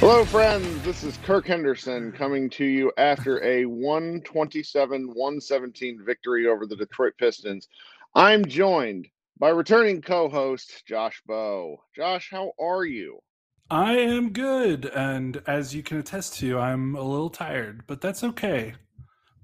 Hello, 0.00 0.24
friends. 0.24 0.84
This 0.84 1.02
is 1.02 1.16
Kirk 1.24 1.48
Henderson 1.48 2.12
coming 2.12 2.48
to 2.50 2.64
you 2.64 2.92
after 2.98 3.42
a 3.42 3.64
127 3.64 5.08
117 5.08 6.04
victory 6.06 6.46
over 6.46 6.66
the 6.66 6.76
Detroit 6.76 7.14
Pistons. 7.18 7.66
I'm 8.14 8.44
joined 8.44 9.08
by 9.40 9.48
returning 9.48 10.00
co 10.00 10.28
host 10.28 10.84
Josh 10.86 11.20
Bowe. 11.26 11.82
Josh, 11.96 12.28
how 12.30 12.52
are 12.60 12.84
you? 12.84 13.18
I 13.70 13.94
am 13.94 14.30
good. 14.30 14.84
And 14.86 15.42
as 15.48 15.74
you 15.74 15.82
can 15.82 15.98
attest 15.98 16.38
to, 16.38 16.60
I'm 16.60 16.94
a 16.94 17.02
little 17.02 17.28
tired, 17.28 17.82
but 17.88 18.00
that's 18.00 18.22
okay. 18.22 18.74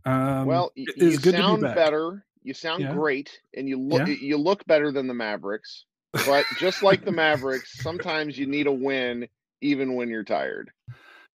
Um, 0.05 0.47
well, 0.47 0.71
y- 0.77 0.85
you 0.95 1.17
sound 1.17 1.63
be 1.63 1.75
better. 1.75 2.25
You 2.45 2.55
sound 2.55 2.85
yeah. 2.85 2.95
great, 2.95 3.41
and 3.55 3.69
you 3.69 3.77
look 3.77 4.07
yeah. 4.07 4.15
you 4.21 4.37
look 4.37 4.65
better 4.67 4.93
than 4.93 5.09
the 5.09 5.15
Mavericks. 5.15 5.87
But 6.13 6.45
just 6.59 6.85
like 6.85 7.05
the 7.05 7.11
Mavericks, 7.25 7.83
sometimes 7.83 8.39
you 8.39 8.47
need 8.47 8.69
a 8.69 8.73
win 8.73 9.27
even 9.61 9.95
when 9.95 10.09
you're 10.09 10.25
tired. 10.25 10.71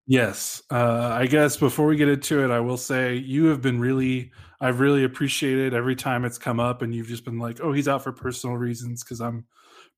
Yes. 0.08 0.64
Uh, 0.72 1.10
I 1.12 1.28
guess 1.28 1.58
before 1.58 1.86
we 1.86 1.98
get 1.98 2.08
into 2.08 2.44
it, 2.44 2.50
I 2.50 2.62
will 2.62 2.78
say 2.78 3.16
you 3.16 3.46
have 3.48 3.62
been 3.62 3.80
really, 3.80 4.32
I've 4.62 4.80
really 4.80 5.04
appreciated 5.04 5.74
every 5.74 5.98
time 5.98 6.24
it's 6.24 6.38
come 6.38 6.62
up 6.62 6.82
and 6.82 6.96
you've 6.96 7.10
just 7.10 7.26
been 7.26 7.40
like, 7.40 7.60
oh, 7.62 7.74
he's 7.74 7.90
out 7.90 8.04
for 8.04 8.14
personal 8.14 8.56
reasons 8.56 9.04
because 9.04 9.20
I'm 9.20 9.46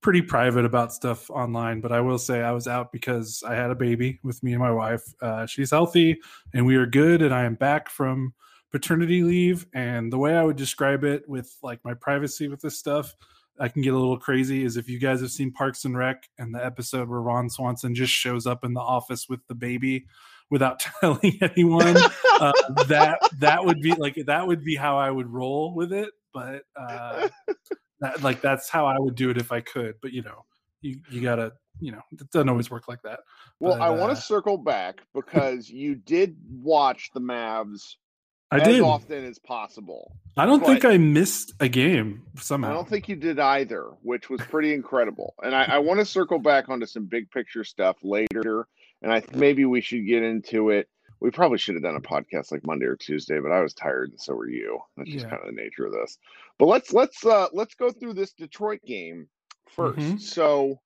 pretty 0.01 0.23
private 0.23 0.65
about 0.65 0.93
stuff 0.93 1.29
online. 1.29 1.79
But 1.79 1.91
I 1.91 2.01
will 2.01 2.17
say 2.17 2.41
I 2.41 2.51
was 2.53 2.67
out 2.67 2.91
because 2.91 3.43
I 3.47 3.53
had 3.53 3.69
a 3.69 3.75
baby 3.75 4.19
with 4.23 4.41
me 4.41 4.53
and 4.53 4.61
my 4.61 4.71
wife. 4.71 5.03
Uh, 5.21 5.45
she's 5.45 5.69
healthy 5.69 6.19
and 6.55 6.65
we 6.65 6.75
are 6.75 6.87
good. 6.87 7.21
And 7.21 7.33
I 7.33 7.43
am 7.43 7.53
back 7.53 7.87
from 7.87 8.33
paternity 8.71 9.21
leave. 9.21 9.67
And 9.75 10.11
the 10.11 10.17
way 10.17 10.35
I 10.35 10.43
would 10.43 10.57
describe 10.57 11.03
it 11.03 11.29
with 11.29 11.55
like 11.61 11.85
my 11.85 11.93
privacy 11.93 12.47
with 12.47 12.61
this 12.61 12.79
stuff, 12.79 13.15
I 13.59 13.67
can 13.67 13.81
get 13.81 13.93
a 13.93 13.97
little 13.97 14.17
crazy 14.17 14.63
is 14.63 14.77
if 14.77 14.87
you 14.87 14.99
guys 14.99 15.21
have 15.21 15.31
seen 15.31 15.51
Parks 15.51 15.85
and 15.85 15.97
Rec 15.97 16.29
and 16.37 16.53
the 16.53 16.63
episode 16.63 17.09
where 17.09 17.21
Ron 17.21 17.49
Swanson 17.49 17.93
just 17.93 18.13
shows 18.13 18.47
up 18.47 18.63
in 18.63 18.73
the 18.73 18.79
office 18.79 19.27
with 19.27 19.45
the 19.47 19.55
baby 19.55 20.05
without 20.49 20.79
telling 21.01 21.37
anyone, 21.41 21.97
uh, 22.39 22.53
that 22.87 23.19
that 23.39 23.65
would 23.65 23.81
be 23.81 23.93
like 23.93 24.15
that 24.25 24.47
would 24.47 24.63
be 24.63 24.75
how 24.75 24.97
I 24.97 25.11
would 25.11 25.27
roll 25.27 25.73
with 25.75 25.91
it. 25.91 26.09
But 26.33 26.63
uh, 26.75 27.29
that, 27.99 28.21
like 28.21 28.41
that's 28.41 28.69
how 28.69 28.85
I 28.85 28.97
would 28.97 29.15
do 29.15 29.29
it 29.29 29.37
if 29.37 29.51
I 29.51 29.61
could. 29.61 29.95
But 30.01 30.13
you 30.13 30.21
know, 30.21 30.45
you 30.81 31.01
you 31.09 31.21
gotta 31.21 31.53
you 31.79 31.91
know 31.91 32.01
it 32.11 32.29
doesn't 32.31 32.49
always 32.49 32.71
work 32.71 32.87
like 32.87 33.01
that. 33.03 33.19
Well, 33.59 33.77
but, 33.77 33.81
I 33.81 33.89
want 33.89 34.11
to 34.11 34.17
uh, 34.17 34.21
circle 34.21 34.57
back 34.57 35.01
because 35.13 35.69
you 35.69 35.95
did 35.95 36.37
watch 36.49 37.11
the 37.13 37.21
Mavs 37.21 37.95
I 38.51 38.59
as 38.59 38.67
did. 38.67 38.81
often 38.81 39.25
as 39.25 39.37
possible. 39.37 40.15
I 40.35 40.45
don't 40.45 40.65
think 40.65 40.83
I 40.83 40.97
missed 40.97 41.53
a 41.59 41.67
game 41.67 42.23
somehow. 42.37 42.71
I 42.71 42.73
don't 42.73 42.87
think 42.87 43.07
you 43.07 43.15
did 43.15 43.39
either, 43.39 43.91
which 44.01 44.29
was 44.29 44.41
pretty 44.41 44.73
incredible. 44.73 45.35
And 45.43 45.55
I, 45.55 45.65
I 45.65 45.79
want 45.79 45.99
to 45.99 46.05
circle 46.05 46.39
back 46.39 46.69
onto 46.69 46.87
some 46.87 47.05
big 47.05 47.29
picture 47.29 47.63
stuff 47.63 47.97
later, 48.01 48.67
and 49.01 49.13
I 49.13 49.21
maybe 49.33 49.65
we 49.65 49.81
should 49.81 50.07
get 50.07 50.23
into 50.23 50.69
it. 50.69 50.89
We 51.19 51.31
probably 51.31 51.57
should 51.57 51.75
have 51.75 51.83
done 51.83 51.97
a 51.97 52.01
podcast 52.01 52.51
like 52.51 52.65
Monday 52.65 52.85
or 52.85 52.95
Tuesday, 52.95 53.39
but 53.39 53.51
I 53.51 53.61
was 53.61 53.73
tired, 53.73 54.11
and 54.11 54.21
so 54.21 54.33
were 54.33 54.49
you. 54.49 54.79
That's 54.97 55.11
just 55.11 55.25
yeah. 55.25 55.29
kind 55.29 55.41
of 55.41 55.53
the 55.53 55.61
nature 55.61 55.85
of 55.85 55.91
this. 55.91 56.17
But 56.57 56.67
let's 56.67 56.93
let's 56.93 57.23
uh 57.25 57.47
let's 57.53 57.75
go 57.75 57.91
through 57.91 58.13
this 58.13 58.31
Detroit 58.33 58.79
game 58.85 59.27
1st 59.75 59.95
mm-hmm. 59.95 60.17
So 60.17 60.79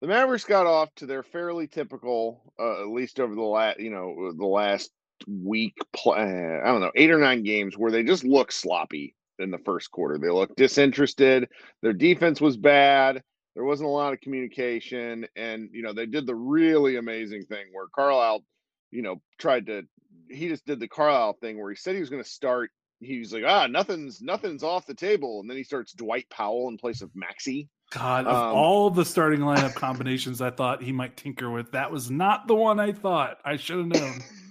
the 0.00 0.08
Mavericks 0.08 0.44
got 0.44 0.66
off 0.66 0.94
to 0.96 1.06
their 1.06 1.22
fairly 1.22 1.66
typical, 1.66 2.52
uh, 2.58 2.82
at 2.82 2.88
least 2.88 3.18
over 3.18 3.34
the 3.34 3.40
last, 3.40 3.80
you 3.80 3.90
know, 3.90 4.32
the 4.36 4.46
last 4.46 4.90
week, 5.26 5.76
play, 5.92 6.60
I 6.62 6.66
don't 6.66 6.80
know, 6.80 6.92
eight 6.94 7.10
or 7.10 7.18
nine 7.18 7.42
games 7.42 7.76
where 7.76 7.90
they 7.90 8.02
just 8.02 8.24
look 8.24 8.52
sloppy 8.52 9.14
in 9.38 9.50
the 9.50 9.58
first 9.58 9.90
quarter. 9.90 10.18
They 10.18 10.30
looked 10.30 10.56
disinterested. 10.56 11.48
Their 11.82 11.92
defense 11.92 12.40
was 12.40 12.56
bad. 12.56 13.22
There 13.54 13.64
wasn't 13.64 13.88
a 13.88 13.92
lot 13.92 14.12
of 14.12 14.20
communication. 14.20 15.26
And, 15.36 15.70
you 15.72 15.82
know, 15.82 15.92
they 15.92 16.06
did 16.06 16.26
the 16.26 16.34
really 16.34 16.96
amazing 16.96 17.44
thing 17.44 17.66
where 17.72 17.86
Carlisle, 17.94 18.44
you 18.90 19.02
know, 19.02 19.20
tried 19.38 19.66
to, 19.66 19.82
he 20.28 20.48
just 20.48 20.66
did 20.66 20.80
the 20.80 20.88
Carlisle 20.88 21.38
thing 21.40 21.60
where 21.60 21.70
he 21.70 21.76
said 21.76 21.94
he 21.94 22.00
was 22.00 22.10
going 22.10 22.22
to 22.22 22.28
start. 22.28 22.70
He 23.00 23.20
was 23.20 23.32
like, 23.32 23.44
ah, 23.46 23.66
nothing's, 23.68 24.20
nothing's 24.20 24.64
off 24.64 24.86
the 24.86 24.94
table. 24.94 25.40
And 25.40 25.48
then 25.48 25.56
he 25.56 25.62
starts 25.62 25.92
Dwight 25.92 26.28
Powell 26.30 26.68
in 26.68 26.76
place 26.76 27.00
of 27.00 27.10
Maxi. 27.10 27.68
God, 27.90 28.26
of 28.26 28.34
um, 28.34 28.54
all 28.54 28.90
the 28.90 29.04
starting 29.04 29.40
lineup 29.40 29.74
combinations 29.74 30.42
I 30.42 30.50
thought 30.50 30.82
he 30.82 30.92
might 30.92 31.16
tinker 31.16 31.48
with, 31.48 31.72
that 31.72 31.90
was 31.90 32.10
not 32.10 32.46
the 32.46 32.54
one 32.54 32.78
I 32.78 32.92
thought. 32.92 33.38
I 33.44 33.56
should 33.56 33.78
have 33.78 33.86
known 33.86 34.20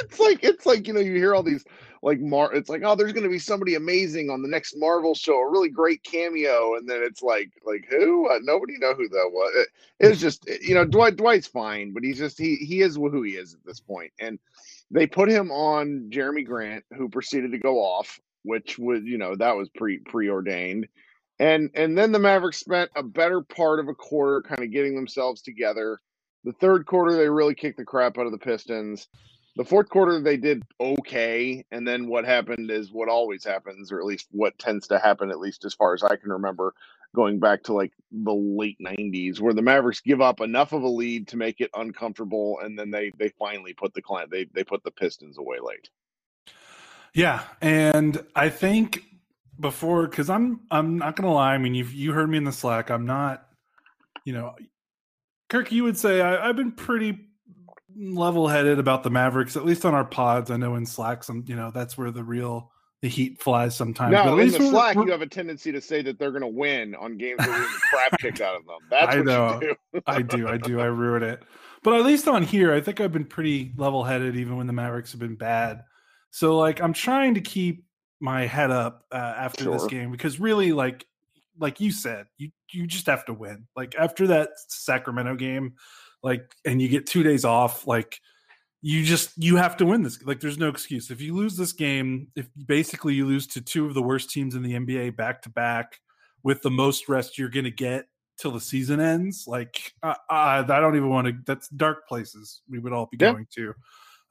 it's 0.00 0.18
like 0.18 0.42
it's 0.42 0.66
like 0.66 0.86
you 0.86 0.92
know 0.92 1.00
you 1.00 1.14
hear 1.14 1.34
all 1.34 1.42
these 1.42 1.64
like 2.02 2.20
mar 2.20 2.52
it's 2.54 2.68
like 2.68 2.82
oh 2.84 2.94
there's 2.94 3.12
going 3.12 3.24
to 3.24 3.30
be 3.30 3.38
somebody 3.38 3.74
amazing 3.74 4.30
on 4.30 4.42
the 4.42 4.48
next 4.48 4.74
marvel 4.76 5.14
show 5.14 5.38
a 5.38 5.50
really 5.50 5.68
great 5.68 6.02
cameo 6.02 6.74
and 6.76 6.88
then 6.88 7.02
it's 7.02 7.22
like 7.22 7.50
like 7.64 7.86
who? 7.88 8.28
Uh, 8.28 8.38
nobody 8.42 8.74
know 8.78 8.94
who 8.94 9.08
that 9.08 9.30
was 9.32 9.52
it, 9.56 9.68
it 10.00 10.08
was 10.08 10.20
just 10.20 10.48
you 10.62 10.74
know 10.74 10.84
dwight 10.84 11.16
dwight's 11.16 11.46
fine 11.46 11.92
but 11.92 12.02
he's 12.02 12.18
just 12.18 12.38
he 12.38 12.56
he 12.56 12.82
is 12.82 12.96
who 12.96 13.22
he 13.22 13.32
is 13.32 13.54
at 13.54 13.64
this 13.64 13.80
point 13.80 14.12
and 14.20 14.38
they 14.90 15.06
put 15.06 15.30
him 15.30 15.50
on 15.50 16.10
Jerami 16.10 16.44
Grant 16.44 16.84
who 16.96 17.08
proceeded 17.08 17.52
to 17.52 17.58
go 17.58 17.78
off 17.78 18.18
which 18.42 18.78
was 18.78 19.02
you 19.04 19.18
know 19.18 19.34
that 19.36 19.56
was 19.56 19.68
pre 19.70 19.98
preordained 19.98 20.86
and 21.38 21.70
and 21.74 21.96
then 21.96 22.12
the 22.12 22.18
mavericks 22.18 22.58
spent 22.58 22.90
a 22.96 23.02
better 23.02 23.40
part 23.40 23.80
of 23.80 23.88
a 23.88 23.94
quarter 23.94 24.42
kind 24.42 24.62
of 24.62 24.70
getting 24.70 24.94
themselves 24.94 25.42
together. 25.42 26.00
The 26.44 26.52
third 26.52 26.86
quarter 26.86 27.16
they 27.16 27.28
really 27.28 27.54
kicked 27.54 27.78
the 27.78 27.84
crap 27.84 28.18
out 28.18 28.26
of 28.26 28.32
the 28.32 28.38
pistons 28.38 29.08
the 29.56 29.64
fourth 29.64 29.88
quarter 29.88 30.20
they 30.20 30.36
did 30.36 30.62
okay 30.80 31.64
and 31.70 31.86
then 31.86 32.08
what 32.08 32.24
happened 32.24 32.70
is 32.70 32.92
what 32.92 33.08
always 33.08 33.44
happens 33.44 33.92
or 33.92 33.98
at 33.98 34.04
least 34.04 34.28
what 34.30 34.58
tends 34.58 34.88
to 34.88 34.98
happen 34.98 35.30
at 35.30 35.38
least 35.38 35.64
as 35.64 35.74
far 35.74 35.94
as 35.94 36.02
i 36.02 36.16
can 36.16 36.30
remember 36.30 36.74
going 37.14 37.38
back 37.38 37.62
to 37.62 37.72
like 37.72 37.92
the 38.10 38.32
late 38.34 38.76
90s 38.80 39.40
where 39.40 39.54
the 39.54 39.62
mavericks 39.62 40.00
give 40.00 40.20
up 40.20 40.40
enough 40.40 40.72
of 40.72 40.82
a 40.82 40.88
lead 40.88 41.28
to 41.28 41.36
make 41.36 41.60
it 41.60 41.70
uncomfortable 41.74 42.58
and 42.62 42.78
then 42.78 42.90
they 42.90 43.12
they 43.18 43.28
finally 43.38 43.72
put 43.72 43.94
the 43.94 44.02
client 44.02 44.30
they 44.30 44.46
they 44.52 44.64
put 44.64 44.82
the 44.82 44.90
pistons 44.90 45.38
away 45.38 45.58
late. 45.62 45.88
Yeah 47.14 47.42
and 47.60 48.24
i 48.34 48.48
think 48.48 49.04
before 49.60 50.08
because 50.08 50.28
i'm 50.28 50.60
i'm 50.70 50.98
not 50.98 51.14
gonna 51.14 51.32
lie 51.32 51.54
i 51.54 51.58
mean 51.58 51.74
you've 51.74 51.94
you 51.94 52.12
heard 52.12 52.28
me 52.28 52.36
in 52.36 52.44
the 52.44 52.52
slack 52.52 52.90
i'm 52.90 53.06
not 53.06 53.46
you 54.24 54.32
know 54.32 54.56
kirk 55.48 55.70
you 55.70 55.84
would 55.84 55.96
say 55.96 56.20
I, 56.20 56.48
i've 56.48 56.56
been 56.56 56.72
pretty 56.72 57.16
level 57.96 58.48
headed 58.48 58.78
about 58.78 59.02
the 59.02 59.10
Mavericks, 59.10 59.56
at 59.56 59.64
least 59.64 59.84
on 59.84 59.94
our 59.94 60.04
pods. 60.04 60.50
I 60.50 60.56
know 60.56 60.74
in 60.74 60.86
Slack, 60.86 61.24
some 61.24 61.44
you 61.46 61.56
know 61.56 61.70
that's 61.70 61.96
where 61.96 62.10
the 62.10 62.24
real 62.24 62.70
the 63.04 63.08
heat 63.08 63.38
flies 63.38 63.76
sometimes. 63.76 64.12
No, 64.12 64.38
in 64.38 64.50
the 64.50 64.58
Slack, 64.58 64.96
you 64.96 65.08
have 65.08 65.20
a 65.20 65.26
tendency 65.26 65.70
to 65.72 65.80
say 65.80 66.00
that 66.02 66.18
they're 66.18 66.30
going 66.30 66.40
to 66.40 66.48
win 66.48 66.94
on 66.94 67.18
games 67.18 67.38
where 67.46 67.58
the 67.58 67.80
crap 67.90 68.18
kicked 68.18 68.40
out 68.40 68.56
of 68.56 68.64
them. 68.64 68.78
That's 68.90 69.16
I 69.16 69.20
know. 69.20 69.60
Do. 69.60 69.74
I 70.06 70.22
do. 70.22 70.48
I 70.48 70.56
do. 70.56 70.80
I 70.80 70.86
ruin 70.86 71.22
it. 71.22 71.42
But 71.82 72.00
at 72.00 72.06
least 72.06 72.28
on 72.28 72.42
here, 72.42 72.72
I 72.72 72.80
think 72.80 73.02
I've 73.02 73.12
been 73.12 73.26
pretty 73.26 73.72
level 73.76 74.04
headed, 74.04 74.36
even 74.36 74.56
when 74.56 74.66
the 74.66 74.72
Mavericks 74.72 75.12
have 75.12 75.20
been 75.20 75.36
bad. 75.36 75.84
So 76.30 76.56
like, 76.56 76.80
I'm 76.80 76.94
trying 76.94 77.34
to 77.34 77.42
keep 77.42 77.84
my 78.20 78.46
head 78.46 78.70
up 78.70 79.04
uh, 79.12 79.16
after 79.36 79.64
sure. 79.64 79.74
this 79.74 79.84
game 79.84 80.10
because 80.10 80.40
really, 80.40 80.72
like, 80.72 81.04
like 81.58 81.80
you 81.80 81.92
said, 81.92 82.24
you 82.38 82.52
you 82.72 82.86
just 82.86 83.06
have 83.06 83.26
to 83.26 83.34
win. 83.34 83.66
Like 83.76 83.94
after 83.98 84.28
that 84.28 84.48
Sacramento 84.68 85.36
game, 85.36 85.74
like 86.24 86.54
and 86.64 86.82
you 86.82 86.88
get 86.88 87.06
two 87.06 87.22
days 87.22 87.44
off 87.44 87.86
like 87.86 88.20
you 88.82 89.04
just 89.04 89.30
you 89.36 89.56
have 89.56 89.76
to 89.76 89.86
win 89.86 90.02
this 90.02 90.20
like 90.24 90.40
there's 90.40 90.58
no 90.58 90.68
excuse. 90.68 91.10
If 91.10 91.20
you 91.20 91.34
lose 91.34 91.56
this 91.56 91.72
game 91.72 92.28
if 92.34 92.48
basically 92.66 93.14
you 93.14 93.26
lose 93.26 93.46
to 93.48 93.60
two 93.60 93.86
of 93.86 93.94
the 93.94 94.02
worst 94.02 94.30
teams 94.30 94.56
in 94.56 94.62
the 94.62 94.72
nba 94.72 95.14
back 95.16 95.42
to 95.42 95.50
back 95.50 96.00
with 96.42 96.62
the 96.62 96.70
most 96.70 97.08
rest 97.08 97.38
you're 97.38 97.48
gonna 97.48 97.70
get 97.70 98.06
till 98.36 98.50
the 98.50 98.60
season 98.60 98.98
ends 98.98 99.44
like 99.46 99.92
uh, 100.02 100.14
i 100.28 100.60
don't 100.62 100.96
even 100.96 101.08
want 101.08 101.28
to 101.28 101.34
that's 101.46 101.68
dark 101.68 102.08
places 102.08 102.62
we 102.68 102.80
would 102.80 102.92
all 102.92 103.06
be 103.06 103.16
yeah. 103.20 103.32
going 103.32 103.46
to. 103.54 103.74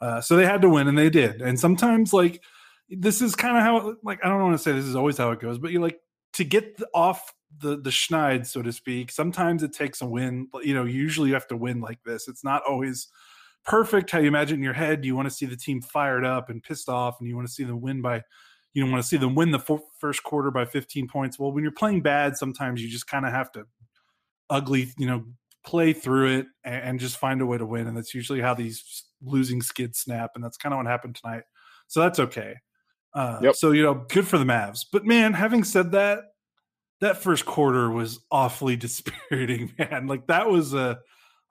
Uh, 0.02 0.20
so 0.20 0.36
they 0.36 0.46
had 0.46 0.62
to 0.62 0.68
win 0.68 0.90
and 0.90 0.98
they 0.98 1.10
did. 1.10 1.42
And 1.42 1.58
sometimes 1.58 2.12
like 2.12 2.44
this 2.90 3.22
is 3.22 3.36
kind 3.36 3.58
of 3.58 3.64
how 3.64 3.96
like 4.04 4.20
i 4.24 4.28
don't 4.28 4.42
want 4.42 4.54
to 4.54 4.62
say 4.62 4.72
this 4.72 4.86
is 4.86 4.96
always 4.96 5.18
how 5.18 5.32
it 5.32 5.40
goes 5.40 5.58
but 5.58 5.72
you 5.72 5.80
like 5.80 6.00
to 6.34 6.44
get 6.44 6.78
off 6.94 7.34
the 7.60 7.78
the 7.78 7.90
schneid, 7.90 8.46
so 8.46 8.62
to 8.62 8.72
speak. 8.72 9.12
Sometimes 9.12 9.64
it 9.64 9.74
takes 9.74 10.02
a 10.02 10.06
win. 10.06 10.48
You 10.62 10.74
know, 10.74 10.86
usually 10.86 11.30
you 11.30 11.34
have 11.34 11.48
to 11.48 11.58
win 11.58 11.82
like 11.82 12.04
this. 12.04 12.28
It's 12.28 12.44
not 12.44 12.64
always 12.68 13.08
perfect 13.66 14.12
how 14.12 14.20
you 14.20 14.28
imagine 14.28 14.58
in 14.58 14.64
your 14.64 14.74
head. 14.74 15.06
You 15.06 15.16
want 15.16 15.28
to 15.28 15.34
see 15.34 15.46
the 15.46 15.56
team 15.56 15.82
fired 15.82 16.26
up 16.26 16.50
and 16.50 16.64
pissed 16.64 16.90
off, 16.90 17.20
and 17.20 17.30
you 17.30 17.36
want 17.36 17.48
to 17.48 17.54
see 17.54 17.64
them 17.64 17.82
win 17.82 18.02
by. 18.02 18.22
You 18.74 18.82
don't 18.82 18.92
want 18.92 19.04
to 19.04 19.08
see 19.08 19.18
them 19.18 19.36
win 19.36 19.52
the 19.52 19.80
first 20.00 20.24
quarter 20.24 20.50
by 20.50 20.66
15 20.66 21.08
points. 21.08 21.38
Well, 21.38 21.52
when 21.52 21.64
you're 21.64 21.72
playing 21.72 22.02
bad, 22.02 22.38
sometimes 22.38 22.82
you 22.82 22.90
just 22.90 23.06
kind 23.06 23.24
of 23.24 23.32
have 23.32 23.52
to 23.52 23.66
ugly, 24.50 24.92
you 24.98 25.06
know, 25.06 25.26
play 25.64 25.94
through 25.94 26.40
it 26.40 26.48
and, 26.64 26.84
and 26.84 27.00
just 27.00 27.18
find 27.18 27.40
a 27.42 27.46
way 27.46 27.60
to 27.60 27.68
win. 27.68 27.86
And 27.86 27.96
that's 27.96 28.16
usually 28.16 28.42
how 28.42 28.56
these 28.56 29.04
losing 29.22 29.62
skids 29.62 30.00
snap. 30.00 30.32
And 30.34 30.44
that's 30.44 30.58
kind 30.58 30.74
of 30.74 30.78
what 30.78 30.88
happened 30.88 31.16
tonight. 31.16 31.44
So 31.88 32.00
that's 32.00 32.20
okay. 32.20 32.56
Uh, 33.14 33.40
yep. 33.44 33.56
So 33.56 33.72
you 33.72 33.84
know, 33.84 34.06
good 34.10 34.28
for 34.28 34.38
the 34.38 34.46
Mavs. 34.46 34.86
But 34.92 35.06
man, 35.06 35.34
having 35.34 35.64
said 35.64 35.92
that, 35.92 36.20
that 37.04 37.18
first 37.18 37.46
quarter 37.46 37.90
was 37.90 38.20
awfully 38.32 38.76
dispiriting, 38.88 39.72
man. 39.78 40.08
Like 40.08 40.28
that 40.28 40.50
was 40.50 40.74
a, 40.74 41.00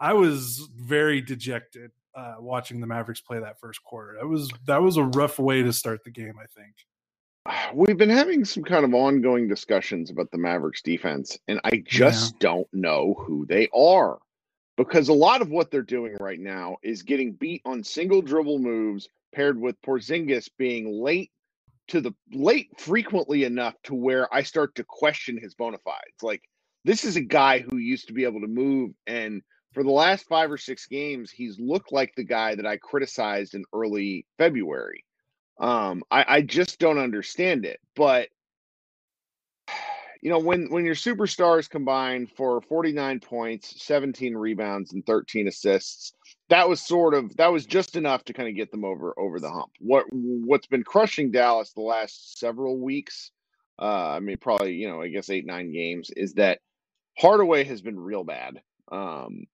I 0.01 0.15
was 0.15 0.69
very 0.77 1.21
dejected 1.21 1.91
uh, 2.15 2.35
watching 2.39 2.81
the 2.81 2.87
Mavericks 2.87 3.21
play 3.21 3.39
that 3.39 3.61
first 3.61 3.83
quarter. 3.85 4.17
That 4.21 4.27
was 4.27 4.51
that 4.67 4.83
was 4.83 4.97
a 4.97 5.05
rough 5.05 5.39
way 5.39 5.63
to 5.63 5.73
start 5.73 6.05
the 6.05 6.11
game. 6.11 6.35
I 6.41 6.47
think. 6.47 6.75
We've 7.75 7.97
been 7.97 8.11
having 8.11 8.45
some 8.45 8.63
kind 8.65 8.85
of 8.85 8.95
ongoing 8.95 9.49
discussions 9.49 10.11
about 10.11 10.31
the 10.31 10.39
Mavericks 10.39 10.83
defense, 10.83 11.39
and 11.49 11.61
I 11.65 11.83
just 11.87 12.35
yeah. 12.35 12.39
don't 12.41 12.69
know 12.73 13.15
who 13.19 13.47
they 13.47 13.69
are. 13.75 14.19
because 14.77 15.09
a 15.09 15.13
lot 15.13 15.43
of 15.43 15.51
what 15.51 15.71
they're 15.71 15.83
doing 15.83 16.17
right 16.19 16.41
now 16.41 16.77
is 16.83 17.03
getting 17.03 17.33
beat 17.33 17.63
on 17.65 17.85
single 17.85 18.23
dribble 18.23 18.59
moves 18.59 19.09
paired 19.35 19.61
with 19.61 19.81
Porzingis 19.83 20.49
being 20.59 21.03
late 21.03 21.31
to 21.93 22.01
the 22.01 22.13
late 22.33 22.69
frequently 22.79 23.45
enough 23.45 23.75
to 23.85 23.95
where 23.95 24.33
I 24.35 24.43
start 24.43 24.75
to 24.77 24.85
question 24.85 25.39
his 25.39 25.55
bona 25.55 25.79
fides. 25.79 26.23
Like 26.23 26.43
this 26.85 27.05
is 27.05 27.17
a 27.17 27.23
guy 27.23 27.61
who 27.61 27.77
used 27.77 28.09
to 28.09 28.15
be 28.15 28.25
able 28.25 28.41
to 28.41 28.49
move 28.49 28.93
and 29.07 29.43
for 29.73 29.83
the 29.83 29.91
last 29.91 30.27
five 30.27 30.51
or 30.51 30.59
six 30.59 30.87
games, 30.87 31.31
he's 31.31 31.59
looked 31.59 31.93
like 31.93 32.15
the 32.15 32.25
guy 32.25 32.55
that 32.55 32.67
I 32.67 32.77
criticized 32.77 33.55
in 33.55 33.65
early 33.73 34.27
February. 34.39 35.05
Um, 35.61 36.03
I, 36.11 36.25
I 36.29 36.43
just 36.43 36.79
don't 36.79 36.99
understand 36.99 37.65
it. 37.65 37.81
But 37.95 38.29
you 40.23 40.31
know, 40.31 40.39
when 40.39 40.71
when 40.71 40.85
your 40.85 40.95
superstars 40.95 41.69
combine 41.69 42.27
for 42.27 42.61
49 42.63 43.21
points, 43.21 43.85
17 43.85 44.35
rebounds, 44.35 44.93
and 44.93 45.05
13 45.05 45.49
assists, 45.49 46.13
that 46.53 46.69
was 46.69 46.83
sort 46.83 47.15
of 47.15 47.35
that 47.39 47.51
was 47.51 47.65
just 47.65 47.97
enough 47.97 48.25
to 48.25 48.35
kind 48.35 48.47
of 48.47 48.55
get 48.55 48.71
them 48.71 48.85
over 48.85 49.19
over 49.19 49.41
the 49.41 49.51
hump. 49.51 49.71
What 49.79 50.05
what's 50.11 50.67
been 50.67 50.85
crushing 50.85 51.31
Dallas 51.31 51.73
the 51.73 51.81
last 51.81 52.39
several 52.39 52.79
weeks, 52.79 53.31
uh, 53.81 54.11
I 54.11 54.21
mean, 54.21 54.37
probably 54.37 54.75
you 54.75 54.87
know, 54.87 55.01
I 55.01 55.09
guess 55.09 55.31
eight 55.31 55.47
nine 55.47 55.73
games, 55.73 56.11
is 56.15 56.35
that 56.35 56.59
Hardaway 57.19 57.65
has 57.65 57.81
been 57.81 57.99
real 57.99 58.23
bad. 58.23 58.61
Um, 58.91 59.45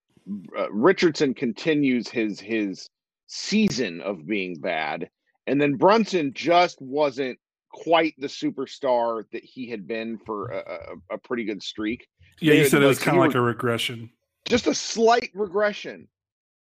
uh, 0.58 0.72
Richardson 0.72 1.34
continues 1.34 2.08
his 2.08 2.40
his 2.40 2.90
season 3.28 4.00
of 4.00 4.26
being 4.26 4.60
bad, 4.60 5.08
and 5.46 5.60
then 5.60 5.76
Brunson 5.76 6.32
just 6.34 6.82
wasn't 6.82 7.38
quite 7.70 8.14
the 8.18 8.26
superstar 8.26 9.22
that 9.30 9.44
he 9.44 9.70
had 9.70 9.86
been 9.86 10.18
for 10.26 10.48
a, 10.48 10.58
a, 10.58 11.14
a 11.14 11.18
pretty 11.18 11.44
good 11.44 11.62
streak. 11.62 12.08
Yeah, 12.40 12.54
you 12.54 12.64
said 12.64 12.82
it 12.82 12.86
was 12.86 12.98
kind 12.98 13.18
of 13.18 13.24
like 13.24 13.36
a 13.36 13.40
regression, 13.40 14.10
just 14.48 14.66
a 14.66 14.74
slight 14.74 15.30
regression, 15.32 16.08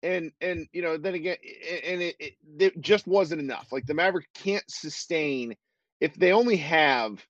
and 0.07 0.33
and 0.41 0.69
you 0.73 0.83
know 0.83 0.97
then 0.97 1.15
again, 1.15 1.37
and 1.85 2.03
it, 2.03 2.17
it, 2.19 2.35
it 2.59 2.81
just 2.81 3.07
wasn't 3.07 3.41
enough. 3.41 3.69
Like 3.73 3.87
the 3.87 3.95
Mavericks 3.95 4.29
can't 4.35 4.65
sustain 4.69 5.55
if 6.01 6.15
they 6.15 6.33
only 6.33 6.57
have 6.57 7.25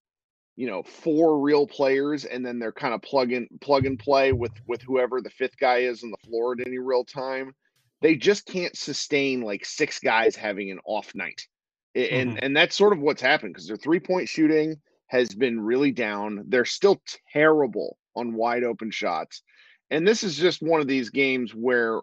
you 0.56 0.66
know 0.66 0.82
four 0.82 1.38
real 1.38 1.66
players 1.66 2.24
and 2.24 2.44
then 2.44 2.58
they're 2.58 2.72
kind 2.72 2.94
of 2.94 3.02
plug 3.02 3.32
in 3.32 3.46
plug 3.60 3.86
and 3.86 3.98
play 3.98 4.32
with 4.32 4.52
with 4.66 4.82
whoever 4.82 5.20
the 5.20 5.30
fifth 5.30 5.56
guy 5.58 5.78
is 5.78 6.02
on 6.02 6.10
the 6.10 6.28
floor 6.28 6.52
at 6.52 6.66
any 6.66 6.78
real 6.78 7.04
time 7.04 7.54
they 8.00 8.16
just 8.16 8.46
can't 8.46 8.76
sustain 8.76 9.42
like 9.42 9.64
six 9.64 9.98
guys 9.98 10.34
having 10.34 10.70
an 10.70 10.80
off 10.84 11.14
night 11.14 11.46
and 11.94 12.30
mm-hmm. 12.30 12.38
and 12.42 12.56
that's 12.56 12.76
sort 12.76 12.92
of 12.92 13.00
what's 13.00 13.22
happened 13.22 13.52
because 13.52 13.68
their 13.68 13.76
three 13.76 14.00
point 14.00 14.28
shooting 14.28 14.76
has 15.08 15.28
been 15.34 15.60
really 15.60 15.92
down 15.92 16.44
they're 16.48 16.64
still 16.64 17.00
terrible 17.32 17.98
on 18.16 18.34
wide 18.34 18.64
open 18.64 18.90
shots 18.90 19.42
and 19.90 20.08
this 20.08 20.24
is 20.24 20.36
just 20.36 20.62
one 20.62 20.80
of 20.80 20.88
these 20.88 21.10
games 21.10 21.54
where 21.54 22.00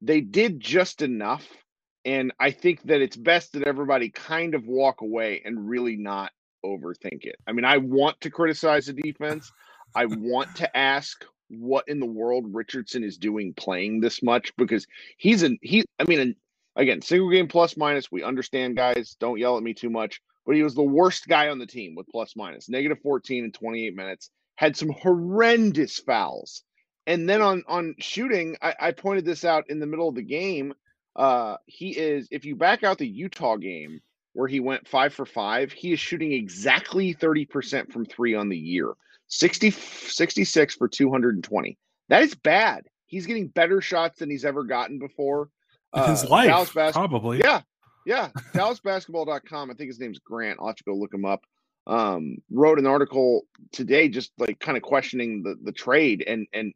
they 0.00 0.20
did 0.20 0.60
just 0.60 1.02
enough 1.02 1.46
and 2.04 2.32
i 2.38 2.50
think 2.50 2.82
that 2.82 3.00
it's 3.00 3.16
best 3.16 3.52
that 3.52 3.66
everybody 3.66 4.08
kind 4.10 4.54
of 4.54 4.66
walk 4.66 5.00
away 5.00 5.42
and 5.44 5.68
really 5.68 5.96
not 5.96 6.32
overthink 6.64 7.24
it. 7.24 7.36
I 7.46 7.52
mean, 7.52 7.64
I 7.64 7.78
want 7.78 8.20
to 8.20 8.30
criticize 8.30 8.86
the 8.86 8.92
defense. 8.92 9.52
I 9.94 10.06
want 10.06 10.54
to 10.56 10.76
ask 10.76 11.24
what 11.48 11.84
in 11.88 11.98
the 11.98 12.06
world 12.06 12.44
Richardson 12.52 13.02
is 13.02 13.16
doing 13.16 13.54
playing 13.54 14.00
this 14.00 14.22
much 14.22 14.54
because 14.56 14.86
he's 15.16 15.42
an 15.42 15.58
he. 15.62 15.84
I 15.98 16.04
mean, 16.04 16.36
again, 16.76 17.00
single 17.02 17.30
game 17.30 17.48
plus 17.48 17.76
minus. 17.76 18.12
We 18.12 18.22
understand, 18.22 18.76
guys. 18.76 19.16
Don't 19.18 19.38
yell 19.38 19.56
at 19.56 19.62
me 19.62 19.74
too 19.74 19.90
much. 19.90 20.20
But 20.44 20.56
he 20.56 20.62
was 20.62 20.74
the 20.74 20.82
worst 20.82 21.28
guy 21.28 21.48
on 21.48 21.58
the 21.58 21.66
team 21.66 21.94
with 21.94 22.06
plus 22.08 22.34
minus 22.34 22.68
negative 22.68 22.98
14 23.02 23.44
in 23.44 23.52
28 23.52 23.94
minutes. 23.94 24.30
Had 24.56 24.76
some 24.76 24.90
horrendous 24.90 25.98
fouls. 25.98 26.64
And 27.08 27.28
then 27.28 27.40
on 27.40 27.64
on 27.66 27.94
shooting, 27.98 28.56
I, 28.60 28.74
I 28.78 28.92
pointed 28.92 29.24
this 29.24 29.44
out 29.44 29.68
in 29.70 29.80
the 29.80 29.86
middle 29.86 30.08
of 30.08 30.14
the 30.14 30.22
game. 30.22 30.74
Uh, 31.16 31.56
he 31.64 31.98
is 31.98 32.28
if 32.30 32.44
you 32.44 32.54
back 32.54 32.84
out 32.84 32.98
the 32.98 33.08
Utah 33.08 33.56
game, 33.56 34.00
where 34.34 34.46
he 34.46 34.60
went 34.60 34.86
five 34.86 35.12
for 35.14 35.26
five, 35.26 35.72
he 35.72 35.92
is 35.92 35.98
shooting 35.98 36.32
exactly 36.32 37.14
30% 37.14 37.90
from 37.90 38.04
three 38.04 38.34
on 38.34 38.48
the 38.48 38.56
year 38.56 38.92
60, 39.28 39.70
66 39.70 40.74
for 40.76 40.86
220. 40.86 41.78
That 42.08 42.22
is 42.22 42.34
bad. 42.34 42.84
He's 43.06 43.26
getting 43.26 43.48
better 43.48 43.80
shots 43.80 44.18
than 44.18 44.30
he's 44.30 44.44
ever 44.44 44.62
gotten 44.62 44.98
before. 44.98 45.48
His 45.94 46.24
uh, 46.24 46.28
life, 46.28 46.48
Dallas 46.48 46.72
bas- 46.72 46.92
probably. 46.92 47.38
Yeah. 47.38 47.62
Yeah. 48.04 48.28
DallasBasketball.com. 48.54 49.70
I 49.70 49.74
think 49.74 49.88
his 49.88 49.98
name's 49.98 50.18
Grant. 50.18 50.58
I'll 50.60 50.68
have 50.68 50.76
to 50.76 50.84
go 50.84 50.94
look 50.94 51.12
him 51.12 51.24
up. 51.24 51.40
Um, 51.86 52.36
wrote 52.50 52.78
an 52.78 52.86
article 52.86 53.42
today 53.72 54.08
just 54.08 54.32
like 54.38 54.60
kind 54.60 54.76
of 54.76 54.82
questioning 54.82 55.42
the, 55.42 55.56
the 55.64 55.72
trade. 55.72 56.22
And, 56.26 56.46
and 56.52 56.74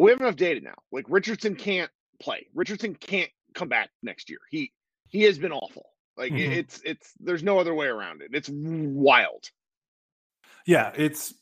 we 0.00 0.10
have 0.10 0.20
enough 0.20 0.36
data 0.36 0.60
now. 0.60 0.74
Like 0.92 1.06
Richardson 1.08 1.54
can't 1.54 1.90
play. 2.20 2.46
Richardson 2.54 2.94
can't 2.94 3.30
come 3.54 3.68
back 3.68 3.90
next 4.02 4.30
year. 4.30 4.40
He, 4.50 4.72
he 5.08 5.22
has 5.22 5.38
been 5.38 5.52
awful. 5.52 5.86
Like 6.16 6.32
mm-hmm. 6.32 6.52
it's 6.52 6.80
it's 6.84 7.12
there's 7.18 7.42
no 7.42 7.58
other 7.58 7.74
way 7.74 7.86
around 7.86 8.20
it. 8.20 8.30
It's 8.32 8.50
wild. 8.52 9.48
Yeah, 10.66 10.92
it's 10.94 11.32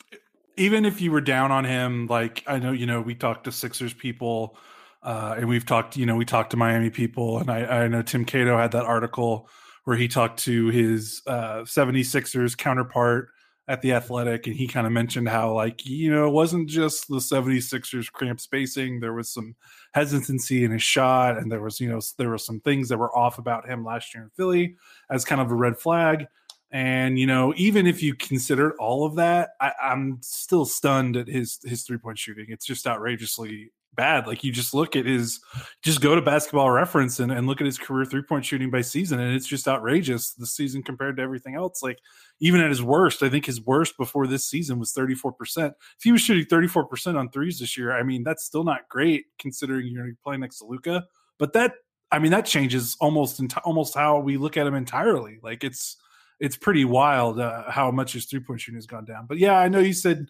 even 0.57 0.85
if 0.85 1.01
you 1.01 1.11
were 1.11 1.21
down 1.21 1.51
on 1.51 1.65
him, 1.65 2.07
like 2.07 2.45
I 2.47 2.59
know 2.59 2.73
you 2.73 2.87
know 2.87 3.01
we 3.01 3.15
talked 3.15 3.45
to 3.45 3.53
Sixers 3.53 3.93
people, 3.93 4.57
uh, 5.03 5.35
and 5.37 5.49
we've 5.49 5.67
talked 5.67 5.97
you 5.97 6.07
know 6.07 6.15
we 6.15 6.25
talked 6.25 6.51
to 6.51 6.57
Miami 6.57 6.91
people, 6.91 7.39
and 7.39 7.51
I, 7.51 7.65
I 7.65 7.89
know 7.89 8.03
Tim 8.03 8.25
Cato 8.25 8.57
had 8.57 8.73
that 8.73 8.85
article 8.85 9.49
where 9.85 9.97
he 9.97 10.07
talked 10.07 10.41
to 10.41 10.69
his 10.69 11.23
uh, 11.27 11.63
76ers 11.63 12.57
counterpart 12.57 13.31
at 13.69 13.83
the 13.83 13.93
athletic 13.93 14.47
and 14.47 14.57
he 14.57 14.67
kind 14.67 14.87
of 14.87 14.93
mentioned 14.93 15.29
how 15.29 15.53
like 15.53 15.85
you 15.85 16.11
know 16.11 16.27
it 16.27 16.33
wasn't 16.33 16.69
just 16.69 17.07
the 17.07 17.17
76ers 17.17 18.11
cramp 18.11 18.41
spacing. 18.41 18.99
There 18.99 19.13
was 19.13 19.29
some 19.29 19.55
hesitancy 19.93 20.65
in 20.65 20.71
his 20.71 20.83
shot 20.83 21.37
and 21.37 21.53
there 21.53 21.61
was 21.61 21.79
you 21.79 21.91
know 21.91 22.01
there 22.17 22.31
were 22.31 22.39
some 22.39 22.61
things 22.61 22.89
that 22.89 22.99
were 22.99 23.17
off 23.17 23.39
about 23.39 23.69
him 23.69 23.85
last 23.85 24.15
year 24.15 24.25
in 24.25 24.31
philly 24.31 24.77
as 25.11 25.25
kind 25.25 25.41
of 25.41 25.51
a 25.51 25.55
red 25.55 25.77
flag. 25.77 26.27
And 26.71 27.19
you 27.19 27.27
know 27.27 27.53
even 27.57 27.87
if 27.87 28.03
you 28.03 28.15
considered 28.15 28.75
all 28.79 29.05
of 29.05 29.17
that 29.17 29.51
I, 29.61 29.73
i'm 29.83 30.19
still 30.21 30.67
stunned 30.67 31.17
at 31.17 31.29
his 31.29 31.61
his 31.63 31.83
three 31.85 31.99
point 31.99 32.19
shooting. 32.19 32.47
It's 32.49 32.67
just 32.67 32.87
outrageously 32.87 33.71
bad. 33.99 34.29
Like 34.29 34.45
you 34.45 34.53
just 34.53 34.73
look 34.73 34.95
at 34.97 35.05
his, 35.05 35.41
just 35.83 36.01
go 36.01 36.15
to 36.15 36.23
basketball 36.23 36.71
reference 36.71 37.19
and, 37.19 37.33
and 37.33 37.47
look 37.47 37.61
at 37.61 37.67
his 37.67 37.77
career 37.77 38.05
three 38.07 38.23
point 38.23 38.47
shooting 38.47 38.71
by 38.71 38.81
season. 38.81 39.19
And 39.19 39.35
it's 39.35 39.47
just 39.47 39.69
outrageous 39.69 40.33
the 40.33 40.47
season 40.47 40.83
compared 40.83 41.17
to 41.17 41.23
everything 41.23 41.57
else. 41.57 41.83
Like 41.83 41.99
even 42.41 42.61
at 42.61 42.71
his 42.71 42.83
worst, 42.83 43.23
I 43.23 43.29
think 43.29 43.45
his 43.45 43.61
worst 43.61 43.99
before 43.99 44.29
this 44.29 44.47
season 44.47 44.79
was 44.79 44.93
34%. 44.93 45.33
If 45.67 45.75
he 46.03 46.13
was 46.13 46.23
shooting 46.23 46.47
34% 46.47 47.19
on 47.19 47.29
threes 47.29 47.59
this 47.59 47.77
year, 47.77 47.93
I 47.93 48.05
mean, 48.05 48.23
that's 48.23 48.45
still 48.45 48.65
not 48.65 48.89
great 48.89 49.27
considering 49.39 49.89
you're 49.89 50.09
playing 50.23 50.41
next 50.41 50.61
to 50.61 50.67
Luka. 50.67 51.05
But 51.39 51.53
that, 51.55 51.75
I 52.13 52.21
mean, 52.21 52.31
that 52.31 52.47
changes 52.47 52.97
almost, 53.01 53.43
enti- 53.43 53.61
almost 53.65 53.95
how 53.95 54.21
we 54.21 54.37
look 54.37 54.57
at 54.57 54.67
him 54.67 54.75
entirely. 54.75 55.41
Like 55.43 55.65
it's, 55.65 55.97
it's 56.41 56.57
pretty 56.57 56.85
wild 56.85 57.41
uh, 57.41 57.69
how 57.69 57.91
much 57.91 58.13
his 58.13 58.27
three 58.27 58.41
point 58.41 58.61
shooting 58.61 58.79
has 58.79 58.87
gone 58.87 59.05
down. 59.05 59.27
But 59.27 59.39
yeah, 59.39 59.59
I 59.59 59.69
know 59.69 59.81
you 59.81 59.93
said 59.93 60.29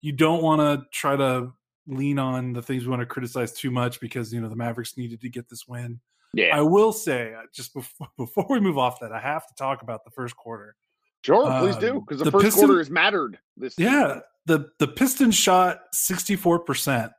you 0.00 0.12
don't 0.12 0.42
want 0.42 0.60
to 0.60 0.86
try 0.90 1.16
to 1.16 1.52
lean 1.90 2.18
on 2.18 2.52
the 2.52 2.62
things 2.62 2.84
we 2.84 2.90
want 2.90 3.00
to 3.00 3.06
criticize 3.06 3.52
too 3.52 3.70
much 3.70 4.00
because 4.00 4.32
you 4.32 4.40
know 4.40 4.48
the 4.48 4.56
Mavericks 4.56 4.96
needed 4.96 5.20
to 5.20 5.28
get 5.28 5.48
this 5.48 5.66
win. 5.66 6.00
Yeah, 6.32 6.56
I 6.56 6.60
will 6.60 6.92
say 6.92 7.34
uh, 7.34 7.42
just 7.52 7.74
before 7.74 8.08
before 8.16 8.46
we 8.48 8.60
move 8.60 8.78
off 8.78 9.00
that, 9.00 9.12
I 9.12 9.20
have 9.20 9.46
to 9.46 9.54
talk 9.54 9.82
about 9.82 10.04
the 10.04 10.10
first 10.10 10.36
quarter. 10.36 10.76
Sure, 11.24 11.50
please 11.60 11.76
do 11.76 12.00
because 12.00 12.22
um, 12.22 12.24
the, 12.24 12.24
the, 12.24 12.30
first 12.30 12.44
Piston, 12.44 12.66
quarter 12.66 12.78
has 12.78 12.90
mattered. 12.90 13.38
This 13.56 13.74
yeah, 13.76 14.06
season. 14.06 14.22
the 14.46 14.70
the 14.78 14.88
Pistons 14.88 15.34
shot 15.34 15.80
sixty 15.92 16.36
four 16.36 16.58
percent. 16.58 17.12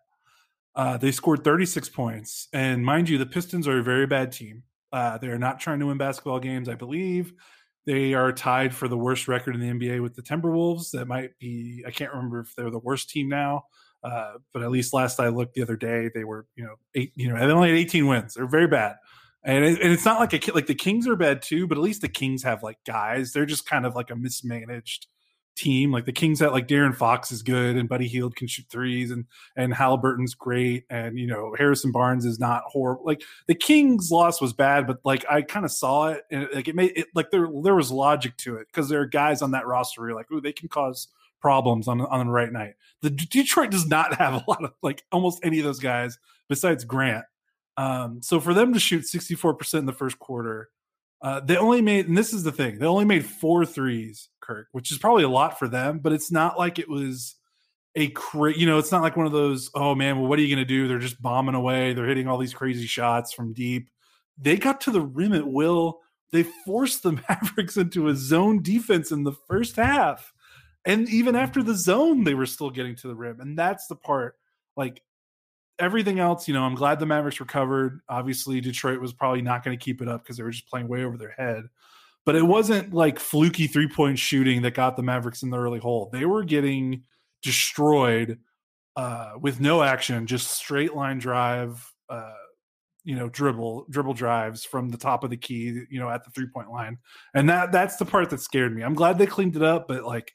Uh, 0.75 0.97
they 0.97 1.11
scored 1.11 1.43
36 1.43 1.89
points. 1.89 2.47
And 2.53 2.85
mind 2.85 3.09
you, 3.09 3.17
the 3.17 3.25
Pistons 3.25 3.67
are 3.67 3.79
a 3.79 3.83
very 3.83 4.07
bad 4.07 4.31
team. 4.31 4.63
Uh, 4.91 5.17
they 5.17 5.27
are 5.27 5.37
not 5.37 5.59
trying 5.59 5.79
to 5.79 5.87
win 5.87 5.97
basketball 5.97 6.39
games, 6.39 6.69
I 6.69 6.75
believe. 6.75 7.33
They 7.85 8.13
are 8.13 8.31
tied 8.31 8.73
for 8.73 8.87
the 8.87 8.97
worst 8.97 9.27
record 9.27 9.55
in 9.55 9.61
the 9.61 9.67
NBA 9.67 10.01
with 10.01 10.15
the 10.15 10.21
Timberwolves. 10.21 10.91
That 10.91 11.07
might 11.07 11.37
be, 11.39 11.83
I 11.85 11.91
can't 11.91 12.13
remember 12.13 12.39
if 12.39 12.53
they're 12.55 12.69
the 12.69 12.79
worst 12.79 13.09
team 13.09 13.27
now. 13.27 13.65
Uh, 14.03 14.33
but 14.53 14.63
at 14.63 14.71
least 14.71 14.93
last 14.93 15.19
I 15.19 15.27
looked 15.27 15.53
the 15.53 15.61
other 15.61 15.75
day, 15.75 16.09
they 16.13 16.23
were 16.23 16.45
you 16.55 16.63
know 16.63 16.75
eight 16.95 17.11
you 17.15 17.29
know 17.29 17.39
they 17.39 17.53
only 17.53 17.69
had 17.69 17.77
18 17.77 18.07
wins. 18.07 18.33
They're 18.33 18.47
very 18.47 18.67
bad, 18.67 18.95
and, 19.43 19.63
it, 19.63 19.81
and 19.81 19.91
it's 19.91 20.05
not 20.05 20.19
like 20.19 20.33
a 20.33 20.51
like 20.53 20.67
the 20.67 20.75
Kings 20.75 21.07
are 21.07 21.15
bad 21.15 21.41
too, 21.41 21.67
but 21.67 21.77
at 21.77 21.83
least 21.83 22.01
the 22.01 22.09
Kings 22.09 22.43
have 22.43 22.63
like 22.63 22.77
guys. 22.85 23.33
They're 23.33 23.45
just 23.45 23.67
kind 23.67 23.85
of 23.85 23.95
like 23.95 24.09
a 24.09 24.15
mismanaged 24.15 25.07
team. 25.55 25.91
Like 25.91 26.05
the 26.05 26.11
Kings 26.11 26.39
that 26.39 26.51
like 26.51 26.67
De'Aaron 26.67 26.95
Fox 26.95 27.31
is 27.31 27.43
good 27.43 27.77
and 27.77 27.89
Buddy 27.89 28.07
Hield 28.07 28.35
can 28.35 28.47
shoot 28.47 28.65
threes 28.69 29.11
and 29.11 29.25
and 29.55 29.73
Halliburton's 29.73 30.33
great 30.33 30.85
and 30.89 31.17
you 31.17 31.27
know 31.27 31.55
Harrison 31.57 31.91
Barnes 31.91 32.25
is 32.25 32.39
not 32.39 32.63
horrible. 32.67 33.05
Like 33.05 33.23
the 33.47 33.55
Kings 33.55 34.09
loss 34.11 34.41
was 34.41 34.53
bad, 34.53 34.87
but 34.87 34.99
like 35.03 35.25
I 35.29 35.41
kind 35.41 35.65
of 35.65 35.71
saw 35.71 36.09
it 36.09 36.23
and 36.31 36.47
like 36.53 36.67
it 36.67 36.75
made 36.75 36.93
it 36.95 37.07
like 37.15 37.31
there 37.31 37.47
there 37.63 37.75
was 37.75 37.91
logic 37.91 38.37
to 38.37 38.55
it 38.57 38.67
because 38.67 38.89
there 38.89 39.01
are 39.01 39.05
guys 39.05 39.41
on 39.41 39.51
that 39.51 39.67
roster 39.67 40.01
where 40.01 40.09
you're 40.09 40.17
like, 40.17 40.31
ooh, 40.31 40.41
they 40.41 40.53
can 40.53 40.69
cause 40.69 41.07
problems 41.41 41.87
on 41.87 42.01
on 42.01 42.25
the 42.25 42.31
right 42.31 42.51
night. 42.51 42.75
The 43.01 43.09
Detroit 43.09 43.71
does 43.71 43.87
not 43.87 44.13
have 44.17 44.33
a 44.33 44.43
lot 44.47 44.63
of 44.63 44.73
like 44.81 45.03
almost 45.11 45.39
any 45.43 45.59
of 45.59 45.65
those 45.65 45.79
guys 45.79 46.17
besides 46.47 46.83
Grant. 46.83 47.25
Um, 47.77 48.21
so 48.21 48.39
for 48.39 48.53
them 48.53 48.73
to 48.73 48.79
shoot 48.79 49.05
64% 49.05 49.79
in 49.79 49.85
the 49.85 49.93
first 49.93 50.19
quarter, 50.19 50.69
uh, 51.21 51.39
they 51.39 51.55
only 51.55 51.81
made, 51.81 52.07
and 52.07 52.17
this 52.17 52.33
is 52.33 52.43
the 52.43 52.51
thing, 52.51 52.79
they 52.79 52.85
only 52.85 53.05
made 53.05 53.25
four 53.25 53.65
threes, 53.65 54.29
Kirk, 54.41 54.67
which 54.71 54.91
is 54.91 54.97
probably 54.97 55.23
a 55.23 55.29
lot 55.29 55.57
for 55.57 55.67
them, 55.67 55.99
but 55.99 56.11
it's 56.11 56.31
not 56.31 56.57
like 56.57 56.79
it 56.79 56.89
was 56.89 57.35
a 57.95 58.09
cra- 58.09 58.57
you 58.57 58.65
know, 58.65 58.77
it's 58.77 58.91
not 58.91 59.01
like 59.01 59.17
one 59.17 59.25
of 59.25 59.31
those, 59.31 59.69
oh 59.75 59.93
man, 59.95 60.19
well, 60.19 60.27
what 60.27 60.39
are 60.39 60.41
you 60.41 60.53
going 60.53 60.65
to 60.65 60.73
do? 60.73 60.87
They're 60.87 60.99
just 60.99 61.21
bombing 61.21 61.55
away. 61.55 61.93
They're 61.93 62.07
hitting 62.07 62.27
all 62.27 62.37
these 62.37 62.53
crazy 62.53 62.87
shots 62.87 63.33
from 63.33 63.53
deep. 63.53 63.89
They 64.37 64.57
got 64.57 64.81
to 64.81 64.91
the 64.91 65.01
rim 65.01 65.33
at 65.33 65.47
will. 65.47 65.99
They 66.31 66.43
forced 66.43 67.03
the 67.03 67.11
Mavericks 67.29 67.77
into 67.77 68.07
a 68.07 68.15
zone 68.15 68.61
defense 68.63 69.11
in 69.11 69.23
the 69.23 69.35
first 69.47 69.75
half. 69.75 70.33
And 70.85 71.07
even 71.09 71.35
after 71.35 71.61
the 71.61 71.75
zone, 71.75 72.23
they 72.23 72.33
were 72.33 72.45
still 72.45 72.69
getting 72.69 72.95
to 72.97 73.07
the 73.07 73.15
rim. 73.15 73.39
And 73.39 73.57
that's 73.57 73.87
the 73.87 73.95
part, 73.95 74.35
like 74.75 75.01
everything 75.79 76.19
else, 76.19 76.47
you 76.47 76.53
know, 76.53 76.63
I'm 76.63 76.75
glad 76.75 76.99
the 76.99 77.05
Mavericks 77.05 77.39
recovered. 77.39 78.01
Obviously, 78.09 78.61
Detroit 78.61 78.99
was 78.99 79.13
probably 79.13 79.41
not 79.41 79.63
going 79.63 79.77
to 79.77 79.83
keep 79.83 80.01
it 80.01 80.07
up 80.07 80.23
because 80.23 80.37
they 80.37 80.43
were 80.43 80.51
just 80.51 80.67
playing 80.67 80.87
way 80.87 81.03
over 81.03 81.17
their 81.17 81.35
head. 81.37 81.65
But 82.25 82.35
it 82.35 82.43
wasn't 82.43 82.93
like 82.93 83.19
fluky 83.19 83.67
three 83.67 83.87
point 83.87 84.19
shooting 84.19 84.61
that 84.61 84.75
got 84.75 84.95
the 84.95 85.03
Mavericks 85.03 85.43
in 85.43 85.49
the 85.49 85.59
early 85.59 85.79
hole. 85.79 86.09
They 86.11 86.25
were 86.25 86.43
getting 86.43 87.03
destroyed 87.41 88.39
uh, 88.95 89.33
with 89.39 89.59
no 89.59 89.81
action, 89.81 90.27
just 90.27 90.51
straight 90.51 90.95
line 90.95 91.17
drive, 91.17 91.91
uh, 92.09 92.33
you 93.03 93.15
know, 93.15 93.29
dribble 93.29 93.87
dribble 93.89 94.13
drives 94.13 94.63
from 94.63 94.89
the 94.89 94.97
top 94.97 95.23
of 95.23 95.31
the 95.31 95.37
key, 95.37 95.83
you 95.89 95.99
know, 95.99 96.09
at 96.09 96.23
the 96.23 96.29
three 96.31 96.47
point 96.47 96.69
line, 96.69 96.99
and 97.33 97.49
that 97.49 97.71
that's 97.71 97.97
the 97.97 98.05
part 98.05 98.29
that 98.29 98.41
scared 98.41 98.75
me. 98.75 98.83
I'm 98.83 98.93
glad 98.93 99.17
they 99.17 99.25
cleaned 99.25 99.55
it 99.55 99.63
up, 99.63 99.87
but 99.87 100.03
like 100.03 100.33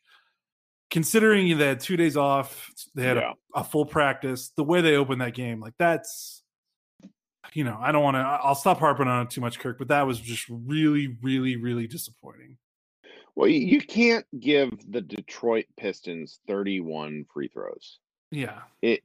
considering 0.91 1.57
they 1.59 1.67
had 1.67 1.81
two 1.81 1.97
days 1.97 2.17
off, 2.17 2.71
they 2.95 3.05
had 3.05 3.17
yeah. 3.17 3.33
a, 3.55 3.61
a, 3.61 3.65
full 3.65 3.87
practice. 3.87 4.53
The 4.57 4.65
way 4.65 4.81
they 4.81 4.97
opened 4.97 5.21
that 5.21 5.35
game, 5.35 5.61
like 5.61 5.75
that's, 5.79 6.43
you 7.55 7.65
know, 7.65 7.79
I 7.81 7.93
don't 7.93 8.03
want 8.03 8.17
to. 8.17 8.21
I'll 8.21 8.55
stop 8.55 8.79
harping 8.79 9.09
on 9.09 9.27
it 9.27 9.31
too 9.31 9.41
much, 9.41 9.59
Kirk. 9.59 9.79
But 9.79 9.89
that 9.89 10.07
was 10.07 10.21
just 10.21 10.47
really, 10.49 11.17
really, 11.23 11.57
really 11.57 11.87
disappointing. 11.87 12.57
Well, 13.35 13.49
you 13.49 13.81
can't 13.81 14.25
give 14.41 14.71
the 14.91 15.03
Detroit 15.03 15.67
Pistons 15.77 16.41
31 16.49 17.27
free 17.33 17.49
throws. 17.49 17.99
Yeah. 18.31 18.61
It. 18.83 19.03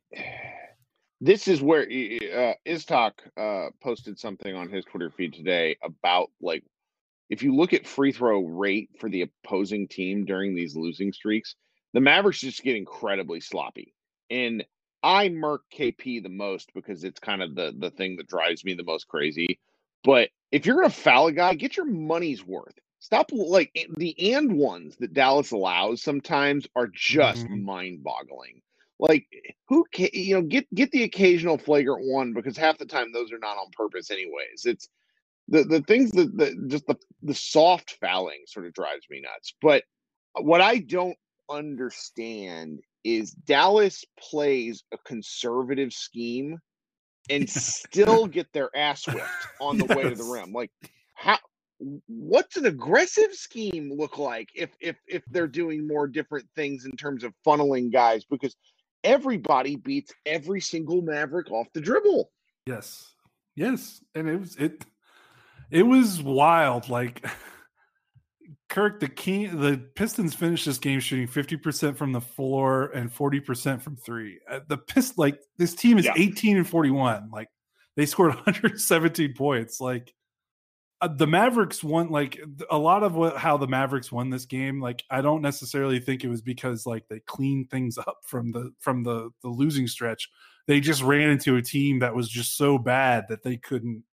This 1.23 1.47
is 1.47 1.61
where 1.61 1.83
uh, 1.83 2.53
Iztok 2.65 3.11
uh, 3.37 3.69
posted 3.83 4.17
something 4.17 4.55
on 4.55 4.69
his 4.69 4.85
Twitter 4.85 5.11
feed 5.11 5.33
today 5.33 5.77
about 5.83 6.31
like 6.41 6.63
if 7.29 7.43
you 7.43 7.55
look 7.55 7.73
at 7.73 7.85
free 7.85 8.11
throw 8.11 8.41
rate 8.41 8.89
for 8.99 9.07
the 9.07 9.21
opposing 9.21 9.87
team 9.87 10.25
during 10.25 10.55
these 10.55 10.75
losing 10.75 11.13
streaks, 11.13 11.55
the 11.93 12.01
Mavericks 12.01 12.39
just 12.39 12.63
get 12.63 12.75
incredibly 12.75 13.39
sloppy. 13.39 13.93
And 14.29 14.63
I 15.03 15.29
murk 15.29 15.63
KP 15.73 16.21
the 16.21 16.29
most 16.29 16.73
because 16.73 17.03
it's 17.03 17.19
kind 17.19 17.41
of 17.41 17.55
the 17.55 17.73
the 17.77 17.91
thing 17.91 18.17
that 18.17 18.27
drives 18.27 18.63
me 18.63 18.73
the 18.73 18.83
most 18.83 19.07
crazy. 19.07 19.59
But 20.03 20.29
if 20.51 20.65
you're 20.65 20.75
gonna 20.75 20.89
foul 20.89 21.27
a 21.27 21.31
guy, 21.31 21.55
get 21.55 21.77
your 21.77 21.85
money's 21.85 22.45
worth. 22.45 22.77
Stop 22.99 23.31
like 23.31 23.71
eh, 23.75 23.85
the 23.97 24.33
and 24.33 24.53
ones 24.53 24.95
that 24.97 25.13
Dallas 25.13 25.51
allows 25.51 26.03
sometimes 26.03 26.67
are 26.75 26.87
just 26.87 27.45
mm-hmm. 27.45 27.63
mind-boggling. 27.63 28.61
Like 28.99 29.25
who 29.67 29.85
can 29.91 30.09
you 30.13 30.35
know 30.35 30.43
get 30.43 30.71
get 30.75 30.91
the 30.91 31.03
occasional 31.03 31.57
flagrant 31.57 32.05
one 32.05 32.33
because 32.33 32.55
half 32.55 32.77
the 32.77 32.85
time 32.85 33.11
those 33.11 33.31
are 33.31 33.39
not 33.39 33.57
on 33.57 33.71
purpose 33.75 34.11
anyways. 34.11 34.65
It's 34.65 34.87
the 35.47 35.63
the 35.63 35.81
things 35.81 36.11
that, 36.11 36.37
that 36.37 36.67
just 36.67 36.85
the 36.85 36.95
the 37.23 37.33
soft 37.33 37.97
fouling 37.99 38.43
sort 38.45 38.67
of 38.67 38.73
drives 38.73 39.07
me 39.09 39.21
nuts. 39.21 39.55
But 39.59 39.83
what 40.39 40.61
I 40.61 40.77
don't 40.77 41.17
understand 41.51 42.79
is 43.03 43.31
Dallas 43.31 44.05
plays 44.19 44.83
a 44.93 44.97
conservative 44.99 45.91
scheme 45.91 46.57
and 47.29 47.49
still 47.49 48.27
get 48.27 48.51
their 48.53 48.69
ass 48.75 49.07
whipped 49.07 49.27
on 49.61 49.77
the 49.77 49.85
yes. 49.87 49.97
way 49.97 50.03
to 50.03 50.15
the 50.15 50.23
rim. 50.23 50.51
Like 50.51 50.71
how 51.15 51.37
what's 52.07 52.57
an 52.57 52.65
aggressive 52.65 53.33
scheme 53.33 53.91
look 53.95 54.17
like 54.17 54.49
if 54.55 54.69
if 54.79 54.97
if 55.07 55.23
they're 55.31 55.47
doing 55.47 55.87
more 55.87 56.07
different 56.07 56.45
things 56.55 56.85
in 56.85 56.91
terms 56.91 57.23
of 57.23 57.33
funneling 57.45 57.91
guys 57.91 58.23
because 58.23 58.55
everybody 59.03 59.75
beats 59.75 60.13
every 60.25 60.61
single 60.61 61.01
maverick 61.01 61.49
off 61.51 61.67
the 61.73 61.81
dribble. 61.81 62.31
Yes. 62.65 63.13
Yes. 63.55 64.03
And 64.15 64.29
it 64.29 64.39
was 64.39 64.55
it 64.57 64.85
it 65.71 65.83
was 65.83 66.21
wild 66.21 66.89
like 66.89 67.25
Kirk, 68.71 69.01
the 69.01 69.09
King, 69.09 69.59
the 69.59 69.77
Pistons 69.95 70.33
finished 70.33 70.65
this 70.65 70.77
game 70.77 71.01
shooting 71.01 71.27
fifty 71.27 71.57
percent 71.57 71.97
from 71.97 72.13
the 72.13 72.21
floor 72.21 72.85
and 72.95 73.11
forty 73.11 73.41
percent 73.41 73.83
from 73.83 73.97
three. 73.97 74.39
Uh, 74.49 74.61
the 74.69 74.77
Pist, 74.77 75.17
like 75.17 75.37
this 75.57 75.75
team 75.75 75.97
is 75.97 76.05
yeah. 76.05 76.13
eighteen 76.15 76.55
and 76.55 76.67
forty 76.67 76.89
one. 76.89 77.29
Like 77.33 77.49
they 77.97 78.05
scored 78.05 78.33
one 78.35 78.43
hundred 78.45 78.79
seventeen 78.79 79.33
points. 79.33 79.81
Like 79.81 80.13
uh, 81.01 81.09
the 81.09 81.27
Mavericks 81.27 81.83
won. 81.83 82.11
Like 82.11 82.39
a 82.69 82.77
lot 82.77 83.03
of 83.03 83.13
what 83.13 83.35
how 83.35 83.57
the 83.57 83.67
Mavericks 83.67 84.09
won 84.09 84.29
this 84.29 84.45
game. 84.45 84.79
Like 84.79 85.03
I 85.11 85.19
don't 85.19 85.41
necessarily 85.41 85.99
think 85.99 86.23
it 86.23 86.29
was 86.29 86.41
because 86.41 86.85
like 86.85 87.03
they 87.09 87.19
cleaned 87.19 87.69
things 87.69 87.97
up 87.97 88.19
from 88.25 88.53
the 88.53 88.71
from 88.79 89.03
the 89.03 89.31
the 89.41 89.49
losing 89.49 89.87
stretch. 89.87 90.29
They 90.67 90.79
just 90.79 91.03
ran 91.03 91.29
into 91.29 91.57
a 91.57 91.61
team 91.61 91.99
that 91.99 92.15
was 92.15 92.29
just 92.29 92.55
so 92.55 92.77
bad 92.77 93.25
that 93.27 93.43
they 93.43 93.57
couldn't 93.57 94.05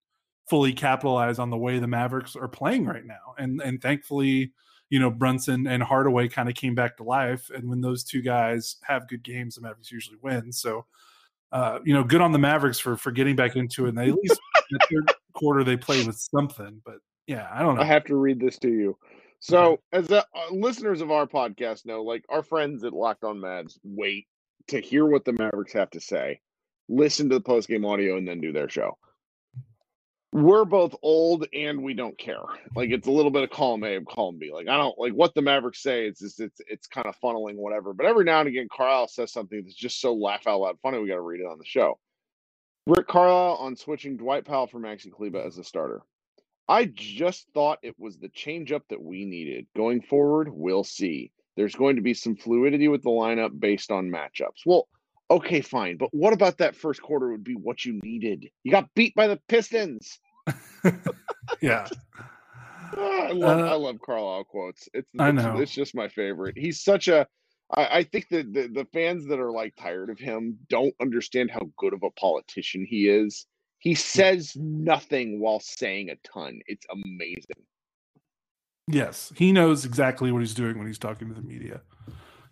fully 0.49 0.73
capitalize 0.73 1.39
on 1.39 1.49
the 1.49 1.57
way 1.57 1.79
the 1.79 1.87
Mavericks 1.87 2.35
are 2.35 2.47
playing 2.47 2.85
right 2.85 3.05
now. 3.05 3.35
And 3.37 3.61
and 3.61 3.81
thankfully, 3.81 4.53
you 4.89 4.99
know, 4.99 5.11
Brunson 5.11 5.67
and 5.67 5.83
Hardaway 5.83 6.27
kind 6.27 6.49
of 6.49 6.55
came 6.55 6.75
back 6.75 6.97
to 6.97 7.03
life. 7.03 7.49
And 7.53 7.69
when 7.69 7.81
those 7.81 8.03
two 8.03 8.21
guys 8.21 8.77
have 8.83 9.07
good 9.07 9.23
games, 9.23 9.55
the 9.55 9.61
Mavericks 9.61 9.91
usually 9.91 10.17
win. 10.21 10.51
So 10.51 10.85
uh, 11.51 11.79
you 11.83 11.93
know, 11.93 12.03
good 12.03 12.21
on 12.21 12.31
the 12.31 12.39
Mavericks 12.39 12.79
for 12.79 12.95
for 12.97 13.11
getting 13.11 13.35
back 13.35 13.55
into 13.55 13.85
it. 13.85 13.89
And 13.89 13.97
they 13.97 14.09
at 14.09 14.15
least 14.15 14.39
the 14.69 14.79
third 14.91 15.13
quarter 15.33 15.63
they 15.63 15.77
played 15.77 16.05
with 16.05 16.17
something. 16.17 16.81
But 16.85 16.97
yeah, 17.27 17.47
I 17.51 17.61
don't 17.61 17.75
know. 17.75 17.81
I 17.81 17.85
have 17.85 18.05
to 18.05 18.15
read 18.15 18.39
this 18.39 18.57
to 18.59 18.69
you. 18.69 18.97
So, 19.41 19.79
as 19.93 20.07
the, 20.07 20.19
uh, 20.35 20.51
listeners 20.51 20.99
of 20.99 21.11
our 21.11 21.25
podcast 21.25 21.85
know, 21.85 22.03
like 22.03 22.25
our 22.29 22.43
friends 22.43 22.83
at 22.83 22.91
Locked 22.91 23.23
On 23.23 23.37
Mavs 23.37 23.79
wait 23.83 24.27
to 24.67 24.81
hear 24.81 25.05
what 25.05 25.23
the 25.23 25.31
Mavericks 25.31 25.71
have 25.73 25.89
to 25.91 26.01
say, 26.01 26.41
listen 26.89 27.29
to 27.29 27.35
the 27.35 27.41
post 27.41 27.69
game 27.69 27.85
audio, 27.85 28.17
and 28.17 28.27
then 28.27 28.41
do 28.41 28.51
their 28.51 28.69
show 28.69 28.97
we're 30.31 30.65
both 30.65 30.95
old 31.01 31.47
and 31.53 31.81
we 31.81 31.93
don't 31.93 32.17
care. 32.17 32.43
Like 32.75 32.91
it's 32.91 33.07
a 33.07 33.11
little 33.11 33.31
bit 33.31 33.43
of 33.43 33.49
column 33.49 33.83
A, 33.83 33.99
column 34.01 34.37
B. 34.37 34.51
Like 34.53 34.67
I 34.67 34.77
don't 34.77 34.97
like 34.99 35.13
what 35.13 35.33
the 35.33 35.41
Mavericks 35.41 35.81
say. 35.81 36.05
It's 36.05 36.19
just 36.19 36.39
it's 36.39 36.61
it's 36.67 36.87
kind 36.87 37.07
of 37.07 37.15
funneling 37.23 37.55
whatever. 37.55 37.93
But 37.93 38.05
every 38.05 38.25
now 38.25 38.39
and 38.39 38.49
again, 38.49 38.67
Carlisle 38.71 39.07
says 39.07 39.31
something 39.31 39.61
that's 39.63 39.75
just 39.75 39.99
so 39.99 40.13
laugh 40.13 40.45
out 40.45 40.61
loud 40.61 40.77
funny. 40.81 40.99
We 40.99 41.07
got 41.07 41.15
to 41.15 41.21
read 41.21 41.41
it 41.41 41.47
on 41.47 41.57
the 41.57 41.65
show. 41.65 41.99
Rick 42.85 43.07
Carlisle 43.07 43.57
on 43.59 43.75
switching 43.75 44.17
Dwight 44.17 44.45
Powell 44.45 44.67
for 44.67 44.79
Maxi 44.79 45.11
Kleber 45.11 45.41
as 45.41 45.57
a 45.57 45.63
starter. 45.63 46.01
I 46.67 46.85
just 46.85 47.47
thought 47.53 47.79
it 47.81 47.95
was 47.97 48.17
the 48.17 48.29
changeup 48.29 48.81
that 48.89 49.01
we 49.01 49.25
needed. 49.25 49.65
Going 49.75 50.01
forward, 50.01 50.49
we'll 50.51 50.83
see. 50.83 51.31
There's 51.55 51.75
going 51.75 51.95
to 51.95 52.01
be 52.03 52.13
some 52.13 52.35
fluidity 52.35 52.87
with 52.87 53.01
the 53.01 53.09
lineup 53.09 53.59
based 53.59 53.91
on 53.91 54.09
matchups. 54.09 54.65
Well, 54.65 54.87
Okay, 55.31 55.61
fine. 55.61 55.97
But 55.97 56.09
what 56.11 56.33
about 56.33 56.57
that 56.57 56.75
first 56.75 57.01
quarter 57.01 57.29
would 57.31 57.43
be 57.43 57.53
what 57.53 57.85
you 57.85 57.99
needed? 58.03 58.49
You 58.63 58.71
got 58.71 58.93
beat 58.95 59.13
by 59.15 59.27
the 59.27 59.39
Pistons. 59.47 60.19
yeah. 61.61 61.87
Oh, 62.97 63.27
I 63.29 63.31
love 63.31 63.59
uh, 63.59 63.63
I 63.63 63.75
love 63.75 63.97
Carlisle 64.03 64.45
quotes. 64.45 64.89
It's, 64.93 65.07
it's 65.13 65.21
I 65.21 65.31
know 65.31 65.59
it's 65.59 65.71
just 65.71 65.93
my 65.93 66.07
favorite. 66.07 66.57
He's 66.57 66.83
such 66.83 67.07
a 67.07 67.27
I, 67.71 67.99
I 67.99 68.03
think 68.03 68.29
that 68.29 68.51
the, 68.51 68.67
the 68.67 68.87
fans 68.91 69.27
that 69.27 69.39
are 69.39 69.51
like 69.51 69.75
tired 69.75 70.09
of 70.09 70.17
him 70.17 70.57
don't 70.69 70.95
understand 70.99 71.51
how 71.51 71.69
good 71.77 71.93
of 71.93 72.01
a 72.03 72.09
politician 72.11 72.85
he 72.89 73.07
is. 73.07 73.45
He 73.77 73.93
says 73.95 74.53
nothing 74.57 75.39
while 75.39 75.59
saying 75.59 76.09
a 76.09 76.15
ton. 76.27 76.59
It's 76.65 76.85
amazing. 76.91 77.63
Yes, 78.87 79.31
he 79.35 79.51
knows 79.51 79.85
exactly 79.85 80.31
what 80.31 80.39
he's 80.39 80.55
doing 80.55 80.77
when 80.79 80.87
he's 80.87 80.97
talking 80.97 81.27
to 81.29 81.33
the 81.35 81.43
media 81.43 81.81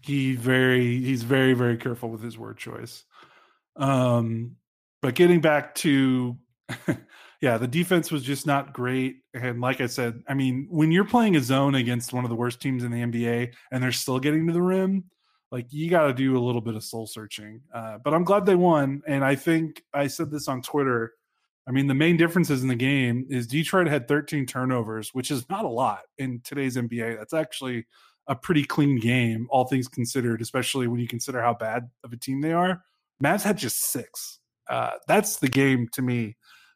he 0.08 0.36
very 0.36 1.02
he's 1.02 1.24
very 1.24 1.54
very 1.54 1.78
careful 1.78 2.10
with 2.10 2.24
his 2.24 2.38
word 2.38 2.58
choice. 2.58 3.04
Um 3.76 4.56
but 5.02 5.16
getting 5.16 5.42
back 5.42 5.76
to 5.76 6.38
yeah 7.42 7.58
the 7.58 7.68
defense 7.68 8.10
was 8.10 8.24
just 8.24 8.48
not 8.48 8.74
great. 8.74 9.18
And 9.34 9.60
like 9.60 9.82
i 9.82 9.86
said 9.88 10.24
i 10.28 10.34
mean 10.34 10.68
when 10.70 10.92
you're 10.92 11.06
playing 11.06 11.36
a 11.36 11.42
zone 11.42 11.76
against 11.76 12.14
one 12.14 12.24
of 12.24 12.30
the 12.30 12.36
worst 12.36 12.62
teams 12.62 12.84
in 12.84 12.92
the 12.92 13.02
nba 13.02 13.54
and 13.72 13.84
they're 13.84 13.92
still 13.92 14.20
getting 14.20 14.48
to 14.48 14.54
the 14.54 14.62
rim 14.62 15.04
like 15.52 15.68
you 15.72 15.90
got 15.90 16.08
to 16.08 16.14
do 16.14 16.38
a 16.38 16.44
little 16.44 16.60
bit 16.62 16.76
of 16.76 16.84
soul 16.84 17.08
searching. 17.08 17.62
Uh, 17.74 17.98
but 18.04 18.14
i'm 18.14 18.24
glad 18.24 18.46
they 18.46 18.56
won. 18.56 19.02
And 19.08 19.26
i 19.26 19.36
think 19.36 19.84
i 19.94 20.08
said 20.08 20.32
this 20.32 20.48
on 20.48 20.62
twitter. 20.62 21.14
I 21.68 21.72
mean 21.72 21.88
the 21.88 21.94
main 21.94 22.16
differences 22.16 22.62
in 22.62 22.70
the 22.70 22.76
game 22.76 23.26
is 23.30 23.46
detroit 23.46 23.88
had 23.88 24.08
13 24.08 24.46
turnovers 24.46 25.14
which 25.14 25.32
is 25.32 25.50
not 25.50 25.66
a 25.66 25.70
lot 25.70 26.00
in 26.18 26.40
today's 26.46 26.78
nba 26.78 27.18
that's 27.18 27.34
actually 27.34 27.86
a 28.28 28.36
pretty 28.36 28.64
clean 28.64 29.00
game, 29.00 29.48
all 29.50 29.66
things 29.66 29.88
considered, 29.88 30.42
especially 30.42 30.88
when 30.88 31.00
you 31.00 31.08
consider 31.08 31.42
how 31.42 31.54
bad 31.54 31.90
of 32.04 32.12
a 32.12 32.18
team 32.18 32.42
they 32.42 32.54
are. 32.54 32.84
Mavs 33.24 33.44
had 33.44 33.58
just 33.58 33.92
six. 33.92 34.40
Uh, 34.70 34.92
that's 35.08 35.38
the 35.38 35.48
game 35.48 35.88
to 35.94 36.02
me. 36.02 36.36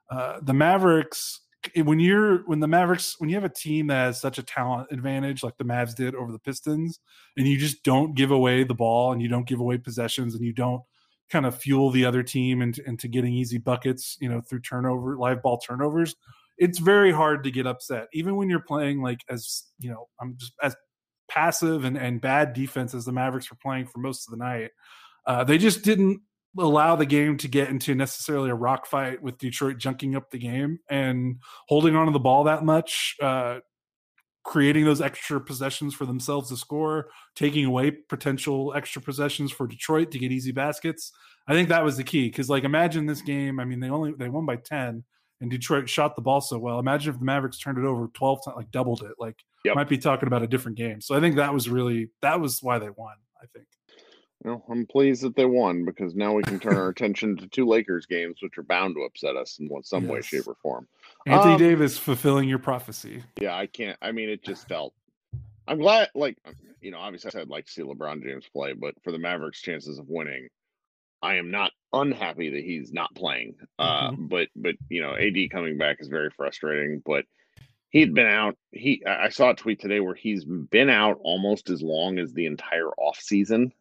Uh, 0.09 0.39
the 0.41 0.53
Mavericks, 0.53 1.41
when 1.83 1.99
you're 1.99 2.39
when 2.47 2.59
the 2.59 2.67
Mavericks, 2.67 3.15
when 3.19 3.29
you 3.29 3.35
have 3.35 3.43
a 3.43 3.49
team 3.49 3.87
that 3.87 4.05
has 4.05 4.21
such 4.21 4.37
a 4.37 4.43
talent 4.43 4.87
advantage 4.91 5.43
like 5.43 5.57
the 5.57 5.63
Mavs 5.63 5.95
did 5.95 6.15
over 6.15 6.31
the 6.31 6.39
Pistons, 6.39 6.99
and 7.37 7.47
you 7.47 7.57
just 7.57 7.83
don't 7.83 8.15
give 8.15 8.31
away 8.31 8.63
the 8.63 8.73
ball 8.73 9.11
and 9.11 9.21
you 9.21 9.27
don't 9.27 9.47
give 9.47 9.59
away 9.59 9.77
possessions 9.77 10.35
and 10.35 10.43
you 10.43 10.53
don't 10.53 10.81
kind 11.29 11.45
of 11.45 11.57
fuel 11.57 11.89
the 11.91 12.05
other 12.05 12.23
team 12.23 12.61
into, 12.61 12.85
into 12.87 13.07
getting 13.07 13.33
easy 13.33 13.57
buckets, 13.57 14.17
you 14.19 14.27
know, 14.27 14.41
through 14.41 14.59
turnover, 14.59 15.17
live 15.17 15.41
ball 15.41 15.57
turnovers. 15.57 16.15
It's 16.57 16.77
very 16.77 17.11
hard 17.11 17.43
to 17.45 17.51
get 17.51 17.65
upset, 17.65 18.07
even 18.13 18.35
when 18.35 18.49
you're 18.49 18.59
playing 18.59 19.01
like 19.01 19.21
as 19.29 19.63
you 19.79 19.89
know, 19.89 20.07
I'm 20.19 20.35
just 20.37 20.53
as 20.61 20.75
passive 21.33 21.85
and, 21.85 21.97
and 21.97 22.19
bad 22.19 22.53
defense 22.53 22.93
as 22.93 23.05
the 23.05 23.11
Mavericks 23.11 23.49
were 23.49 23.57
playing 23.61 23.85
for 23.85 23.99
most 23.99 24.27
of 24.27 24.31
the 24.31 24.43
night. 24.43 24.71
Uh, 25.25 25.43
they 25.43 25.57
just 25.57 25.83
didn't 25.83 26.21
allow 26.57 26.97
the 26.97 27.05
game 27.05 27.37
to 27.37 27.47
get 27.47 27.69
into 27.69 27.95
necessarily 27.95 28.49
a 28.49 28.55
rock 28.55 28.85
fight 28.85 29.21
with 29.21 29.37
Detroit 29.37 29.77
junking 29.77 30.17
up 30.17 30.29
the 30.31 30.37
game 30.37 30.79
and 30.89 31.37
holding 31.67 31.95
on 31.95 32.07
to 32.07 32.11
the 32.11 32.19
ball 32.19 32.43
that 32.43 32.65
much, 32.65 33.15
uh, 33.21 33.59
creating 34.43 34.83
those 34.83 34.99
extra 34.99 35.39
possessions 35.39 35.93
for 35.93 36.05
themselves 36.05 36.49
to 36.49 36.57
score, 36.57 37.09
taking 37.35 37.63
away 37.63 37.91
potential 37.91 38.73
extra 38.75 39.01
possessions 39.01 39.51
for 39.51 39.67
Detroit 39.67 40.11
to 40.11 40.19
get 40.19 40.31
easy 40.31 40.51
baskets. 40.51 41.13
I 41.47 41.53
think 41.53 41.69
that 41.69 41.83
was 41.83 41.95
the 41.95 42.03
key 42.03 42.27
because, 42.27 42.49
like, 42.49 42.65
imagine 42.65 43.05
this 43.05 43.21
game. 43.21 43.59
I 43.59 43.65
mean, 43.65 43.79
they 43.79 43.89
only 43.89 44.13
they 44.17 44.29
won 44.29 44.45
by 44.45 44.57
ten, 44.57 45.03
and 45.39 45.49
Detroit 45.49 45.87
shot 45.87 46.15
the 46.15 46.21
ball 46.21 46.41
so 46.41 46.59
well. 46.59 46.79
Imagine 46.79 47.13
if 47.13 47.19
the 47.19 47.25
Mavericks 47.25 47.59
turned 47.59 47.77
it 47.77 47.85
over 47.85 48.09
twelve 48.13 48.43
times, 48.43 48.57
like 48.57 48.71
doubled 48.71 49.03
it. 49.03 49.13
Like, 49.19 49.43
yep. 49.63 49.75
might 49.75 49.89
be 49.89 49.97
talking 49.97 50.27
about 50.27 50.43
a 50.43 50.47
different 50.47 50.77
game. 50.77 51.01
So 51.01 51.15
I 51.15 51.19
think 51.19 51.35
that 51.35 51.53
was 51.53 51.69
really 51.69 52.09
that 52.21 52.39
was 52.39 52.61
why 52.61 52.79
they 52.79 52.89
won. 52.89 53.15
I 53.41 53.45
think. 53.53 53.65
Well, 54.43 54.63
I'm 54.69 54.87
pleased 54.87 55.21
that 55.21 55.35
they 55.35 55.45
won 55.45 55.85
because 55.85 56.15
now 56.15 56.33
we 56.33 56.41
can 56.43 56.59
turn 56.59 56.75
our 56.75 56.89
attention 56.89 57.37
to 57.37 57.47
two 57.47 57.67
Lakers 57.67 58.07
games, 58.07 58.37
which 58.41 58.57
are 58.57 58.63
bound 58.63 58.95
to 58.95 59.01
upset 59.01 59.35
us 59.35 59.59
in 59.59 59.69
some 59.83 60.03
yes. 60.03 60.11
way, 60.11 60.21
shape, 60.21 60.47
or 60.47 60.55
form. 60.55 60.87
Anthony 61.27 61.53
um, 61.53 61.59
Davis 61.59 61.97
fulfilling 61.97 62.49
your 62.49 62.59
prophecy. 62.59 63.23
Yeah, 63.39 63.55
I 63.55 63.67
can't. 63.67 63.97
I 64.01 64.11
mean, 64.11 64.29
it 64.29 64.43
just 64.43 64.67
felt. 64.67 64.93
I'm 65.67 65.77
glad, 65.77 66.09
like, 66.15 66.37
you 66.81 66.89
know, 66.89 66.97
obviously 66.97 67.39
I'd 67.39 67.49
like 67.49 67.67
to 67.67 67.71
see 67.71 67.83
LeBron 67.83 68.23
James 68.23 68.47
play, 68.51 68.73
but 68.73 68.95
for 69.03 69.11
the 69.11 69.19
Mavericks' 69.19 69.61
chances 69.61 69.99
of 69.99 70.09
winning, 70.09 70.47
I 71.21 71.35
am 71.35 71.51
not 71.51 71.71
unhappy 71.93 72.49
that 72.49 72.63
he's 72.63 72.91
not 72.91 73.13
playing. 73.13 73.55
Uh, 73.77 74.09
mm-hmm. 74.09 74.25
But, 74.25 74.47
but 74.55 74.73
you 74.89 75.01
know, 75.01 75.15
AD 75.15 75.51
coming 75.51 75.77
back 75.77 75.97
is 75.99 76.07
very 76.07 76.31
frustrating. 76.31 77.03
But 77.05 77.25
he'd 77.91 78.13
been 78.13 78.27
out. 78.27 78.57
He, 78.71 79.03
I 79.05 79.29
saw 79.29 79.51
a 79.51 79.55
tweet 79.55 79.79
today 79.79 79.99
where 79.99 80.15
he's 80.15 80.43
been 80.43 80.89
out 80.89 81.19
almost 81.21 81.69
as 81.69 81.81
long 81.81 82.17
as 82.17 82.33
the 82.33 82.47
entire 82.47 82.89
off 82.89 83.19
season 83.19 83.71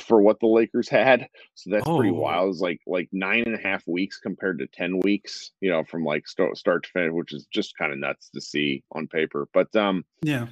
for 0.00 0.20
what 0.20 0.40
the 0.40 0.46
Lakers 0.46 0.88
had. 0.88 1.28
So 1.54 1.70
that's 1.70 1.86
oh. 1.86 1.96
pretty 1.96 2.12
wild. 2.12 2.50
It's 2.50 2.60
like 2.60 2.80
like 2.86 3.08
nine 3.12 3.44
and 3.46 3.54
a 3.54 3.62
half 3.62 3.86
weeks 3.86 4.18
compared 4.18 4.58
to 4.58 4.66
ten 4.66 5.00
weeks, 5.00 5.52
you 5.60 5.70
know, 5.70 5.84
from 5.84 6.04
like 6.04 6.26
start 6.26 6.56
start 6.56 6.84
to 6.84 6.90
finish, 6.90 7.12
which 7.12 7.32
is 7.32 7.46
just 7.46 7.76
kind 7.78 7.92
of 7.92 7.98
nuts 7.98 8.30
to 8.34 8.40
see 8.40 8.82
on 8.92 9.06
paper. 9.06 9.48
But 9.52 9.74
um 9.76 10.04
yeah. 10.22 10.46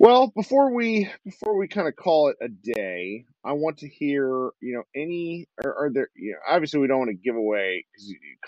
Well, 0.00 0.32
before 0.34 0.72
we 0.74 1.10
before 1.26 1.58
we 1.58 1.68
kind 1.68 1.86
of 1.86 1.94
call 1.94 2.30
it 2.30 2.36
a 2.42 2.48
day, 2.48 3.26
I 3.44 3.52
want 3.52 3.76
to 3.80 3.88
hear, 3.88 4.50
you 4.62 4.74
know, 4.74 4.84
any 4.96 5.46
are, 5.62 5.74
are 5.74 5.90
there, 5.92 6.08
you 6.16 6.32
know, 6.32 6.38
obviously 6.50 6.80
we 6.80 6.86
don't 6.88 7.00
want 7.00 7.10
to 7.10 7.16
give 7.16 7.36
away 7.36 7.84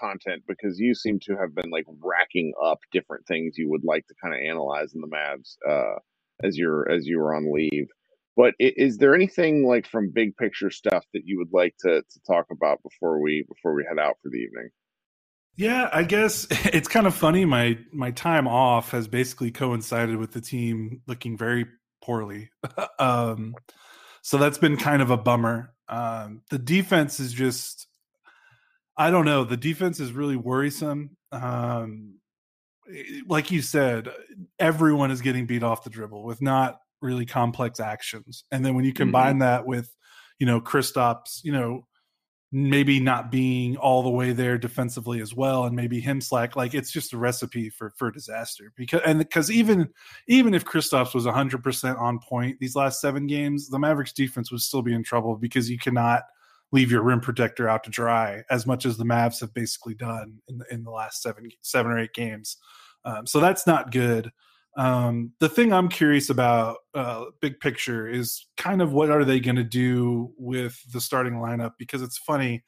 content 0.00 0.44
because 0.48 0.80
you 0.80 0.94
seem 0.94 1.20
to 1.24 1.36
have 1.36 1.54
been 1.54 1.70
like 1.70 1.84
racking 2.00 2.54
up 2.64 2.80
different 2.90 3.26
things 3.28 3.58
you 3.58 3.70
would 3.70 3.84
like 3.84 4.06
to 4.08 4.14
kind 4.22 4.34
of 4.34 4.40
analyze 4.40 4.94
in 4.94 5.02
the 5.02 5.08
Mavs 5.08 5.56
uh, 5.70 5.98
as 6.42 6.58
you're 6.58 6.90
as 6.90 7.06
you 7.06 7.18
were 7.18 7.34
on 7.34 7.52
leave. 7.52 7.88
But 8.36 8.54
is 8.58 8.96
there 8.98 9.14
anything 9.14 9.66
like 9.66 9.86
from 9.86 10.10
big 10.10 10.36
picture 10.38 10.70
stuff 10.70 11.04
that 11.14 11.24
you 11.26 11.38
would 11.38 11.52
like 11.52 11.76
to 11.82 12.02
to 12.02 12.20
talk 12.26 12.46
about 12.50 12.82
before 12.82 13.20
we 13.20 13.44
before 13.46 13.74
we 13.74 13.86
head 13.86 13.98
out 13.98 14.16
for 14.22 14.30
the 14.30 14.38
evening? 14.38 14.70
Yeah, 15.56 15.88
I 15.92 16.04
guess 16.04 16.46
it's 16.50 16.88
kind 16.88 17.06
of 17.06 17.14
funny. 17.14 17.44
My 17.44 17.78
my 17.92 18.10
time 18.10 18.48
off 18.48 18.90
has 18.92 19.08
basically 19.08 19.50
coincided 19.50 20.16
with 20.16 20.32
the 20.32 20.40
team 20.40 21.02
looking 21.06 21.36
very 21.36 21.66
poorly. 22.02 22.50
um, 22.98 23.54
so 24.22 24.38
that's 24.38 24.58
been 24.58 24.76
kind 24.76 25.02
of 25.02 25.10
a 25.10 25.16
bummer. 25.16 25.74
Um, 25.88 26.42
the 26.50 26.58
defense 26.58 27.20
is 27.20 27.32
just, 27.32 27.86
I 28.96 29.10
don't 29.10 29.24
know. 29.24 29.44
The 29.44 29.56
defense 29.56 30.00
is 30.00 30.12
really 30.12 30.36
worrisome. 30.36 31.16
Um, 31.32 32.18
like 33.26 33.50
you 33.50 33.62
said, 33.62 34.08
everyone 34.58 35.10
is 35.10 35.22
getting 35.22 35.46
beat 35.46 35.62
off 35.62 35.84
the 35.84 35.90
dribble 35.90 36.24
with 36.24 36.40
not 36.40 36.78
really 37.00 37.26
complex 37.26 37.80
actions. 37.80 38.44
And 38.50 38.64
then 38.64 38.74
when 38.74 38.84
you 38.84 38.92
combine 38.92 39.34
mm-hmm. 39.34 39.40
that 39.40 39.66
with, 39.66 39.94
you 40.38 40.46
know, 40.46 40.60
Kristaps, 40.60 41.40
you 41.42 41.52
know, 41.52 41.86
maybe 42.54 43.00
not 43.00 43.30
being 43.30 43.78
all 43.78 44.02
the 44.02 44.10
way 44.10 44.32
there 44.32 44.58
defensively 44.58 45.22
as 45.22 45.34
well 45.34 45.64
and 45.64 45.74
maybe 45.74 45.98
him 45.98 46.20
slack 46.20 46.54
like 46.54 46.74
it's 46.74 46.92
just 46.92 47.14
a 47.14 47.16
recipe 47.16 47.70
for 47.70 47.90
for 47.96 48.10
disaster 48.10 48.70
because 48.76 49.00
and 49.06 49.18
because 49.18 49.50
even 49.50 49.88
even 50.28 50.52
if 50.52 50.62
Kristaps 50.62 51.14
was 51.14 51.24
100% 51.24 51.98
on 51.98 52.18
point 52.18 52.58
these 52.60 52.76
last 52.76 53.00
7 53.00 53.26
games 53.26 53.70
the 53.70 53.78
Mavericks 53.78 54.12
defense 54.12 54.52
would 54.52 54.60
still 54.60 54.82
be 54.82 54.92
in 54.92 55.02
trouble 55.02 55.34
because 55.36 55.70
you 55.70 55.78
cannot 55.78 56.24
leave 56.72 56.90
your 56.90 57.02
rim 57.02 57.20
protector 57.20 57.68
out 57.68 57.84
to 57.84 57.90
dry 57.90 58.42
as 58.50 58.66
much 58.66 58.84
as 58.84 58.98
the 58.98 59.04
Mavs 59.04 59.40
have 59.40 59.54
basically 59.54 59.94
done 59.94 60.38
in 60.48 60.58
the, 60.58 60.66
in 60.70 60.84
the 60.84 60.90
last 60.90 61.22
7 61.22 61.48
7 61.62 61.90
or 61.90 61.98
8 61.98 62.12
games. 62.12 62.58
Um, 63.04 63.26
so 63.26 63.40
that's 63.40 63.66
not 63.66 63.92
good 63.92 64.30
um, 64.76 65.32
the 65.38 65.48
thing 65.48 65.72
I'm 65.72 65.88
curious 65.88 66.30
about, 66.30 66.78
uh, 66.94 67.26
big 67.40 67.60
picture, 67.60 68.08
is 68.08 68.46
kind 68.56 68.80
of 68.80 68.92
what 68.92 69.10
are 69.10 69.24
they 69.24 69.38
going 69.38 69.56
to 69.56 69.64
do 69.64 70.32
with 70.38 70.80
the 70.92 71.00
starting 71.00 71.34
lineup? 71.34 71.72
Because 71.78 72.00
it's 72.00 72.18
funny, 72.18 72.64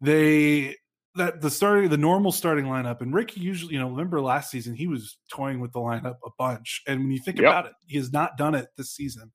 they 0.00 0.76
that 1.14 1.40
the 1.40 1.50
starting 1.50 1.90
the 1.90 1.96
normal 1.96 2.32
starting 2.32 2.66
lineup, 2.66 3.00
and 3.00 3.14
Rick 3.14 3.36
usually, 3.36 3.74
you 3.74 3.78
know, 3.78 3.88
remember 3.88 4.20
last 4.20 4.50
season 4.50 4.74
he 4.74 4.86
was 4.86 5.16
toying 5.30 5.60
with 5.60 5.72
the 5.72 5.80
lineup 5.80 6.16
a 6.24 6.30
bunch, 6.38 6.82
and 6.86 7.00
when 7.00 7.10
you 7.12 7.20
think 7.20 7.38
yep. 7.38 7.46
about 7.46 7.66
it, 7.66 7.72
he 7.86 7.96
has 7.98 8.12
not 8.12 8.36
done 8.36 8.54
it 8.54 8.68
this 8.76 8.90
season. 8.90 9.32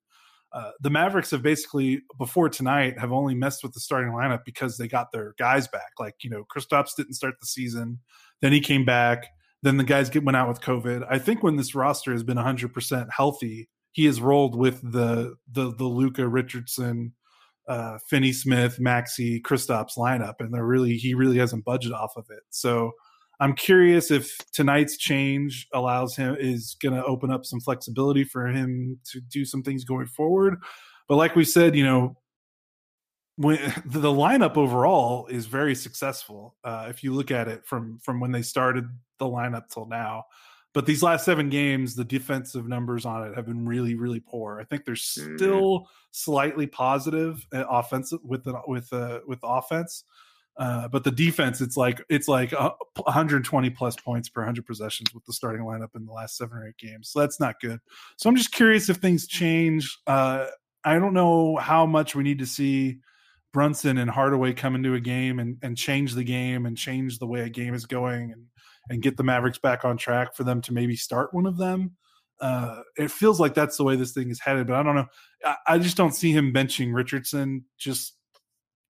Uh, 0.52 0.70
the 0.80 0.90
Mavericks 0.90 1.32
have 1.32 1.42
basically 1.42 2.02
before 2.16 2.48
tonight 2.48 2.98
have 2.98 3.12
only 3.12 3.34
messed 3.34 3.64
with 3.64 3.72
the 3.72 3.80
starting 3.80 4.12
lineup 4.12 4.44
because 4.44 4.78
they 4.78 4.86
got 4.86 5.10
their 5.10 5.34
guys 5.38 5.66
back. 5.68 5.90
Like 5.98 6.16
you 6.22 6.30
know, 6.30 6.44
Kristaps 6.54 6.94
didn't 6.96 7.14
start 7.14 7.34
the 7.40 7.46
season, 7.46 8.00
then 8.42 8.52
he 8.52 8.60
came 8.60 8.84
back 8.84 9.26
then 9.64 9.78
the 9.78 9.84
guys 9.84 10.10
get 10.10 10.24
went 10.24 10.36
out 10.36 10.46
with 10.46 10.60
COVID. 10.60 11.06
I 11.10 11.18
think 11.18 11.42
when 11.42 11.56
this 11.56 11.74
roster 11.74 12.12
has 12.12 12.22
been 12.22 12.36
100% 12.36 13.08
healthy, 13.10 13.70
he 13.92 14.04
has 14.04 14.20
rolled 14.20 14.54
with 14.54 14.80
the 14.82 15.36
the 15.50 15.74
the 15.74 15.84
Luka 15.84 16.28
Richardson, 16.28 17.14
uh, 17.66 17.96
Finney 18.10 18.32
Smith, 18.32 18.78
Maxi, 18.78 19.40
Kristaps 19.40 19.96
lineup, 19.96 20.34
and 20.40 20.52
they're 20.52 20.66
really 20.66 20.96
he 20.96 21.14
really 21.14 21.38
hasn't 21.38 21.64
budgeted 21.64 21.94
off 21.94 22.12
of 22.16 22.26
it. 22.28 22.42
So 22.50 22.92
I'm 23.40 23.54
curious 23.54 24.10
if 24.10 24.36
tonight's 24.52 24.98
change 24.98 25.66
allows 25.72 26.14
him 26.14 26.36
is 26.38 26.76
going 26.82 26.94
to 26.94 27.04
open 27.04 27.30
up 27.30 27.46
some 27.46 27.60
flexibility 27.60 28.24
for 28.24 28.46
him 28.46 29.00
to 29.12 29.20
do 29.20 29.46
some 29.46 29.62
things 29.62 29.84
going 29.84 30.06
forward. 30.06 30.56
But 31.08 31.16
like 31.16 31.34
we 31.34 31.44
said, 31.44 31.74
you 31.74 31.84
know, 31.84 32.16
when 33.36 33.56
the 33.84 34.12
lineup 34.12 34.56
overall 34.56 35.26
is 35.26 35.46
very 35.46 35.74
successful 35.74 36.56
uh, 36.64 36.86
if 36.88 37.02
you 37.02 37.12
look 37.12 37.30
at 37.30 37.48
it 37.48 37.66
from 37.66 37.98
from 37.98 38.20
when 38.20 38.32
they 38.32 38.42
started 38.42 38.86
the 39.18 39.26
lineup 39.26 39.68
till 39.68 39.86
now. 39.86 40.24
But 40.72 40.86
these 40.86 41.04
last 41.04 41.24
seven 41.24 41.50
games 41.50 41.94
the 41.94 42.04
defensive 42.04 42.66
numbers 42.66 43.06
on 43.06 43.26
it 43.26 43.34
have 43.34 43.46
been 43.46 43.66
really 43.66 43.94
really 43.94 44.20
poor. 44.20 44.60
I 44.60 44.64
think 44.64 44.84
they're 44.84 44.94
mm-hmm. 44.94 45.36
still 45.36 45.88
slightly 46.10 46.66
positive 46.66 47.46
uh, 47.52 47.64
offensive 47.68 48.20
with 48.24 48.44
the 48.44 48.60
with 48.66 48.90
the 48.90 49.22
with 49.26 49.40
offense. 49.42 50.04
Uh, 50.56 50.86
but 50.86 51.02
the 51.02 51.10
defense 51.10 51.60
it's 51.60 51.76
like 51.76 52.00
it's 52.08 52.28
like 52.28 52.52
120 52.52 53.70
plus 53.70 53.96
points 53.96 54.28
per 54.28 54.40
100 54.42 54.64
possessions 54.64 55.12
with 55.12 55.24
the 55.24 55.32
starting 55.32 55.62
lineup 55.62 55.96
in 55.96 56.06
the 56.06 56.12
last 56.12 56.36
seven 56.36 56.56
or 56.56 56.68
eight 56.68 56.78
games. 56.78 57.08
So 57.08 57.18
that's 57.18 57.40
not 57.40 57.60
good. 57.60 57.80
So 58.16 58.28
i'm 58.28 58.36
just 58.36 58.52
curious 58.52 58.88
if 58.88 58.98
things 58.98 59.26
change. 59.26 59.98
Uh, 60.06 60.46
i 60.84 60.98
don't 60.98 61.14
know 61.14 61.56
how 61.56 61.86
much 61.86 62.14
we 62.14 62.22
need 62.22 62.38
to 62.38 62.46
see 62.46 63.00
Brunson 63.54 63.96
and 63.98 64.10
Hardaway 64.10 64.52
come 64.52 64.74
into 64.74 64.94
a 64.94 65.00
game 65.00 65.38
and, 65.38 65.56
and 65.62 65.78
change 65.78 66.14
the 66.14 66.24
game 66.24 66.66
and 66.66 66.76
change 66.76 67.18
the 67.18 67.26
way 67.26 67.40
a 67.40 67.48
game 67.48 67.72
is 67.72 67.86
going 67.86 68.32
and 68.32 68.44
and 68.90 69.00
get 69.00 69.16
the 69.16 69.22
Mavericks 69.22 69.56
back 69.56 69.86
on 69.86 69.96
track 69.96 70.34
for 70.34 70.44
them 70.44 70.60
to 70.60 70.74
maybe 70.74 70.94
start 70.94 71.32
one 71.32 71.46
of 71.46 71.56
them. 71.56 71.92
Uh, 72.38 72.82
it 72.98 73.10
feels 73.10 73.40
like 73.40 73.54
that's 73.54 73.78
the 73.78 73.84
way 73.84 73.96
this 73.96 74.12
thing 74.12 74.28
is 74.28 74.40
headed, 74.40 74.66
but 74.66 74.76
I 74.76 74.82
don't 74.82 74.96
know. 74.96 75.06
I, 75.42 75.56
I 75.66 75.78
just 75.78 75.96
don't 75.96 76.14
see 76.14 76.32
him 76.32 76.52
benching 76.52 76.92
Richardson 76.92 77.64
just 77.78 78.18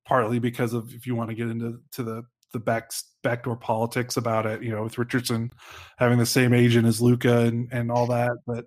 partly 0.05 0.41
because 0.41 0.73
of 0.73 0.93
if 0.93 1.07
you 1.07 1.15
want 1.15 1.31
to 1.31 1.37
get 1.37 1.49
into 1.49 1.81
to 1.93 2.03
the 2.03 2.23
the 2.53 2.59
back 2.59 2.91
backdoor 3.23 3.57
politics 3.57 4.17
about 4.17 4.47
it, 4.47 4.63
you 4.63 4.71
know, 4.71 4.83
with 4.83 4.99
Richardson 4.99 5.53
having 5.99 6.19
the 6.19 6.27
same 6.27 6.53
agent 6.55 6.87
as 6.87 7.01
Luka 7.01 7.41
and 7.41 7.69
and 7.71 7.93
all 7.93 8.07
that, 8.09 8.33
but 8.47 8.65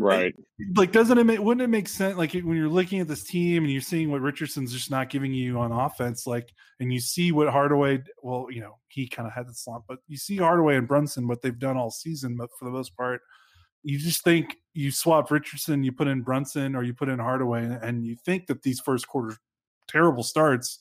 Right. 0.00 0.34
Like, 0.76 0.92
doesn't 0.92 1.18
it 1.18 1.24
make, 1.24 1.40
wouldn't 1.40 1.62
it 1.62 1.68
make 1.68 1.86
sense? 1.86 2.16
Like, 2.16 2.32
when 2.32 2.56
you're 2.56 2.70
looking 2.70 3.00
at 3.00 3.08
this 3.08 3.22
team 3.22 3.64
and 3.64 3.72
you're 3.72 3.82
seeing 3.82 4.10
what 4.10 4.22
Richardson's 4.22 4.72
just 4.72 4.90
not 4.90 5.10
giving 5.10 5.34
you 5.34 5.58
on 5.58 5.72
offense, 5.72 6.26
like, 6.26 6.54
and 6.80 6.90
you 6.90 7.00
see 7.00 7.32
what 7.32 7.50
Hardaway, 7.50 8.02
well, 8.22 8.46
you 8.50 8.62
know, 8.62 8.78
he 8.88 9.06
kind 9.06 9.28
of 9.28 9.34
had 9.34 9.46
the 9.46 9.52
slump, 9.52 9.84
but 9.86 9.98
you 10.08 10.16
see 10.16 10.38
Hardaway 10.38 10.76
and 10.76 10.88
Brunson, 10.88 11.28
what 11.28 11.42
they've 11.42 11.58
done 11.58 11.76
all 11.76 11.90
season, 11.90 12.34
but 12.38 12.48
for 12.58 12.64
the 12.64 12.70
most 12.70 12.96
part, 12.96 13.20
you 13.82 13.98
just 13.98 14.24
think 14.24 14.56
you 14.72 14.90
swap 14.90 15.30
Richardson, 15.30 15.84
you 15.84 15.92
put 15.92 16.08
in 16.08 16.22
Brunson, 16.22 16.74
or 16.74 16.82
you 16.82 16.94
put 16.94 17.10
in 17.10 17.18
Hardaway, 17.18 17.78
and 17.82 18.06
you 18.06 18.16
think 18.24 18.46
that 18.46 18.62
these 18.62 18.80
first 18.80 19.06
quarter 19.06 19.36
terrible 19.86 20.22
starts 20.22 20.78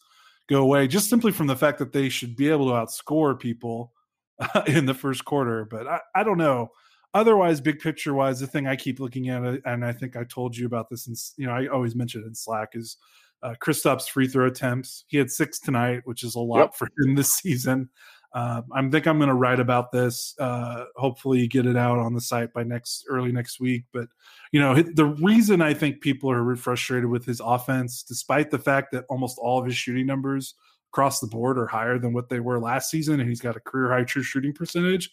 go 0.47 0.61
away 0.61 0.87
just 0.87 1.09
simply 1.09 1.33
from 1.33 1.47
the 1.47 1.57
fact 1.57 1.77
that 1.79 1.91
they 1.91 2.07
should 2.07 2.37
be 2.37 2.49
able 2.49 2.67
to 2.67 2.73
outscore 2.73 3.37
people 3.37 3.91
in 4.65 4.85
the 4.85 4.93
first 4.93 5.25
quarter. 5.25 5.65
But 5.65 5.87
I, 5.87 5.99
I 6.15 6.23
don't 6.23 6.37
know 6.37 6.71
otherwise 7.13 7.59
big 7.59 7.79
picture 7.79 8.13
wise 8.13 8.39
the 8.39 8.47
thing 8.47 8.67
i 8.67 8.75
keep 8.75 8.99
looking 8.99 9.29
at 9.29 9.43
and 9.65 9.85
i 9.85 9.91
think 9.91 10.15
i 10.15 10.23
told 10.23 10.55
you 10.55 10.65
about 10.65 10.89
this 10.89 11.07
and 11.07 11.17
you 11.37 11.45
know 11.45 11.53
i 11.53 11.67
always 11.67 11.95
mention 11.95 12.21
it 12.21 12.27
in 12.27 12.35
slack 12.35 12.69
is 12.73 12.97
uh, 13.41 13.55
Kristaps 13.63 14.09
free 14.09 14.27
throw 14.27 14.47
attempts 14.47 15.05
he 15.07 15.17
had 15.17 15.31
six 15.31 15.59
tonight 15.59 16.01
which 16.03 16.23
is 16.23 16.35
a 16.35 16.39
lot 16.39 16.59
yep. 16.59 16.75
for 16.75 16.89
him 16.99 17.15
this 17.15 17.31
season 17.41 17.89
Uh, 18.31 18.61
I 18.73 18.87
think 18.89 19.07
I'm 19.07 19.17
going 19.17 19.29
to 19.29 19.33
write 19.35 19.59
about 19.59 19.91
this. 19.91 20.35
Uh, 20.39 20.85
hopefully, 20.95 21.47
get 21.47 21.65
it 21.65 21.75
out 21.75 21.97
on 21.97 22.13
the 22.13 22.21
site 22.21 22.53
by 22.53 22.63
next 22.63 23.05
early 23.09 23.31
next 23.31 23.59
week. 23.59 23.85
But 23.91 24.07
you 24.51 24.59
know, 24.59 24.75
the 24.75 25.05
reason 25.05 25.61
I 25.61 25.73
think 25.73 26.01
people 26.01 26.29
are 26.29 26.55
frustrated 26.55 27.09
with 27.09 27.25
his 27.25 27.39
offense, 27.39 28.03
despite 28.03 28.51
the 28.51 28.59
fact 28.59 28.91
that 28.91 29.05
almost 29.09 29.39
all 29.39 29.59
of 29.59 29.65
his 29.65 29.75
shooting 29.75 30.05
numbers 30.05 30.53
across 30.91 31.19
the 31.19 31.27
board 31.27 31.57
are 31.57 31.67
higher 31.67 31.97
than 31.97 32.13
what 32.13 32.29
they 32.29 32.39
were 32.39 32.59
last 32.59 32.91
season, 32.91 33.19
and 33.19 33.27
he's 33.27 33.41
got 33.41 33.55
a 33.55 33.59
career 33.59 33.91
high 33.91 34.03
true 34.03 34.23
shooting 34.23 34.53
percentage. 34.53 35.09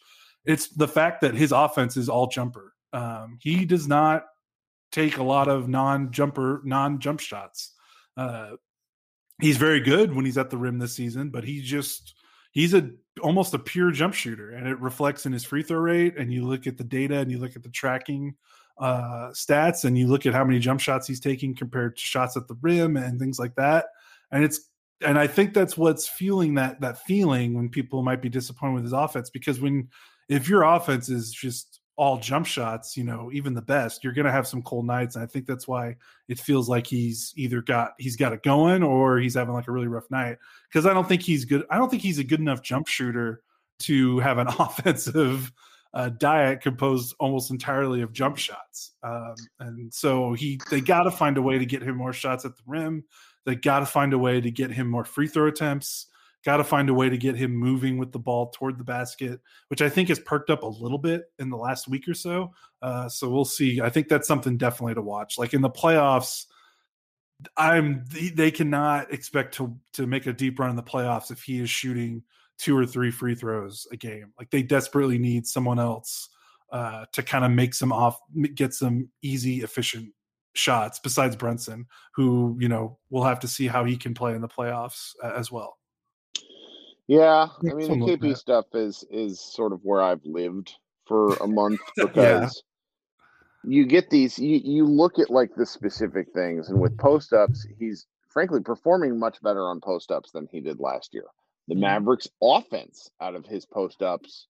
It's 0.47 0.69
the 0.69 0.89
fact 0.89 1.21
that 1.23 1.35
his 1.35 1.53
offense 1.53 1.97
is 1.97 2.09
all 2.09 2.29
jumper. 2.29 2.73
Um, 2.93 3.39
he 3.41 3.65
does 3.65 3.89
not 3.89 4.25
take 4.93 5.19
a 5.19 5.23
lot 5.23 5.49
of 5.49 5.69
non-jumper, 5.69 6.63
non-jump 6.65 7.21
shots. 7.21 7.73
Uh, 8.17 8.53
he's 9.41 9.57
very 9.57 9.81
good 9.81 10.15
when 10.15 10.25
he's 10.25 10.39
at 10.39 10.51
the 10.51 10.57
rim 10.57 10.79
this 10.79 10.95
season, 10.95 11.31
but 11.31 11.45
he 11.45 11.61
just 11.61 12.15
he's 12.53 12.75
a 12.75 12.91
almost 13.23 13.55
a 13.55 13.59
pure 13.59 13.91
jump 13.91 14.15
shooter, 14.15 14.51
and 14.51 14.67
it 14.67 14.81
reflects 14.81 15.27
in 15.27 15.33
his 15.33 15.45
free 15.45 15.63
throw 15.63 15.79
rate. 15.79 16.17
And 16.17 16.33
you 16.33 16.47
look 16.47 16.67
at 16.67 16.79
the 16.79 16.85
data, 16.85 17.19
and 17.19 17.31
you 17.31 17.39
look 17.39 17.57
at 17.57 17.63
the 17.63 17.69
tracking 17.69 18.37
uh, 18.79 19.31
stats, 19.33 19.85
and 19.85 19.99
you 19.99 20.07
look 20.07 20.27
at 20.27 20.35
how 20.35 20.45
many 20.45 20.59
jump 20.59 20.81
shots 20.81 21.07
he's 21.07 21.21
taking 21.21 21.55
compared 21.55 21.97
to 21.97 22.03
shots 22.03 22.37
at 22.37 22.49
the 22.49 22.57
rim 22.63 22.97
and 22.97 23.19
things 23.19 23.39
like 23.39 23.55
that. 23.57 23.87
And 24.31 24.45
it's 24.45 24.71
and 25.05 25.19
I 25.19 25.27
think 25.27 25.53
that's 25.53 25.77
what's 25.77 26.09
fueling 26.09 26.55
that 26.55 26.81
that 26.81 27.03
feeling 27.03 27.55
when 27.55 27.69
people 27.69 28.03
might 28.03 28.23
be 28.23 28.29
disappointed 28.29 28.75
with 28.75 28.85
his 28.85 28.93
offense 28.93 29.29
because 29.29 29.61
when 29.61 29.89
if 30.29 30.49
your 30.49 30.63
offense 30.63 31.09
is 31.09 31.33
just 31.33 31.81
all 31.97 32.19
jump 32.19 32.47
shots, 32.47 32.97
you 32.97 33.05
know, 33.05 33.31
even 33.33 33.55
the 33.55 33.63
best, 33.63 34.05
you're 34.05 34.13
going 34.13 34.27
to 34.27 34.33
have 34.33 34.47
some 34.47 34.63
cold 34.63 34.87
nights. 34.87 35.17
And 35.17 35.25
I 35.25 35.27
think 35.27 35.47
that's 35.47 35.67
why 35.67 35.97
it 36.29 36.39
feels 36.39 36.69
like 36.69 36.87
he's 36.87 37.33
either 37.37 37.63
got 37.63 37.93
he's 37.99 38.17
got 38.17 38.33
it 38.33 38.43
going 38.43 38.83
or 38.83 39.19
he's 39.19 39.35
having 39.35 39.55
like 39.55 39.69
a 39.69 39.73
really 39.73 39.89
rough 39.89 40.11
night. 40.11 40.37
Because 40.69 40.87
I 40.87 40.93
don't 40.93 41.09
think 41.09 41.23
he's 41.23 41.45
good. 41.45 41.65
I 41.71 41.79
don't 41.79 41.89
think 41.89 42.03
he's 42.03 42.19
a 42.19 42.25
good 42.25 42.41
enough 42.41 42.63
jump 42.63 42.87
shooter 42.87 43.43
to 43.81 44.19
have 44.19 44.39
an 44.39 44.49
offensive 44.59 45.53
uh, 45.95 46.11
diet 46.11 46.61
composed 46.61 47.15
almost 47.19 47.51
entirely 47.51 48.03
of 48.03 48.13
jump 48.13 48.37
shots. 48.37 48.93
Um, 49.03 49.35
and 49.61 49.95
so 49.95 50.35
he 50.35 50.61
they 50.71 50.83
got 50.83 51.05
to 51.05 51.11
find 51.11 51.39
a 51.39 51.43
way 51.43 51.59
to 51.59 51.67
get 51.67 51.83
him 51.83 51.97
more 51.97 52.13
shots 52.13 52.45
at 52.45 52.57
the 52.57 52.63
rim. 52.67 53.05
They 53.47 53.55
got 53.55 53.81
to 53.81 53.87
find 53.87 54.13
a 54.13 54.19
way 54.19 54.41
to 54.41 54.51
get 54.51 54.71
him 54.71 54.89
more 54.89 55.05
free 55.05 55.29
throw 55.29 55.47
attempts 55.47 56.09
got 56.47 56.59
to 56.59 56.65
find 56.65 56.89
a 56.89 56.95
way 56.95 57.11
to 57.11 57.19
get 57.19 57.35
him 57.35 57.53
moving 57.53 57.99
with 57.99 58.13
the 58.13 58.21
ball 58.21 58.51
toward 58.51 58.79
the 58.79 58.85
basket, 58.85 59.41
which 59.67 59.83
I 59.83 59.89
think 59.89 60.09
has 60.11 60.21
perked 60.21 60.49
up 60.49 60.63
a 60.63 60.67
little 60.67 60.97
bit 60.97 61.25
in 61.41 61.51
the 61.51 61.57
last 61.57 61.89
week 61.89 62.07
or 62.07 62.15
so. 62.15 62.55
Uh, 62.81 63.09
so 63.09 63.29
we'll 63.29 63.45
see. 63.45 63.81
I 63.81 63.91
think 63.91 64.07
that's 64.07 64.29
something 64.29 64.57
definitely 64.57 64.95
to 64.95 65.03
watch. 65.03 65.39
Like 65.39 65.55
in 65.55 65.61
the 65.61 65.69
playoffs, 65.69 66.45
I'm 67.57 68.05
they 68.33 68.53
cannot 68.53 69.13
expect 69.13 69.55
to 69.55 69.77
to 69.95 70.07
make 70.07 70.27
a 70.27 70.33
deep 70.33 70.61
run 70.61 70.71
in 70.71 70.77
the 70.77 70.85
playoffs 70.85 71.33
if 71.33 71.43
he 71.43 71.61
is 71.61 71.69
shooting 71.69 72.23
two 72.59 72.79
or 72.79 72.87
three 72.87 73.11
free 73.11 73.35
throws 73.35 73.89
a 73.91 73.97
game. 73.97 74.33
Like 74.39 74.51
they 74.51 74.63
desperately 74.63 75.19
need 75.19 75.49
someone 75.49 75.81
else 75.81 76.29
uh, 76.71 77.07
to 77.13 77.25
kind 77.25 77.45
of 77.45 77.51
make 77.51 77.75
some 77.75 77.93
off, 77.93 78.19
get 78.55 78.73
some 78.73 79.09
easy, 79.21 79.63
efficient 79.63 80.15
shots 80.55 81.01
besides 81.01 81.35
Brunson, 81.35 81.87
who 82.15 82.57
you 82.61 82.69
know 82.69 82.99
we'll 83.11 83.25
have 83.25 83.41
to 83.41 83.49
see 83.49 83.67
how 83.67 83.85
he 83.85 83.97
can 83.97 84.15
play 84.15 84.35
in 84.35 84.41
the 84.41 84.49
playoffs 84.49 85.11
as 85.23 85.51
well. 85.51 85.76
Yeah, 87.09 87.49
I 87.61 87.75
mean 87.75 88.01
the 88.01 88.07
KP 88.07 88.23
like 88.23 88.37
stuff 88.37 88.67
is 88.75 89.05
is 89.11 89.41
sort 89.41 89.73
of 89.73 89.81
where 89.85 90.03
I've 90.03 90.25
lived 90.25 90.75
for 91.07 91.35
a 91.35 91.47
month 91.47 91.81
because 91.97 92.63
yeah. 93.65 93.73
you 93.73 93.87
get 93.87 94.11
these 94.11 94.39
you 94.39 94.61
you 94.63 94.85
look 94.87 95.19
at 95.19 95.31
like 95.31 95.55
the 95.55 95.67
specific 95.67 96.33
things 96.35 96.69
and 96.69 96.81
with 96.81 96.99
post 96.99 97.33
ups 97.33 97.67
he's 97.79 98.07
frankly 98.29 98.61
performing 98.61 99.19
much 99.19 99.41
better 99.41 99.63
on 99.69 99.81
post 99.81 100.11
ups 100.11 100.33
than 100.33 100.49
he 100.51 100.61
did 100.61 100.81
last 100.81 101.15
year. 101.15 101.25
The 101.69 101.75
mm-hmm. 101.75 101.83
Mavericks 101.83 102.29
offense 102.43 103.11
out 103.21 103.35
of 103.35 103.47
his 103.47 103.65
post 103.65 104.03
ups 104.03 104.47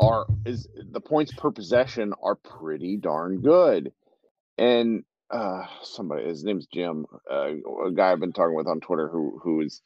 are 0.00 0.26
is 0.46 0.68
the 0.76 1.00
points 1.00 1.32
per 1.36 1.50
possession 1.50 2.14
are 2.22 2.36
pretty 2.36 2.96
darn 2.96 3.40
good. 3.40 3.92
And 4.56 5.04
uh 5.30 5.66
somebody 5.82 6.26
his 6.26 6.44
name's 6.44 6.66
Jim, 6.72 7.06
uh, 7.30 7.50
a 7.86 7.90
guy 7.92 8.12
I've 8.12 8.20
been 8.20 8.32
talking 8.32 8.54
with 8.54 8.68
on 8.68 8.80
Twitter 8.80 9.08
who 9.08 9.40
who 9.42 9.62
is 9.62 9.82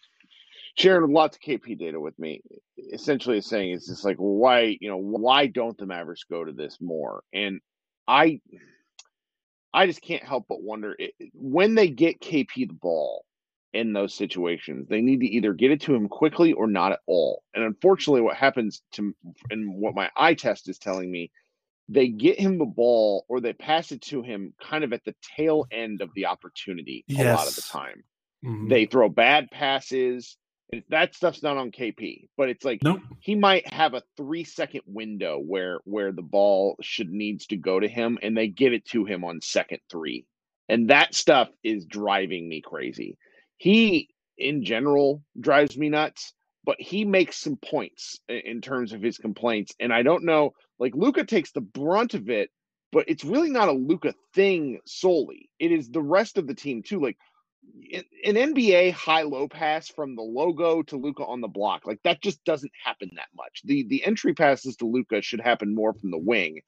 sharing 0.77 1.13
lots 1.13 1.37
of 1.37 1.43
KP 1.43 1.79
data 1.79 2.01
with 2.01 2.19
me, 2.19 2.43
essentially 2.93 3.39
is 3.39 3.47
saying 3.47 3.73
it's 3.73 3.87
just 3.87 4.05
like, 4.05 4.17
why, 4.17 4.77
you 4.81 4.89
know, 4.89 4.97
why 4.97 5.47
don't 5.47 5.77
the 5.79 5.87
Mavericks 5.87 6.25
go 6.25 6.45
to 6.45 6.53
this 6.53 6.79
more? 6.81 7.23
And 7.33 7.61
I, 8.09 8.41
I 9.73 9.87
just 9.87 10.03
can't 10.03 10.23
help 10.23 10.47
but 10.49 10.63
wonder 10.63 10.95
it, 10.99 11.15
when 11.35 11.75
they 11.75 11.89
get 11.89 12.21
KP 12.21 12.69
the 12.69 12.75
ball 12.75 13.25
in 13.73 13.93
those 13.93 14.15
situations, 14.15 14.89
they 14.89 15.01
need 15.01 15.21
to 15.21 15.27
either 15.27 15.53
get 15.53 15.71
it 15.71 15.81
to 15.83 15.95
him 15.95 16.09
quickly 16.09 16.53
or 16.53 16.67
not 16.67 16.93
at 16.93 17.01
all. 17.07 17.43
And 17.55 17.65
unfortunately, 17.65 18.21
what 18.21 18.37
happens 18.37 18.83
to, 18.93 19.15
and 19.51 19.75
what 19.75 19.95
my 19.95 20.11
eye 20.17 20.35
test 20.35 20.69
is 20.69 20.79
telling 20.79 21.11
me, 21.11 21.31
they 21.89 22.09
get 22.09 22.39
him 22.39 22.59
the 22.59 22.65
ball 22.65 23.27
or 23.29 23.41
they 23.41 23.53
pass 23.53 23.93
it 23.93 24.01
to 24.03 24.23
him 24.23 24.55
kind 24.63 24.85
of 24.85 24.93
at 24.93 25.05
the 25.05 25.15
tail 25.37 25.67
end 25.71 26.01
of 26.01 26.11
the 26.15 26.27
opportunity 26.27 27.05
yes. 27.07 27.27
a 27.27 27.35
lot 27.35 27.49
of 27.49 27.55
the 27.55 27.63
time. 27.63 28.05
Mm-hmm. 28.45 28.69
They 28.69 28.87
throw 28.87 29.09
bad 29.09 29.51
passes 29.51 30.37
that 30.89 31.15
stuff's 31.15 31.43
not 31.43 31.57
on 31.57 31.71
KP, 31.71 32.29
but 32.37 32.49
it's 32.49 32.65
like 32.65 32.83
nope. 32.83 33.01
he 33.21 33.35
might 33.35 33.71
have 33.73 33.95
a 33.95 34.03
three 34.17 34.45
second 34.45 34.83
window 34.87 35.39
where 35.39 35.81
where 35.85 36.13
the 36.13 36.23
ball 36.23 36.77
should 36.81 37.11
needs 37.11 37.47
to 37.47 37.57
go 37.57 37.79
to 37.79 37.89
him, 37.89 38.19
and 38.23 38.37
they 38.37 38.49
give 38.49 38.73
it 38.73 38.85
to 38.87 39.05
him 39.05 39.25
on 39.25 39.41
second 39.41 39.81
three, 39.91 40.25
and 40.69 40.89
that 40.91 41.15
stuff 41.15 41.49
is 41.63 41.85
driving 41.85 42.49
me 42.49 42.63
crazy. 42.63 43.19
He, 43.59 44.09
in 44.39 44.65
general, 44.65 45.23
drives 45.39 45.77
me 45.77 45.89
nuts, 45.89 46.33
but 46.65 46.81
he 46.81 47.05
makes 47.05 47.39
some 47.39 47.57
points 47.57 48.19
in 48.29 48.61
terms 48.61 48.93
of 48.93 49.03
his 49.03 49.19
complaints, 49.19 49.75
and 49.79 49.93
I 49.93 50.03
don't 50.03 50.25
know. 50.25 50.53
Like 50.79 50.95
Luka 50.95 51.25
takes 51.25 51.53
the 51.53 51.61
brunt 51.61 52.15
of 52.15 52.29
it, 52.31 52.51
but 52.93 53.05
it's 53.09 53.25
really 53.25 53.51
not 53.51 53.69
a 53.69 53.73
Luka 53.73 54.15
thing 54.35 54.81
solely. 54.87 55.51
It 55.59 55.71
is 55.71 55.91
the 55.91 56.03
rest 56.03 56.39
of 56.39 56.47
the 56.47 56.55
team 56.55 56.83
too. 56.83 57.01
Like 57.01 57.19
an 58.25 58.35
NBA 58.35 58.93
high 58.93 59.23
low 59.23 59.49
pass 59.49 59.89
from 59.89 60.17
the 60.17 60.23
logo 60.23 60.83
to 60.83 60.97
Luka 60.97 61.25
on 61.25 61.41
the 61.41 61.49
block, 61.49 61.87
like 61.87 62.01
that 62.05 62.23
just 62.23 62.45
doesn't 62.45 62.73
happen 62.83 63.11
that 63.17 63.29
much. 63.37 63.63
The 63.65 63.87
the 63.89 64.05
entry 64.05 64.35
passes 64.35 64.77
to 64.77 64.87
Luka 64.87 65.23
should 65.23 65.41
happen 65.41 65.75
more 65.75 65.93
from 65.93 66.11
the 66.11 66.19
wing. 66.19 66.61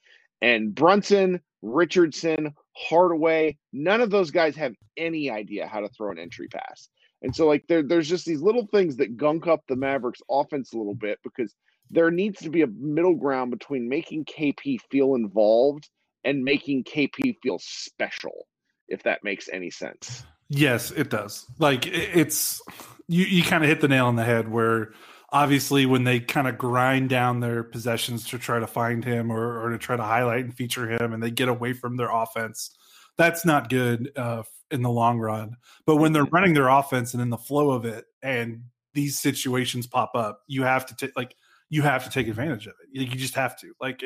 And 0.42 0.74
Brunson, 0.74 1.40
Richardson, 1.62 2.54
Hardaway, 2.76 3.56
none 3.72 4.00
of 4.00 4.10
those 4.10 4.30
guys 4.30 4.56
have 4.56 4.74
any 4.96 5.30
idea 5.30 5.66
how 5.66 5.80
to 5.80 5.88
throw 5.88 6.10
an 6.10 6.18
entry 6.18 6.48
pass. 6.48 6.88
And 7.22 7.34
so 7.34 7.46
like 7.46 7.64
there, 7.68 7.82
there's 7.82 8.08
just 8.08 8.26
these 8.26 8.42
little 8.42 8.66
things 8.66 8.96
that 8.96 9.16
gunk 9.16 9.46
up 9.46 9.62
the 9.66 9.76
Mavericks 9.76 10.20
offense 10.30 10.72
a 10.72 10.76
little 10.76 10.94
bit 10.94 11.18
because 11.24 11.54
there 11.90 12.10
needs 12.10 12.40
to 12.40 12.50
be 12.50 12.62
a 12.62 12.66
middle 12.66 13.14
ground 13.14 13.50
between 13.50 13.88
making 13.88 14.26
KP 14.26 14.78
feel 14.90 15.14
involved 15.14 15.88
and 16.24 16.44
making 16.44 16.84
KP 16.84 17.36
feel 17.42 17.58
special, 17.60 18.46
if 18.88 19.04
that 19.04 19.24
makes 19.24 19.48
any 19.50 19.70
sense. 19.70 20.24
Yes, 20.48 20.90
it 20.90 21.10
does. 21.10 21.46
Like 21.58 21.86
it's 21.86 22.60
you 23.08 23.24
you 23.24 23.42
kind 23.42 23.64
of 23.64 23.68
hit 23.68 23.80
the 23.80 23.88
nail 23.88 24.06
on 24.06 24.16
the 24.16 24.24
head 24.24 24.48
where 24.48 24.92
obviously 25.30 25.86
when 25.86 26.04
they 26.04 26.20
kind 26.20 26.46
of 26.46 26.58
grind 26.58 27.08
down 27.08 27.40
their 27.40 27.64
possessions 27.64 28.28
to 28.28 28.38
try 28.38 28.60
to 28.60 28.66
find 28.66 29.04
him 29.04 29.32
or, 29.32 29.64
or 29.64 29.70
to 29.70 29.78
try 29.78 29.96
to 29.96 30.02
highlight 30.02 30.44
and 30.44 30.54
feature 30.54 30.88
him 30.88 31.12
and 31.12 31.22
they 31.22 31.30
get 31.30 31.48
away 31.48 31.72
from 31.72 31.96
their 31.96 32.10
offense 32.10 32.76
that's 33.16 33.44
not 33.44 33.68
good 33.68 34.10
uh, 34.16 34.42
in 34.70 34.82
the 34.82 34.90
long 34.90 35.18
run. 35.20 35.56
But 35.86 35.96
when 35.96 36.12
they're 36.12 36.24
running 36.24 36.54
their 36.54 36.68
offense 36.68 37.14
and 37.14 37.22
in 37.22 37.30
the 37.30 37.36
flow 37.36 37.70
of 37.70 37.84
it 37.84 38.04
and 38.22 38.64
these 38.92 39.18
situations 39.18 39.86
pop 39.88 40.12
up 40.14 40.40
you 40.46 40.62
have 40.62 40.86
to 40.86 40.94
take 40.96 41.16
like 41.16 41.34
you 41.70 41.82
have 41.82 42.04
to 42.04 42.10
take 42.10 42.28
advantage 42.28 42.66
of 42.66 42.74
it. 42.82 43.00
You 43.00 43.06
just 43.06 43.34
have 43.34 43.58
to. 43.60 43.72
Like 43.80 44.02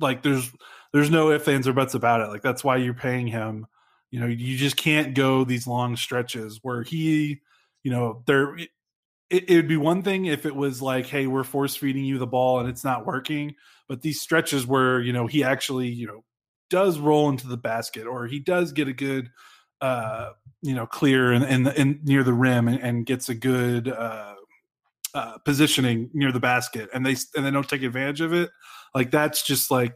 like 0.00 0.22
there's 0.22 0.50
there's 0.92 1.10
no 1.10 1.30
ifs 1.30 1.46
ands 1.46 1.68
or 1.68 1.72
buts 1.72 1.94
about 1.94 2.22
it. 2.22 2.28
Like 2.28 2.42
that's 2.42 2.64
why 2.64 2.76
you're 2.78 2.94
paying 2.94 3.28
him 3.28 3.66
you 4.10 4.20
know, 4.20 4.26
you 4.26 4.56
just 4.56 4.76
can't 4.76 5.14
go 5.14 5.44
these 5.44 5.66
long 5.66 5.96
stretches 5.96 6.60
where 6.62 6.82
he, 6.82 7.40
you 7.82 7.90
know, 7.90 8.22
there. 8.26 8.56
It, 9.28 9.50
would 9.50 9.66
be 9.66 9.76
one 9.76 10.04
thing 10.04 10.26
if 10.26 10.46
it 10.46 10.54
was 10.54 10.80
like, 10.80 11.06
hey, 11.06 11.26
we're 11.26 11.42
force 11.42 11.74
feeding 11.74 12.04
you 12.04 12.16
the 12.16 12.28
ball 12.28 12.60
and 12.60 12.68
it's 12.68 12.84
not 12.84 13.04
working. 13.04 13.56
But 13.88 14.00
these 14.00 14.20
stretches 14.20 14.64
where 14.64 15.00
you 15.00 15.12
know 15.12 15.26
he 15.26 15.42
actually, 15.42 15.88
you 15.88 16.06
know, 16.06 16.24
does 16.70 16.98
roll 16.98 17.28
into 17.28 17.48
the 17.48 17.56
basket 17.56 18.06
or 18.06 18.26
he 18.26 18.38
does 18.38 18.70
get 18.70 18.86
a 18.86 18.92
good, 18.92 19.30
uh, 19.80 20.30
you 20.62 20.74
know, 20.74 20.86
clear 20.86 21.32
and 21.32 22.04
near 22.04 22.22
the 22.22 22.32
rim 22.32 22.68
and, 22.68 22.80
and 22.80 23.06
gets 23.06 23.28
a 23.28 23.34
good. 23.34 23.88
Uh, 23.88 24.34
uh, 25.14 25.38
positioning 25.46 26.10
near 26.12 26.30
the 26.30 26.38
basket 26.38 26.90
and 26.92 27.06
they 27.06 27.16
and 27.34 27.46
they 27.46 27.50
don't 27.50 27.70
take 27.70 27.82
advantage 27.82 28.20
of 28.20 28.34
it 28.34 28.50
like 28.94 29.10
that's 29.10 29.42
just 29.46 29.70
like 29.70 29.94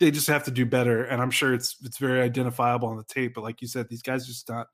they 0.00 0.10
just 0.10 0.28
have 0.28 0.44
to 0.44 0.50
do 0.50 0.66
better. 0.66 1.04
And 1.04 1.22
I'm 1.22 1.30
sure 1.30 1.54
it's 1.54 1.76
it's 1.82 1.98
very 1.98 2.20
identifiable 2.20 2.88
on 2.88 2.96
the 2.96 3.04
tape. 3.04 3.34
But 3.34 3.44
like 3.44 3.62
you 3.62 3.68
said, 3.68 3.88
these 3.88 4.02
guys 4.02 4.26
just 4.26 4.48
not 4.48 4.66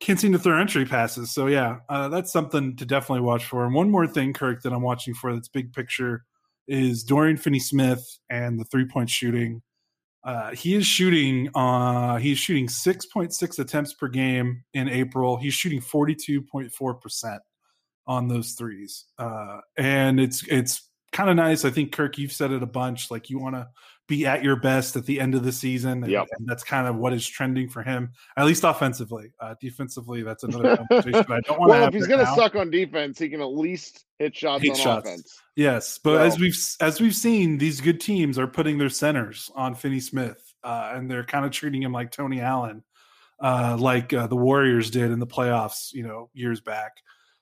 can't 0.00 0.18
seem 0.18 0.32
to 0.32 0.38
throw 0.38 0.60
entry 0.60 0.84
passes. 0.84 1.32
So 1.32 1.46
yeah, 1.46 1.78
uh, 1.88 2.08
that's 2.08 2.32
something 2.32 2.76
to 2.76 2.84
definitely 2.84 3.22
watch 3.22 3.44
for. 3.44 3.64
And 3.64 3.74
one 3.74 3.90
more 3.90 4.06
thing, 4.06 4.32
Kirk, 4.32 4.62
that 4.62 4.72
I'm 4.72 4.82
watching 4.82 5.14
for 5.14 5.32
that's 5.32 5.48
big 5.48 5.72
picture 5.72 6.24
is 6.68 7.04
Dorian 7.04 7.36
Finney-Smith 7.36 8.18
and 8.30 8.58
the 8.58 8.64
three 8.64 8.86
point 8.86 9.10
shooting. 9.10 9.62
Uh, 10.24 10.52
he 10.52 10.74
is 10.74 10.86
shooting. 10.86 11.48
Uh, 11.54 12.16
he's 12.16 12.38
shooting 12.38 12.68
6.6 12.68 13.58
attempts 13.58 13.92
per 13.94 14.08
game 14.08 14.62
in 14.72 14.88
April. 14.88 15.36
He's 15.36 15.54
shooting 15.54 15.80
42.4 15.80 17.00
percent 17.00 17.42
on 18.06 18.28
those 18.28 18.52
threes, 18.52 19.06
uh, 19.18 19.58
and 19.76 20.20
it's 20.20 20.46
it's 20.48 20.88
kind 21.12 21.30
of 21.30 21.36
nice. 21.36 21.64
I 21.64 21.70
think 21.70 21.92
Kirk, 21.92 22.18
you've 22.18 22.32
said 22.32 22.52
it 22.52 22.62
a 22.62 22.66
bunch. 22.66 23.10
Like 23.10 23.30
you 23.30 23.38
want 23.38 23.56
to 23.56 23.68
be 24.08 24.26
at 24.26 24.42
your 24.42 24.56
best 24.56 24.96
at 24.96 25.06
the 25.06 25.20
end 25.20 25.34
of 25.34 25.44
the 25.44 25.52
season. 25.52 26.02
And, 26.02 26.12
yep. 26.12 26.26
and 26.38 26.46
that's 26.46 26.64
kind 26.64 26.86
of 26.86 26.96
what 26.96 27.12
is 27.12 27.26
trending 27.26 27.68
for 27.68 27.82
him, 27.82 28.12
at 28.36 28.44
least 28.44 28.64
offensively. 28.64 29.32
Uh, 29.40 29.54
defensively, 29.60 30.22
that's 30.22 30.42
another 30.42 30.76
conversation. 30.88 31.24
I 31.32 31.40
don't 31.40 31.58
want 31.58 31.70
well, 31.70 31.88
if 31.88 31.94
he's 31.94 32.06
going 32.06 32.24
to 32.24 32.34
suck 32.34 32.56
on 32.56 32.70
defense, 32.70 33.18
he 33.18 33.28
can 33.28 33.40
at 33.40 33.52
least 33.52 34.04
hit 34.18 34.36
shots 34.36 34.62
hit 34.62 34.72
on 34.72 34.76
shots. 34.76 35.06
offense. 35.06 35.40
Yes, 35.56 35.98
but 35.98 36.16
so. 36.16 36.22
as 36.22 36.38
we've 36.38 36.58
as 36.80 37.00
we've 37.00 37.14
seen, 37.14 37.58
these 37.58 37.80
good 37.80 38.00
teams 38.00 38.38
are 38.38 38.46
putting 38.46 38.78
their 38.78 38.88
centers 38.88 39.50
on 39.54 39.74
Finney 39.74 40.00
Smith, 40.00 40.52
uh, 40.64 40.92
and 40.94 41.10
they're 41.10 41.24
kind 41.24 41.44
of 41.44 41.52
treating 41.52 41.82
him 41.82 41.92
like 41.92 42.10
Tony 42.10 42.40
Allen, 42.40 42.82
uh, 43.40 43.76
like 43.78 44.12
uh, 44.12 44.26
the 44.26 44.36
Warriors 44.36 44.90
did 44.90 45.10
in 45.10 45.18
the 45.18 45.26
playoffs, 45.26 45.92
you 45.92 46.02
know, 46.02 46.30
years 46.32 46.60
back. 46.60 46.92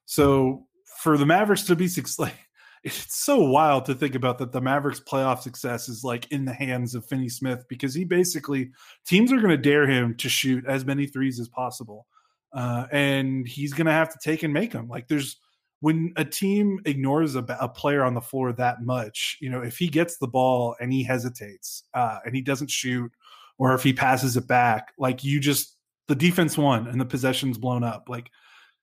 So 0.06 0.66
for 0.98 1.16
the 1.16 1.26
Mavericks 1.26 1.62
to 1.64 1.76
be 1.76 1.88
six, 1.88 2.18
like 2.18 2.34
it's 2.82 3.16
so 3.18 3.38
wild 3.38 3.84
to 3.86 3.94
think 3.94 4.14
about 4.14 4.38
that 4.38 4.52
the 4.52 4.60
Mavericks 4.60 5.00
playoff 5.00 5.40
success 5.40 5.88
is 5.88 6.02
like 6.02 6.30
in 6.30 6.44
the 6.44 6.52
hands 6.52 6.94
of 6.94 7.04
Finney 7.04 7.28
Smith 7.28 7.64
because 7.68 7.94
he 7.94 8.04
basically 8.04 8.70
teams 9.06 9.32
are 9.32 9.36
going 9.36 9.50
to 9.50 9.56
dare 9.56 9.86
him 9.86 10.14
to 10.16 10.28
shoot 10.28 10.64
as 10.66 10.84
many 10.84 11.06
threes 11.06 11.38
as 11.38 11.48
possible. 11.48 12.06
Uh, 12.52 12.86
and 12.90 13.46
he's 13.46 13.74
going 13.74 13.86
to 13.86 13.92
have 13.92 14.10
to 14.10 14.18
take 14.22 14.42
and 14.42 14.54
make 14.54 14.72
them. 14.72 14.88
Like 14.88 15.08
there's 15.08 15.36
when 15.80 16.12
a 16.16 16.24
team 16.24 16.80
ignores 16.84 17.36
a, 17.36 17.44
a, 17.60 17.68
player 17.68 18.02
on 18.02 18.14
the 18.14 18.20
floor 18.20 18.52
that 18.52 18.82
much, 18.82 19.38
you 19.40 19.48
know, 19.48 19.62
if 19.62 19.78
he 19.78 19.88
gets 19.88 20.18
the 20.18 20.28
ball 20.28 20.76
and 20.80 20.92
he 20.92 21.02
hesitates 21.02 21.84
uh, 21.94 22.18
and 22.24 22.34
he 22.34 22.42
doesn't 22.42 22.70
shoot, 22.70 23.10
or 23.58 23.74
if 23.74 23.82
he 23.82 23.92
passes 23.92 24.36
it 24.36 24.46
back, 24.46 24.92
like 24.98 25.24
you 25.24 25.40
just 25.40 25.76
the 26.08 26.14
defense 26.14 26.58
won 26.58 26.86
and 26.86 27.00
the 27.00 27.04
possession's 27.04 27.56
blown 27.56 27.84
up. 27.84 28.08
Like 28.08 28.30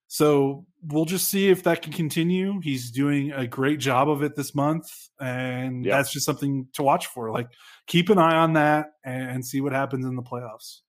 so 0.08 0.66
we'll 0.86 1.06
just 1.06 1.30
see 1.30 1.50
if 1.50 1.64
that 1.64 1.82
can 1.82 1.92
continue. 1.92 2.60
He's 2.62 2.92
doing 2.92 3.32
a 3.32 3.46
great 3.46 3.80
job 3.80 4.10
of 4.10 4.24
it 4.24 4.36
this 4.36 4.56
month, 4.56 4.90
and 5.20 5.86
yep. 5.86 5.94
that's 5.94 6.12
just 6.12 6.26
something 6.26 6.68
to 6.74 6.84
watch 6.84 7.08
for. 7.08 7.32
Like 7.32 7.50
keep 7.88 8.10
an 8.10 8.18
eye 8.18 8.38
on 8.38 8.54
that 8.54 8.92
and 9.04 9.46
see 9.46 9.62
what 9.62 9.74
happens 9.74 10.06
in 10.06 10.16
the 10.16 10.24
playoffs. 10.24 10.80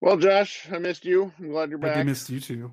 Well, 0.00 0.16
Josh, 0.16 0.68
I 0.70 0.78
missed 0.78 1.04
you. 1.04 1.32
I'm 1.38 1.50
glad 1.50 1.70
you're 1.70 1.78
back. 1.78 1.96
I 1.96 2.02
missed 2.02 2.30
you 2.30 2.40
too. 2.40 2.72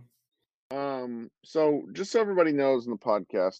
Um, 0.72 1.30
so 1.44 1.84
just 1.94 2.12
so 2.12 2.22
everybody 2.22 2.52
knows 2.52 2.86
in 2.86 2.92
the 2.92 2.98
podcast, 2.98 3.60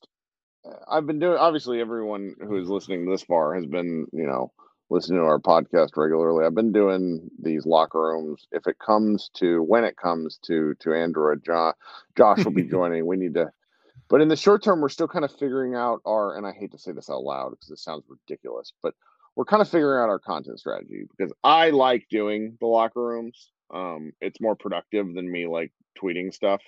uh, 0.66 0.76
I've 0.90 1.06
been 1.06 1.20
doing. 1.20 1.38
Obviously, 1.38 1.80
everyone 1.80 2.36
who 2.40 2.58
is 2.58 2.70
listening 2.70 3.10
this 3.10 3.24
far 3.24 3.56
has 3.56 3.66
been, 3.66 4.08
you 4.14 4.26
know, 4.26 4.52
listening 4.92 5.20
to 5.20 5.26
our 5.26 5.40
podcast 5.40 5.96
regularly. 5.96 6.46
I've 6.46 6.54
been 6.54 6.74
doing 6.74 7.32
these 7.42 7.66
locker 7.66 8.00
rooms. 8.00 8.46
If 8.52 8.68
it 8.68 8.78
comes 8.78 9.30
to 9.36 9.64
when 9.64 9.86
it 9.86 9.98
comes 9.98 10.38
to 10.44 10.76
to 10.82 10.94
Android, 10.94 11.44
Josh, 11.44 11.76
Josh 12.18 12.44
will 12.44 12.52
be 12.52 12.64
joining. 12.70 13.06
We 13.08 13.16
need 13.18 13.34
to, 13.36 13.52
but 14.10 14.22
in 14.22 14.28
the 14.28 14.36
short 14.36 14.64
term, 14.64 14.82
we're 14.82 14.90
still 14.90 15.08
kind 15.08 15.26
of 15.26 15.32
figuring 15.32 15.76
out 15.76 16.02
our. 16.06 16.38
And 16.38 16.46
I 16.46 16.52
hate 16.52 16.72
to 16.74 16.78
say 16.78 16.92
this 16.92 17.10
out 17.10 17.24
loud 17.24 17.52
because 17.52 17.72
it 17.72 17.80
sounds 17.80 18.04
ridiculous, 18.08 18.74
but 18.84 18.94
we're 19.36 19.46
kind 19.46 19.62
of 19.62 19.70
figuring 19.70 20.04
out 20.04 20.10
our 20.10 20.20
content 20.20 20.60
strategy 20.60 21.06
because 21.18 21.34
I 21.44 21.70
like 21.70 22.06
doing 22.10 22.58
the 22.60 22.68
locker 22.68 23.02
rooms. 23.02 23.50
Um, 23.74 24.12
it's 24.20 24.42
more 24.42 24.56
productive 24.58 25.14
than 25.16 25.32
me 25.32 25.48
like 25.48 25.72
tweeting 25.98 26.34
stuff. 26.34 26.62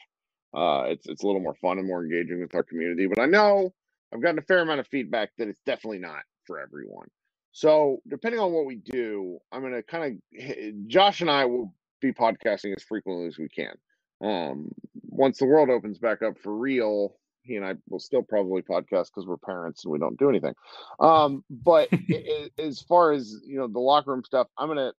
Uh, 0.56 0.84
it's 0.88 1.08
it's 1.08 1.24
a 1.24 1.28
little 1.28 1.42
more 1.42 1.56
fun 1.56 1.78
and 1.78 1.88
more 1.88 2.04
engaging 2.04 2.40
with 2.40 2.56
our 2.56 2.64
community. 2.64 3.08
But 3.08 3.22
I 3.22 3.26
know 3.26 3.74
I've 4.14 4.22
gotten 4.22 4.40
a 4.40 4.44
fair 4.44 4.60
amount 4.62 4.80
of 4.80 4.88
feedback 4.88 5.32
that 5.38 5.50
it's 5.50 5.60
definitely 5.66 6.00
not 6.00 6.22
for 6.48 6.60
everyone. 6.60 7.08
So, 7.54 8.02
depending 8.10 8.42
on 8.42 8.52
what 8.52 8.66
we 8.66 8.78
do, 8.78 9.38
I'm 9.52 9.62
going 9.62 9.74
to 9.74 9.84
kind 9.84 10.20
of, 10.36 10.88
Josh 10.88 11.22
and 11.22 11.30
I 11.30 11.46
will 11.46 11.74
be 12.02 12.12
podcasting 12.12 12.76
as 12.76 12.84
frequently 12.84 13.28
as 13.28 13.38
we 13.38 13.48
can. 13.48 13.76
Um, 14.22 14.72
once 15.08 15.38
the 15.38 15.46
world 15.46 15.70
opens 15.70 16.00
back 16.00 16.24
up 16.24 16.40
for 16.40 16.56
real, 16.58 17.16
he 17.44 17.56
and 17.56 17.66
I 17.66 17.76
will 17.90 18.00
still 18.00 18.24
probably 18.24 18.62
podcast 18.64 19.08
because 19.08 19.28
we're 19.28 19.38
parents 19.38 19.86
and 19.86 19.92
we 19.92 20.00
don't 20.00 20.18
do 20.18 20.30
anything. 20.30 20.56
Um, 21.00 21.44
but 21.50 21.90
it, 21.92 22.52
as 22.58 22.82
far 22.82 23.12
as 23.12 23.36
you 23.46 23.58
know, 23.58 23.68
the 23.68 23.80
locker 23.80 24.12
room 24.12 24.24
stuff, 24.24 24.48
I'm 24.58 24.70
gonna 24.70 24.94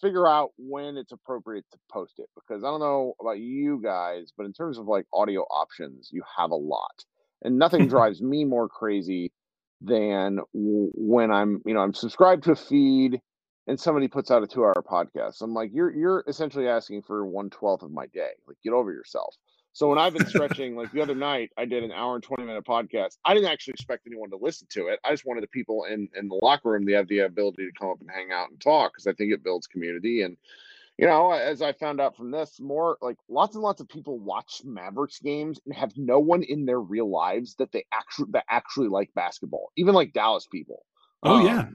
figure 0.00 0.26
out 0.26 0.50
when 0.56 0.96
it's 0.96 1.12
appropriate 1.12 1.64
to 1.72 1.78
post 1.90 2.14
it 2.18 2.28
because 2.34 2.64
I 2.64 2.68
don't 2.68 2.80
know 2.80 3.14
about 3.20 3.38
you 3.38 3.80
guys, 3.82 4.32
but 4.36 4.46
in 4.46 4.52
terms 4.52 4.78
of 4.78 4.86
like 4.86 5.06
audio 5.12 5.42
options, 5.42 6.08
you 6.12 6.22
have 6.36 6.50
a 6.50 6.56
lot, 6.56 7.04
and 7.42 7.58
nothing 7.58 7.86
drives 7.88 8.20
me 8.20 8.44
more 8.44 8.68
crazy 8.68 9.32
than 9.84 10.40
when 10.52 11.30
I'm, 11.30 11.62
you 11.64 11.74
know, 11.74 11.80
I'm 11.80 11.94
subscribed 11.94 12.44
to 12.44 12.52
a 12.52 12.56
feed 12.56 13.20
and 13.66 13.78
somebody 13.78 14.08
puts 14.08 14.30
out 14.30 14.42
a 14.42 14.46
two 14.46 14.64
hour 14.64 14.74
podcast. 14.74 15.42
I'm 15.42 15.54
like, 15.54 15.70
you're 15.72 15.94
you're 15.94 16.24
essentially 16.26 16.68
asking 16.68 17.02
for 17.02 17.26
one 17.26 17.50
twelfth 17.50 17.82
of 17.82 17.90
my 17.90 18.06
day. 18.06 18.30
Like, 18.46 18.56
get 18.62 18.72
over 18.72 18.92
yourself. 18.92 19.36
So 19.74 19.88
when 19.88 19.98
I've 19.98 20.12
been 20.12 20.26
stretching, 20.26 20.76
like 20.76 20.92
the 20.92 21.00
other 21.00 21.14
night, 21.14 21.50
I 21.56 21.64
did 21.64 21.82
an 21.82 21.92
hour 21.92 22.14
and 22.14 22.22
twenty 22.22 22.44
minute 22.44 22.64
podcast. 22.64 23.16
I 23.24 23.34
didn't 23.34 23.50
actually 23.50 23.72
expect 23.72 24.06
anyone 24.06 24.30
to 24.30 24.36
listen 24.36 24.66
to 24.72 24.88
it. 24.88 25.00
I 25.04 25.10
just 25.10 25.24
wanted 25.24 25.42
the 25.42 25.48
people 25.48 25.84
in 25.84 26.08
in 26.14 26.28
the 26.28 26.38
locker 26.42 26.70
room 26.70 26.86
to 26.86 26.92
have 26.94 27.08
the 27.08 27.20
ability 27.20 27.66
to 27.66 27.72
come 27.78 27.90
up 27.90 28.00
and 28.00 28.10
hang 28.10 28.32
out 28.32 28.50
and 28.50 28.60
talk 28.60 28.92
because 28.92 29.06
I 29.06 29.12
think 29.14 29.32
it 29.32 29.42
builds 29.42 29.66
community 29.66 30.22
and 30.22 30.36
you 30.98 31.06
know, 31.06 31.32
as 31.32 31.62
I 31.62 31.72
found 31.72 32.00
out 32.00 32.16
from 32.16 32.30
this, 32.30 32.60
more 32.60 32.98
like 33.00 33.16
lots 33.28 33.54
and 33.54 33.62
lots 33.62 33.80
of 33.80 33.88
people 33.88 34.18
watch 34.18 34.62
Mavericks 34.64 35.18
games 35.20 35.58
and 35.64 35.74
have 35.74 35.92
no 35.96 36.18
one 36.18 36.42
in 36.42 36.66
their 36.66 36.80
real 36.80 37.10
lives 37.10 37.54
that 37.56 37.72
they 37.72 37.84
actually 37.92 38.28
that 38.32 38.44
actually 38.48 38.88
like 38.88 39.10
basketball, 39.14 39.72
even 39.76 39.94
like 39.94 40.12
Dallas 40.12 40.46
people. 40.46 40.84
Oh 41.22 41.36
um, 41.36 41.46
yeah. 41.46 41.68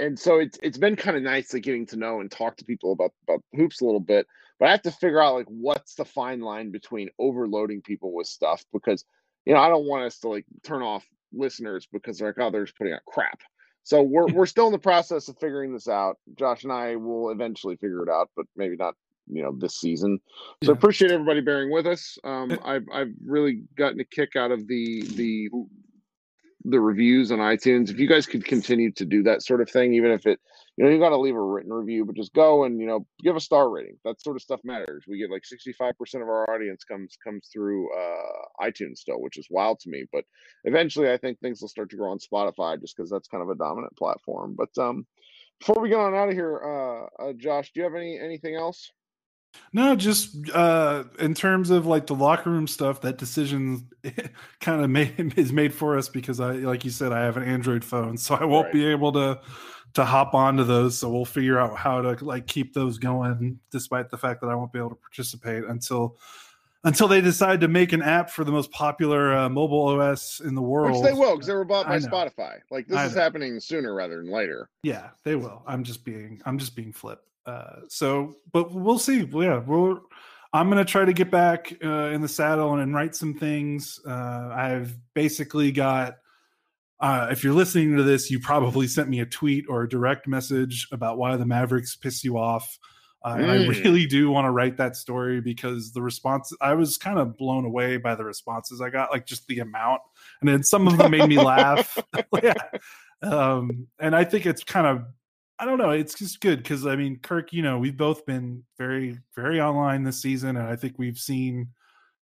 And 0.00 0.18
so 0.18 0.38
it's 0.38 0.58
it's 0.62 0.78
been 0.78 0.94
kind 0.94 1.16
of 1.16 1.24
nice 1.24 1.52
like 1.52 1.64
getting 1.64 1.86
to 1.86 1.96
know 1.96 2.20
and 2.20 2.30
talk 2.30 2.56
to 2.58 2.64
people 2.64 2.92
about 2.92 3.12
about 3.28 3.42
hoops 3.54 3.80
a 3.80 3.84
little 3.84 4.00
bit, 4.00 4.26
but 4.60 4.68
I 4.68 4.70
have 4.70 4.82
to 4.82 4.92
figure 4.92 5.20
out 5.20 5.34
like 5.34 5.48
what's 5.48 5.96
the 5.96 6.04
fine 6.04 6.40
line 6.40 6.70
between 6.70 7.08
overloading 7.18 7.82
people 7.82 8.14
with 8.14 8.28
stuff 8.28 8.64
because 8.72 9.04
you 9.44 9.54
know 9.54 9.60
I 9.60 9.68
don't 9.68 9.88
want 9.88 10.04
us 10.04 10.20
to 10.20 10.28
like 10.28 10.44
turn 10.62 10.82
off 10.82 11.04
listeners 11.32 11.88
because 11.92 12.18
they're 12.18 12.28
like 12.28 12.36
oh 12.38 12.50
they're 12.52 12.64
just 12.64 12.78
putting 12.78 12.92
out 12.92 13.04
crap. 13.08 13.40
So 13.88 14.02
we're 14.02 14.26
we're 14.26 14.44
still 14.44 14.66
in 14.66 14.72
the 14.72 14.78
process 14.78 15.28
of 15.28 15.38
figuring 15.38 15.72
this 15.72 15.88
out. 15.88 16.18
Josh 16.38 16.62
and 16.62 16.70
I 16.70 16.96
will 16.96 17.30
eventually 17.30 17.76
figure 17.76 18.02
it 18.02 18.10
out, 18.10 18.28
but 18.36 18.44
maybe 18.54 18.76
not 18.76 18.94
you 19.26 19.42
know 19.42 19.56
this 19.56 19.80
season. 19.80 20.18
So 20.62 20.72
yeah. 20.72 20.76
appreciate 20.76 21.10
everybody 21.10 21.40
bearing 21.40 21.72
with 21.72 21.86
us. 21.86 22.18
Um, 22.22 22.58
I've 22.66 22.84
I've 22.92 23.14
really 23.24 23.62
gotten 23.78 23.98
a 23.98 24.04
kick 24.04 24.36
out 24.36 24.50
of 24.50 24.68
the 24.68 25.04
the 25.14 25.48
the 26.66 26.78
reviews 26.78 27.32
on 27.32 27.38
iTunes. 27.38 27.88
If 27.88 27.98
you 27.98 28.06
guys 28.06 28.26
could 28.26 28.44
continue 28.44 28.92
to 28.92 29.06
do 29.06 29.22
that 29.22 29.42
sort 29.42 29.62
of 29.62 29.70
thing, 29.70 29.94
even 29.94 30.10
if 30.10 30.26
it 30.26 30.38
you 30.78 30.84
know, 30.84 30.90
you 30.90 31.00
got 31.00 31.08
to 31.08 31.18
leave 31.18 31.34
a 31.34 31.42
written 31.42 31.72
review, 31.72 32.04
but 32.04 32.14
just 32.14 32.32
go 32.32 32.62
and 32.62 32.78
you 32.78 32.86
know 32.86 33.04
give 33.20 33.34
a 33.34 33.40
star 33.40 33.68
rating. 33.68 33.96
That 34.04 34.22
sort 34.22 34.36
of 34.36 34.42
stuff 34.42 34.60
matters. 34.62 35.02
We 35.08 35.18
get 35.18 35.28
like 35.28 35.44
sixty 35.44 35.72
five 35.72 35.98
percent 35.98 36.22
of 36.22 36.28
our 36.28 36.48
audience 36.48 36.84
comes 36.84 37.18
comes 37.22 37.48
through 37.52 37.88
uh, 37.92 38.64
iTunes 38.64 38.98
still, 38.98 39.20
which 39.20 39.38
is 39.38 39.48
wild 39.50 39.80
to 39.80 39.90
me. 39.90 40.04
But 40.12 40.22
eventually, 40.62 41.10
I 41.10 41.16
think 41.16 41.40
things 41.40 41.60
will 41.60 41.68
start 41.68 41.90
to 41.90 41.96
grow 41.96 42.12
on 42.12 42.20
Spotify 42.20 42.80
just 42.80 42.96
because 42.96 43.10
that's 43.10 43.26
kind 43.26 43.42
of 43.42 43.50
a 43.50 43.56
dominant 43.56 43.96
platform. 43.96 44.54
But 44.56 44.70
um, 44.80 45.04
before 45.58 45.82
we 45.82 45.88
get 45.88 45.98
on 45.98 46.14
out 46.14 46.28
of 46.28 46.34
here, 46.34 46.62
uh, 46.62 47.24
uh, 47.24 47.32
Josh, 47.32 47.72
do 47.72 47.80
you 47.80 47.84
have 47.84 47.96
any 47.96 48.16
anything 48.16 48.54
else? 48.54 48.92
No, 49.72 49.96
just 49.96 50.36
uh 50.54 51.04
in 51.18 51.34
terms 51.34 51.70
of 51.70 51.86
like 51.86 52.06
the 52.06 52.14
locker 52.14 52.50
room 52.50 52.68
stuff, 52.68 53.00
that 53.00 53.18
decision 53.18 53.88
kind 54.60 54.84
of 54.84 54.90
made 54.90 55.34
is 55.36 55.52
made 55.52 55.74
for 55.74 55.98
us 55.98 56.08
because 56.08 56.38
I 56.38 56.52
like 56.52 56.84
you 56.84 56.92
said, 56.92 57.10
I 57.10 57.24
have 57.24 57.36
an 57.36 57.42
Android 57.42 57.84
phone, 57.84 58.16
so 58.16 58.36
I 58.36 58.44
won't 58.44 58.66
right. 58.66 58.74
be 58.74 58.86
able 58.86 59.10
to 59.14 59.40
to 59.94 60.04
hop 60.04 60.34
onto 60.34 60.64
those. 60.64 60.98
So 60.98 61.10
we'll 61.10 61.24
figure 61.24 61.58
out 61.58 61.76
how 61.76 62.00
to 62.00 62.24
like 62.24 62.46
keep 62.46 62.74
those 62.74 62.98
going, 62.98 63.58
despite 63.70 64.10
the 64.10 64.18
fact 64.18 64.40
that 64.40 64.48
I 64.48 64.54
won't 64.54 64.72
be 64.72 64.78
able 64.78 64.90
to 64.90 64.96
participate 64.96 65.64
until 65.64 66.18
until 66.84 67.08
they 67.08 67.20
decide 67.20 67.60
to 67.60 67.68
make 67.68 67.92
an 67.92 68.02
app 68.02 68.30
for 68.30 68.44
the 68.44 68.52
most 68.52 68.70
popular 68.70 69.36
uh, 69.36 69.48
mobile 69.48 70.00
OS 70.00 70.40
in 70.40 70.54
the 70.54 70.62
world. 70.62 71.02
Which 71.02 71.12
they 71.12 71.18
will, 71.18 71.34
because 71.34 71.46
they 71.46 71.54
were 71.54 71.64
bought 71.64 71.86
by 71.86 71.98
Spotify. 71.98 72.60
Like 72.70 72.86
this 72.86 73.10
is 73.10 73.16
happening 73.16 73.58
sooner 73.60 73.94
rather 73.94 74.16
than 74.16 74.30
later. 74.30 74.68
Yeah, 74.82 75.10
they 75.24 75.34
will. 75.34 75.62
I'm 75.66 75.84
just 75.84 76.04
being 76.04 76.40
I'm 76.44 76.58
just 76.58 76.76
being 76.76 76.92
flip. 76.92 77.22
Uh, 77.46 77.80
so, 77.88 78.36
but 78.52 78.72
we'll 78.72 78.98
see. 78.98 79.28
Yeah, 79.32 79.58
we're. 79.60 79.98
I'm 80.52 80.70
gonna 80.70 80.84
try 80.84 81.04
to 81.04 81.12
get 81.12 81.30
back 81.30 81.74
uh, 81.84 82.10
in 82.10 82.22
the 82.22 82.28
saddle 82.28 82.72
and, 82.72 82.82
and 82.82 82.94
write 82.94 83.14
some 83.14 83.34
things. 83.34 84.00
Uh, 84.06 84.50
I've 84.54 84.96
basically 85.14 85.72
got 85.72 86.18
uh, 87.00 87.28
if 87.30 87.44
you're 87.44 87.54
listening 87.54 87.96
to 87.96 88.02
this, 88.02 88.30
you 88.30 88.40
probably 88.40 88.86
sent 88.86 89.08
me 89.08 89.20
a 89.20 89.26
tweet 89.26 89.66
or 89.68 89.82
a 89.82 89.88
direct 89.88 90.26
message 90.26 90.88
about 90.90 91.16
why 91.16 91.36
the 91.36 91.46
Mavericks 91.46 91.94
piss 91.94 92.24
you 92.24 92.38
off. 92.38 92.78
Uh, 93.22 93.34
mm. 93.34 93.48
I 93.48 93.56
mm. 93.58 93.84
really 93.84 94.06
do 94.06 94.30
want 94.30 94.46
to 94.46 94.50
write 94.50 94.76
that 94.76 94.96
story 94.96 95.40
because 95.40 95.92
the 95.92 96.02
response, 96.02 96.52
I 96.60 96.74
was 96.74 96.96
kind 96.96 97.18
of 97.18 97.36
blown 97.36 97.64
away 97.64 97.96
by 97.96 98.14
the 98.14 98.24
responses 98.24 98.80
I 98.80 98.90
got, 98.90 99.10
like 99.10 99.26
just 99.26 99.46
the 99.46 99.60
amount. 99.60 100.02
And 100.40 100.48
then 100.48 100.62
some 100.62 100.86
of 100.86 100.98
them 100.98 101.10
made 101.10 101.28
me 101.28 101.38
laugh. 101.38 101.98
yeah. 102.42 102.54
Um, 103.22 103.88
and 103.98 104.14
I 104.14 104.24
think 104.24 104.46
it's 104.46 104.64
kind 104.64 104.86
of, 104.86 105.04
I 105.58 105.64
don't 105.64 105.78
know, 105.78 105.90
it's 105.90 106.14
just 106.14 106.40
good 106.40 106.58
because 106.62 106.86
I 106.86 106.94
mean, 106.94 107.18
Kirk, 107.20 107.52
you 107.52 107.62
know, 107.62 107.78
we've 107.78 107.96
both 107.96 108.24
been 108.24 108.62
very, 108.76 109.18
very 109.34 109.60
online 109.60 110.04
this 110.04 110.22
season. 110.22 110.56
And 110.56 110.68
I 110.68 110.76
think 110.76 110.94
we've 110.98 111.18
seen 111.18 111.68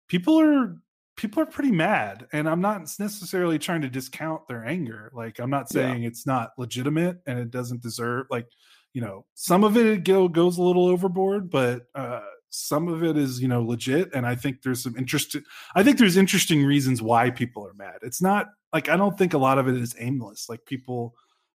people 0.07 0.39
are 0.39 0.75
people 1.19 1.43
are 1.43 1.45
pretty 1.45 1.71
mad 1.71 2.25
and 2.31 2.47
i'm 2.47 2.61
not 2.61 2.79
necessarily 2.97 3.59
trying 3.59 3.81
to 3.81 3.89
discount 3.89 4.47
their 4.47 4.65
anger 4.65 5.11
like 5.13 5.37
i'm 5.39 5.49
not 5.49 5.67
saying 5.67 6.03
yeah. 6.03 6.07
it's 6.07 6.25
not 6.25 6.51
legitimate 6.57 7.17
and 7.27 7.37
it 7.37 7.51
doesn't 7.51 7.81
deserve 7.81 8.25
like 8.29 8.47
you 8.93 9.01
know 9.01 9.25
some 9.33 9.65
of 9.65 9.75
it 9.75 10.05
goes 10.05 10.57
a 10.57 10.63
little 10.63 10.87
overboard 10.87 11.49
but 11.49 11.81
uh 11.93 12.21
some 12.51 12.87
of 12.87 13.03
it 13.03 13.17
is 13.17 13.41
you 13.41 13.49
know 13.49 13.61
legit 13.61 14.09
and 14.13 14.25
i 14.25 14.33
think 14.33 14.61
there's 14.61 14.81
some 14.81 14.95
interesting 14.95 15.43
i 15.75 15.83
think 15.83 15.97
there's 15.97 16.15
interesting 16.15 16.63
reasons 16.63 17.01
why 17.01 17.29
people 17.29 17.67
are 17.67 17.73
mad 17.73 17.97
it's 18.01 18.21
not 18.21 18.47
like 18.71 18.87
i 18.87 18.95
don't 18.95 19.17
think 19.17 19.33
a 19.33 19.37
lot 19.37 19.59
of 19.59 19.67
it 19.67 19.75
is 19.75 19.93
aimless 19.99 20.47
like 20.47 20.63
people 20.65 21.13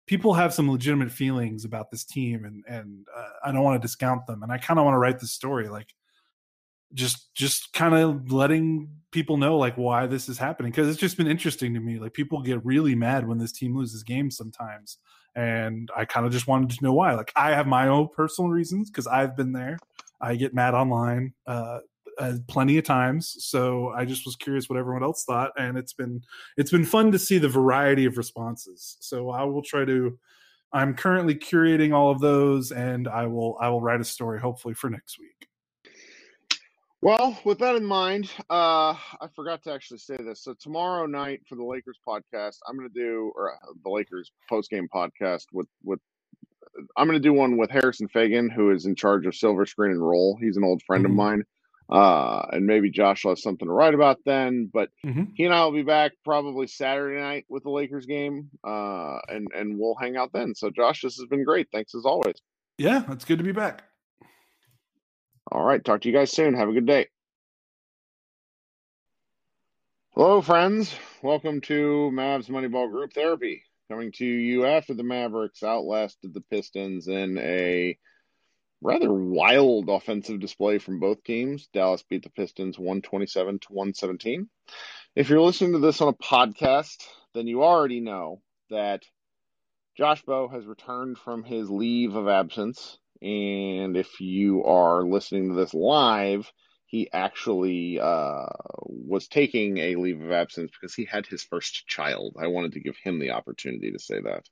people 0.07 0.33
have 0.33 0.53
some 0.53 0.69
legitimate 0.69 1.09
feelings 1.09 1.63
about 1.63 1.89
this 1.89 2.03
team 2.03 2.43
and 2.43 2.65
and 2.67 3.07
uh, 3.15 3.29
i 3.45 3.51
don't 3.53 3.63
want 3.63 3.81
to 3.81 3.87
discount 3.87 4.27
them 4.27 4.43
and 4.43 4.51
i 4.51 4.57
kind 4.57 4.77
of 4.77 4.83
want 4.83 4.93
to 4.93 4.99
write 4.99 5.19
the 5.19 5.25
story 5.25 5.69
like 5.69 5.87
just 6.93 7.33
just 7.33 7.73
kind 7.73 7.95
of 7.95 8.31
letting 8.31 8.89
people 9.11 9.37
know 9.37 9.57
like 9.57 9.75
why 9.75 10.07
this 10.07 10.27
is 10.29 10.37
happening 10.37 10.71
because 10.71 10.87
it's 10.87 10.99
just 10.99 11.17
been 11.17 11.27
interesting 11.27 11.73
to 11.73 11.79
me 11.79 11.99
like 11.99 12.13
people 12.13 12.41
get 12.41 12.63
really 12.65 12.95
mad 12.95 13.27
when 13.27 13.37
this 13.37 13.51
team 13.51 13.75
loses 13.75 14.03
games 14.03 14.35
sometimes 14.35 14.97
and 15.35 15.89
i 15.95 16.05
kind 16.05 16.25
of 16.25 16.31
just 16.31 16.47
wanted 16.47 16.69
to 16.69 16.83
know 16.83 16.93
why 16.93 17.13
like 17.13 17.31
i 17.35 17.51
have 17.51 17.67
my 17.67 17.87
own 17.87 18.07
personal 18.15 18.49
reasons 18.49 18.89
because 18.89 19.07
i've 19.07 19.35
been 19.35 19.51
there. 19.51 19.77
I 20.21 20.35
get 20.35 20.53
mad 20.53 20.73
online 20.73 21.33
uh, 21.47 21.79
uh, 22.17 22.33
plenty 22.47 22.77
of 22.77 22.85
times 22.85 23.35
so 23.39 23.89
i 23.89 24.05
just 24.05 24.25
was 24.25 24.35
curious 24.35 24.69
what 24.69 24.79
everyone 24.79 25.03
else 25.03 25.25
thought 25.25 25.51
and 25.57 25.77
it's 25.77 25.93
been 25.93 26.21
it's 26.57 26.71
been 26.71 26.85
fun 26.85 27.11
to 27.11 27.19
see 27.19 27.39
the 27.39 27.49
variety 27.49 28.05
of 28.05 28.17
responses. 28.17 28.97
So 28.99 29.31
i 29.31 29.43
will 29.43 29.63
try 29.63 29.83
to 29.85 30.17
i'm 30.71 30.93
currently 30.93 31.35
curating 31.35 31.93
all 31.93 32.09
of 32.09 32.19
those 32.19 32.71
and 32.71 33.07
i 33.07 33.25
will 33.25 33.57
i 33.59 33.67
will 33.67 33.81
write 33.81 33.99
a 33.99 34.05
story 34.05 34.39
hopefully 34.39 34.75
for 34.75 34.89
next 34.89 35.19
week 35.19 35.49
well, 37.03 37.37
with 37.43 37.59
that 37.59 37.75
in 37.75 37.83
mind, 37.83 38.29
uh, 38.49 38.93
I 38.93 39.27
forgot 39.35 39.61
to 39.63 39.73
actually 39.73 39.97
say 39.97 40.15
this. 40.17 40.41
So 40.41 40.53
tomorrow 40.53 41.05
night 41.05 41.41
for 41.47 41.55
the 41.55 41.63
Lakers 41.63 41.99
podcast, 42.07 42.57
I'm 42.67 42.77
going 42.77 42.89
to 42.89 42.93
do 42.93 43.33
or 43.35 43.53
uh, 43.53 43.73
the 43.83 43.89
Lakers 43.89 44.31
post 44.49 44.69
game 44.69 44.87
podcast 44.93 45.45
with 45.51 45.67
with 45.83 45.99
I'm 46.97 47.07
going 47.07 47.21
to 47.21 47.23
do 47.23 47.33
one 47.33 47.57
with 47.57 47.69
Harrison 47.69 48.07
Faigen, 48.07 48.51
who 48.51 48.71
is 48.71 48.85
in 48.85 48.95
charge 48.95 49.25
of 49.25 49.35
Silver 49.35 49.65
Screen 49.65 49.91
and 49.91 50.01
Roll. 50.01 50.37
He's 50.39 50.57
an 50.57 50.63
old 50.63 50.81
friend 50.83 51.03
mm-hmm. 51.03 51.11
of 51.11 51.17
mine, 51.17 51.43
uh, 51.91 52.45
and 52.51 52.65
maybe 52.65 52.89
Josh 52.89 53.23
will 53.23 53.31
have 53.31 53.39
something 53.39 53.67
to 53.67 53.73
write 53.73 53.93
about 53.93 54.19
then. 54.25 54.71
But 54.73 54.89
mm-hmm. 55.05 55.23
he 55.35 55.43
and 55.43 55.53
I 55.53 55.65
will 55.65 55.73
be 55.73 55.83
back 55.83 56.13
probably 56.23 56.67
Saturday 56.67 57.19
night 57.19 57.45
with 57.49 57.63
the 57.63 57.69
Lakers 57.69 58.05
game, 58.05 58.49
uh, 58.63 59.19
and 59.27 59.47
and 59.53 59.77
we'll 59.77 59.95
hang 59.95 60.15
out 60.15 60.31
then. 60.33 60.55
So 60.55 60.69
Josh, 60.69 61.01
this 61.01 61.17
has 61.17 61.27
been 61.27 61.43
great. 61.43 61.67
Thanks 61.71 61.93
as 61.95 62.05
always. 62.05 62.35
Yeah, 62.77 63.03
it's 63.11 63.25
good 63.25 63.37
to 63.37 63.43
be 63.43 63.51
back. 63.51 63.83
All 65.53 65.63
right. 65.63 65.85
Talk 65.85 66.01
to 66.01 66.09
you 66.09 66.15
guys 66.15 66.31
soon. 66.31 66.55
Have 66.55 66.67
a 66.67 66.73
good 66.73 66.87
day. 66.87 67.09
Hello, 70.15 70.41
friends. 70.41 70.95
Welcome 71.21 71.61
to 71.61 72.09
Mavs 72.11 72.49
Moneyball 72.49 72.89
Group 72.89 73.13
Therapy. 73.13 73.61
Coming 73.87 74.11
to 74.13 74.25
you 74.25 74.65
after 74.65 74.95
the 74.95 75.03
Mavericks 75.03 75.61
outlasted 75.61 76.33
the 76.33 76.41
Pistons 76.41 77.07
in 77.07 77.37
a 77.37 77.99
rather 78.81 79.13
wild 79.13 79.89
offensive 79.89 80.39
display 80.39 80.79
from 80.79 80.99
both 80.99 81.23
teams. 81.23 81.67
Dallas 81.71 82.03
beat 82.09 82.23
the 82.23 82.31
Pistons 82.31 82.79
127 82.79 83.59
to 83.59 83.67
117. 83.73 84.49
If 85.15 85.29
you're 85.29 85.39
listening 85.39 85.73
to 85.73 85.79
this 85.79 86.01
on 86.01 86.07
a 86.07 86.13
podcast, 86.13 87.05
then 87.35 87.45
you 87.45 87.63
already 87.63 87.99
know 87.99 88.41
that 88.71 89.03
Josh 89.95 90.23
Bowe 90.23 90.47
has 90.47 90.65
returned 90.65 91.19
from 91.19 91.43
his 91.43 91.69
leave 91.69 92.15
of 92.15 92.27
absence 92.27 92.97
and 93.23 93.95
if 93.95 94.19
you 94.19 94.65
are 94.65 95.03
listening 95.03 95.49
to 95.49 95.55
this 95.55 95.73
live, 95.73 96.51
he 96.85 97.09
actually 97.11 97.99
uh, 97.99 98.45
was 98.83 99.27
taking 99.27 99.77
a 99.77 99.95
leave 99.95 100.21
of 100.21 100.31
absence 100.31 100.71
because 100.71 100.93
he 100.93 101.05
had 101.05 101.25
his 101.25 101.41
first 101.41 101.87
child. 101.87 102.35
I 102.39 102.47
wanted 102.47 102.73
to 102.73 102.81
give 102.81 102.97
him 103.01 103.19
the 103.19 103.31
opportunity 103.31 103.91
to 103.91 103.99
say 103.99 104.19
that. 104.21 104.43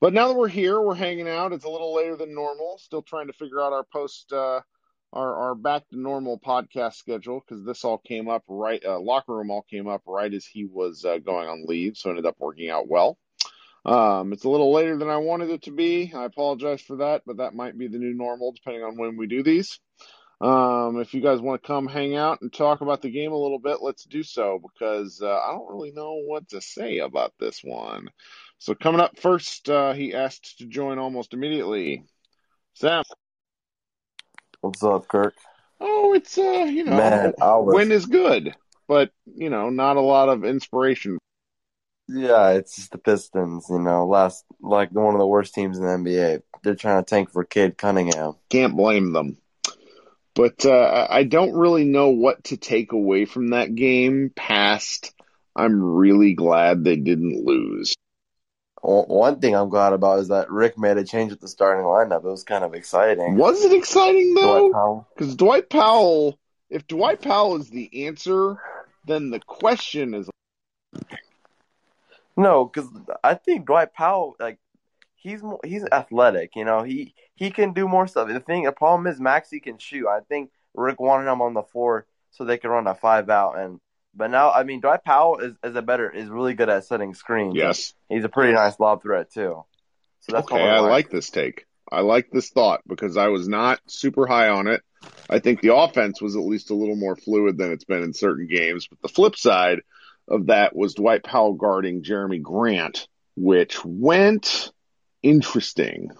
But 0.00 0.14
now 0.14 0.28
that 0.28 0.36
we're 0.36 0.48
here, 0.48 0.80
we're 0.80 0.94
hanging 0.94 1.28
out. 1.28 1.52
It's 1.52 1.64
a 1.64 1.68
little 1.68 1.94
later 1.94 2.16
than 2.16 2.34
normal. 2.34 2.78
Still 2.78 3.02
trying 3.02 3.26
to 3.26 3.32
figure 3.32 3.60
out 3.60 3.72
our 3.72 3.84
post, 3.92 4.32
uh, 4.32 4.60
our 5.12 5.34
our 5.36 5.54
back 5.54 5.88
to 5.88 5.98
normal 5.98 6.38
podcast 6.38 6.94
schedule 6.94 7.42
because 7.46 7.64
this 7.64 7.84
all 7.84 7.98
came 7.98 8.28
up 8.28 8.44
right. 8.48 8.82
Uh, 8.84 9.00
locker 9.00 9.34
room 9.34 9.50
all 9.50 9.66
came 9.68 9.88
up 9.88 10.02
right 10.06 10.32
as 10.32 10.46
he 10.46 10.64
was 10.64 11.04
uh, 11.04 11.18
going 11.18 11.48
on 11.48 11.66
leave, 11.66 11.96
so 11.96 12.10
ended 12.10 12.24
up 12.24 12.36
working 12.38 12.70
out 12.70 12.88
well. 12.88 13.18
Um, 13.86 14.32
it's 14.32 14.42
a 14.42 14.48
little 14.48 14.72
later 14.72 14.98
than 14.98 15.08
I 15.08 15.18
wanted 15.18 15.50
it 15.50 15.62
to 15.62 15.70
be. 15.70 16.12
I 16.12 16.24
apologize 16.24 16.82
for 16.82 16.96
that, 16.96 17.22
but 17.24 17.36
that 17.36 17.54
might 17.54 17.78
be 17.78 17.86
the 17.86 17.98
new 17.98 18.14
normal 18.14 18.50
depending 18.52 18.82
on 18.82 18.96
when 18.96 19.16
we 19.16 19.28
do 19.28 19.44
these. 19.44 19.78
Um, 20.40 21.00
if 21.00 21.14
you 21.14 21.22
guys 21.22 21.40
want 21.40 21.62
to 21.62 21.66
come 21.66 21.86
hang 21.86 22.16
out 22.16 22.42
and 22.42 22.52
talk 22.52 22.80
about 22.80 23.00
the 23.00 23.10
game 23.10 23.30
a 23.30 23.38
little 23.38 23.60
bit, 23.60 23.78
let's 23.80 24.04
do 24.04 24.24
so 24.24 24.60
because 24.60 25.22
uh, 25.22 25.28
I 25.32 25.52
don't 25.52 25.70
really 25.70 25.92
know 25.92 26.20
what 26.26 26.48
to 26.48 26.60
say 26.60 26.98
about 26.98 27.32
this 27.38 27.60
one. 27.62 28.08
So, 28.58 28.74
coming 28.74 29.00
up 29.00 29.18
first, 29.20 29.70
uh, 29.70 29.92
he 29.92 30.14
asked 30.14 30.58
to 30.58 30.66
join 30.66 30.98
almost 30.98 31.32
immediately. 31.32 32.04
Sam. 32.74 33.04
What's 34.62 34.82
up, 34.82 35.06
Kirk? 35.06 35.34
Oh, 35.80 36.12
it's, 36.12 36.36
uh, 36.36 36.66
you 36.68 36.84
know, 36.84 36.96
Man, 36.96 37.34
was... 37.38 37.74
win 37.74 37.92
is 37.92 38.06
good, 38.06 38.54
but, 38.88 39.10
you 39.26 39.48
know, 39.48 39.70
not 39.70 39.96
a 39.96 40.00
lot 40.00 40.28
of 40.28 40.44
inspiration 40.44 41.18
yeah, 42.08 42.50
it's 42.50 42.76
just 42.76 42.92
the 42.92 42.98
Pistons, 42.98 43.66
you 43.70 43.78
know, 43.78 44.06
last 44.06 44.44
like 44.60 44.90
one 44.92 45.14
of 45.14 45.20
the 45.20 45.26
worst 45.26 45.54
teams 45.54 45.78
in 45.78 45.84
the 45.84 45.90
NBA. 45.90 46.42
They're 46.62 46.74
trying 46.74 47.02
to 47.02 47.08
tank 47.08 47.30
for 47.32 47.44
Cade 47.44 47.78
Cunningham. 47.78 48.34
Can't 48.50 48.76
blame 48.76 49.12
them. 49.12 49.38
But 50.34 50.66
uh, 50.66 51.06
I 51.08 51.24
don't 51.24 51.54
really 51.54 51.84
know 51.84 52.10
what 52.10 52.44
to 52.44 52.58
take 52.58 52.92
away 52.92 53.24
from 53.24 53.48
that 53.48 53.74
game 53.74 54.30
past 54.34 55.14
I'm 55.56 55.82
really 55.82 56.34
glad 56.34 56.84
they 56.84 56.96
didn't 56.96 57.44
lose. 57.44 57.94
One 58.82 59.40
thing 59.40 59.56
I'm 59.56 59.70
glad 59.70 59.94
about 59.94 60.20
is 60.20 60.28
that 60.28 60.50
Rick 60.50 60.78
made 60.78 60.98
a 60.98 61.04
change 61.04 61.32
at 61.32 61.40
the 61.40 61.48
starting 61.48 61.84
lineup. 61.84 62.18
It 62.18 62.28
was 62.30 62.44
kind 62.44 62.62
of 62.62 62.74
exciting. 62.74 63.36
Was 63.36 63.64
it 63.64 63.72
exciting 63.72 64.34
though? 64.34 65.06
Because 65.14 65.34
Dwight, 65.34 65.68
Dwight 65.68 65.70
Powell, 65.70 66.38
if 66.70 66.86
Dwight 66.86 67.20
Powell 67.20 67.56
is 67.56 67.70
the 67.70 68.06
answer, 68.06 68.58
then 69.06 69.30
the 69.30 69.40
question 69.40 70.14
is 70.14 70.28
no, 72.36 72.64
because 72.64 72.88
I 73.24 73.34
think 73.34 73.66
Dwight 73.66 73.94
Powell, 73.94 74.36
like, 74.38 74.58
he's 75.14 75.42
more, 75.42 75.60
he's 75.64 75.84
athletic. 75.90 76.54
You 76.54 76.64
know, 76.64 76.82
he 76.82 77.14
he 77.34 77.50
can 77.50 77.72
do 77.72 77.88
more 77.88 78.06
stuff. 78.06 78.28
The 78.28 78.40
thing, 78.40 78.64
the 78.64 78.72
problem 78.72 79.06
is 79.06 79.20
Maxi 79.20 79.62
can 79.62 79.78
shoot. 79.78 80.06
I 80.06 80.20
think 80.20 80.50
Rick 80.74 81.00
wanted 81.00 81.30
him 81.30 81.42
on 81.42 81.54
the 81.54 81.62
floor 81.62 82.06
so 82.30 82.44
they 82.44 82.58
could 82.58 82.70
run 82.70 82.86
a 82.86 82.94
five 82.94 83.30
out. 83.30 83.58
And 83.58 83.80
but 84.14 84.30
now, 84.30 84.50
I 84.50 84.62
mean, 84.62 84.80
Dwight 84.80 85.04
Powell 85.04 85.38
is, 85.38 85.54
is 85.64 85.76
a 85.76 85.82
better 85.82 86.10
is 86.10 86.28
really 86.28 86.54
good 86.54 86.68
at 86.68 86.84
setting 86.84 87.14
screens. 87.14 87.54
Yes, 87.54 87.94
he's 88.08 88.24
a 88.24 88.28
pretty 88.28 88.52
nice 88.52 88.78
lob 88.78 89.02
threat 89.02 89.32
too. 89.32 89.64
So 90.20 90.32
that's 90.32 90.50
okay. 90.50 90.60
I 90.60 90.80
like 90.80 91.10
this 91.10 91.30
take. 91.30 91.66
I 91.90 92.00
like 92.00 92.30
this 92.32 92.50
thought 92.50 92.80
because 92.86 93.16
I 93.16 93.28
was 93.28 93.48
not 93.48 93.80
super 93.86 94.26
high 94.26 94.48
on 94.48 94.66
it. 94.66 94.82
I 95.30 95.38
think 95.38 95.60
the 95.60 95.74
offense 95.74 96.20
was 96.20 96.34
at 96.34 96.42
least 96.42 96.70
a 96.70 96.74
little 96.74 96.96
more 96.96 97.14
fluid 97.14 97.58
than 97.58 97.70
it's 97.72 97.84
been 97.84 98.02
in 98.02 98.12
certain 98.12 98.48
games. 98.48 98.88
But 98.88 99.00
the 99.02 99.08
flip 99.08 99.36
side 99.36 99.82
of 100.28 100.46
that 100.46 100.74
was 100.74 100.94
Dwight 100.94 101.22
Powell 101.22 101.54
guarding 101.54 102.02
Jerami 102.02 102.42
Grant, 102.42 103.08
which 103.36 103.84
went 103.84 104.72
interesting. 105.22 106.10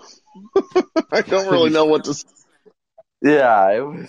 I 1.12 1.22
don't 1.22 1.50
really 1.50 1.70
know 1.70 1.86
what 1.86 2.04
to. 2.04 2.24
Yeah, 3.22 3.70
it 3.72 3.80
was. 3.80 4.08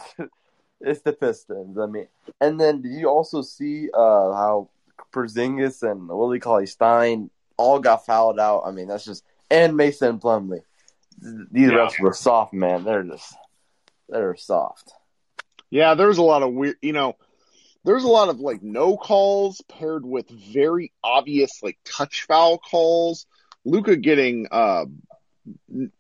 It's 0.80 1.02
the 1.02 1.14
Pistons. 1.14 1.78
I 1.78 1.88
mean, 1.88 2.08
and 2.40 2.60
then 2.60 2.82
did 2.82 2.92
you 2.92 3.08
also 3.08 3.42
see 3.42 3.90
uh, 3.94 4.34
how 4.34 4.70
Porzingis 5.12 5.90
and 5.90 6.08
Willie 6.08 6.40
Cauley 6.40 6.68
Stein 6.68 7.32
all 7.58 7.80
got 7.80 8.06
fouled 8.06 8.40
out? 8.40 8.64
I 8.66 8.72
mean, 8.72 8.88
that's 8.88 9.06
just 9.06 9.24
and 9.50 9.76
Mason 9.76 10.20
Plumlee. 10.20 10.62
These 11.20 11.72
yeah. 11.72 11.78
refs 11.78 12.00
were 12.00 12.14
soft, 12.14 12.54
man. 12.54 12.84
They're 12.84 13.04
just 13.04 13.34
they're 14.08 14.36
soft. 14.36 14.94
Yeah, 15.70 15.96
there's 15.96 16.20
a 16.20 16.24
lot 16.24 16.44
of 16.44 16.54
weird. 16.54 16.78
You 16.82 16.94
know, 16.94 17.16
there's 17.88 18.04
a 18.04 18.10
lot 18.10 18.28
of 18.28 18.42
like 18.42 18.62
no 18.62 18.98
calls 18.98 19.62
paired 19.70 20.06
with 20.06 20.30
very 20.30 20.92
obvious 21.04 21.64
like 21.64 21.80
touch 21.86 22.26
foul 22.28 22.58
calls. 22.58 23.26
Luka 23.64 23.96
getting 23.96 24.48
uh 24.52 24.86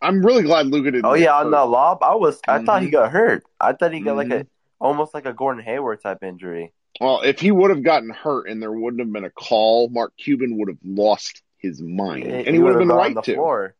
I'm 0.01 0.25
really 0.25 0.43
glad 0.43 0.67
Luka 0.67 0.91
didn't. 0.91 1.05
Oh 1.05 1.13
yeah, 1.13 1.37
on 1.37 1.49
the 1.49 1.63
lob, 1.63 2.03
I 2.03 2.15
was 2.15 2.41
I 2.45 2.57
mm-hmm. 2.57 2.65
thought 2.65 2.81
he 2.81 2.87
mm-hmm. 2.87 2.95
got 2.95 3.11
hurt. 3.11 3.43
I 3.59 3.71
thought 3.71 3.93
he 3.93 4.01
got 4.01 4.17
mm-hmm. 4.17 4.17
like 4.17 4.41
a 4.41 4.43
mm-hmm. 4.43 4.85
almost 4.85 5.13
like 5.13 5.25
a 5.25 5.33
Gordon 5.33 5.63
Hayward 5.63 6.01
type 6.03 6.23
injury. 6.23 6.73
Well, 6.99 7.21
if 7.21 7.39
he 7.39 7.51
would 7.51 7.69
have 7.69 7.83
gotten 7.83 8.09
hurt 8.09 8.49
and 8.49 8.61
there 8.61 8.71
wouldn't 8.71 8.99
have 8.99 9.13
been 9.13 9.23
a 9.23 9.29
call, 9.29 9.87
Mark 9.87 10.13
Cuban 10.17 10.57
would 10.57 10.67
have 10.67 10.79
lost 10.83 11.41
his 11.57 11.81
mind, 11.81 12.25
and 12.25 12.47
he, 12.47 12.53
he 12.53 12.59
would 12.59 12.71
have 12.71 12.79
been 12.79 12.89
right 12.89 13.15
to. 13.23 13.33
Floor. 13.33 13.75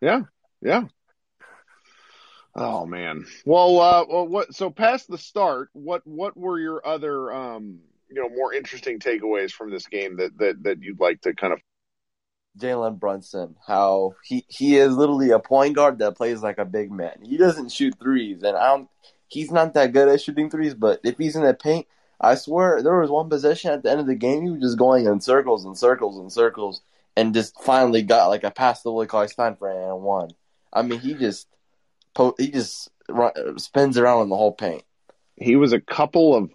Yeah, 0.00 0.22
yeah. 0.62 0.84
Oh 2.60 2.84
man. 2.84 3.24
Well, 3.46 3.80
uh, 3.80 4.04
well, 4.06 4.28
what? 4.28 4.54
So 4.54 4.68
past 4.68 5.08
the 5.08 5.16
start, 5.16 5.70
what 5.72 6.06
what 6.06 6.36
were 6.36 6.58
your 6.60 6.86
other, 6.86 7.32
um, 7.32 7.78
you 8.10 8.20
know, 8.20 8.28
more 8.28 8.52
interesting 8.52 8.98
takeaways 8.98 9.50
from 9.50 9.70
this 9.70 9.86
game 9.86 10.18
that 10.18 10.36
that 10.36 10.62
that 10.64 10.82
you'd 10.82 11.00
like 11.00 11.22
to 11.22 11.34
kind 11.34 11.54
of? 11.54 11.60
Jalen 12.58 13.00
Brunson, 13.00 13.56
how 13.66 14.14
he 14.24 14.44
he 14.48 14.76
is 14.76 14.94
literally 14.94 15.30
a 15.30 15.38
point 15.38 15.74
guard 15.74 16.00
that 16.00 16.16
plays 16.16 16.42
like 16.42 16.58
a 16.58 16.66
big 16.66 16.92
man. 16.92 17.20
He 17.22 17.38
doesn't 17.38 17.72
shoot 17.72 17.94
threes, 17.98 18.42
and 18.42 18.54
I 18.54 18.76
don't. 18.76 18.90
He's 19.28 19.50
not 19.50 19.72
that 19.72 19.94
good 19.94 20.08
at 20.08 20.20
shooting 20.20 20.50
threes, 20.50 20.74
but 20.74 21.00
if 21.02 21.16
he's 21.16 21.36
in 21.36 21.42
the 21.42 21.54
paint, 21.54 21.86
I 22.20 22.34
swear 22.34 22.82
there 22.82 23.00
was 23.00 23.10
one 23.10 23.30
possession 23.30 23.70
at 23.70 23.82
the 23.82 23.90
end 23.90 24.00
of 24.00 24.06
the 24.06 24.16
game 24.16 24.42
he 24.42 24.50
was 24.50 24.60
just 24.60 24.78
going 24.78 25.06
in 25.06 25.20
circles 25.22 25.64
and 25.64 25.78
circles 25.78 26.18
and 26.18 26.30
circles, 26.30 26.82
and 27.16 27.32
just 27.32 27.58
finally 27.62 28.02
got 28.02 28.26
like 28.26 28.44
a 28.44 28.50
pass 28.50 28.82
to 28.82 28.90
Willie 28.90 29.06
Cauley 29.06 29.28
Stein 29.28 29.56
for 29.56 29.70
and 29.70 30.02
one. 30.02 30.32
I 30.72 30.82
mean, 30.82 31.00
he 31.00 31.14
just 31.14 31.46
he 32.38 32.50
just 32.50 32.90
spins 33.56 33.98
around 33.98 34.22
in 34.24 34.28
the 34.28 34.36
whole 34.36 34.52
paint. 34.52 34.82
he 35.36 35.56
was 35.56 35.72
a 35.72 35.80
couple 35.80 36.34
of 36.34 36.50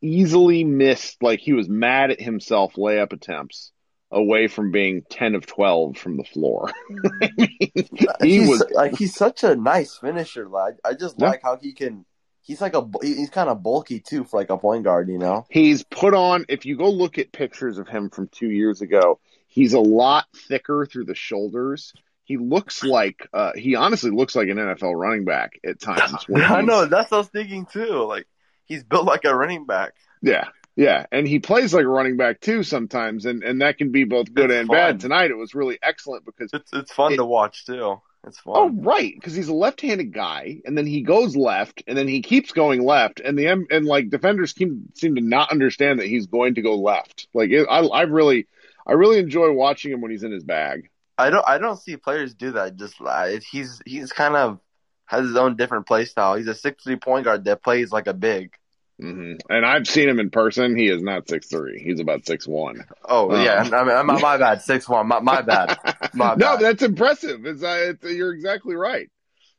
easily 0.00 0.64
missed, 0.64 1.22
like 1.22 1.40
he 1.40 1.52
was 1.52 1.68
mad 1.68 2.10
at 2.10 2.20
himself 2.20 2.74
layup 2.74 3.12
attempts 3.12 3.72
away 4.10 4.46
from 4.46 4.70
being 4.70 5.02
10 5.10 5.34
of 5.34 5.46
12 5.46 5.96
from 5.96 6.16
the 6.16 6.24
floor. 6.24 6.70
I 7.22 7.30
mean, 7.36 7.58
he 7.70 8.38
he's, 8.38 8.48
was 8.48 8.64
like 8.72 8.96
he's 8.96 9.14
such 9.14 9.42
a 9.44 9.56
nice 9.56 9.96
finisher. 9.96 10.48
Like 10.48 10.76
I 10.84 10.94
just 10.94 11.16
yeah. 11.18 11.30
like 11.30 11.42
how 11.42 11.56
he 11.56 11.72
can 11.72 12.04
he's 12.42 12.60
like 12.60 12.74
a 12.74 12.88
he's 13.02 13.30
kind 13.30 13.48
of 13.48 13.62
bulky 13.62 14.00
too 14.00 14.24
for 14.24 14.38
like 14.38 14.50
a 14.50 14.58
point 14.58 14.84
guard, 14.84 15.08
you 15.08 15.18
know. 15.18 15.46
He's 15.50 15.82
put 15.82 16.14
on 16.14 16.46
if 16.48 16.66
you 16.66 16.76
go 16.76 16.90
look 16.90 17.18
at 17.18 17.32
pictures 17.32 17.78
of 17.78 17.88
him 17.88 18.10
from 18.10 18.28
2 18.28 18.50
years 18.50 18.80
ago, 18.80 19.18
he's 19.48 19.72
a 19.72 19.80
lot 19.80 20.26
thicker 20.34 20.86
through 20.86 21.06
the 21.06 21.14
shoulders 21.14 21.92
he 22.26 22.36
looks 22.36 22.82
like 22.82 23.26
uh, 23.32 23.52
he 23.54 23.76
honestly 23.76 24.10
looks 24.10 24.34
like 24.34 24.48
an 24.48 24.56
NFL 24.56 24.94
running 24.94 25.24
back 25.24 25.60
at 25.64 25.80
times. 25.80 26.26
I 26.36 26.60
know 26.60 26.84
that's 26.86 27.10
what 27.10 27.16
I 27.16 27.20
was 27.20 27.28
thinking 27.28 27.66
too. 27.66 28.04
Like 28.04 28.26
he's 28.64 28.82
built 28.82 29.06
like 29.06 29.24
a 29.24 29.34
running 29.34 29.64
back. 29.64 29.94
Yeah, 30.20 30.48
yeah, 30.74 31.06
and 31.12 31.26
he 31.26 31.38
plays 31.38 31.72
like 31.72 31.84
a 31.84 31.88
running 31.88 32.16
back 32.16 32.40
too 32.40 32.64
sometimes, 32.64 33.26
and 33.26 33.44
and 33.44 33.62
that 33.62 33.78
can 33.78 33.92
be 33.92 34.02
both 34.02 34.34
good 34.34 34.50
it's 34.50 34.58
and 34.58 34.66
fun. 34.66 34.76
bad. 34.76 35.00
Tonight 35.00 35.30
it 35.30 35.36
was 35.36 35.54
really 35.54 35.78
excellent 35.80 36.24
because 36.26 36.50
it's 36.52 36.70
it's 36.72 36.92
fun 36.92 37.12
it, 37.12 37.16
to 37.16 37.24
watch 37.24 37.64
too. 37.64 38.00
It's 38.26 38.40
fun. 38.40 38.54
Oh 38.56 38.70
right, 38.70 39.14
because 39.14 39.36
he's 39.36 39.48
a 39.48 39.54
left-handed 39.54 40.12
guy, 40.12 40.62
and 40.64 40.76
then 40.76 40.86
he 40.86 41.02
goes 41.02 41.36
left, 41.36 41.84
and 41.86 41.96
then 41.96 42.08
he 42.08 42.22
keeps 42.22 42.50
going 42.50 42.84
left, 42.84 43.20
and 43.20 43.38
the 43.38 43.46
and 43.46 43.86
like 43.86 44.10
defenders 44.10 44.52
seem 44.52 44.88
seem 44.94 45.14
to 45.14 45.20
not 45.20 45.52
understand 45.52 46.00
that 46.00 46.08
he's 46.08 46.26
going 46.26 46.56
to 46.56 46.62
go 46.62 46.74
left. 46.74 47.28
Like 47.32 47.50
it, 47.50 47.68
I 47.70 47.82
I 47.82 48.02
really 48.02 48.48
I 48.84 48.94
really 48.94 49.20
enjoy 49.20 49.52
watching 49.52 49.92
him 49.92 50.00
when 50.00 50.10
he's 50.10 50.24
in 50.24 50.32
his 50.32 50.42
bag. 50.42 50.90
I 51.18 51.30
don't 51.30 51.44
I 51.46 51.58
don't 51.58 51.80
see 51.80 51.96
players 51.96 52.34
do 52.34 52.52
that. 52.52 52.76
Just 52.76 53.00
like 53.00 53.42
he's 53.42 53.80
he's 53.86 54.12
kind 54.12 54.36
of 54.36 54.60
has 55.06 55.26
his 55.26 55.36
own 55.36 55.56
different 55.56 55.86
play 55.86 56.04
style. 56.04 56.34
He's 56.36 56.48
a 56.48 56.54
six 56.54 56.84
three 56.84 56.96
point 56.96 57.24
guard 57.24 57.44
that 57.44 57.62
plays 57.62 57.92
like 57.92 58.06
a 58.06 58.14
big. 58.14 58.52
Mm-hmm. 59.00 59.34
And 59.50 59.66
I've 59.66 59.86
seen 59.86 60.08
him 60.08 60.18
in 60.18 60.30
person. 60.30 60.76
He 60.76 60.88
is 60.88 61.02
not 61.02 61.28
six 61.28 61.48
three. 61.48 61.82
He's 61.82 62.00
about 62.00 62.26
six 62.26 62.46
one. 62.46 62.84
Oh 63.04 63.30
um, 63.30 63.44
yeah, 63.44 63.68
I 63.72 63.84
mean, 63.84 64.06
my, 64.06 64.20
my 64.20 64.36
bad, 64.38 64.62
six 64.62 64.88
one. 64.88 65.06
My, 65.06 65.20
my 65.20 65.42
bad. 65.42 65.78
My 66.14 66.34
no, 66.36 66.56
bad. 66.56 66.60
that's 66.60 66.82
impressive. 66.82 67.44
It's, 67.44 67.62
uh, 67.62 67.92
it's, 67.92 68.04
you're 68.04 68.32
exactly 68.32 68.74
right. 68.74 69.10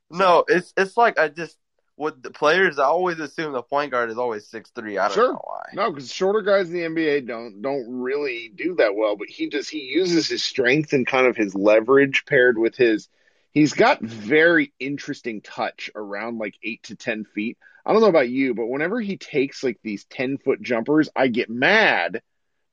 No, 0.10 0.44
it's 0.48 0.74
it's 0.76 0.98
like 0.98 1.20
I 1.20 1.28
just 1.28 1.58
with 1.98 2.22
the 2.22 2.30
players, 2.30 2.78
I 2.78 2.86
always 2.86 3.20
assume 3.20 3.54
the 3.54 3.64
point 3.64 3.92
guard 3.92 4.12
is 4.12 4.18
always 4.18 4.48
six 4.48 4.70
three. 4.70 4.98
I 4.98 5.08
don't 5.08 5.16
sure. 5.16 5.34
know 5.34 5.42
why. 5.44 5.64
No, 5.74 5.92
because 5.92 6.14
shorter 6.14 6.42
guys 6.42 6.70
in 6.70 6.74
the 6.74 6.82
NBA 6.82 7.28
don't 7.28 7.62
don't 7.62 8.02
really 8.02 8.52
do 8.54 8.76
that 8.76 8.96
well. 8.96 9.16
But 9.16 9.28
he 9.28 9.50
does. 9.50 9.68
He 9.68 9.82
uses 9.82 10.28
his 10.28 10.44
strength 10.44 10.94
and 10.94 11.06
kind 11.06 11.28
of 11.28 11.36
his 11.36 11.56
leverage 11.56 12.26
paired 12.26 12.58
with 12.58 12.76
his. 12.76 13.10
He's 13.52 13.74
got 13.74 14.02
very 14.02 14.72
interesting 14.80 15.42
touch 15.42 15.90
around 15.96 16.38
like 16.38 16.54
eight 16.64 16.84
to 16.84 16.96
ten 16.96 17.26
feet. 17.26 17.58
I 17.86 17.94
don't 17.94 18.02
know 18.02 18.08
about 18.08 18.30
you, 18.30 18.54
but 18.54 18.68
whenever 18.68 19.02
he 19.02 19.18
takes 19.18 19.64
like 19.64 19.80
these 19.82 20.06
ten 20.06 20.38
foot 20.38 20.62
jumpers, 20.62 21.10
I 21.16 21.28
get 21.28 21.50
mad. 21.50 22.22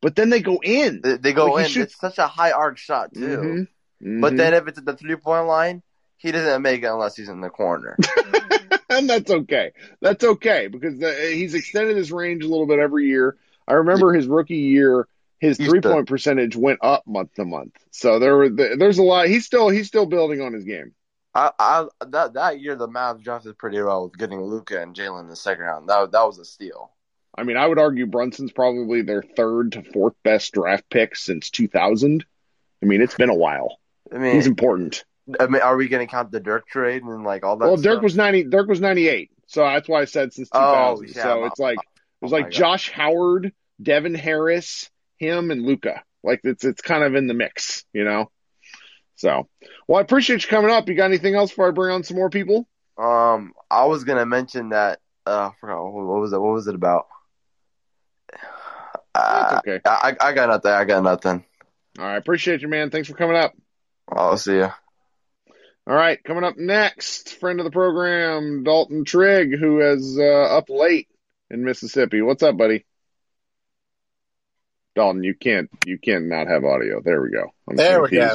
But 0.03 0.17
then 0.17 0.29
they 0.29 0.41
go 0.41 0.61
in. 0.63 1.01
They, 1.03 1.17
they 1.17 1.33
go 1.33 1.47
like 1.47 1.75
in. 1.75 1.83
It's 1.83 1.99
such 1.99 2.19
a 2.19 2.27
high 2.27 2.53
arc 2.53 2.77
shot 2.77 3.15
too. 3.15 3.21
Mm-hmm. 3.21 3.61
Mm-hmm. 4.07 4.21
But 4.21 4.37
then 4.37 4.53
if 4.53 4.69
it's 4.69 4.79
at 4.79 4.85
the 4.85 4.97
three 4.97 5.17
point 5.17 5.47
line, 5.47 5.83
he 6.19 6.31
doesn't 6.31 6.61
make 6.61 6.83
it 6.83 6.87
unless 6.87 7.17
he's 7.17 7.31
in 7.31 7.41
the 7.41 7.49
corner. 7.49 7.97
and 8.99 9.11
that's 9.11 9.31
okay. 9.31 9.73
That's 10.01 10.25
okay 10.25 10.69
because 10.69 10.99
the, 10.99 11.13
he's 11.33 11.55
extended 11.55 11.97
his 11.97 12.13
range 12.13 12.45
a 12.45 12.49
little 12.49 12.67
bit 12.67 12.79
every 12.79 13.07
year. 13.07 13.37
I 13.67 13.75
remember 13.75 14.13
his 14.13 14.27
rookie 14.27 14.57
year, 14.57 15.09
his 15.39 15.57
three 15.57 15.81
point 15.81 16.09
percentage 16.09 16.57
went 16.57 16.81
up 16.83 17.07
month 17.07 17.35
to 17.35 17.45
month. 17.45 17.77
So 17.91 18.19
there 18.19 18.37
were 18.37 18.49
there's 18.49 18.99
a 18.99 19.03
lot. 19.03 19.29
He's 19.29 19.47
still 19.47 19.69
he's 19.69 19.87
still 19.87 20.07
building 20.07 20.41
on 20.41 20.53
his 20.53 20.65
game. 20.65 20.95
I, 21.35 21.51
I 21.59 21.87
that 22.07 22.35
that 22.35 22.61
year 22.61 22.77
the 22.77 22.89
Mavs 22.89 23.23
drafted 23.23 23.59
pretty 23.59 23.81
well 23.83 24.05
with 24.05 24.17
getting 24.17 24.41
Luka 24.41 24.81
and 24.81 24.95
Jalen 24.95 25.23
in 25.23 25.29
the 25.29 25.37
second 25.37 25.65
round. 25.65 25.89
That 25.89 26.13
that 26.13 26.27
was 26.27 26.39
a 26.39 26.45
steal. 26.45 26.91
I 27.37 27.43
mean, 27.43 27.57
I 27.57 27.67
would 27.67 27.81
argue 27.81 28.07
Brunson's 28.07 28.53
probably 28.53 29.03
their 29.03 29.23
third 29.23 29.73
to 29.73 29.83
fourth 29.83 30.15
best 30.23 30.53
draft 30.53 30.89
pick 30.89 31.17
since 31.17 31.51
2000. 31.51 32.25
I 32.81 32.87
mean, 32.87 33.03
it's 33.03 33.17
been 33.17 33.31
a 33.31 33.35
while. 33.35 33.79
I 34.13 34.19
mean, 34.19 34.37
he's 34.37 34.47
important. 34.47 35.05
I 35.41 35.47
mean, 35.47 35.63
are 35.63 35.77
we 35.77 35.89
going 35.89 36.07
to 36.07 36.11
count 36.11 36.31
the 36.31 36.41
Dirk 36.41 36.67
trade 36.69 37.03
and 37.03 37.25
like 37.25 37.45
all 37.45 37.57
that? 37.57 37.67
Well, 37.67 37.77
Dirk 37.77 38.03
was 38.03 38.17
ninety. 38.17 38.45
Dirk 38.45 38.69
was 38.69 38.81
ninety 38.81 39.09
eight. 39.09 39.31
So 39.47 39.63
that's 39.63 39.89
why 39.89 40.03
I 40.03 40.05
said 40.05 40.33
since 40.33 40.49
two 40.51 40.59
thousand. 40.59 41.09
Oh, 41.09 41.13
yeah, 41.17 41.23
so 41.23 41.45
it's 41.47 41.59
like 41.59 41.79
it 41.79 42.25
was 42.25 42.33
oh 42.33 42.37
like 42.37 42.51
Josh 42.51 42.91
Howard, 42.91 43.53
Devin 43.83 44.15
Harris, 44.15 44.91
him, 45.19 45.51
and 45.51 45.63
Luka. 45.63 46.03
Like 46.23 46.41
it's 46.45 46.65
it's 46.65 46.83
kind 46.83 47.05
of 47.05 47.15
in 47.15 47.27
the 47.27 47.35
mix, 47.35 47.85
you 47.93 48.05
know. 48.05 48.31
So, 49.17 49.49
well, 49.87 49.99
I 49.99 50.03
appreciate 50.03 50.43
you 50.43 50.49
coming 50.49 50.71
up. 50.71 50.89
You 50.89 50.95
got 50.95 51.07
anything 51.07 51.35
else 51.35 51.51
before 51.51 51.69
I 51.69 51.71
bring 51.71 51.95
on 51.95 52.03
some 52.03 52.17
more 52.17 52.31
people? 52.31 52.67
Um, 52.99 53.53
I 53.71 53.85
was 53.87 54.05
gonna 54.05 54.27
mention 54.27 54.71
that. 54.71 55.01
Uh, 55.27 55.51
I 55.51 55.53
forgot 55.61 55.83
what 55.83 56.21
was 56.21 56.33
it. 56.33 56.41
What 56.41 56.53
was 56.53 56.67
it 56.67 56.75
about? 56.75 57.07
Uh, 59.15 59.61
okay. 59.67 59.81
I 59.87 60.17
I 60.21 60.33
got 60.33 60.49
nothing. 60.49 60.71
I 60.73 60.85
got 60.85 61.03
nothing. 61.03 61.45
All 61.99 62.05
right, 62.05 62.17
appreciate 62.17 62.63
you, 62.63 62.69
man. 62.69 62.91
Thanks 62.91 63.09
for 63.09 63.15
coming 63.15 63.37
up. 63.37 63.55
I'll 64.09 64.37
see 64.37 64.57
you. 64.57 64.71
All 65.87 65.95
right, 65.95 66.23
coming 66.25 66.45
up 66.45 66.57
next, 66.57 67.35
friend 67.35 67.61
of 67.61 67.65
the 67.65 67.71
program, 67.71 68.65
Dalton 68.65 69.05
Trigg, 69.05 69.55
who 69.59 69.83
is 69.83 70.19
uh, 70.19 70.57
up 70.57 70.71
late 70.71 71.09
in 71.51 71.63
Mississippi. 71.63 72.23
What's 72.23 72.43
up, 72.43 72.57
buddy? 72.57 72.87
Dalton, 74.95 75.23
you 75.23 75.35
can't 75.35 75.69
you 75.85 75.99
can't 75.99 76.29
not 76.29 76.47
have 76.47 76.65
audio. 76.65 77.03
There 77.05 77.21
we 77.21 77.31
go. 77.33 77.53
I'm 77.69 77.77
there 77.77 78.01
we 78.01 78.09
go. 78.09 78.35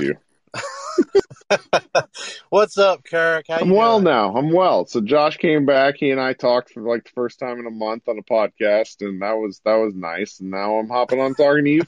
What's 2.50 2.78
up, 2.78 3.04
Kirk? 3.04 3.46
How 3.48 3.58
I'm 3.58 3.72
well 3.72 4.00
now. 4.00 4.36
I'm 4.36 4.52
well. 4.52 4.86
So 4.86 5.02
Josh 5.02 5.38
came 5.38 5.66
back. 5.66 5.96
He 5.98 6.12
and 6.12 6.22
I 6.22 6.34
talked 6.34 6.72
for 6.72 6.84
like 6.84 7.06
the 7.06 7.12
first 7.16 7.40
time 7.40 7.58
in 7.58 7.66
a 7.66 7.72
month 7.72 8.08
on 8.08 8.20
a 8.20 8.24
podcast, 8.24 9.02
and 9.02 9.24
that 9.24 9.34
was 9.34 9.60
that 9.66 9.78
was 9.78 9.96
nice. 9.96 10.40
And 10.40 10.52
now 10.52 10.78
I'm 10.78 10.90
hopping 10.90 11.20
on 11.20 11.34
talking 11.34 11.66
to 11.66 11.72
you. 11.72 11.82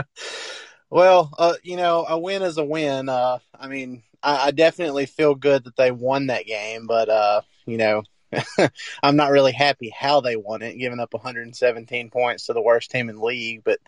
well, 0.90 1.32
uh, 1.38 1.54
you 1.62 1.76
know, 1.76 2.04
a 2.08 2.18
win 2.18 2.42
is 2.42 2.58
a 2.58 2.64
win. 2.64 3.08
Uh, 3.08 3.38
I 3.56 3.68
mean, 3.68 4.02
I, 4.22 4.46
I 4.46 4.50
definitely 4.50 5.06
feel 5.06 5.34
good 5.34 5.64
that 5.64 5.76
they 5.76 5.90
won 5.90 6.26
that 6.26 6.46
game, 6.46 6.86
but 6.86 7.08
uh, 7.08 7.42
you 7.66 7.76
know, 7.76 8.02
I'm 9.02 9.16
not 9.16 9.30
really 9.30 9.52
happy 9.52 9.90
how 9.90 10.20
they 10.20 10.36
won 10.36 10.62
it, 10.62 10.78
giving 10.78 11.00
up 11.00 11.12
117 11.12 12.10
points 12.10 12.46
to 12.46 12.52
the 12.52 12.62
worst 12.62 12.90
team 12.90 13.08
in 13.08 13.16
the 13.16 13.24
league. 13.24 13.62
But 13.64 13.78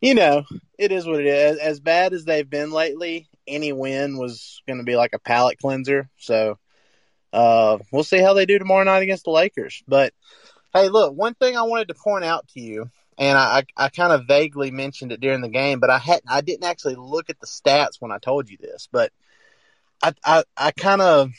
you 0.00 0.14
know, 0.14 0.44
it 0.78 0.92
is 0.92 1.06
what 1.06 1.20
it 1.20 1.26
is. 1.26 1.58
As 1.58 1.80
bad 1.80 2.12
as 2.12 2.24
they've 2.24 2.48
been 2.48 2.70
lately, 2.70 3.28
any 3.46 3.72
win 3.72 4.16
was 4.16 4.62
going 4.66 4.78
to 4.78 4.84
be 4.84 4.96
like 4.96 5.12
a 5.12 5.18
palate 5.18 5.58
cleanser. 5.58 6.08
So 6.18 6.58
uh, 7.32 7.78
we'll 7.92 8.04
see 8.04 8.18
how 8.18 8.34
they 8.34 8.46
do 8.46 8.58
tomorrow 8.58 8.84
night 8.84 9.02
against 9.02 9.24
the 9.24 9.30
Lakers. 9.30 9.82
But 9.88 10.12
hey, 10.72 10.88
look, 10.88 11.14
one 11.14 11.34
thing 11.34 11.56
I 11.56 11.62
wanted 11.62 11.88
to 11.88 11.94
point 11.94 12.24
out 12.24 12.46
to 12.48 12.60
you, 12.60 12.90
and 13.16 13.36
I, 13.36 13.64
I, 13.76 13.86
I 13.86 13.88
kind 13.88 14.12
of 14.12 14.26
vaguely 14.26 14.70
mentioned 14.70 15.10
it 15.10 15.20
during 15.20 15.40
the 15.40 15.48
game, 15.48 15.80
but 15.80 15.90
I 15.90 15.98
had 15.98 16.20
I 16.28 16.40
didn't 16.42 16.64
actually 16.64 16.94
look 16.96 17.28
at 17.30 17.40
the 17.40 17.46
stats 17.46 18.00
when 18.00 18.12
I 18.12 18.18
told 18.18 18.48
you 18.48 18.56
this, 18.58 18.88
but 18.90 19.12
I 20.02 20.12
I, 20.24 20.44
I 20.56 20.70
kind 20.72 21.00
of 21.00 21.32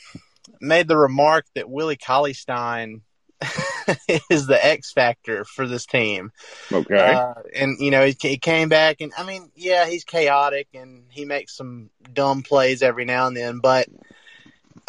made 0.60 0.88
the 0.88 0.96
remark 0.96 1.46
that 1.54 1.68
Willie 1.68 1.96
Cauley 1.96 2.34
Stein 2.34 3.02
is 4.30 4.46
the 4.46 4.58
X 4.62 4.92
factor 4.92 5.44
for 5.44 5.66
this 5.66 5.86
team. 5.86 6.32
Okay. 6.70 7.14
Uh, 7.14 7.34
and 7.54 7.78
you 7.80 7.90
know 7.90 8.04
he, 8.04 8.16
he, 8.20 8.38
came 8.38 8.68
back, 8.68 9.00
and 9.00 9.12
I 9.16 9.24
mean, 9.24 9.50
yeah, 9.56 9.86
he's 9.86 10.04
chaotic 10.04 10.68
and 10.74 11.04
he 11.10 11.24
makes 11.24 11.56
some 11.56 11.90
dumb 12.12 12.42
plays 12.42 12.82
every 12.82 13.04
now 13.04 13.26
and 13.26 13.36
then, 13.36 13.60
but 13.60 13.88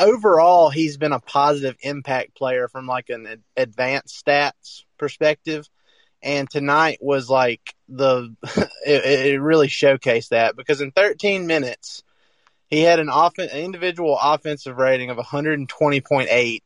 overall, 0.01 0.69
he's 0.69 0.97
been 0.97 1.11
a 1.11 1.19
positive 1.19 1.77
impact 1.81 2.35
player 2.35 2.67
from 2.67 2.87
like 2.87 3.09
an 3.09 3.43
advanced 3.55 4.23
stats 4.25 4.83
perspective. 4.97 5.69
And 6.23 6.49
tonight 6.49 6.99
was 7.01 7.29
like 7.29 7.75
the 7.89 8.35
it, 8.85 9.33
it 9.33 9.41
really 9.41 9.67
showcased 9.67 10.29
that 10.29 10.55
because 10.55 10.81
in 10.81 10.91
13 10.91 11.47
minutes 11.47 12.03
he 12.71 12.81
had 12.81 12.99
an, 12.99 13.09
off- 13.09 13.37
individual 13.37 14.17
offensive 14.19 14.77
rating 14.77 15.09
of 15.09 15.17
120.8, 15.17 16.61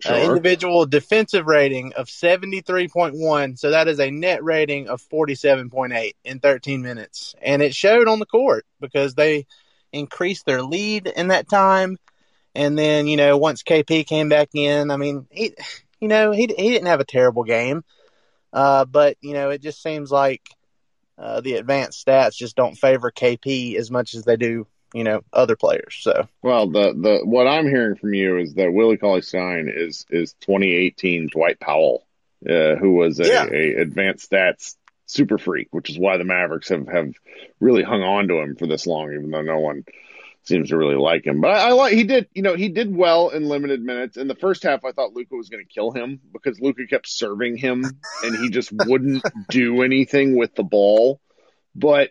sure. 0.00 0.14
an 0.14 0.22
individual 0.22 0.86
defensive 0.86 1.46
rating 1.46 1.92
of 1.92 2.08
73.1. 2.08 3.58
So 3.58 3.70
that 3.70 3.86
is 3.86 4.00
a 4.00 4.10
net 4.10 4.42
rating 4.42 4.88
of 4.88 5.02
47.8 5.12 6.12
in 6.24 6.40
13 6.40 6.80
minutes. 6.80 7.34
And 7.42 7.60
it 7.60 7.74
showed 7.74 8.08
on 8.08 8.18
the 8.18 8.26
court 8.26 8.64
because 8.80 9.14
they 9.14 9.46
increased 9.92 10.46
their 10.46 10.62
lead 10.62 11.06
in 11.06 11.28
that 11.28 11.50
time. 11.50 11.98
And 12.54 12.78
then, 12.78 13.06
you 13.06 13.18
know, 13.18 13.36
once 13.36 13.62
KP 13.62 14.06
came 14.06 14.30
back 14.30 14.48
in, 14.54 14.90
I 14.90 14.96
mean, 14.96 15.26
he, 15.30 15.54
you 16.00 16.08
know, 16.08 16.32
he, 16.32 16.46
he 16.46 16.70
didn't 16.70 16.88
have 16.88 17.00
a 17.00 17.04
terrible 17.04 17.44
game. 17.44 17.84
Uh, 18.54 18.86
but, 18.86 19.18
you 19.20 19.34
know, 19.34 19.50
it 19.50 19.60
just 19.60 19.82
seems 19.82 20.10
like 20.10 20.42
uh, 21.18 21.42
the 21.42 21.54
advanced 21.54 22.06
stats 22.06 22.36
just 22.36 22.56
don't 22.56 22.76
favor 22.76 23.10
KP 23.10 23.76
as 23.76 23.90
much 23.90 24.14
as 24.14 24.24
they 24.24 24.36
do 24.36 24.66
you 24.94 25.04
know 25.04 25.22
other 25.32 25.56
players. 25.56 25.98
So 26.00 26.28
well, 26.42 26.68
the 26.68 26.92
the 26.92 27.20
what 27.24 27.46
I'm 27.46 27.68
hearing 27.68 27.96
from 27.96 28.14
you 28.14 28.38
is 28.38 28.54
that 28.54 28.72
Willie 28.72 28.96
Cauley 28.96 29.22
Stein 29.22 29.70
is 29.74 30.06
is 30.10 30.34
2018 30.40 31.28
Dwight 31.32 31.60
Powell, 31.60 32.06
uh, 32.48 32.76
who 32.76 32.94
was 32.94 33.20
a, 33.20 33.26
yeah. 33.26 33.46
a 33.50 33.74
advanced 33.80 34.30
stats 34.30 34.76
super 35.06 35.38
freak, 35.38 35.68
which 35.70 35.90
is 35.90 35.98
why 35.98 36.16
the 36.16 36.24
Mavericks 36.24 36.68
have 36.68 36.88
have 36.88 37.12
really 37.60 37.82
hung 37.82 38.02
on 38.02 38.28
to 38.28 38.40
him 38.40 38.56
for 38.56 38.66
this 38.66 38.86
long, 38.86 39.12
even 39.12 39.30
though 39.30 39.42
no 39.42 39.60
one 39.60 39.84
seems 40.44 40.70
to 40.70 40.76
really 40.76 40.96
like 40.96 41.26
him. 41.26 41.40
But 41.40 41.52
I, 41.52 41.68
I 41.68 41.72
like 41.72 41.94
he 41.94 42.04
did, 42.04 42.28
you 42.34 42.42
know, 42.42 42.56
he 42.56 42.68
did 42.68 42.94
well 42.94 43.28
in 43.28 43.44
limited 43.44 43.80
minutes. 43.80 44.16
In 44.16 44.28
the 44.28 44.34
first 44.34 44.62
half, 44.62 44.84
I 44.84 44.92
thought 44.92 45.14
Luka 45.14 45.36
was 45.36 45.48
going 45.48 45.64
to 45.64 45.72
kill 45.72 45.92
him 45.92 46.20
because 46.32 46.60
Luka 46.60 46.86
kept 46.86 47.08
serving 47.08 47.56
him 47.56 47.84
and 48.24 48.36
he 48.36 48.50
just 48.50 48.72
wouldn't 48.72 49.22
do 49.48 49.82
anything 49.82 50.36
with 50.36 50.54
the 50.54 50.64
ball. 50.64 51.20
But 51.74 52.10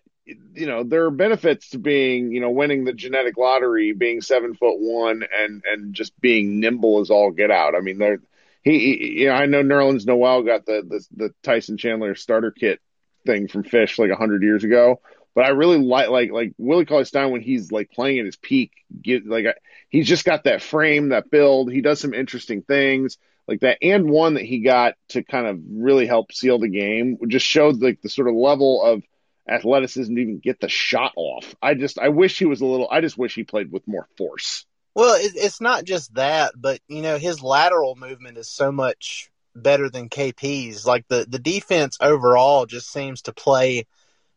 you 0.54 0.66
know, 0.68 0.84
there 0.84 1.06
are 1.06 1.12
benefits 1.12 1.70
to 1.70 1.78
being, 1.78 2.32
you 2.32 2.42
know, 2.42 2.50
winning 2.50 2.84
the 2.84 2.94
genetic 2.94 3.38
lottery, 3.38 3.94
being 3.94 4.22
seven 4.22 4.56
foot 4.56 4.78
one, 4.80 5.24
and 5.38 5.64
and 5.66 5.94
just 5.94 6.20
being 6.20 6.60
nimble 6.60 7.00
as 7.00 7.10
all 7.10 7.32
get 7.32 7.52
out. 7.52 7.76
I 7.76 7.82
mean, 7.82 7.98
there, 7.98 8.20
he, 8.64 8.80
he 8.80 9.22
you 9.22 9.28
know, 9.28 9.34
I 9.34 9.46
know 9.46 9.64
Nerlens 9.64 10.06
Noel 10.06 10.44
got 10.44 10.66
the, 10.66 10.84
the 10.88 11.26
the 11.26 11.34
Tyson 11.44 11.78
Chandler 11.78 12.16
starter 12.16 12.52
kit 12.52 12.80
thing 13.26 13.48
from 13.48 13.64
Fish 13.64 14.00
like 14.00 14.12
a 14.12 14.16
hundred 14.16 14.44
years 14.44 14.64
ago. 14.64 15.02
But 15.34 15.46
I 15.46 15.50
really 15.50 15.78
like 15.78 16.10
like 16.10 16.32
like 16.32 16.54
Willie 16.58 16.86
Cauley 16.86 17.06
Stein 17.06 17.32
when 17.32 17.42
he's 17.42 17.72
like 17.72 17.92
playing 17.92 18.20
at 18.20 18.26
his 18.26 18.36
peak. 18.36 18.72
Get 19.02 19.26
like 19.26 19.46
he's 19.90 20.08
just 20.08 20.26
got 20.26 20.44
that 20.44 20.62
frame, 20.62 21.10
that 21.10 21.32
build. 21.32 21.72
He 21.72 21.82
does 21.82 22.00
some 22.00 22.14
interesting 22.14 22.64
things 22.64 23.18
like 23.48 23.62
that, 23.62 23.78
and 23.82 24.10
one 24.10 24.34
that 24.34 24.44
he 24.44 24.60
got 24.60 24.96
to 25.10 25.24
kind 25.24 25.48
of 25.48 25.60
really 25.70 26.06
help 26.06 26.34
seal 26.34 26.60
the 26.60 26.68
game. 26.68 27.18
Just 27.28 27.46
showed 27.46 27.82
like 27.82 28.02
the 28.02 28.10
sort 28.10 28.28
of 28.28 28.36
level 28.36 28.84
of 28.84 29.04
athleticism 29.48 30.14
to 30.14 30.22
even 30.22 30.40
get 30.40 30.60
the 30.60 30.70
shot 30.70 31.14
off. 31.16 31.56
I 31.62 31.74
just 31.74 32.00
I 32.00 32.10
wish 32.10 32.38
he 32.38 32.46
was 32.46 32.62
a 32.62 32.66
little. 32.66 32.88
I 32.90 33.02
just 33.02 33.18
wish 33.18 33.36
he 33.36 33.44
played 33.44 33.72
with 33.72 33.88
more 33.88 34.08
force. 34.18 34.66
Well, 34.94 35.18
it's 35.20 35.62
not 35.62 35.86
just 35.86 36.14
that, 36.16 36.54
but 36.56 36.80
you 36.88 37.02
know 37.02 37.18
his 37.18 37.42
lateral 37.42 37.96
movement 37.96 38.38
is 38.38 38.50
so 38.50 38.72
much 38.72 39.30
better 39.56 39.90
than 39.90 40.10
KP's. 40.10 40.86
Like 40.86 41.08
the 41.08 41.26
the 41.28 41.40
defense 41.40 41.98
overall 42.02 42.66
just 42.66 42.92
seems 42.92 43.24
to 43.24 43.34
play 43.34 43.86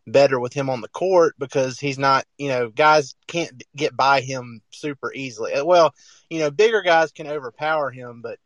better 0.07 0.39
with 0.39 0.53
him 0.53 0.69
on 0.69 0.81
the 0.81 0.89
court 0.89 1.35
because 1.39 1.79
he's 1.79 1.99
not, 1.99 2.27
you 2.37 2.49
know, 2.49 2.69
guys 2.69 3.15
can't 3.27 3.63
get 3.75 3.97
by 3.97 4.21
him 4.21 4.61
super 4.71 5.13
easily. 5.13 5.55
Uh, 5.55 5.65
well, 5.65 5.95
you 6.29 6.41
know, 6.41 6.51
bigger 6.51 6.83
guys 6.83 7.13
can 7.13 7.27
overpower 7.27 7.91
him, 7.91 8.21
but 8.23 8.39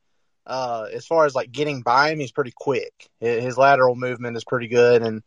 uh, 0.47 0.87
as 0.93 1.07
far 1.07 1.27
as 1.27 1.35
like 1.35 1.51
getting 1.51 1.83
by 1.83 2.11
him, 2.13 2.21
he's 2.21 2.33
pretty 2.33 2.53
quick. 2.55 2.93
His 3.21 3.59
lateral 3.59 3.97
movement 3.97 4.37
is 4.37 4.45
pretty 4.45 4.69
good, 4.69 5.03
and 5.03 5.23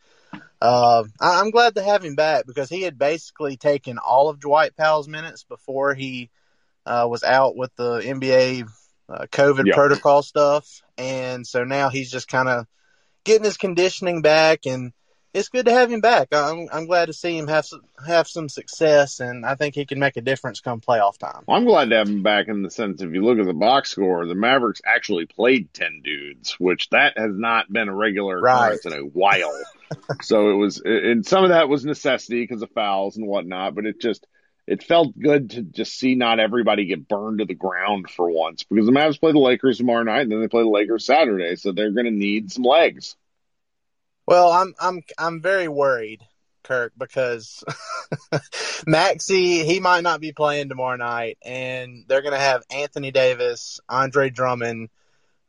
uh, 0.62 1.04
I'm 1.20 1.52
glad 1.52 1.76
to 1.76 1.84
have 1.84 2.04
him 2.04 2.16
back 2.16 2.46
because 2.46 2.70
he 2.70 2.82
had 2.84 2.98
basically 2.98 3.58
taken 3.58 3.98
all 3.98 4.30
of 4.30 4.40
Dwight 4.40 4.76
Powell's 4.76 5.08
minutes 5.08 5.44
before 5.44 5.94
he 5.94 6.30
uh, 6.86 7.08
was 7.10 7.24
out 7.24 7.56
with 7.56 7.76
the 7.76 8.00
NBA 8.00 8.70
uh, 9.10 9.26
COVID 9.32 9.66
yep. 9.68 9.76
protocol 9.76 10.22
stuff, 10.22 10.82
and 10.98 11.46
so 11.46 11.64
now 11.64 11.90
he's 11.90 12.12
just 12.12 12.28
kind 12.28 12.48
of 12.48 12.68
getting 13.24 13.44
his 13.44 13.58
conditioning 13.58 14.22
back 14.22 14.66
and 14.66 14.94
it's 15.34 15.50
good 15.50 15.66
to 15.66 15.74
have 15.74 15.92
him 15.92 16.02
back. 16.02 16.30
I'm 16.34 16.68
I'm 16.72 16.86
glad 16.86 17.06
to 17.06 17.14
see 17.14 17.38
him 17.38 17.48
have 17.48 17.66
some, 17.66 17.82
have 18.06 18.28
some 18.28 18.50
success, 18.50 19.20
and 19.20 19.46
I 19.46 19.56
think 19.56 19.76
he 19.76 19.86
can 19.86 20.00
make 20.00 20.18
a 20.18 20.22
difference 20.22 20.60
come 20.60 20.82
playoff 20.82 21.18
time. 21.18 21.44
I'm 21.48 21.66
glad 21.66 21.90
to 21.90 21.98
have 21.98 22.10
him 22.10 22.24
back 22.24 22.48
in 22.48 22.64
the 22.64 22.72
sense 22.72 23.02
if 23.02 23.14
you 23.14 23.24
look 23.24 23.40
at 23.40 23.46
the 23.46 23.54
box 23.54 23.92
score, 23.92 24.26
the 24.26 24.36
Mavericks 24.36 24.82
actually 24.86 25.26
played 25.26 25.74
ten 25.74 26.02
dudes, 26.04 26.60
which 26.60 26.90
that 26.90 27.18
has 27.18 27.32
not 27.34 27.72
been 27.72 27.88
a 27.88 27.96
regular 27.96 28.40
occurrence 28.40 28.86
right. 28.86 28.94
in 28.94 29.00
a 29.00 29.04
while. 29.04 29.58
so 30.22 30.50
it 30.50 30.56
was, 30.56 30.82
and 30.84 31.26
some 31.26 31.44
of 31.44 31.50
that 31.50 31.70
was 31.70 31.86
necessity 31.86 32.42
because 32.42 32.62
of 32.62 32.72
fouls 32.72 33.18
and 33.18 33.28
whatnot, 33.28 33.76
but 33.76 33.86
it 33.86 34.02
just 34.02 34.26
it 34.68 34.84
felt 34.84 35.18
good 35.18 35.52
to 35.52 35.62
just 35.64 35.98
see 35.98 36.16
not 36.16 36.40
everybody 36.40 36.86
get 36.86 37.08
burned 37.08 37.40
to 37.40 37.46
the 37.46 37.56
ground 37.56 38.10
for 38.10 38.30
once 38.30 38.64
because 38.64 38.86
the 38.86 38.92
Mavs 38.92 39.20
play 39.20 39.32
the 39.32 39.40
Lakers 39.40 39.78
tomorrow 39.78 40.04
night, 40.04 40.22
and 40.22 40.32
then 40.32 40.42
they 40.42 40.48
play 40.48 40.64
the 40.64 40.70
Lakers 40.70 41.06
Saturday, 41.06 41.56
so 41.56 41.72
they're 41.72 41.92
going 41.92 42.06
to 42.06 42.12
need 42.12 42.52
some 42.52 42.64
legs. 42.64 43.16
Well, 44.32 44.50
I'm 44.50 44.74
I'm 44.80 45.04
I'm 45.18 45.42
very 45.42 45.68
worried, 45.68 46.22
Kirk, 46.64 46.94
because 46.98 47.66
Maxi 48.88 49.66
he 49.66 49.82
might 49.82 50.04
not 50.04 50.22
be 50.22 50.32
playing 50.32 50.70
tomorrow 50.70 50.96
night, 50.96 51.38
and 51.42 52.06
they're 52.08 52.22
going 52.22 52.32
to 52.32 52.40
have 52.40 52.64
Anthony 52.72 53.12
Davis, 53.12 53.82
Andre 53.90 54.30
Drummond, 54.30 54.88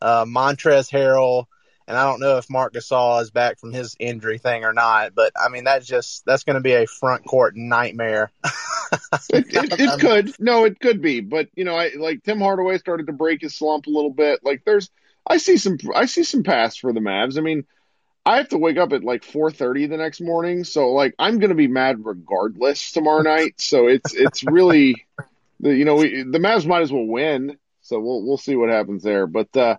uh, 0.01 0.25
Montrezl 0.25 0.91
Harrell, 0.91 1.45
and 1.87 1.97
I 1.97 2.03
don't 2.03 2.19
know 2.19 2.39
if 2.39 2.51
Marc 2.51 2.75
Gasol 2.75 3.23
is 3.23 3.31
back 3.31 3.61
from 3.61 3.73
his 3.73 3.95
injury 4.01 4.39
thing 4.39 4.65
or 4.65 4.73
not. 4.73 5.15
But 5.15 5.31
I 5.41 5.49
mean, 5.49 5.63
that's 5.63 5.87
just 5.87 6.25
that's 6.27 6.43
going 6.43 6.57
to 6.57 6.61
be 6.61 6.73
a 6.73 6.89
front 6.89 7.25
court 7.25 7.55
nightmare. 7.55 8.33
it, 9.33 9.47
it, 9.47 9.79
it 9.79 10.01
could, 10.01 10.35
no, 10.41 10.65
it 10.65 10.81
could 10.81 11.01
be, 11.01 11.21
but 11.21 11.47
you 11.55 11.63
know, 11.63 11.77
I 11.77 11.93
like 11.97 12.25
Tim 12.25 12.41
Hardaway 12.41 12.79
started 12.79 13.07
to 13.07 13.13
break 13.13 13.43
his 13.43 13.57
slump 13.57 13.87
a 13.87 13.91
little 13.91 14.13
bit. 14.13 14.41
Like 14.43 14.65
there's, 14.67 14.91
I 15.25 15.37
see 15.37 15.57
some, 15.57 15.79
I 15.95 16.07
see 16.07 16.25
some 16.25 16.43
pass 16.43 16.77
for 16.77 16.93
the 16.93 16.99
Mavs. 16.99 17.39
I 17.39 17.43
mean 17.43 17.65
I 18.25 18.37
have 18.37 18.51
to 18.51 18.59
wake 18.59 18.77
up 18.77 18.93
at 18.93 19.03
like 19.03 19.25
4:30 19.25 19.89
the 19.89 19.97
next 19.97 20.21
morning, 20.21 20.65
so 20.65 20.93
like 20.93 21.15
I'm 21.19 21.39
gonna 21.39 21.57
be 21.57 21.67
mad 21.67 22.05
regardless 22.05 22.93
tomorrow 22.93 23.23
night. 23.23 23.61
So 23.61 23.89
it's 23.89 24.15
it's 24.15 24.45
really, 24.45 25.05
you 25.61 25.85
know, 25.85 25.97
we, 25.97 26.23
the 26.23 26.39
Mavs 26.39 26.67
might 26.67 26.83
as 26.83 26.93
well 26.93 27.07
win. 27.07 27.57
So 27.81 27.99
we'll 27.99 28.25
we'll 28.25 28.39
see 28.39 28.55
what 28.55 28.69
happens 28.69 29.03
there. 29.03 29.27
But 29.27 29.57
uh, 29.57 29.77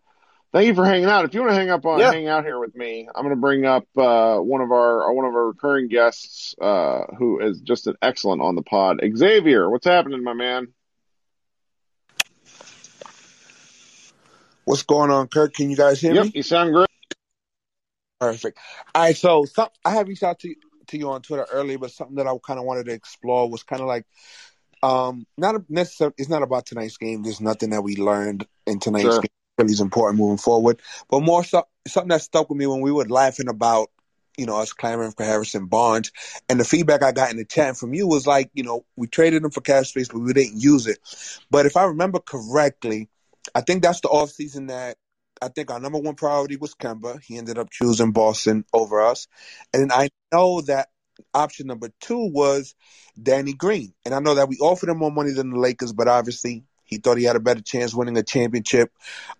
thank 0.51 0.67
you 0.67 0.75
for 0.75 0.85
hanging 0.85 1.05
out. 1.05 1.23
If 1.23 1.33
you 1.33 1.39
want 1.39 1.51
to 1.51 1.55
hang 1.55 1.69
up 1.69 1.85
on 1.85 1.99
yeah. 1.99 2.11
hang 2.11 2.27
out 2.27 2.43
here 2.43 2.59
with 2.59 2.75
me, 2.75 3.07
I'm 3.15 3.23
gonna 3.23 3.37
bring 3.37 3.65
up 3.65 3.87
uh, 3.95 4.37
one 4.39 4.59
of 4.59 4.73
our 4.73 5.13
one 5.13 5.25
of 5.25 5.33
our 5.33 5.47
recurring 5.47 5.87
guests 5.87 6.53
uh, 6.61 7.05
who 7.17 7.39
is 7.39 7.61
just 7.61 7.87
an 7.87 7.95
excellent 8.01 8.41
on 8.41 8.55
the 8.55 8.61
pod. 8.61 8.99
Xavier, 9.15 9.69
what's 9.69 9.87
happening, 9.87 10.21
my 10.21 10.33
man? 10.33 10.67
What's 14.65 14.83
going 14.83 15.11
on, 15.11 15.27
Kirk? 15.27 15.53
Can 15.53 15.69
you 15.69 15.77
guys 15.77 16.01
hear 16.01 16.13
yep, 16.13 16.25
me? 16.25 16.31
You 16.35 16.43
sound 16.43 16.73
great. 16.73 16.87
Perfect. 18.23 18.57
All 18.95 19.03
right, 19.03 19.17
so 19.17 19.45
some, 19.45 19.67
I 19.83 19.91
have 19.91 20.07
reached 20.07 20.23
out 20.23 20.39
to 20.39 20.55
to 20.87 20.97
you 20.97 21.09
on 21.09 21.21
Twitter 21.21 21.45
earlier, 21.51 21.77
but 21.77 21.91
something 21.91 22.15
that 22.17 22.27
I 22.27 22.35
kind 22.45 22.59
of 22.59 22.65
wanted 22.65 22.85
to 22.85 22.93
explore 22.93 23.49
was 23.49 23.63
kind 23.63 23.81
of 23.81 23.87
like, 23.87 24.05
um, 24.81 25.25
not 25.37 25.69
necessarily. 25.69 26.15
It's 26.17 26.29
not 26.29 26.41
about 26.41 26.65
tonight's 26.65 26.97
game. 26.97 27.23
There's 27.23 27.41
nothing 27.41 27.71
that 27.71 27.83
we 27.83 27.95
learned 27.95 28.45
in 28.65 28.79
tonight's 28.79 29.05
sure. 29.05 29.21
game 29.21 29.29
really 29.57 29.73
is 29.73 29.81
important 29.81 30.19
moving 30.19 30.37
forward, 30.37 30.81
but 31.09 31.21
more 31.21 31.43
so 31.43 31.63
something 31.85 32.09
that 32.09 32.21
stuck 32.21 32.49
with 32.49 32.57
me 32.57 32.65
when 32.65 32.81
we 32.81 32.91
were 32.91 33.05
laughing 33.05 33.49
about 33.49 33.89
you 34.35 34.47
know, 34.47 34.57
us 34.57 34.73
clamoring 34.73 35.11
for 35.11 35.23
Harrison 35.23 35.67
Barnes. 35.67 36.11
And 36.49 36.59
the 36.59 36.65
feedback 36.65 37.03
I 37.03 37.11
got 37.11 37.29
in 37.29 37.37
the 37.37 37.45
chat 37.45 37.77
from 37.77 37.93
you 37.93 38.07
was 38.07 38.25
like, 38.25 38.49
you 38.55 38.63
know, 38.63 38.83
we 38.95 39.05
traded 39.05 39.43
him 39.43 39.51
for 39.51 39.61
cash 39.61 39.89
space, 39.89 40.07
but 40.07 40.21
we 40.21 40.33
didn't 40.33 40.59
use 40.59 40.87
it. 40.87 40.97
But 41.51 41.67
if 41.67 41.77
I 41.77 41.83
remember 41.83 42.19
correctly, 42.19 43.09
I 43.53 43.61
think 43.61 43.83
that's 43.83 44.01
the 44.01 44.07
offseason 44.07 44.69
that 44.69 44.97
I 45.43 45.49
think 45.49 45.69
our 45.69 45.79
number 45.79 45.99
one 45.99 46.15
priority 46.15 46.55
was 46.55 46.73
Kemba. 46.73 47.21
He 47.21 47.37
ended 47.37 47.57
up 47.57 47.69
choosing 47.69 48.11
Boston 48.11 48.63
over 48.73 49.01
us. 49.01 49.27
And 49.73 49.91
I 49.91 50.09
know 50.31 50.61
that 50.61 50.89
option 51.33 51.67
number 51.67 51.89
two 51.99 52.29
was 52.31 52.75
Danny 53.21 53.53
Green. 53.53 53.93
And 54.05 54.15
I 54.15 54.19
know 54.19 54.35
that 54.35 54.47
we 54.47 54.57
offered 54.57 54.89
him 54.89 54.97
more 54.97 55.11
money 55.11 55.31
than 55.31 55.51
the 55.51 55.59
Lakers, 55.59 55.91
but 55.91 56.07
obviously 56.07 56.63
he 56.85 56.97
thought 56.97 57.17
he 57.17 57.25
had 57.25 57.35
a 57.35 57.41
better 57.41 57.61
chance 57.61 57.93
winning 57.93 58.17
a 58.17 58.23
championship 58.23 58.91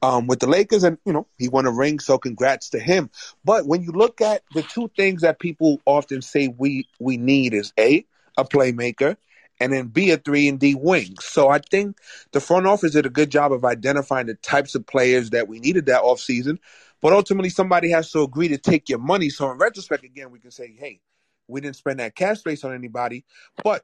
um, 0.02 0.28
with 0.28 0.40
the 0.40 0.48
Lakers. 0.48 0.84
And, 0.84 0.98
you 1.06 1.14
know, 1.14 1.28
he 1.38 1.48
won 1.48 1.66
a 1.66 1.72
ring, 1.72 2.00
so 2.00 2.18
congrats 2.18 2.72
to 2.72 2.80
him. 2.80 3.10
But 3.46 3.66
when 3.66 3.82
you 3.82 3.92
look 3.92 4.22
at 4.22 4.44
the 4.54 4.62
two 4.62 4.92
things 4.96 5.22
that 5.22 5.40
people 5.40 5.80
often 5.86 6.22
say 6.22 6.48
we, 6.48 6.88
we 7.00 7.18
need 7.18 7.54
is 7.54 7.72
A, 7.80 8.06
a 8.38 8.44
playmaker, 8.44 9.16
and 9.64 9.72
then 9.72 9.88
be 9.88 10.12
a 10.12 10.18
three 10.18 10.50
and 10.50 10.60
D 10.60 10.76
wing. 10.76 11.16
So 11.22 11.48
I 11.48 11.60
think 11.60 11.98
the 12.34 12.42
front 12.42 12.68
office 12.68 12.92
did 12.92 13.06
a 13.06 13.10
good 13.10 13.32
job 13.32 13.54
of 13.54 13.64
identifying 13.64 14.28
the 14.28 14.36
types 14.36 14.76
of 14.76 14.86
players 14.86 15.30
that 15.30 15.48
we 15.48 15.60
needed 15.60 15.86
that 15.86 16.04
offseason. 16.04 16.58
But 17.02 17.14
ultimately, 17.14 17.50
somebody 17.50 17.90
has 17.92 18.12
to 18.12 18.24
agree 18.24 18.50
to 18.50 18.58
take 18.58 18.90
your 18.90 19.00
money. 19.00 19.30
So 19.30 19.50
in 19.50 19.58
retrospect, 19.58 20.04
again, 20.04 20.32
we 20.32 20.40
can 20.40 20.52
say, 20.52 20.76
hey, 20.78 21.00
we 21.48 21.62
didn't 21.62 21.78
spend 21.78 22.02
that 22.02 22.14
cash 22.14 22.40
space 22.40 22.66
on 22.66 22.74
anybody, 22.74 23.24
but 23.64 23.84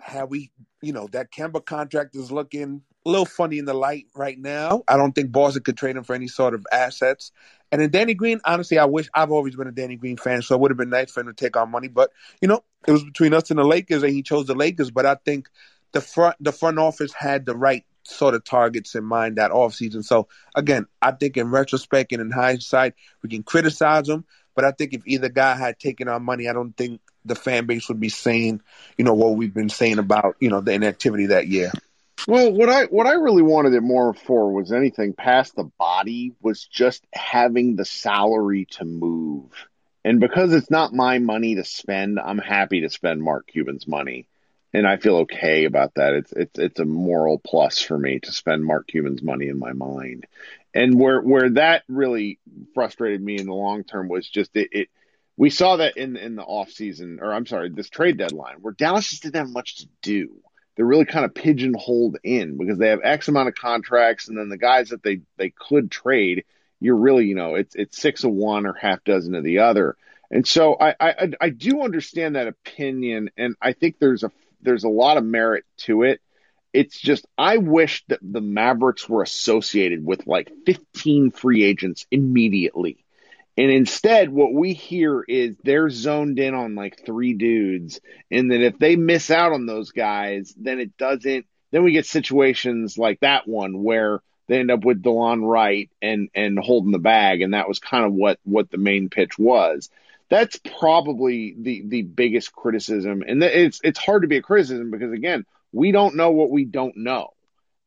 have 0.00 0.30
we, 0.30 0.52
you 0.82 0.92
know, 0.92 1.08
that 1.08 1.32
Kemba 1.32 1.64
contract 1.64 2.14
is 2.14 2.30
looking 2.30 2.82
a 3.04 3.08
little 3.08 3.26
funny 3.26 3.58
in 3.58 3.64
the 3.64 3.74
light 3.74 4.06
right 4.14 4.38
now. 4.38 4.82
I 4.86 4.96
don't 4.96 5.12
think 5.12 5.32
Boston 5.32 5.62
could 5.62 5.76
trade 5.76 5.96
him 5.96 6.04
for 6.04 6.14
any 6.14 6.28
sort 6.28 6.54
of 6.54 6.66
assets. 6.70 7.32
And 7.70 7.80
then 7.80 7.90
Danny 7.90 8.14
Green, 8.14 8.40
honestly, 8.44 8.78
I 8.78 8.84
wish 8.84 9.08
I've 9.14 9.32
always 9.32 9.56
been 9.56 9.66
a 9.66 9.72
Danny 9.72 9.96
Green 9.96 10.16
fan, 10.16 10.42
so 10.42 10.54
it 10.54 10.60
would 10.60 10.70
have 10.70 10.78
been 10.78 10.90
nice 10.90 11.10
for 11.10 11.20
him 11.20 11.28
to 11.28 11.32
take 11.32 11.56
our 11.56 11.66
money. 11.66 11.88
But 11.88 12.10
you 12.40 12.48
know, 12.48 12.62
it 12.86 12.92
was 12.92 13.02
between 13.02 13.34
us 13.34 13.50
and 13.50 13.58
the 13.58 13.64
Lakers, 13.64 14.02
and 14.02 14.12
he 14.12 14.22
chose 14.22 14.46
the 14.46 14.54
Lakers. 14.54 14.90
But 14.90 15.06
I 15.06 15.16
think 15.16 15.48
the 15.92 16.00
front 16.00 16.36
the 16.40 16.52
front 16.52 16.78
office 16.78 17.12
had 17.12 17.46
the 17.46 17.56
right 17.56 17.84
sort 18.04 18.34
of 18.34 18.44
targets 18.44 18.94
in 18.94 19.04
mind 19.04 19.36
that 19.36 19.52
offseason. 19.52 20.04
So 20.04 20.28
again, 20.54 20.86
I 21.00 21.12
think 21.12 21.36
in 21.36 21.50
retrospect 21.50 22.12
and 22.12 22.20
in 22.20 22.30
hindsight, 22.30 22.94
we 23.22 23.30
can 23.30 23.42
criticize 23.42 24.08
him. 24.08 24.24
But 24.54 24.64
I 24.64 24.72
think 24.72 24.92
if 24.92 25.02
either 25.06 25.30
guy 25.30 25.54
had 25.56 25.78
taken 25.78 26.08
our 26.08 26.20
money, 26.20 26.48
I 26.48 26.52
don't 26.52 26.76
think 26.76 27.00
the 27.24 27.34
fan 27.34 27.66
base 27.66 27.88
would 27.88 28.00
be 28.00 28.10
saying, 28.10 28.60
you 28.98 29.04
know, 29.04 29.14
what 29.14 29.36
we've 29.36 29.54
been 29.54 29.70
saying 29.70 29.98
about, 29.98 30.36
you 30.40 30.50
know, 30.50 30.60
the 30.60 30.72
inactivity 30.72 31.26
that 31.26 31.46
year. 31.46 31.72
Well, 32.28 32.52
what 32.52 32.68
I 32.68 32.84
what 32.84 33.06
I 33.06 33.14
really 33.14 33.42
wanted 33.42 33.74
it 33.74 33.82
more 33.82 34.14
for 34.14 34.52
was 34.52 34.72
anything 34.72 35.12
past 35.12 35.56
the 35.56 35.64
body 35.64 36.32
was 36.40 36.64
just 36.66 37.04
having 37.12 37.74
the 37.74 37.84
salary 37.84 38.66
to 38.72 38.84
move. 38.84 39.50
And 40.04 40.20
because 40.20 40.52
it's 40.52 40.70
not 40.70 40.92
my 40.92 41.18
money 41.18 41.56
to 41.56 41.64
spend, 41.64 42.18
I'm 42.18 42.38
happy 42.38 42.80
to 42.82 42.90
spend 42.90 43.22
Mark 43.22 43.46
Cuban's 43.48 43.86
money. 43.86 44.26
And 44.74 44.86
I 44.86 44.96
feel 44.96 45.16
okay 45.18 45.64
about 45.64 45.94
that. 45.96 46.14
It's 46.14 46.32
it's 46.32 46.58
it's 46.58 46.80
a 46.80 46.84
moral 46.84 47.38
plus 47.38 47.80
for 47.80 47.98
me 47.98 48.20
to 48.20 48.32
spend 48.32 48.64
Mark 48.64 48.86
Cuban's 48.86 49.22
money 49.22 49.48
in 49.48 49.58
my 49.58 49.72
mind. 49.72 50.26
And 50.72 50.98
where 50.98 51.20
where 51.20 51.50
that 51.50 51.82
really 51.88 52.38
frustrated 52.72 53.20
me 53.20 53.38
in 53.38 53.46
the 53.46 53.52
long 53.52 53.84
term 53.84 54.08
was 54.08 54.28
just 54.28 54.56
it, 54.56 54.68
it 54.72 54.88
we 55.36 55.50
saw 55.50 55.76
that 55.76 55.96
in 55.96 56.16
in 56.16 56.36
the 56.36 56.42
off 56.42 56.70
season 56.70 57.18
or 57.20 57.34
I'm 57.34 57.46
sorry, 57.46 57.68
this 57.68 57.90
trade 57.90 58.16
deadline 58.16 58.56
where 58.60 58.72
Dallas 58.72 59.10
just 59.10 59.24
didn't 59.24 59.36
have 59.36 59.50
much 59.50 59.78
to 59.78 59.88
do 60.00 60.40
they're 60.76 60.86
really 60.86 61.04
kind 61.04 61.24
of 61.24 61.34
pigeonholed 61.34 62.18
in 62.22 62.56
because 62.56 62.78
they 62.78 62.88
have 62.88 63.00
X 63.02 63.28
amount 63.28 63.48
of 63.48 63.54
contracts, 63.54 64.28
and 64.28 64.38
then 64.38 64.48
the 64.48 64.58
guys 64.58 64.90
that 64.90 65.02
they 65.02 65.20
they 65.36 65.50
could 65.50 65.90
trade, 65.90 66.44
you're 66.80 66.96
really 66.96 67.26
you 67.26 67.34
know 67.34 67.54
it's 67.54 67.74
it's 67.74 68.00
six 68.00 68.24
of 68.24 68.32
one 68.32 68.66
or 68.66 68.72
half 68.72 69.04
dozen 69.04 69.34
of 69.34 69.44
the 69.44 69.60
other. 69.60 69.96
And 70.30 70.46
so 70.46 70.74
I, 70.80 70.94
I 70.98 71.30
I 71.40 71.48
do 71.50 71.82
understand 71.82 72.36
that 72.36 72.48
opinion, 72.48 73.30
and 73.36 73.54
I 73.60 73.74
think 73.74 73.98
there's 73.98 74.24
a 74.24 74.32
there's 74.62 74.84
a 74.84 74.88
lot 74.88 75.18
of 75.18 75.24
merit 75.24 75.64
to 75.78 76.04
it. 76.04 76.20
It's 76.72 76.98
just 76.98 77.26
I 77.36 77.58
wish 77.58 78.02
that 78.08 78.20
the 78.22 78.40
Mavericks 78.40 79.06
were 79.06 79.22
associated 79.22 80.04
with 80.04 80.26
like 80.26 80.50
15 80.64 81.32
free 81.32 81.64
agents 81.64 82.06
immediately. 82.10 83.04
And 83.56 83.70
instead, 83.70 84.30
what 84.30 84.52
we 84.54 84.72
hear 84.72 85.22
is 85.22 85.56
they're 85.62 85.90
zoned 85.90 86.38
in 86.38 86.54
on 86.54 86.74
like 86.74 87.04
three 87.04 87.34
dudes, 87.34 88.00
and 88.30 88.50
that 88.50 88.62
if 88.62 88.78
they 88.78 88.96
miss 88.96 89.30
out 89.30 89.52
on 89.52 89.66
those 89.66 89.90
guys, 89.90 90.54
then 90.56 90.80
it 90.80 90.96
doesn't. 90.96 91.46
Then 91.70 91.84
we 91.84 91.92
get 91.92 92.06
situations 92.06 92.96
like 92.96 93.20
that 93.20 93.46
one 93.46 93.82
where 93.82 94.20
they 94.48 94.58
end 94.58 94.70
up 94.70 94.84
with 94.84 95.02
Delon 95.02 95.46
Wright 95.46 95.90
and 96.00 96.30
and 96.34 96.58
holding 96.58 96.92
the 96.92 96.98
bag, 96.98 97.42
and 97.42 97.54
that 97.54 97.68
was 97.68 97.78
kind 97.78 98.06
of 98.06 98.12
what 98.12 98.38
what 98.44 98.70
the 98.70 98.78
main 98.78 99.10
pitch 99.10 99.38
was 99.38 99.90
that's 100.32 100.58
probably 100.78 101.54
the 101.58 101.82
the 101.86 102.00
biggest 102.00 102.54
criticism, 102.54 103.22
and 103.26 103.42
it's 103.42 103.82
it's 103.84 103.98
hard 103.98 104.22
to 104.22 104.28
be 104.28 104.38
a 104.38 104.42
criticism 104.42 104.90
because 104.90 105.12
again, 105.12 105.44
we 105.72 105.92
don't 105.92 106.16
know 106.16 106.30
what 106.30 106.48
we 106.48 106.64
don't 106.64 106.96
know, 106.96 107.34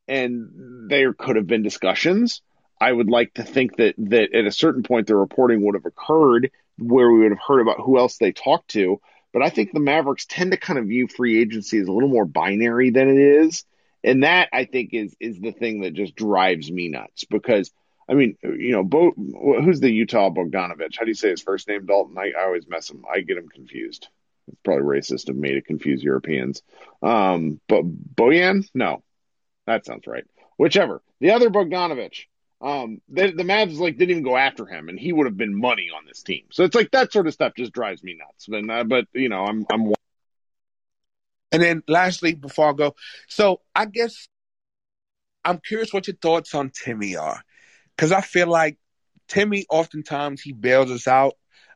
and 0.06 0.88
there 0.88 1.12
could 1.12 1.34
have 1.34 1.48
been 1.48 1.64
discussions. 1.64 2.42
I 2.80 2.92
would 2.92 3.08
like 3.08 3.34
to 3.34 3.42
think 3.42 3.76
that 3.76 3.94
that 3.98 4.34
at 4.34 4.46
a 4.46 4.52
certain 4.52 4.82
point 4.82 5.06
the 5.06 5.16
reporting 5.16 5.64
would 5.64 5.74
have 5.74 5.86
occurred 5.86 6.50
where 6.78 7.10
we 7.10 7.20
would 7.20 7.32
have 7.32 7.40
heard 7.46 7.60
about 7.60 7.80
who 7.80 7.98
else 7.98 8.18
they 8.18 8.32
talked 8.32 8.68
to. 8.68 9.00
But 9.32 9.42
I 9.42 9.50
think 9.50 9.72
the 9.72 9.80
Mavericks 9.80 10.26
tend 10.26 10.52
to 10.52 10.56
kind 10.56 10.78
of 10.78 10.86
view 10.86 11.08
free 11.08 11.40
agency 11.40 11.78
as 11.78 11.88
a 11.88 11.92
little 11.92 12.08
more 12.08 12.24
binary 12.24 12.90
than 12.90 13.08
it 13.08 13.18
is. 13.18 13.64
And 14.04 14.22
that 14.22 14.48
I 14.52 14.64
think 14.64 14.90
is 14.92 15.14
is 15.20 15.38
the 15.40 15.52
thing 15.52 15.80
that 15.80 15.94
just 15.94 16.14
drives 16.14 16.70
me 16.70 16.88
nuts 16.88 17.24
because 17.24 17.70
I 18.08 18.14
mean, 18.14 18.36
you 18.42 18.72
know, 18.72 18.84
Bo, 18.84 19.12
who's 19.16 19.80
the 19.80 19.90
Utah 19.90 20.30
Bogdanovich? 20.30 20.96
How 20.96 21.04
do 21.04 21.10
you 21.10 21.14
say 21.14 21.30
his 21.30 21.42
first 21.42 21.66
name, 21.66 21.86
Dalton? 21.86 22.16
I, 22.16 22.32
I 22.38 22.44
always 22.44 22.68
mess 22.68 22.88
him. 22.88 23.04
I 23.12 23.20
get 23.20 23.36
him 23.36 23.48
confused. 23.48 24.08
It's 24.46 24.58
probably 24.62 24.84
racist 24.84 25.28
of 25.28 25.36
me 25.36 25.54
to 25.54 25.62
confuse 25.62 26.02
Europeans. 26.04 26.62
Um, 27.02 27.60
but 27.68 27.82
Bojan? 27.82 28.68
No, 28.74 29.02
that 29.66 29.86
sounds 29.86 30.06
right. 30.06 30.24
Whichever. 30.56 31.02
The 31.20 31.32
other 31.32 31.50
Bogdanovich. 31.50 32.26
Um, 32.60 33.02
the, 33.08 33.32
the 33.32 33.42
Mavs 33.42 33.78
like 33.78 33.98
didn't 33.98 34.10
even 34.10 34.22
go 34.22 34.36
after 34.36 34.66
him, 34.66 34.88
and 34.88 34.98
he 34.98 35.12
would 35.12 35.26
have 35.26 35.36
been 35.36 35.58
money 35.58 35.90
on 35.94 36.06
this 36.06 36.22
team. 36.22 36.44
So 36.50 36.64
it's 36.64 36.74
like 36.74 36.90
that 36.92 37.12
sort 37.12 37.26
of 37.26 37.34
stuff 37.34 37.52
just 37.56 37.72
drives 37.72 38.02
me 38.02 38.16
nuts. 38.18 38.46
But, 38.48 38.68
uh, 38.70 38.84
but 38.84 39.06
you 39.12 39.28
know, 39.28 39.44
I'm 39.44 39.66
I'm. 39.70 39.92
And 41.52 41.62
then 41.62 41.82
lastly, 41.86 42.34
before 42.34 42.70
I 42.70 42.72
go, 42.72 42.94
so 43.28 43.60
I 43.74 43.86
guess 43.86 44.26
I'm 45.44 45.60
curious 45.60 45.92
what 45.92 46.08
your 46.08 46.16
thoughts 46.16 46.54
on 46.54 46.70
Timmy 46.70 47.16
are 47.16 47.40
because 47.94 48.10
I 48.10 48.20
feel 48.20 48.48
like 48.48 48.78
Timmy 49.28 49.64
oftentimes 49.70 50.42
he 50.42 50.52
bails 50.52 50.90
us 50.90 51.06
out. 51.06 51.34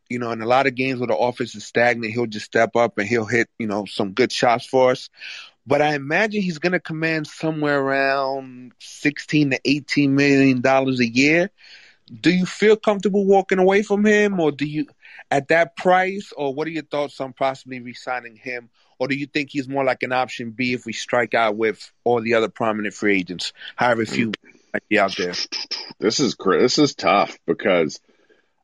You 0.08 0.18
know, 0.18 0.32
in 0.32 0.42
a 0.42 0.46
lot 0.46 0.66
of 0.66 0.74
games 0.74 0.98
where 0.98 1.06
the 1.06 1.16
offense 1.16 1.54
is 1.54 1.64
stagnant, 1.64 2.12
he'll 2.12 2.26
just 2.26 2.46
step 2.46 2.74
up 2.74 2.98
and 2.98 3.06
he'll 3.06 3.26
hit, 3.26 3.48
you 3.60 3.68
know, 3.68 3.84
some 3.84 4.12
good 4.12 4.32
shots 4.32 4.66
for 4.66 4.90
us. 4.90 5.08
But 5.66 5.82
I 5.82 5.94
imagine 5.94 6.42
he's 6.42 6.58
going 6.58 6.72
to 6.72 6.80
command 6.80 7.26
somewhere 7.26 7.80
around 7.80 8.72
16 8.78 9.50
to 9.50 9.60
18 9.64 10.14
million 10.14 10.60
dollars 10.60 11.00
a 11.00 11.06
year. 11.06 11.50
Do 12.12 12.30
you 12.30 12.44
feel 12.44 12.76
comfortable 12.76 13.24
walking 13.24 13.58
away 13.58 13.82
from 13.82 14.04
him 14.04 14.40
or 14.40 14.50
do 14.50 14.64
you 14.64 14.86
at 15.30 15.48
that 15.48 15.76
price 15.76 16.32
or 16.36 16.52
what 16.52 16.66
are 16.66 16.70
your 16.70 16.82
thoughts 16.82 17.20
on 17.20 17.32
possibly 17.32 17.78
re-signing 17.80 18.34
him 18.34 18.68
or 18.98 19.08
do 19.08 19.14
you 19.14 19.26
think 19.26 19.50
he's 19.50 19.68
more 19.68 19.84
like 19.84 20.02
an 20.02 20.12
option 20.12 20.50
B 20.50 20.74
if 20.74 20.86
we 20.86 20.92
strike 20.92 21.34
out 21.34 21.56
with 21.56 21.90
all 22.04 22.20
the 22.20 22.34
other 22.34 22.48
prominent 22.48 22.94
free 22.94 23.18
agents, 23.18 23.52
however 23.76 24.04
few 24.04 24.28
mm. 24.28 24.34
might 24.72 24.88
be 24.88 24.98
out 24.98 25.16
there? 25.16 25.34
This 25.98 26.20
is 26.20 26.36
this 26.36 26.78
is 26.78 26.94
tough 26.94 27.38
because 27.46 28.00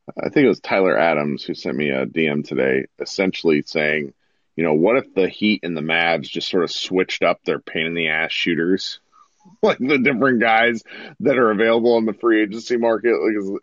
I 0.09 0.29
think 0.29 0.45
it 0.45 0.49
was 0.49 0.61
Tyler 0.61 0.97
Adams 0.97 1.43
who 1.43 1.55
sent 1.55 1.77
me 1.77 1.91
a 1.91 2.07
DM 2.07 2.47
today, 2.47 2.87
essentially 2.99 3.63
saying, 3.63 4.13
you 4.57 4.65
know, 4.65 4.75
what 4.75 4.97
if 4.97 5.15
the 5.15 5.29
Heat 5.29 5.61
and 5.63 5.77
the 5.77 5.83
Mavs 5.83 6.29
just 6.29 6.49
sort 6.49 6.65
of 6.65 6.71
switched 6.71 7.23
up 7.23 7.43
their 7.45 7.59
pain 7.59 7.87
in 7.87 7.95
the 7.95 8.09
ass 8.09 8.33
shooters, 8.33 9.01
like 9.63 9.79
the 9.79 9.99
different 9.99 10.41
guys 10.41 10.83
that 11.21 11.39
are 11.39 11.51
available 11.51 11.95
on 11.95 12.07
the 12.07 12.15
free 12.15 12.43
agency 12.43 12.77
market? 12.77 13.17
Like, 13.21 13.61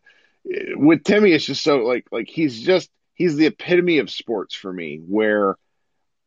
with 0.76 1.04
Timmy, 1.04 1.32
it's 1.32 1.46
just 1.46 1.64
so 1.64 1.78
like 1.78 2.06
like 2.12 2.28
he's 2.28 2.62
just 2.62 2.90
he's 3.16 3.36
the 3.36 3.48
epitome 3.48 4.00
of 4.00 4.10
sports 4.10 4.54
for 4.54 4.72
me, 4.72 5.02
where 5.06 5.58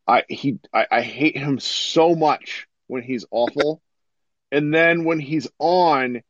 I 0.07 0.23
he 0.27 0.59
I, 0.73 0.87
I 0.91 1.01
hate 1.01 1.37
him 1.37 1.59
so 1.59 2.15
much 2.15 2.67
when 2.87 3.03
he's 3.03 3.25
awful, 3.31 3.81
and 4.51 4.73
then 4.73 5.03
when 5.03 5.19
he's 5.19 5.47
on, 5.59 6.21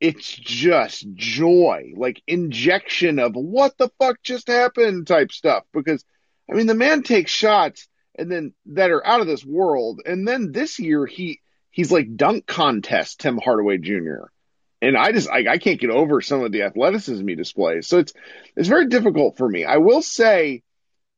it's 0.00 0.34
just 0.34 1.06
joy, 1.14 1.92
like 1.96 2.22
injection 2.26 3.18
of 3.18 3.34
what 3.34 3.78
the 3.78 3.88
fuck 4.00 4.20
just 4.22 4.48
happened 4.48 5.06
type 5.06 5.30
stuff. 5.30 5.64
Because, 5.72 6.04
I 6.52 6.56
mean, 6.56 6.66
the 6.66 6.74
man 6.74 7.02
takes 7.02 7.30
shots 7.30 7.88
and 8.14 8.30
then 8.30 8.52
that 8.66 8.90
are 8.90 9.06
out 9.06 9.22
of 9.22 9.26
this 9.26 9.44
world. 9.44 10.02
And 10.04 10.28
then 10.28 10.52
this 10.52 10.78
year 10.78 11.06
he, 11.06 11.40
he's 11.70 11.90
like 11.90 12.14
dunk 12.14 12.46
contest 12.46 13.20
Tim 13.20 13.38
Hardaway 13.38 13.78
Jr. 13.78 14.24
And 14.82 14.96
I 14.96 15.12
just, 15.12 15.30
I, 15.30 15.46
I 15.48 15.58
can't 15.58 15.80
get 15.80 15.90
over 15.90 16.20
some 16.20 16.44
of 16.44 16.52
the 16.52 16.62
athleticism 16.62 17.26
he 17.26 17.36
displays. 17.36 17.86
So 17.86 17.98
it's, 17.98 18.12
it's 18.54 18.68
very 18.68 18.88
difficult 18.88 19.38
for 19.38 19.48
me. 19.48 19.64
I 19.64 19.78
will 19.78 20.02
say 20.02 20.62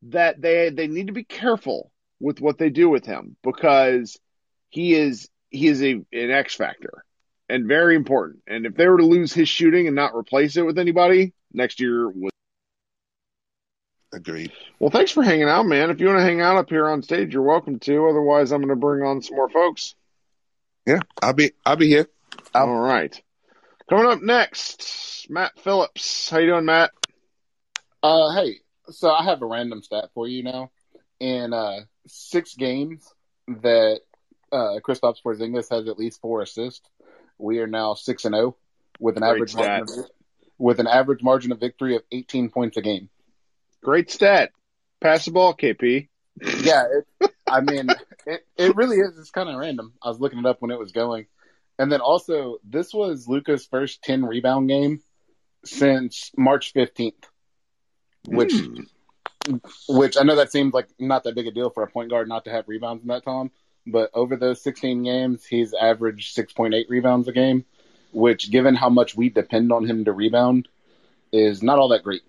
that 0.03 0.41
they, 0.41 0.71
they 0.71 0.87
need 0.87 1.09
to 1.09 1.13
be 1.13 1.25
careful 1.25 1.91
with 2.21 2.41
what 2.41 2.59
they 2.59 2.71
do 2.71 2.89
with 2.89 3.05
him 3.05 3.37
because 3.43 4.19
he 4.69 4.95
is, 4.95 5.29
he 5.51 5.67
is 5.67 5.83
a, 5.83 5.93
an 5.93 6.31
X 6.31 6.55
factor 6.55 7.05
and 7.49 7.67
very 7.67 7.97
important. 7.97 8.43
And 8.47 8.67
if 8.67 8.75
they 8.75 8.87
were 8.87 8.99
to 8.99 9.07
lose 9.07 9.33
his 9.33 9.49
shooting 9.49 9.89
and 9.89 9.97
not 9.97 10.15
replace 10.15 10.57
it 10.57 10.67
with 10.67 10.79
anybody, 10.79 11.33
next 11.53 11.81
year 11.81 12.09
was. 12.09 12.34
Agreed. 14.15 14.53
Well, 14.79 14.91
thanks 14.91 15.11
for 15.11 15.25
hanging 15.25 15.49
out, 15.49 15.67
man. 15.67 15.91
If 15.91 15.99
you 15.99 16.07
want 16.07 16.21
to 16.21 16.25
hang 16.25 16.41
out 16.41 16.57
up 16.57 16.71
here 16.71 16.89
on 16.89 17.03
stage, 17.03 17.35
you're 17.35 17.43
welcome 17.43 17.81
to. 17.81 18.09
Otherwise, 18.09 18.53
I'm 18.53 18.61
going 18.61 18.69
to 18.69 18.77
bring 18.77 19.05
on 19.05 19.21
some 19.23 19.37
more 19.37 19.49
folks. 19.51 19.97
Yeah, 20.87 21.01
I'll 21.21 21.33
be 21.33 21.51
I'll 21.67 21.77
be 21.77 21.89
here. 21.89 22.07
I'll... 22.55 22.69
All 22.69 22.81
right. 22.81 23.21
Coming 23.91 24.07
up 24.07 24.23
next, 24.23 25.27
Matt 25.29 25.59
Phillips. 25.59 26.31
How 26.31 26.39
you 26.39 26.47
doing, 26.47 26.65
Matt? 26.65 26.93
Uh, 28.03 28.33
hey. 28.35 28.61
So 28.91 29.11
I 29.11 29.25
have 29.25 29.43
a 29.43 29.47
random 29.47 29.83
stat 29.83 30.11
for 30.15 30.29
you 30.29 30.45
now. 30.45 30.71
In 31.19 31.53
uh, 31.53 31.81
six 32.07 32.55
games 32.55 33.13
that 33.49 34.01
uh, 34.53 34.79
Kristaps 34.87 35.23
Porzingis 35.25 35.71
has 35.71 35.89
at 35.89 35.99
least 35.99 36.21
four 36.21 36.43
assists, 36.43 36.89
we 37.37 37.59
are 37.59 37.67
now 37.67 37.95
six 37.95 38.25
and 38.27 38.35
zero 38.35 38.47
oh 38.47 38.57
with 39.01 39.17
an 39.17 39.23
Great 39.23 39.35
average 39.35 39.55
margin 39.57 39.99
of, 39.99 40.11
with 40.59 40.79
an 40.79 40.87
average 40.87 41.23
margin 41.23 41.51
of 41.51 41.59
victory 41.59 41.97
of 41.97 42.03
18 42.13 42.51
points 42.51 42.77
a 42.77 42.83
game. 42.83 43.09
Great 43.85 44.11
stat. 44.11 44.51
Pass 45.03 45.27
the 45.27 45.31
ball, 45.31 45.55
KP. 45.55 46.09
Yeah, 46.63 46.85
it, 47.21 47.31
I 47.47 47.61
mean, 47.61 47.89
it, 48.27 48.47
it 48.57 48.75
really 48.75 48.97
is. 48.97 49.19
It's 49.19 49.31
kind 49.31 49.49
of 49.49 49.57
random. 49.57 49.93
I 50.03 50.09
was 50.09 50.19
looking 50.19 50.39
it 50.39 50.47
up 50.47 50.63
when 50.63 50.71
it 50.71 50.79
was 50.79 50.91
going, 50.91 51.27
and 51.79 51.93
then 51.93 52.01
also 52.01 52.57
this 52.65 52.95
was 52.95 53.29
Luka's 53.29 53.67
first 53.67 54.03
10 54.03 54.25
rebound 54.25 54.69
game 54.69 55.03
since 55.65 56.33
March 56.37 56.73
15th, 56.75 57.13
which. 58.27 58.53
Hmm. 58.53 58.81
Which 59.91 60.17
I 60.17 60.23
know 60.23 60.37
that 60.37 60.51
seems 60.51 60.73
like 60.73 60.89
not 60.99 61.25
that 61.25 61.35
big 61.35 61.47
a 61.47 61.51
deal 61.51 61.69
for 61.69 61.83
a 61.83 61.87
point 61.87 62.09
guard 62.09 62.29
not 62.29 62.47
to 62.47 62.51
have 62.51 62.67
rebounds 62.67 63.03
in 63.03 63.09
that 63.09 63.27
time, 63.27 63.51
but 63.87 64.11
over 64.15 64.37
those 64.37 64.63
16 64.63 65.03
games, 65.03 65.45
he's 65.45 65.75
averaged 65.75 66.35
6.8 66.35 66.87
rebounds 66.89 67.29
a 67.29 67.33
game, 67.33 67.67
which, 68.15 68.51
given 68.51 68.75
how 68.75 68.89
much 68.89 69.15
we 69.15 69.29
depend 69.29 69.71
on 69.71 69.85
him 69.85 70.07
to 70.07 70.13
rebound, 70.13 70.67
is 71.31 71.63
not 71.63 71.79
all 71.79 71.89
that 71.89 72.05
great. 72.05 72.23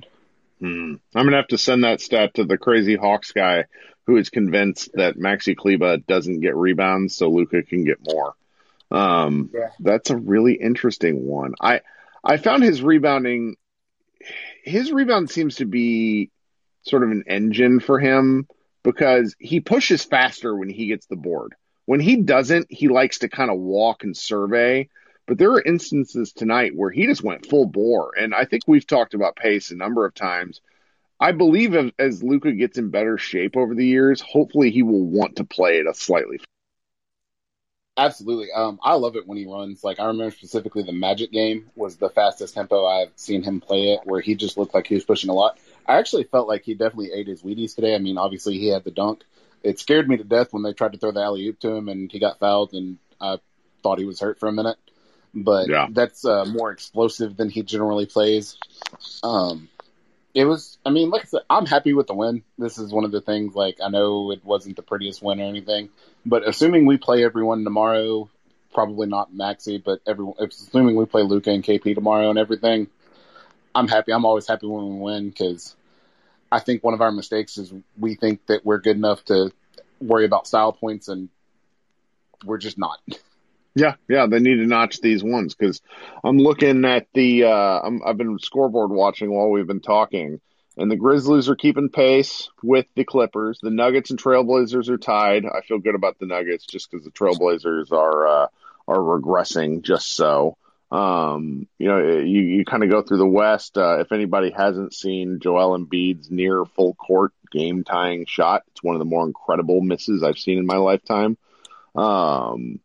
Hmm. 0.60 0.96
I'm 1.14 1.24
going 1.24 1.32
to 1.32 1.38
have 1.38 1.48
to 1.48 1.58
send 1.58 1.84
that 1.84 2.02
stat 2.02 2.36
to 2.36 2.46
the 2.46 2.58
crazy 2.58 2.96
Hawks 2.96 3.32
guy 3.32 3.66
who 4.08 4.18
is 4.18 4.30
convinced 4.30 4.92
that 4.94 5.18
Maxi 5.18 5.56
Kleber 5.56 5.98
doesn't 5.98 6.42
get 6.42 6.56
rebounds 6.56 7.16
so 7.16 7.30
Luka 7.30 7.64
can 7.64 7.84
get 7.84 7.98
more. 8.08 8.36
Um, 8.92 9.50
yeah. 9.54 9.70
That's 9.80 10.12
a 10.12 10.18
really 10.18 10.54
interesting 10.54 11.26
one. 11.26 11.56
I, 11.60 11.82
I 12.24 12.38
found 12.38 12.64
his 12.64 12.82
rebounding, 12.82 13.58
his 14.64 14.92
rebound 14.92 15.30
seems 15.30 15.56
to 15.56 15.66
be 15.66 16.32
sort 16.84 17.04
of 17.04 17.12
an 17.12 17.24
engine 17.28 17.80
for 17.80 18.00
him 18.00 18.48
because 18.84 19.36
he 19.40 19.60
pushes 19.60 20.04
faster 20.04 20.56
when 20.56 20.70
he 20.70 20.88
gets 20.88 21.08
the 21.08 21.16
board. 21.16 21.56
When 21.86 22.00
he 22.00 22.18
doesn't, 22.18 22.68
he 22.70 22.88
likes 22.88 23.20
to 23.20 23.30
kind 23.30 23.50
of 23.52 23.58
walk 23.58 24.04
and 24.04 24.16
survey. 24.16 24.90
But 25.28 25.38
there 25.38 25.52
are 25.52 25.62
instances 25.62 26.32
tonight 26.32 26.76
where 26.76 26.92
he 26.92 27.08
just 27.08 27.24
went 27.24 27.48
full 27.48 27.66
bore. 27.66 28.14
And 28.18 28.34
I 28.34 28.46
think 28.46 28.64
we've 28.68 28.86
talked 28.86 29.14
about 29.14 29.36
pace 29.36 29.72
a 29.72 29.76
number 29.76 30.06
of 30.06 30.14
times. 30.14 30.62
I 31.20 31.32
believe 31.32 31.74
as, 31.74 31.92
as 31.98 32.24
Luka 32.24 32.52
gets 32.52 32.78
in 32.78 32.90
better 32.90 33.18
shape 33.18 33.56
over 33.58 33.74
the 33.74 33.86
years, 33.86 34.22
hopefully 34.22 34.72
he 34.72 34.84
will 34.84 35.06
want 35.06 35.38
to 35.38 35.44
play 35.44 35.80
at 35.80 35.88
a 35.88 35.94
slightly. 35.94 36.40
Absolutely. 37.98 38.52
Um, 38.54 38.78
I 38.84 38.96
love 38.96 39.16
it 39.16 39.26
when 39.26 39.38
he 39.38 39.46
runs. 39.46 39.84
Like 39.84 40.00
I 40.00 40.06
remember 40.08 40.32
specifically 40.32 40.84
the 40.84 40.92
Magic 40.92 41.32
game 41.32 41.72
was 41.76 41.96
the 41.96 42.10
fastest 42.10 42.54
tempo 42.54 42.86
I've 42.86 43.12
seen 43.16 43.42
him 43.42 43.62
play 43.62 43.94
it, 43.94 44.02
where 44.04 44.20
he 44.20 44.36
just 44.36 44.58
looked 44.58 44.74
like 44.74 44.88
he 44.88 44.96
was 44.96 45.06
pushing 45.06 45.30
a 45.30 45.34
lot. 45.34 45.58
I 45.88 45.98
actually 45.98 46.26
felt 46.26 46.50
like 46.50 46.64
he 46.64 46.74
definitely 46.74 47.14
ate 47.14 47.28
his 47.28 47.42
Wheaties 47.42 47.74
today. 47.74 47.96
I 47.96 48.00
mean, 48.00 48.18
obviously 48.18 48.58
he 48.58 48.68
had 48.68 48.84
the 48.84 48.92
dunk, 48.92 49.24
it 49.66 49.80
scared 49.80 50.08
me 50.08 50.16
to 50.18 50.24
death 50.24 50.54
when 50.54 50.62
they 50.62 50.74
tried 50.74 50.92
to 50.92 51.00
throw 51.00 51.12
the 51.12 51.22
alley 51.22 51.48
oop 51.48 51.60
to 51.62 51.72
him 51.72 51.90
and 51.90 52.12
he 52.12 52.20
got 52.20 52.40
fouled 52.40 52.74
and 52.74 53.00
I 53.20 53.40
thought 53.82 53.98
he 53.98 54.06
was 54.06 54.20
hurt 54.20 54.40
for 54.40 54.48
a 54.48 54.54
minute. 54.54 54.78
But 55.36 55.68
Yeah. 55.70 55.88
that's 55.92 56.24
uh, 56.26 56.46
more 56.46 56.72
explosive 56.72 57.36
than 57.36 57.50
he 57.50 57.62
generally 57.62 58.06
plays. 58.06 58.58
Um, 59.22 59.68
it 60.34 60.46
was, 60.46 60.78
I 60.86 60.90
mean, 60.90 61.10
like 61.10 61.24
I 61.24 61.26
said, 61.26 61.42
I'm 61.50 61.66
happy 61.66 61.94
with 61.94 62.08
the 62.08 62.14
win. 62.14 62.44
This 62.58 62.78
is 62.78 62.92
one 62.92 63.04
of 63.06 63.12
the 63.12 63.22
things, 63.22 63.56
like, 63.56 63.78
I 63.84 63.90
know 63.90 64.32
it 64.32 64.44
wasn't 64.44 64.76
the 64.76 64.82
prettiest 64.82 65.22
win 65.22 65.40
or 65.40 65.46
anything, 65.46 65.90
but 66.26 66.48
assuming 66.48 66.86
we 66.86 66.98
play 66.98 67.24
everyone 67.24 67.64
tomorrow, 67.64 68.30
probably 68.74 69.08
not 69.08 69.34
Maxi, 69.34 69.82
but 69.82 70.02
everyone, 70.06 70.36
assuming 70.40 70.96
we 70.96 71.06
play 71.06 71.24
Luka 71.24 71.52
and 71.52 71.64
KP 71.64 71.96
tomorrow 71.96 72.30
and 72.30 72.40
everything, 72.40 72.88
I'm 73.74 73.88
happy. 73.88 74.12
I'm 74.12 74.26
always 74.26 74.48
happy 74.48 74.68
when 74.68 74.96
we 74.96 75.00
win 75.02 75.30
because 75.30 75.76
I 76.52 76.60
think 76.60 76.84
one 76.84 76.94
of 76.94 77.02
our 77.02 77.12
mistakes 77.12 77.58
is 77.58 77.74
we 77.98 78.16
think 78.16 78.46
that 78.48 78.66
we're 78.66 78.80
good 78.80 78.98
enough 78.98 79.24
to 79.26 79.52
worry 80.00 80.26
about 80.26 80.48
style 80.48 80.72
points 80.72 81.08
and 81.08 81.30
we're 82.44 82.58
just 82.58 82.78
not. 82.78 83.00
Yeah, 83.76 83.96
yeah, 84.08 84.28
they 84.28 84.40
need 84.40 84.56
to 84.56 84.68
notch 84.68 85.02
these 85.02 85.22
ones 85.22 85.54
because 85.54 85.82
I'm 86.24 86.38
looking 86.38 86.86
at 86.86 87.08
the. 87.14 87.44
Uh, 87.44 87.80
I'm, 87.84 88.02
I've 88.06 88.18
been 88.18 88.40
scoreboard 88.40 88.90
watching 88.90 89.30
while 89.30 89.50
we've 89.50 89.68
been 89.68 89.82
talking, 89.82 90.40
and 90.78 90.90
the 90.90 90.96
Grizzlies 90.96 91.50
are 91.50 91.58
keeping 91.58 91.90
pace 91.90 92.50
with 92.64 92.86
the 92.96 93.04
Clippers. 93.04 93.60
The 93.62 93.72
Nuggets 93.72 94.12
and 94.12 94.22
Trailblazers 94.22 94.88
are 94.88 94.98
tied. 94.98 95.46
I 95.46 95.60
feel 95.60 95.80
good 95.80 95.96
about 95.96 96.20
the 96.20 96.26
Nuggets 96.26 96.66
just 96.66 96.90
because 96.90 97.04
the 97.04 97.12
Trailblazers 97.12 97.92
are 97.92 98.28
uh, 98.28 98.48
are 98.88 98.98
regressing. 98.98 99.82
Just 99.82 100.16
so, 100.16 100.56
um, 100.90 101.68
you 101.78 101.90
know, 101.90 102.20
you 102.20 102.42
you 102.44 102.64
kind 102.64 102.84
of 102.84 102.90
go 102.90 103.02
through 103.02 103.18
the 103.18 103.28
West. 103.28 103.78
Uh, 103.78 104.00
if 104.00 104.14
anybody 104.14 104.52
hasn't 104.52 104.94
seen 104.94 105.40
Joel 105.42 105.78
Embiid's 105.78 106.32
near 106.32 106.64
full 106.64 106.94
court 106.94 107.34
game 107.52 107.84
tying 107.84 108.26
shot, 108.26 108.64
it's 108.72 108.82
one 108.82 108.96
of 108.96 109.00
the 109.00 109.06
more 109.06 109.26
incredible 109.26 109.82
misses 109.82 110.24
I've 110.24 110.40
seen 110.40 110.60
in 110.60 110.66
my 110.66 110.78
lifetime. 110.78 111.38
Um, 111.94 112.80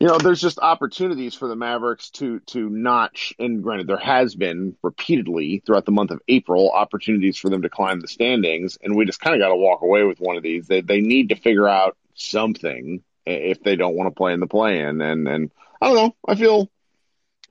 you 0.00 0.06
know, 0.06 0.16
there's 0.16 0.40
just 0.40 0.58
opportunities 0.58 1.34
for 1.34 1.46
the 1.46 1.54
Mavericks 1.54 2.08
to 2.12 2.40
to 2.46 2.70
notch. 2.70 3.34
And 3.38 3.62
granted, 3.62 3.86
there 3.86 3.98
has 3.98 4.34
been 4.34 4.74
repeatedly 4.82 5.62
throughout 5.64 5.84
the 5.84 5.92
month 5.92 6.10
of 6.10 6.22
April 6.26 6.70
opportunities 6.70 7.36
for 7.36 7.50
them 7.50 7.62
to 7.62 7.68
climb 7.68 8.00
the 8.00 8.08
standings, 8.08 8.78
and 8.82 8.96
we 8.96 9.04
just 9.04 9.20
kind 9.20 9.36
of 9.36 9.40
got 9.40 9.50
to 9.50 9.56
walk 9.56 9.82
away 9.82 10.04
with 10.04 10.18
one 10.18 10.38
of 10.38 10.42
these. 10.42 10.66
They 10.66 10.80
they 10.80 11.02
need 11.02 11.28
to 11.28 11.36
figure 11.36 11.68
out 11.68 11.98
something 12.14 13.02
if 13.26 13.62
they 13.62 13.76
don't 13.76 13.94
want 13.94 14.08
to 14.08 14.16
play 14.16 14.32
in 14.32 14.40
the 14.40 14.46
play-in. 14.46 15.02
And 15.02 15.28
and 15.28 15.50
I 15.82 15.88
don't 15.88 15.96
know. 15.96 16.16
I 16.26 16.34
feel 16.34 16.70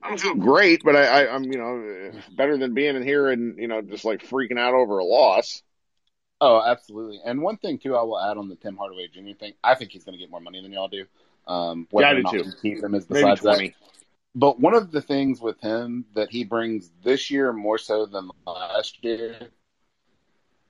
I 0.02 0.08
don't 0.08 0.20
feel 0.20 0.34
great, 0.34 0.82
but 0.84 0.96
I, 0.96 1.04
I 1.04 1.32
I'm 1.32 1.44
you 1.44 1.58
know 1.58 2.12
better 2.36 2.58
than 2.58 2.74
being 2.74 2.96
in 2.96 3.04
here 3.04 3.28
and 3.30 3.60
you 3.60 3.68
know 3.68 3.80
just 3.80 4.04
like 4.04 4.26
freaking 4.26 4.58
out 4.58 4.74
over 4.74 4.98
a 4.98 5.04
loss. 5.04 5.62
Oh, 6.40 6.60
absolutely. 6.60 7.20
And 7.24 7.42
one 7.42 7.58
thing 7.58 7.78
too, 7.78 7.94
I 7.94 8.02
will 8.02 8.18
add 8.18 8.38
on 8.38 8.48
the 8.48 8.56
Tim 8.56 8.76
Hardaway 8.76 9.08
Jr. 9.12 9.38
thing. 9.38 9.52
I 9.62 9.76
think 9.76 9.92
he's 9.92 10.04
going 10.04 10.14
to 10.14 10.18
get 10.18 10.30
more 10.30 10.40
money 10.40 10.60
than 10.62 10.72
y'all 10.72 10.88
do. 10.88 11.04
Um, 11.50 11.88
whether 11.90 12.06
Yeah, 12.06 12.10
I 12.10 12.12
or 12.12 12.16
do 12.16 12.22
not 12.22 12.32
too. 12.32 12.52
keep 12.62 12.82
him 12.82 12.94
is 12.94 13.04
besides 13.04 13.40
that. 13.42 13.72
But 14.36 14.60
one 14.60 14.74
of 14.74 14.92
the 14.92 15.02
things 15.02 15.40
with 15.40 15.60
him 15.60 16.04
that 16.14 16.30
he 16.30 16.44
brings 16.44 16.88
this 17.02 17.30
year 17.30 17.52
more 17.52 17.78
so 17.78 18.06
than 18.06 18.30
last 18.46 19.02
year 19.02 19.36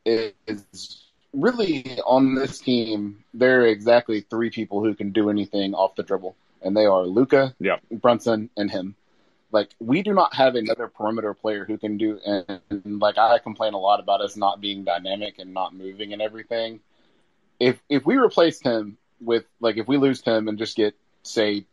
is 0.06 1.04
really 1.34 2.00
on 2.06 2.34
this 2.34 2.58
team. 2.58 3.22
There 3.34 3.60
are 3.60 3.66
exactly 3.66 4.22
three 4.22 4.48
people 4.48 4.82
who 4.82 4.94
can 4.94 5.12
do 5.12 5.28
anything 5.28 5.74
off 5.74 5.94
the 5.96 6.02
dribble, 6.02 6.34
and 6.62 6.74
they 6.74 6.86
are 6.86 7.04
Luka, 7.04 7.54
Yeah. 7.60 7.76
Brunson, 7.90 8.48
and 8.56 8.70
him. 8.70 8.94
Like 9.52 9.74
we 9.78 10.02
do 10.02 10.14
not 10.14 10.32
have 10.34 10.54
another 10.54 10.88
perimeter 10.88 11.34
player 11.34 11.66
who 11.66 11.76
can 11.76 11.98
do. 11.98 12.18
And, 12.24 12.60
and 12.70 12.98
like 13.00 13.18
I 13.18 13.38
complain 13.38 13.74
a 13.74 13.78
lot 13.78 14.00
about 14.00 14.22
us 14.22 14.36
not 14.36 14.62
being 14.62 14.84
dynamic 14.84 15.38
and 15.38 15.52
not 15.52 15.74
moving 15.74 16.14
and 16.14 16.22
everything. 16.22 16.80
If 17.58 17.82
if 17.90 18.06
we 18.06 18.16
replaced 18.16 18.62
him 18.64 18.96
with 19.20 19.44
like 19.60 19.76
if 19.76 19.88
we 19.88 19.96
lose 19.96 20.22
him 20.22 20.48
and 20.48 20.58
just 20.58 20.76
get 20.76 20.94
say 21.22 21.64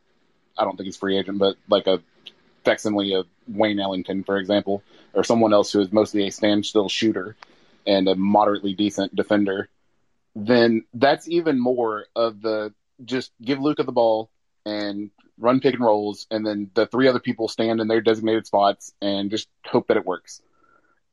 I 0.57 0.63
don't 0.63 0.75
think 0.75 0.85
he's 0.85 0.97
free 0.97 1.17
agent, 1.17 1.37
but 1.39 1.55
like 1.69 1.87
a 1.87 2.01
facsimile 2.63 3.13
of 3.13 3.27
Wayne 3.47 3.79
Ellington, 3.79 4.23
for 4.23 4.37
example, 4.37 4.83
or 5.13 5.23
someone 5.23 5.53
else 5.53 5.71
who 5.71 5.79
is 5.79 5.91
mostly 5.91 6.27
a 6.27 6.31
standstill 6.31 6.89
shooter 6.89 7.35
and 7.85 8.07
a 8.09 8.15
moderately 8.15 8.73
decent 8.73 9.15
defender, 9.15 9.69
then 10.35 10.83
that's 10.93 11.27
even 11.29 11.59
more 11.59 12.05
of 12.15 12.41
the 12.41 12.73
just 13.05 13.31
give 13.41 13.59
Luka 13.59 13.83
the 13.83 13.91
ball 13.91 14.29
and 14.65 15.11
run 15.39 15.59
pick 15.59 15.75
and 15.75 15.83
rolls, 15.83 16.27
and 16.31 16.45
then 16.45 16.69
the 16.73 16.87
three 16.87 17.07
other 17.07 17.19
people 17.19 17.47
stand 17.47 17.79
in 17.79 17.87
their 17.87 18.01
designated 18.01 18.45
spots 18.47 18.93
and 19.01 19.29
just 19.29 19.47
hope 19.65 19.87
that 19.87 19.97
it 19.97 20.05
works. 20.05 20.41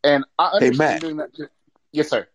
And 0.02 0.24
I 0.38 0.50
Hey, 0.58 0.66
understand 0.66 0.78
Matt. 0.78 1.00
doing 1.00 1.16
that. 1.18 1.34
Too. 1.34 1.48
Yes, 1.92 2.08
sir. 2.08 2.26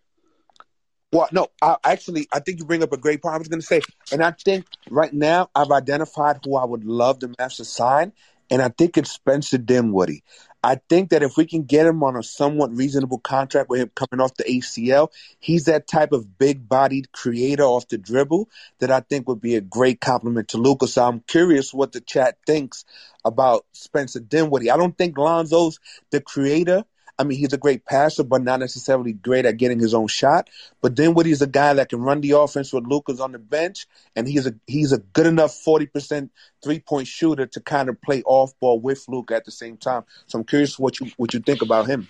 Well, 1.12 1.28
no, 1.32 1.48
I, 1.62 1.78
actually, 1.84 2.28
I 2.32 2.40
think 2.40 2.60
you 2.60 2.66
bring 2.66 2.84
up 2.84 2.94
a 2.94 2.98
great 2.98 3.22
point. 3.22 3.34
I 3.34 3.40
was 3.40 3.48
going 3.48 3.62
to 3.62 3.66
say, 3.66 3.82
and 4.12 4.24
I 4.24 4.32
think 4.32 4.66
right 4.92 5.12
now 5.12 5.50
I've 5.56 5.72
identified 5.72 6.42
who 6.44 6.56
I 6.56 6.66
would 6.66 6.84
love 6.84 7.20
the 7.20 7.30
Mavs 7.30 7.58
to 7.58 7.66
sign, 7.66 8.14
and 8.52 8.62
I 8.62 8.70
think 8.70 8.96
it's 8.96 9.12
Spencer 9.12 9.58
Dinwiddie. 9.58 10.24
I 10.64 10.76
think 10.90 11.10
that 11.10 11.24
if 11.24 11.38
we 11.38 11.46
can 11.46 11.64
get 11.64 11.88
him 11.88 12.04
on 12.04 12.16
a 12.16 12.22
somewhat 12.22 12.76
reasonable 12.76 13.18
contract 13.18 13.70
with 13.70 13.80
him 13.80 13.92
coming 13.96 14.24
off 14.24 14.36
the 14.36 14.44
ACL, 14.44 15.08
he's 15.40 15.66
that 15.66 15.88
type 15.88 16.12
of 16.12 16.38
big-bodied 16.38 17.12
creator 17.12 17.64
off 17.64 17.88
the 17.88 17.98
dribble 17.98 18.50
that 18.80 18.92
I 18.92 19.00
think 19.00 19.28
would 19.28 19.42
be 19.42 19.56
a 19.56 19.62
great 19.62 20.02
compliment 20.02 20.50
to 20.50 20.58
Luka. 20.58 20.88
So 20.88 21.06
I'm 21.06 21.22
curious 21.22 21.74
what 21.74 21.94
the 21.94 22.02
chat 22.02 22.38
thinks 22.46 22.84
about 23.26 23.66
Spencer 23.72 24.20
Dinwiddie. 24.20 24.70
I 24.70 24.78
don't 24.78 24.98
think 24.98 25.18
Lonzo's 25.18 25.80
the 26.12 26.22
creator. 26.22 26.84
I 27.20 27.26
mean, 27.26 27.38
he's 27.38 27.52
a 27.52 27.58
great 27.58 27.86
passer, 27.86 28.24
but 28.24 28.44
not 28.44 28.62
necessarily 28.62 29.12
great 29.12 29.46
at 29.46 29.58
getting 29.58 29.78
his 29.78 29.94
own 29.94 30.08
shot. 30.08 30.50
But 30.82 30.96
then, 30.96 31.14
what? 31.14 31.26
He's 31.26 31.42
a 31.42 31.48
guy 31.48 31.74
that 31.74 31.90
can 31.90 32.00
run 32.00 32.22
the 32.22 32.32
offense 32.32 32.72
with 32.72 32.88
Luka's 32.88 33.20
on 33.20 33.34
the 33.34 33.40
bench, 33.40 33.88
and 34.16 34.26
he's 34.26 34.48
a 34.48 34.56
he's 34.66 34.94
a 34.94 35.00
good 35.00 35.28
enough 35.28 35.54
forty 35.54 35.86
percent 35.86 36.32
three 36.64 36.80
point 36.80 37.08
shooter 37.08 37.46
to 37.46 37.60
kind 37.60 37.90
of 37.90 38.02
play 38.02 38.24
off 38.24 38.58
ball 38.62 38.80
with 38.80 39.04
Luka 39.10 39.36
at 39.36 39.44
the 39.44 39.52
same 39.52 39.76
time. 39.76 40.04
So 40.28 40.40
I'm 40.40 40.46
curious 40.46 40.80
what 40.80 41.02
you 41.02 41.12
what 41.18 41.34
you 41.34 41.42
think 41.42 41.62
about 41.62 41.88
him. 41.88 42.08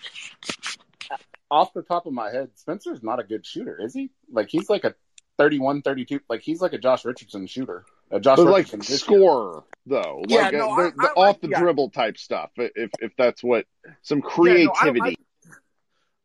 Off 1.49 1.73
the 1.73 1.81
top 1.81 2.05
of 2.05 2.13
my 2.13 2.29
head, 2.29 2.51
Spencer's 2.53 3.01
not 3.01 3.19
a 3.19 3.23
good 3.23 3.43
shooter, 3.43 3.81
is 3.81 3.95
he? 3.95 4.11
Like 4.31 4.49
he's 4.51 4.69
like 4.69 4.83
a 4.83 4.93
31, 5.39 5.81
32. 5.81 6.19
Like 6.29 6.41
he's 6.41 6.61
like 6.61 6.73
a 6.73 6.77
Josh 6.77 7.03
Richardson 7.03 7.47
shooter. 7.47 7.83
A 8.11 8.19
Josh 8.19 8.37
But 8.37 8.45
like 8.45 8.65
Richardson 8.65 8.79
this 8.79 8.89
year. 8.89 8.97
scorer 9.19 9.63
though, 9.85 10.23
Yeah, 10.27 10.41
like 10.43 10.53
no, 10.53 10.69
uh, 10.71 10.73
I- 10.73 10.89
the 10.89 10.95
I 10.99 11.03
like 11.03 11.13
off 11.17 11.41
the 11.41 11.47
the- 11.47 11.57
dribble 11.57 11.89
type 11.91 12.17
stuff. 12.17 12.51
If 12.57 12.91
if 12.99 13.11
that's 13.17 13.43
what 13.43 13.65
some 14.01 14.19
Yeah, 14.19 14.23
no, 14.23 14.29
I 14.29 14.33
creativity. 14.33 15.17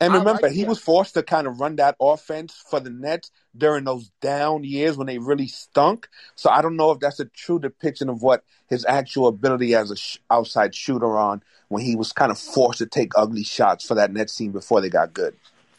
And 0.01 0.13
remember, 0.13 0.43
like 0.43 0.53
he 0.53 0.63
that. 0.63 0.69
was 0.69 0.81
forced 0.81 1.15
to 1.15 1.23
kind 1.23 1.47
of 1.47 1.61
run 1.61 1.77
that 1.77 1.97
offense 2.01 2.63
for 2.69 2.81
the 2.81 2.91
Nets 2.91 3.31
during 3.57 3.85
those 3.85 4.11
down 4.21 4.65
years 4.65 4.97
when 4.97 5.07
they 5.07 5.19
really 5.19 5.47
stunk. 5.47 6.09
So 6.35 6.51
I 6.51 6.63
don't 6.63 6.77
know 6.77 6.91
if 6.91 6.99
that's 6.99 7.21
a 7.21 7.27
true 7.27 7.59
depiction 7.59 8.09
of 8.09 8.21
what 8.21 8.43
his 8.69 8.85
actual 8.87 9.29
ability 9.29 9.75
as 9.75 9.91
a 9.91 9.97
sh- 9.97 10.19
outside 10.31 10.75
shooter 10.75 11.17
on 11.17 11.43
when 11.69 11.83
he 11.85 11.97
was 11.97 12.13
kind 12.13 12.33
of 12.33 12.39
forced 12.39 12.79
to 12.81 12.87
take 12.87 13.13
ugly 13.17 13.45
shots 13.45 13.87
for 13.87 13.95
that 13.95 14.13
Nets 14.13 14.35
team 14.37 14.53
before 14.53 14.81
they 14.81 14.91
got 14.91 15.15
good. 15.15 15.37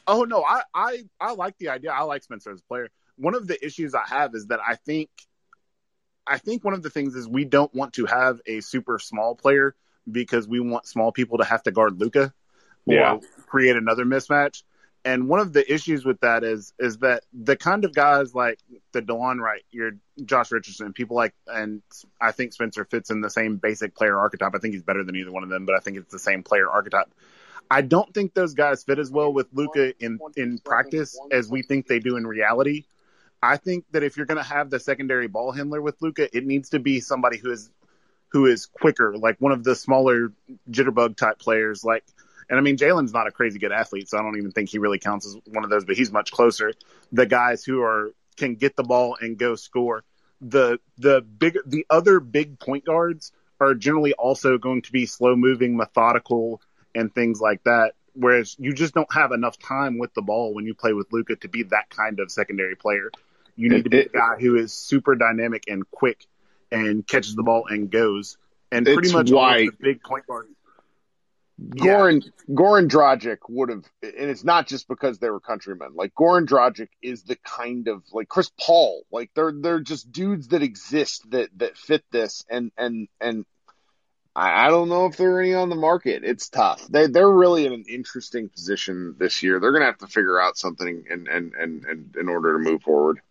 Oh 0.08 0.24
no, 0.24 0.43
I, 0.43 0.62
I 0.74 1.03
I 1.20 1.34
like 1.34 1.58
the 1.58 1.70
idea. 1.70 1.91
I 1.91 2.01
like 2.03 2.24
Spencer 2.24 2.51
as 2.51 2.62
a 2.62 2.64
player. 2.64 2.89
One 3.18 3.36
of 3.36 3.47
the 3.47 3.64
issues 3.64 3.93
I 3.93 4.06
have 4.08 4.34
is 4.34 4.47
that 4.47 4.60
I 4.66 4.76
think 4.76 5.10
I 6.28 6.38
think 6.38 6.63
one 6.63 6.73
of 6.73 6.82
the 6.84 6.89
things 6.89 7.15
is 7.15 7.28
we 7.28 7.45
don't 7.45 7.73
want 7.73 7.93
to 7.93 8.05
have 8.05 8.41
a 8.45 8.61
super 8.61 8.99
small 8.99 9.36
player 9.36 9.76
because 10.11 10.47
we 10.47 10.59
want 10.59 10.88
small 10.88 11.11
people 11.11 11.38
to 11.39 11.43
have 11.45 11.63
to 11.63 11.71
guard 11.71 11.99
Luka 11.99 12.34
or 12.86 12.93
Yeah. 12.93 13.19
create 13.47 13.76
another 13.76 14.05
mismatch. 14.05 14.63
And 15.03 15.28
one 15.30 15.39
of 15.39 15.53
the 15.53 15.71
issues 15.71 16.03
with 16.03 16.19
that 16.21 16.43
is 16.43 16.73
is 16.80 16.97
that 16.97 17.23
the 17.32 17.55
kind 17.55 17.86
of 17.86 17.93
guys 17.93 18.34
like 18.34 18.59
the 18.91 19.03
Delon 19.03 19.39
Wright, 19.39 19.63
your 19.69 19.91
Josh 20.23 20.51
Richardson, 20.51 20.93
people 20.93 21.15
like, 21.15 21.36
and 21.47 21.84
I 22.19 22.32
think 22.32 22.53
Spencer 22.53 22.86
fits 22.86 23.11
in 23.11 23.21
the 23.21 23.30
same 23.30 23.57
basic 23.57 23.93
player 23.93 24.17
archetype. 24.17 24.55
I 24.55 24.57
think 24.57 24.73
he's 24.73 24.82
better 24.84 25.03
than 25.03 25.15
either 25.15 25.32
one 25.32 25.43
of 25.43 25.49
them, 25.49 25.65
but 25.67 25.76
I 25.76 25.80
think 25.80 25.97
it's 25.97 26.11
the 26.11 26.17
same 26.17 26.41
player 26.41 26.67
archetype. 26.67 27.13
I 27.69 27.82
don't 27.82 28.11
think 28.15 28.34
those 28.34 28.55
guys 28.55 28.84
fit 28.84 28.97
as 28.97 29.11
well 29.11 29.32
with 29.32 29.47
Luka 29.53 29.93
in 30.03 30.19
in 30.36 30.57
practice 30.59 31.19
as 31.32 31.49
we 31.49 31.61
think 31.61 31.88
they 31.88 31.99
do 31.99 32.17
in 32.17 32.26
reality. 32.26 32.86
I 33.46 33.58
think 33.58 33.86
that 33.91 34.04
if 34.04 34.18
you're 34.18 34.26
going 34.26 34.41
to 34.41 34.50
have 34.50 34.70
the 34.70 34.80
secondary 34.80 35.28
ball 35.28 35.52
handler 35.52 35.82
with 35.82 36.02
Luka, 36.02 36.36
it 36.36 36.46
needs 36.46 36.70
to 36.70 36.80
be 36.80 37.00
somebody 37.00 37.38
who 37.38 37.52
is 37.52 37.70
who 38.30 38.48
is 38.48 38.66
quicker, 38.66 39.16
like 39.18 39.39
one 39.39 39.52
of 39.52 39.64
the 39.64 39.76
smaller 39.76 40.34
jitterbug 40.70 41.16
type 41.16 41.39
players. 41.39 41.84
Like, 41.84 42.04
and 42.50 42.60
I 42.60 42.62
mean, 42.62 42.76
Jalen's 42.76 43.14
not 43.14 43.28
a 43.28 43.32
crazy 43.32 43.60
good 43.60 43.72
athlete, 43.72 44.10
so 44.10 44.18
I 44.18 44.22
don't 44.22 44.38
even 44.38 44.52
think 44.52 44.70
he 44.70 44.78
really 44.78 45.00
counts 45.00 45.26
as 45.26 45.38
one 45.46 45.64
of 45.64 45.70
those, 45.70 45.86
but 45.86 45.96
he's 45.96 46.12
much 46.12 46.32
closer. 46.32 46.74
The 47.12 47.26
guys 47.26 47.64
who 47.64 47.82
are 47.82 48.12
can 48.36 48.56
get 48.56 48.76
the 48.76 48.84
ball 48.84 49.18
and 49.20 49.38
go 49.38 49.56
score. 49.56 50.04
The 50.41 50.80
the 50.98 51.22
big 51.22 51.58
the 51.66 51.86
other 51.89 52.20
big 52.20 52.60
point 52.60 52.86
guards 52.86 53.32
are 53.60 53.74
generally 53.74 54.14
also 54.14 54.58
going 54.58 54.82
to 54.82 54.91
be 54.91 55.06
slow 55.06 55.36
moving, 55.36 55.78
methodical, 55.78 56.62
and 56.93 57.14
things 57.14 57.39
like 57.39 57.64
that. 57.64 57.93
Whereas 58.14 58.56
you 58.60 58.74
just 58.74 58.93
don't 58.93 59.14
have 59.14 59.32
enough 59.32 59.58
time 59.60 59.98
with 59.98 60.14
the 60.14 60.22
ball 60.22 60.54
when 60.54 60.66
you 60.66 60.74
play 60.74 60.93
with 60.93 61.12
Luka 61.12 61.36
to 61.38 61.48
be 61.48 61.64
that 61.64 61.89
kind 61.89 62.20
of 62.20 62.32
secondary 62.32 62.76
player. 62.76 63.12
You 63.56 63.70
need 63.70 63.84
to 63.86 63.89
be 63.89 63.99
a 63.99 64.10
guy 64.10 64.36
who 64.39 64.58
is 64.58 64.74
super 64.74 65.16
dynamic 65.16 65.64
and 65.68 65.89
quick 65.89 66.26
and 66.72 67.06
catches 67.08 67.36
the 67.36 67.43
ball 67.43 67.66
and 67.68 67.89
goes. 67.89 68.38
And 68.72 68.86
pretty 68.86 69.12
much 69.14 69.32
why- 69.32 69.70
big 69.80 70.03
point 70.03 70.28
guards. 70.28 70.49
Goran 71.62 72.22
Goran 72.49 72.89
Dragic 72.89 73.38
would 73.47 73.70
have, 73.70 73.86
and 74.03 74.30
it's 74.30 74.43
not 74.43 74.68
just 74.68 74.89
because 74.89 75.20
they 75.20 75.30
were 75.30 75.39
countrymen. 75.39 75.91
Like 75.95 76.14
Goran 76.14 76.45
Dragic 76.45 76.89
is 77.01 77.24
the 77.24 77.38
kind 77.38 77.88
of 77.88 78.03
like 78.12 78.28
Chris 78.28 78.51
Paul. 78.60 79.03
Like 79.10 79.32
they're 79.36 79.53
they're 79.53 79.80
just 79.80 80.12
dudes 80.12 80.49
that 80.49 80.64
exist 80.64 81.30
that 81.32 81.49
that 81.58 81.78
fit 81.78 82.03
this, 82.12 82.43
and 82.49 82.74
and 82.78 83.08
and 83.22 83.45
I, 84.36 84.68
I 84.68 84.70
don't 84.70 84.89
know 84.89 85.06
if 85.06 85.16
there 85.16 85.36
are 85.36 85.39
any 85.39 85.53
on 85.53 85.70
the 85.70 85.76
market. 85.76 86.26
It's 86.26 86.49
tough. 86.49 86.86
They 86.89 87.08
they're 87.08 87.30
really 87.30 87.66
in 87.66 87.72
an 87.72 87.86
interesting 87.88 88.49
position 88.49 89.16
this 89.18 89.41
year. 89.41 89.62
They're 89.62 89.72
gonna 89.72 89.86
have 89.86 89.99
to 89.99 90.08
figure 90.08 90.39
out 90.39 90.58
something 90.58 91.06
and 91.10 91.30
and 91.30 91.53
and, 91.53 91.86
and 91.86 92.16
in 92.18 92.28
order 92.28 92.53
to 92.53 92.60
move 92.60 92.84
forward. 92.84 93.22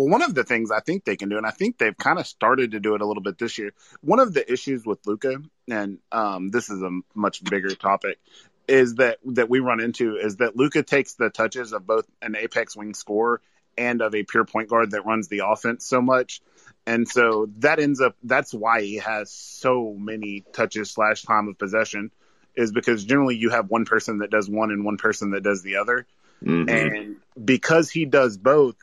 Well, 0.00 0.08
one 0.08 0.22
of 0.22 0.34
the 0.34 0.44
things 0.44 0.70
I 0.70 0.80
think 0.80 1.04
they 1.04 1.16
can 1.16 1.28
do, 1.28 1.36
and 1.36 1.46
I 1.46 1.50
think 1.50 1.76
they've 1.76 1.94
kind 1.94 2.18
of 2.18 2.26
started 2.26 2.70
to 2.70 2.80
do 2.80 2.94
it 2.94 3.02
a 3.02 3.06
little 3.06 3.22
bit 3.22 3.36
this 3.36 3.58
year. 3.58 3.74
One 4.00 4.18
of 4.18 4.32
the 4.32 4.50
issues 4.50 4.86
with 4.86 5.06
Luka, 5.06 5.42
and 5.68 5.98
um, 6.10 6.50
this 6.50 6.70
is 6.70 6.80
a 6.80 7.00
much 7.14 7.44
bigger 7.44 7.74
topic, 7.74 8.18
is 8.66 8.94
that 8.94 9.18
that 9.26 9.50
we 9.50 9.58
run 9.58 9.78
into 9.78 10.16
is 10.16 10.36
that 10.36 10.56
Luka 10.56 10.82
takes 10.82 11.16
the 11.16 11.28
touches 11.28 11.74
of 11.74 11.86
both 11.86 12.06
an 12.22 12.34
apex 12.34 12.74
wing 12.74 12.94
scorer 12.94 13.42
and 13.76 14.00
of 14.00 14.14
a 14.14 14.22
pure 14.22 14.46
point 14.46 14.70
guard 14.70 14.92
that 14.92 15.04
runs 15.04 15.28
the 15.28 15.42
offense 15.44 15.84
so 15.84 16.00
much, 16.00 16.40
and 16.86 17.06
so 17.06 17.50
that 17.58 17.78
ends 17.78 18.00
up 18.00 18.16
that's 18.22 18.54
why 18.54 18.80
he 18.80 18.96
has 18.96 19.30
so 19.30 19.94
many 19.98 20.44
touches 20.54 20.90
slash 20.90 21.24
time 21.24 21.46
of 21.46 21.58
possession, 21.58 22.10
is 22.54 22.72
because 22.72 23.04
generally 23.04 23.36
you 23.36 23.50
have 23.50 23.68
one 23.68 23.84
person 23.84 24.20
that 24.20 24.30
does 24.30 24.48
one 24.48 24.70
and 24.70 24.82
one 24.82 24.96
person 24.96 25.32
that 25.32 25.42
does 25.42 25.62
the 25.62 25.76
other, 25.76 26.06
mm-hmm. 26.42 26.70
and 26.70 27.16
because 27.44 27.90
he 27.90 28.06
does 28.06 28.38
both 28.38 28.76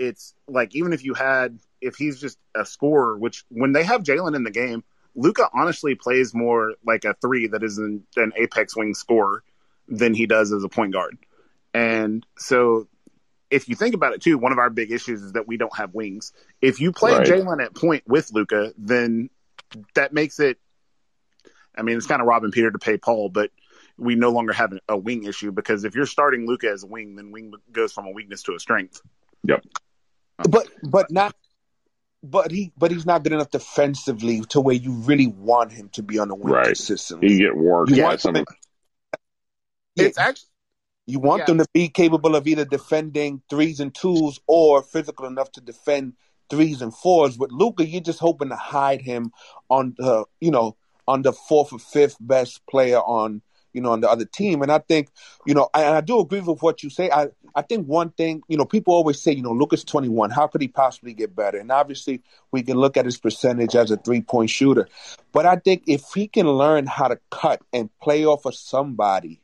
it's 0.00 0.34
like 0.48 0.74
even 0.74 0.94
if 0.94 1.04
you 1.04 1.12
had 1.12 1.58
if 1.80 1.96
he's 1.96 2.18
just 2.18 2.38
a 2.56 2.64
scorer, 2.64 3.16
which 3.18 3.44
when 3.50 3.72
they 3.72 3.84
have 3.84 4.02
Jalen 4.02 4.34
in 4.34 4.44
the 4.44 4.50
game, 4.50 4.82
Luka 5.14 5.48
honestly 5.52 5.94
plays 5.94 6.34
more 6.34 6.74
like 6.84 7.04
a 7.04 7.14
three 7.20 7.48
that 7.48 7.62
is 7.62 7.76
an, 7.78 8.04
an 8.16 8.32
apex 8.36 8.74
wing 8.74 8.94
scorer 8.94 9.44
than 9.88 10.14
he 10.14 10.26
does 10.26 10.52
as 10.52 10.64
a 10.64 10.68
point 10.68 10.94
guard. 10.94 11.18
And 11.74 12.24
so 12.38 12.88
if 13.50 13.68
you 13.68 13.76
think 13.76 13.94
about 13.94 14.14
it 14.14 14.22
too, 14.22 14.38
one 14.38 14.52
of 14.52 14.58
our 14.58 14.70
big 14.70 14.90
issues 14.90 15.22
is 15.22 15.32
that 15.32 15.46
we 15.46 15.58
don't 15.58 15.76
have 15.76 15.92
wings. 15.92 16.32
If 16.62 16.80
you 16.80 16.92
play 16.92 17.12
right. 17.12 17.26
Jalen 17.26 17.62
at 17.62 17.74
point 17.74 18.04
with 18.06 18.32
Luka, 18.32 18.72
then 18.78 19.28
that 19.94 20.14
makes 20.14 20.40
it 20.40 20.58
I 21.76 21.82
mean, 21.82 21.96
it's 21.96 22.06
kind 22.06 22.20
of 22.20 22.26
robbing 22.26 22.50
Peter 22.50 22.70
to 22.70 22.78
pay 22.78 22.96
Paul, 22.96 23.28
but 23.28 23.50
we 23.98 24.14
no 24.14 24.30
longer 24.30 24.52
have 24.52 24.72
a 24.88 24.96
wing 24.96 25.24
issue 25.24 25.52
because 25.52 25.84
if 25.84 25.94
you're 25.94 26.06
starting 26.06 26.46
Luka 26.46 26.70
as 26.70 26.84
a 26.84 26.86
wing, 26.86 27.16
then 27.16 27.32
wing 27.32 27.52
goes 27.70 27.92
from 27.92 28.06
a 28.06 28.10
weakness 28.10 28.42
to 28.44 28.54
a 28.54 28.58
strength. 28.58 29.02
Yep. 29.44 29.64
But 30.48 30.68
but 30.82 31.10
not 31.10 31.34
but 32.22 32.50
he 32.50 32.72
but 32.76 32.90
he's 32.90 33.06
not 33.06 33.22
good 33.22 33.32
enough 33.32 33.50
defensively 33.50 34.42
to 34.50 34.60
where 34.60 34.74
you 34.74 34.92
really 34.92 35.26
want 35.26 35.72
him 35.72 35.88
to 35.90 36.02
be 36.02 36.18
on 36.18 36.28
the 36.28 36.34
wing 36.34 36.52
right. 36.52 36.66
consistently. 36.66 37.32
You 37.32 37.38
get 37.38 37.56
worked 37.56 37.90
you 37.90 38.02
by 38.02 38.16
something. 38.16 38.44
It's 39.96 40.18
actually 40.18 40.48
you 41.06 41.18
want 41.18 41.40
yeah. 41.40 41.46
them 41.46 41.58
to 41.58 41.66
be 41.72 41.88
capable 41.88 42.36
of 42.36 42.46
either 42.46 42.64
defending 42.64 43.42
threes 43.50 43.80
and 43.80 43.94
twos 43.94 44.38
or 44.46 44.82
physical 44.82 45.26
enough 45.26 45.50
to 45.52 45.60
defend 45.60 46.14
threes 46.48 46.82
and 46.82 46.94
fours. 46.94 47.38
With 47.38 47.50
Luka, 47.50 47.86
you're 47.86 48.00
just 48.00 48.20
hoping 48.20 48.50
to 48.50 48.56
hide 48.56 49.00
him 49.00 49.32
on 49.68 49.94
the 49.96 50.24
you 50.40 50.50
know 50.50 50.76
on 51.08 51.22
the 51.22 51.32
fourth 51.32 51.72
or 51.72 51.78
fifth 51.78 52.16
best 52.20 52.64
player 52.66 52.98
on 52.98 53.42
you 53.72 53.80
know, 53.80 53.92
on 53.92 54.00
the 54.00 54.10
other 54.10 54.24
team. 54.24 54.62
And 54.62 54.70
I 54.70 54.78
think, 54.78 55.08
you 55.46 55.54
know, 55.54 55.68
I, 55.74 55.84
and 55.84 55.96
I 55.96 56.00
do 56.00 56.20
agree 56.20 56.40
with 56.40 56.62
what 56.62 56.82
you 56.82 56.90
say. 56.90 57.10
I, 57.10 57.28
I 57.54 57.62
think 57.62 57.86
one 57.86 58.10
thing, 58.10 58.42
you 58.48 58.56
know, 58.56 58.64
people 58.64 58.94
always 58.94 59.20
say, 59.20 59.32
you 59.32 59.42
know, 59.42 59.52
Luka's 59.52 59.84
21, 59.84 60.30
how 60.30 60.46
could 60.46 60.60
he 60.60 60.68
possibly 60.68 61.14
get 61.14 61.34
better? 61.34 61.58
And 61.58 61.70
obviously, 61.70 62.22
we 62.52 62.62
can 62.62 62.76
look 62.76 62.96
at 62.96 63.04
his 63.04 63.18
percentage 63.18 63.74
as 63.74 63.90
a 63.90 63.96
three 63.96 64.20
point 64.20 64.50
shooter. 64.50 64.88
But 65.32 65.46
I 65.46 65.56
think 65.56 65.84
if 65.86 66.04
he 66.14 66.28
can 66.28 66.48
learn 66.48 66.86
how 66.86 67.08
to 67.08 67.18
cut 67.30 67.62
and 67.72 67.90
play 68.00 68.24
off 68.24 68.44
of 68.44 68.54
somebody 68.54 69.40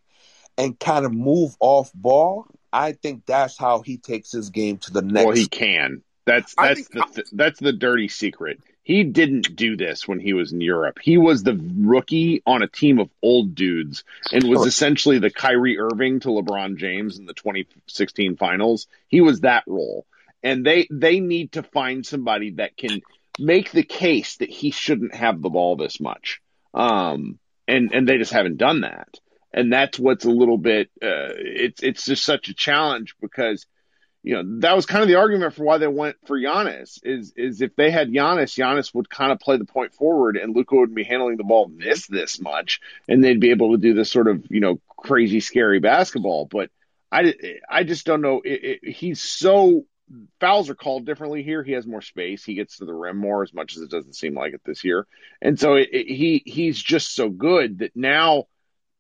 and 0.59 0.79
kind 0.79 1.05
of 1.05 1.13
move 1.13 1.57
off 1.61 1.93
ball, 1.95 2.47
I 2.73 2.93
think 2.93 3.27
that's 3.27 3.57
how 3.57 3.81
he 3.81 3.97
takes 3.97 4.33
his 4.33 4.51
game 4.51 4.79
to 4.79 4.93
the 4.93 5.03
next. 5.03 5.27
Well, 5.27 5.37
he 5.37 5.47
can. 5.47 6.03
That's 6.27 6.55
that's 6.57 6.89
the 6.89 7.05
th- 7.15 7.29
that's 7.33 7.61
the 7.61 7.73
dirty 7.73 8.09
secret 8.09 8.59
he 8.87 9.03
didn't 9.03 9.57
do 9.57 9.77
this 9.77 10.07
when 10.07 10.21
he 10.21 10.33
was 10.33 10.53
in 10.53 10.61
Europe. 10.61 11.01
He 11.03 11.19
was 11.19 11.43
the 11.43 11.61
rookie 11.77 12.41
on 12.47 12.63
a 12.63 12.69
team 12.69 13.01
of 13.01 13.11
old 13.21 13.57
dudes 13.57 14.05
and 14.33 14.45
was 14.45 14.65
essentially 14.65 15.19
the 15.19 15.29
Kyrie 15.29 15.77
Irving 15.77 16.21
to 16.21 16.29
LeBron 16.29 16.77
James 16.77 17.19
in 17.19 17.27
the 17.27 17.35
2016 17.35 18.37
finals. 18.37 18.87
He 19.09 19.21
was 19.21 19.41
that 19.41 19.65
role. 19.67 20.07
And 20.41 20.65
they 20.65 20.87
they 20.89 21.19
need 21.19 21.51
to 21.53 21.65
find 21.65 22.07
somebody 22.07 22.53
that 22.53 22.77
can 22.77 23.01
make 23.41 23.73
the 23.73 23.83
case 23.83 24.37
that 24.37 24.51
he 24.51 24.71
shouldn't 24.71 25.17
have 25.17 25.43
the 25.43 25.51
ball 25.51 25.75
this 25.75 25.99
much. 25.99 26.41
Um 26.73 27.41
and 27.67 27.93
and 27.93 28.09
they 28.09 28.19
just 28.19 28.33
haven't 28.33 28.59
done 28.59 28.83
that. 28.83 29.09
And 29.53 29.73
that's 29.73 29.99
what's 29.99 30.27
a 30.27 30.31
little 30.31 30.59
bit 30.59 30.91
uh 31.03 31.35
it's 31.35 31.83
it's 31.83 32.05
just 32.05 32.25
such 32.25 32.51
a 32.51 32.55
challenge 32.55 33.17
because 33.21 33.67
you 34.27 34.35
know, 34.35 34.59
that 34.59 34.75
was 34.75 34.87
kind 34.87 35.03
of 35.03 35.09
the 35.09 35.15
argument 35.15 35.55
for 35.55 35.63
why 35.63 35.79
they 35.79 35.87
went 35.87 36.17
for 36.27 36.37
Giannis 36.37 36.99
is, 37.05 37.33
is 37.37 37.61
if 37.61 37.77
they 37.77 37.93
had 37.93 38.11
Giannis, 38.11 38.59
Giannis 38.59 38.93
would 38.93 39.09
kind 39.09 39.31
of 39.31 39.39
play 39.39 39.57
the 39.57 39.65
point 39.65 39.95
forward 39.95 40.37
and 40.37 40.55
Luka 40.55 40.75
would 40.75 40.97
be 40.97 41.05
handling 41.05 41.37
the 41.37 41.45
ball 41.45 41.71
this, 41.73 42.09
this 42.09 42.41
much 42.41 42.81
and 43.09 43.23
they'd 43.23 43.39
be 43.39 43.53
able 43.53 43.71
to 43.71 43.79
do 43.79 43.95
this 43.95 44.11
sort 44.11 44.27
of, 44.27 44.45
you 44.51 44.59
know, 44.59 44.81
crazy, 44.97 45.39
scary 45.39 45.79
basketball. 45.79 46.45
But 46.45 46.71
I, 47.13 47.35
I 47.71 47.85
just 47.85 48.05
don't 48.05 48.21
know. 48.21 48.41
It, 48.45 48.81
it, 48.83 48.89
he's 48.89 49.23
so 49.23 49.85
fouls 50.41 50.71
are 50.71 50.75
called 50.75 51.07
differently 51.07 51.45
here. 51.45 51.63
He 51.63 51.73
has 51.73 51.87
more 51.87 52.03
space. 52.03 52.45
He 52.45 52.55
gets 52.55 52.79
to 52.79 52.85
the 52.85 52.95
rim 52.95 53.19
more 53.19 53.45
as 53.45 53.55
much 53.55 53.77
as 53.77 53.83
it 53.83 53.91
doesn't 53.91 54.17
seem 54.17 54.35
like 54.35 54.55
it 54.55 54.63
this 54.65 54.83
year. 54.83 55.07
And 55.41 55.57
so 55.57 55.75
it, 55.75 55.91
he, 55.93 56.43
he's 56.45 56.83
just 56.83 57.15
so 57.15 57.29
good 57.29 57.79
that 57.79 57.95
now 57.95 58.47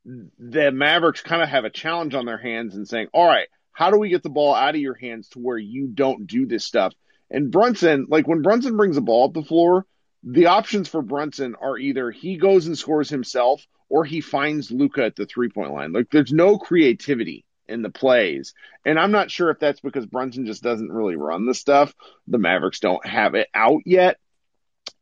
the 0.04 0.70
Mavericks 0.70 1.20
kind 1.20 1.42
of 1.42 1.48
have 1.48 1.64
a 1.64 1.70
challenge 1.70 2.14
on 2.14 2.26
their 2.26 2.38
hands 2.38 2.76
and 2.76 2.86
saying, 2.86 3.08
all 3.12 3.26
right, 3.26 3.48
how 3.76 3.90
do 3.90 3.98
we 3.98 4.08
get 4.08 4.22
the 4.22 4.30
ball 4.30 4.54
out 4.54 4.74
of 4.74 4.80
your 4.80 4.94
hands 4.94 5.28
to 5.28 5.38
where 5.38 5.58
you 5.58 5.86
don't 5.86 6.26
do 6.26 6.46
this 6.46 6.64
stuff? 6.64 6.94
And 7.30 7.50
Brunson, 7.50 8.06
like 8.08 8.26
when 8.26 8.40
Brunson 8.40 8.74
brings 8.74 8.96
the 8.96 9.02
ball 9.02 9.26
up 9.26 9.34
the 9.34 9.42
floor, 9.42 9.84
the 10.22 10.46
options 10.46 10.88
for 10.88 11.02
Brunson 11.02 11.56
are 11.60 11.76
either 11.76 12.10
he 12.10 12.38
goes 12.38 12.66
and 12.66 12.78
scores 12.78 13.10
himself 13.10 13.62
or 13.90 14.06
he 14.06 14.22
finds 14.22 14.70
Luka 14.70 15.04
at 15.04 15.14
the 15.14 15.26
three 15.26 15.50
point 15.50 15.74
line. 15.74 15.92
Like 15.92 16.06
there's 16.10 16.32
no 16.32 16.56
creativity 16.56 17.44
in 17.68 17.82
the 17.82 17.90
plays. 17.90 18.54
And 18.86 18.98
I'm 18.98 19.12
not 19.12 19.30
sure 19.30 19.50
if 19.50 19.58
that's 19.58 19.80
because 19.80 20.06
Brunson 20.06 20.46
just 20.46 20.62
doesn't 20.62 20.90
really 20.90 21.16
run 21.16 21.44
the 21.44 21.52
stuff. 21.52 21.94
The 22.28 22.38
Mavericks 22.38 22.80
don't 22.80 23.04
have 23.04 23.34
it 23.34 23.48
out 23.52 23.82
yet. 23.84 24.16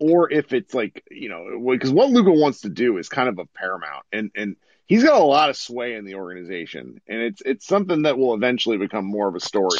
Or 0.00 0.32
if 0.32 0.52
it's 0.52 0.74
like, 0.74 1.04
you 1.12 1.28
know, 1.28 1.64
because 1.70 1.92
what 1.92 2.10
Luka 2.10 2.32
wants 2.32 2.62
to 2.62 2.70
do 2.70 2.98
is 2.98 3.08
kind 3.08 3.28
of 3.28 3.38
a 3.38 3.46
paramount. 3.46 4.04
And, 4.12 4.32
and 4.34 4.56
he's 4.86 5.04
got 5.04 5.20
a 5.20 5.24
lot 5.24 5.50
of 5.50 5.56
sway 5.56 5.94
in 5.94 6.04
the 6.04 6.14
organization, 6.14 7.00
and 7.08 7.20
it's 7.20 7.42
it's 7.44 7.66
something 7.66 8.02
that 8.02 8.18
will 8.18 8.34
eventually 8.34 8.76
become 8.76 9.04
more 9.04 9.28
of 9.28 9.34
a 9.34 9.40
story. 9.40 9.78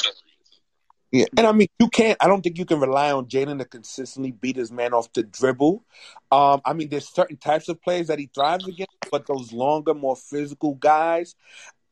Yeah, 1.12 1.26
and 1.36 1.46
I 1.46 1.52
mean, 1.52 1.68
you 1.78 1.88
can't. 1.88 2.18
I 2.20 2.26
don't 2.26 2.42
think 2.42 2.58
you 2.58 2.64
can 2.64 2.80
rely 2.80 3.12
on 3.12 3.26
Jalen 3.26 3.58
to 3.58 3.64
consistently 3.64 4.32
beat 4.32 4.56
his 4.56 4.72
man 4.72 4.92
off 4.92 5.12
the 5.12 5.22
dribble. 5.22 5.84
Um, 6.32 6.60
I 6.64 6.72
mean, 6.72 6.88
there's 6.88 7.08
certain 7.08 7.36
types 7.36 7.68
of 7.68 7.80
plays 7.80 8.08
that 8.08 8.18
he 8.18 8.28
thrives 8.34 8.66
against, 8.66 8.96
but 9.12 9.26
those 9.26 9.52
longer, 9.52 9.94
more 9.94 10.16
physical 10.16 10.74
guys, 10.74 11.36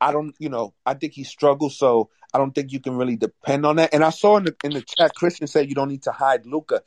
I 0.01 0.11
don't. 0.11 0.35
You 0.41 0.49
know, 0.49 0.75
I 0.85 0.95
think 0.95 1.13
he 1.13 1.23
struggles. 1.23 1.79
So 1.79 2.11
I 2.35 2.39
don't 2.39 2.53
think 2.53 2.73
you 2.73 2.81
can 2.81 2.97
really 2.97 3.15
depend 3.15 3.65
on 3.65 3.77
that. 3.77 3.95
And 3.95 4.03
I 4.03 4.11
saw 4.11 4.39
in 4.39 4.45
the 4.45 4.57
in 4.65 4.73
the 4.73 4.83
chat, 4.83 5.15
Christian 5.15 5.47
said 5.47 5.69
you 5.69 5.77
don't 5.77 5.89
need 5.89 6.03
to 6.03 6.13
hide 6.13 6.45
Luka. 6.45 6.83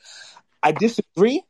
I 0.62 0.72
disagree. 0.72 1.42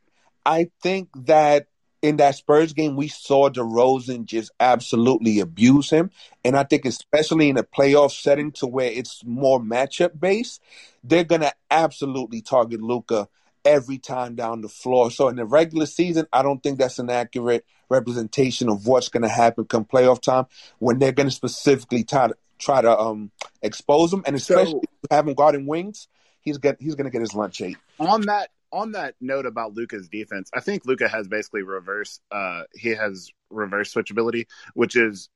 I 0.45 0.69
think 0.81 1.09
that 1.25 1.67
in 2.01 2.17
that 2.17 2.35
Spurs 2.35 2.73
game, 2.73 2.95
we 2.95 3.07
saw 3.07 3.49
DeRozan 3.49 4.25
just 4.25 4.51
absolutely 4.59 5.39
abuse 5.39 5.89
him. 5.89 6.11
And 6.45 6.55
I 6.55 6.63
think, 6.63 6.85
especially 6.85 7.49
in 7.49 7.57
a 7.57 7.63
playoff 7.63 8.11
setting 8.11 8.51
to 8.53 8.67
where 8.67 8.91
it's 8.91 9.23
more 9.25 9.59
matchup 9.59 10.19
based, 10.19 10.61
they're 11.03 11.23
going 11.23 11.41
to 11.41 11.53
absolutely 11.71 12.41
target 12.41 12.81
Luka 12.81 13.27
every 13.65 13.97
time 13.97 14.35
down 14.35 14.61
the 14.61 14.69
floor. 14.69 15.11
So 15.11 15.27
in 15.27 15.35
the 15.35 15.45
regular 15.45 15.85
season, 15.85 16.27
I 16.31 16.43
don't 16.43 16.61
think 16.61 16.79
that's 16.79 16.99
an 16.99 17.09
accurate 17.09 17.65
representation 17.89 18.69
of 18.69 18.85
what's 18.85 19.09
going 19.09 19.23
to 19.23 19.29
happen 19.29 19.65
come 19.65 19.85
playoff 19.85 20.21
time 20.21 20.45
when 20.79 20.99
they're 20.99 21.11
going 21.11 21.29
to 21.29 21.35
specifically 21.35 22.03
try 22.03 22.27
to, 22.27 22.35
try 22.59 22.81
to 22.81 22.97
um, 22.97 23.31
expose 23.61 24.13
him. 24.13 24.23
And 24.25 24.35
especially 24.35 24.81
so, 24.83 25.07
having 25.09 25.35
guarding 25.35 25.65
wings, 25.65 26.07
he's 26.41 26.57
get 26.57 26.77
he's 26.79 26.95
going 26.95 27.05
to 27.05 27.11
get 27.11 27.21
his 27.21 27.33
lunch 27.33 27.61
ate. 27.61 27.77
On 27.99 28.21
that 28.21 28.49
on 28.71 28.91
that 28.93 29.15
note 29.21 29.45
about 29.45 29.73
Luka's 29.73 30.09
defense, 30.09 30.49
I 30.53 30.59
think 30.59 30.85
Luka 30.85 31.07
has 31.07 31.27
basically 31.27 31.63
reverse. 31.63 32.19
Uh, 32.31 32.63
he 32.73 32.89
has 32.89 33.31
reverse 33.49 33.93
switchability, 33.93 34.47
which 34.73 34.95
is 34.95 35.29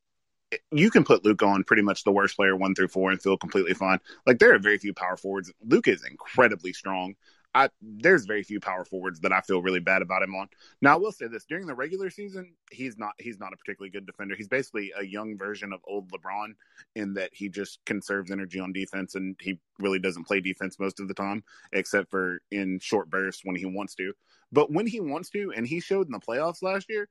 you 0.72 0.92
can 0.92 1.04
put 1.04 1.24
Luka 1.24 1.46
on 1.46 1.64
pretty 1.64 1.82
much 1.82 2.04
the 2.04 2.12
worst 2.12 2.36
player 2.36 2.56
one 2.56 2.76
through 2.76 2.90
four 2.90 3.12
and 3.12 3.22
feel 3.22 3.38
completely 3.38 3.74
fine. 3.74 4.00
Like 4.26 4.40
there 4.40 4.54
are 4.54 4.60
very 4.60 4.78
few 4.78 4.94
power 4.94 5.18
forwards. 5.18 5.52
Luka 5.66 5.92
is 5.92 6.06
incredibly 6.06 6.74
strong. 6.74 7.16
I 7.54 7.70
there's 7.82 8.26
very 8.26 8.44
few 8.44 8.60
power 8.60 8.86
forwards 8.86 9.20
that 9.22 9.34
I 9.34 9.42
feel 9.42 9.62
really 9.62 9.80
bad 9.80 10.02
about 10.02 10.24
him 10.24 10.36
on. 10.36 10.48
Now 10.82 10.94
I 10.94 10.98
will 10.98 11.12
say 11.12 11.28
this: 11.28 11.46
during 11.46 11.68
the 11.68 11.76
regular 11.76 12.10
season, 12.10 12.54
he's 12.72 12.98
not 12.98 13.14
he's 13.20 13.40
not 13.40 13.54
a 13.54 13.58
particularly 13.58 13.92
good 13.92 14.06
defender. 14.06 14.36
He's 14.36 14.48
basically 14.48 14.94
a 14.98 15.06
young 15.06 15.38
version 15.38 15.74
of 15.74 15.82
old 15.86 16.12
LeBron 16.12 16.54
in 16.96 17.16
that 17.16 17.32
he 17.34 17.50
just 17.50 17.80
conserves 17.86 18.32
energy 18.32 18.60
on 18.60 18.72
defense 18.72 19.16
and 19.16 19.36
he 19.42 19.60
really 19.80 20.00
doesn't 20.00 20.28
play 20.28 20.40
defense 20.40 20.80
most 20.80 21.00
of 21.00 21.08
the 21.08 21.14
time, 21.14 21.44
except 21.74 22.10
for 22.10 22.42
in 22.52 22.80
short 22.80 23.10
bursts 23.10 23.42
when 23.44 23.56
he 23.56 23.66
wants 23.66 23.96
to. 23.96 24.14
But 24.52 24.72
when 24.72 24.88
he 24.88 25.00
wants 25.00 25.30
to, 25.32 25.54
and 25.56 25.66
he 25.68 25.80
showed 25.80 26.08
in 26.08 26.12
the 26.12 26.20
playoffs 26.20 26.62
last 26.62 26.90
year, 26.90 27.08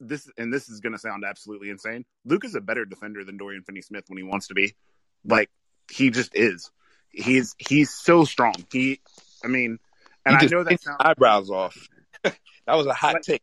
this 0.00 0.30
and 0.38 0.52
this 0.52 0.68
is 0.68 0.80
going 0.80 0.92
to 0.92 0.98
sound 0.98 1.24
absolutely 1.26 1.70
insane. 1.70 2.04
Luke 2.24 2.44
is 2.44 2.54
a 2.54 2.60
better 2.60 2.84
defender 2.84 3.24
than 3.24 3.36
Dorian 3.36 3.64
Finney-Smith 3.64 4.04
when 4.08 4.18
he 4.18 4.24
wants 4.24 4.48
to 4.48 4.54
be. 4.54 4.74
Like 5.24 5.50
he 5.90 6.10
just 6.10 6.34
is. 6.34 6.70
He's 7.10 7.54
he's 7.58 7.90
so 7.90 8.24
strong. 8.24 8.54
He, 8.70 9.00
I 9.44 9.48
mean, 9.48 9.78
and 10.24 10.36
I 10.36 10.44
know 10.46 10.64
that 10.64 10.80
sounds 10.80 10.96
eyebrows 11.00 11.50
off. 11.50 11.76
that 12.22 12.36
was 12.68 12.86
a 12.86 12.94
hot 12.94 13.22
take. 13.22 13.42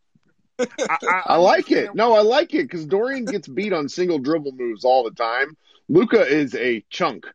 I, 0.60 0.68
I, 0.80 1.22
I, 1.26 1.36
like 1.38 1.72
it. 1.72 1.94
No, 1.96 2.14
I 2.14 2.22
like 2.22 2.54
it 2.54 2.64
because 2.64 2.86
Dorian 2.86 3.26
gets 3.26 3.48
beat 3.48 3.74
on 3.74 3.90
single 3.90 4.20
dribble 4.20 4.54
moves 4.54 4.86
all 4.86 5.04
the 5.04 5.12
time. 5.12 5.58
Luka 5.90 6.26
is 6.26 6.56
a 6.56 6.84
chunk, 6.90 7.26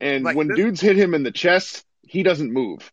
and 0.00 0.24
like 0.24 0.36
when 0.36 0.48
this, 0.48 0.56
dudes 0.56 0.80
hit 0.80 0.96
him 0.96 1.14
in 1.14 1.22
the 1.22 1.32
chest, 1.32 1.84
he 2.02 2.22
doesn't 2.22 2.52
move 2.52 2.90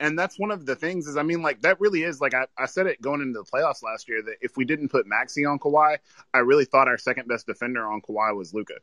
and 0.00 0.18
that's 0.18 0.38
one 0.38 0.50
of 0.50 0.66
the 0.66 0.76
things 0.76 1.06
is 1.06 1.16
I 1.16 1.22
mean 1.22 1.42
like 1.42 1.62
that 1.62 1.80
really 1.80 2.02
is 2.02 2.20
like 2.20 2.34
I, 2.34 2.46
I 2.58 2.66
said 2.66 2.86
it 2.86 3.00
going 3.00 3.20
into 3.20 3.38
the 3.40 3.44
playoffs 3.44 3.82
last 3.82 4.08
year 4.08 4.22
that 4.22 4.36
if 4.40 4.56
we 4.56 4.64
didn't 4.64 4.88
put 4.88 5.06
Maxi 5.06 5.50
on 5.50 5.58
Kawhi, 5.58 5.98
I 6.34 6.38
really 6.38 6.64
thought 6.64 6.88
our 6.88 6.98
second 6.98 7.28
best 7.28 7.46
defender 7.46 7.86
on 7.86 8.00
Kawhi 8.02 8.36
was 8.36 8.52
Luka. 8.52 8.74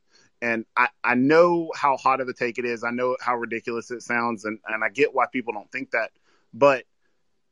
And 0.44 0.66
I, 0.76 0.90
I 1.04 1.16
know 1.16 1.72
how 1.74 1.96
hot 1.98 2.20
of 2.22 2.28
a 2.28 2.34
take 2.34 2.60
it 2.60 2.66
is. 2.66 2.84
I 2.84 2.92
know 2.92 3.16
how 3.22 3.38
ridiculous 3.38 3.92
it 3.92 4.04
sounds 4.04 4.46
and, 4.46 4.60
and 4.68 4.84
I 4.84 4.90
get 4.90 5.16
why 5.16 5.28
people 5.32 5.54
don't 5.54 5.72
think 5.72 5.92
that. 5.92 6.12
But 6.54 6.86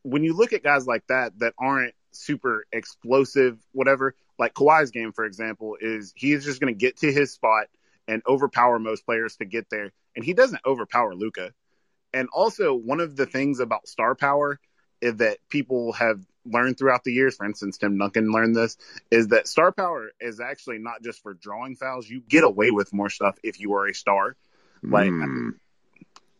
when 0.03 0.23
you 0.23 0.35
look 0.35 0.53
at 0.53 0.63
guys 0.63 0.87
like 0.87 1.07
that 1.07 1.39
that 1.39 1.53
aren't 1.57 1.95
super 2.11 2.65
explosive, 2.73 3.59
whatever, 3.71 4.15
like 4.37 4.53
Kawhi's 4.53 4.91
game, 4.91 5.13
for 5.13 5.25
example, 5.25 5.77
is 5.79 6.13
he's 6.17 6.43
just 6.43 6.59
gonna 6.59 6.73
get 6.73 6.97
to 6.97 7.13
his 7.13 7.31
spot 7.31 7.67
and 8.07 8.21
overpower 8.27 8.79
most 8.79 9.05
players 9.05 9.37
to 9.37 9.45
get 9.45 9.69
there. 9.69 9.93
And 10.15 10.25
he 10.25 10.33
doesn't 10.33 10.61
overpower 10.65 11.15
Luka. 11.15 11.53
and 12.13 12.27
also, 12.33 12.73
one 12.75 12.99
of 12.99 13.15
the 13.15 13.25
things 13.25 13.61
about 13.61 13.87
star 13.87 14.15
power 14.15 14.59
is 15.01 15.17
that 15.17 15.37
people 15.49 15.93
have 15.93 16.19
learned 16.45 16.77
throughout 16.77 17.03
the 17.03 17.11
years, 17.11 17.35
for 17.35 17.45
instance, 17.45 17.77
Tim 17.77 17.97
Duncan 17.97 18.31
learned 18.31 18.55
this, 18.55 18.77
is 19.09 19.29
that 19.29 19.47
star 19.47 19.71
power 19.71 20.11
is 20.19 20.39
actually 20.39 20.79
not 20.79 21.01
just 21.03 21.21
for 21.21 21.33
drawing 21.33 21.75
fouls. 21.75 22.09
You 22.09 22.21
get 22.21 22.43
away 22.43 22.71
with 22.71 22.93
more 22.93 23.09
stuff 23.09 23.37
if 23.43 23.59
you 23.59 23.73
are 23.73 23.87
a 23.87 23.93
star. 23.93 24.35
Like, 24.83 25.09
mm. 25.09 25.51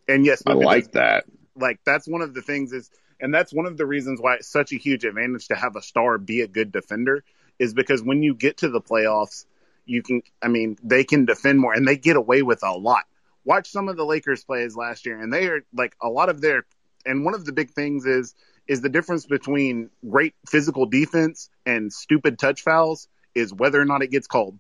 and 0.08 0.26
yes, 0.26 0.42
I 0.46 0.54
like 0.54 0.94
that. 0.94 1.26
Like, 1.56 1.80
that's 1.86 2.08
one 2.08 2.22
of 2.22 2.34
the 2.34 2.42
things 2.42 2.74
is, 2.74 2.90
and 3.20 3.34
that's 3.34 3.54
one 3.54 3.66
of 3.66 3.78
the 3.78 3.86
reasons 3.86 4.20
why 4.20 4.36
it's 4.36 4.48
such 4.48 4.72
a 4.72 4.78
huge 4.78 5.06
advantage 5.06 5.48
to 5.50 5.56
have 5.56 5.76
a 5.76 5.82
star 5.82 6.18
be 6.18 6.42
a 6.42 6.48
good 6.48 6.72
defender, 6.72 7.24
is 7.60 7.74
because 7.74 8.02
when 8.02 8.24
you 8.24 8.34
get 8.34 8.58
to 8.58 8.70
the 8.70 8.82
playoffs, 8.82 9.46
you 9.86 10.02
can, 10.02 10.22
I 10.42 10.48
mean, 10.48 10.78
they 10.84 11.04
can 11.04 11.26
defend 11.26 11.60
more 11.60 11.74
and 11.74 11.88
they 11.88 11.98
get 11.98 12.16
away 12.16 12.42
with 12.42 12.64
a 12.64 12.72
lot 12.72 13.06
watch 13.44 13.70
some 13.70 13.90
of 13.90 13.98
the 13.98 14.06
Lakers 14.06 14.44
plays 14.44 14.76
last 14.76 15.06
year, 15.06 15.20
and 15.20 15.32
they 15.34 15.48
are 15.48 15.62
like 15.74 15.96
a 16.02 16.10
lot 16.10 16.30
of 16.30 16.42
their. 16.42 16.66
And 17.06 17.26
one 17.26 17.34
of 17.34 17.46
the 17.46 17.52
big 17.52 17.72
things 17.72 18.06
is 18.06 18.36
is 18.68 18.82
the 18.82 18.90
difference 18.90 19.26
between 19.26 19.90
great 20.08 20.34
physical 20.48 20.86
defense 20.86 21.50
and 21.66 21.92
stupid 21.92 22.40
touch 22.40 22.62
fouls 22.62 23.08
is 23.36 23.54
whether 23.54 23.82
or 23.82 23.86
not 23.86 24.02
it 24.02 24.12
gets 24.12 24.28
called. 24.28 24.58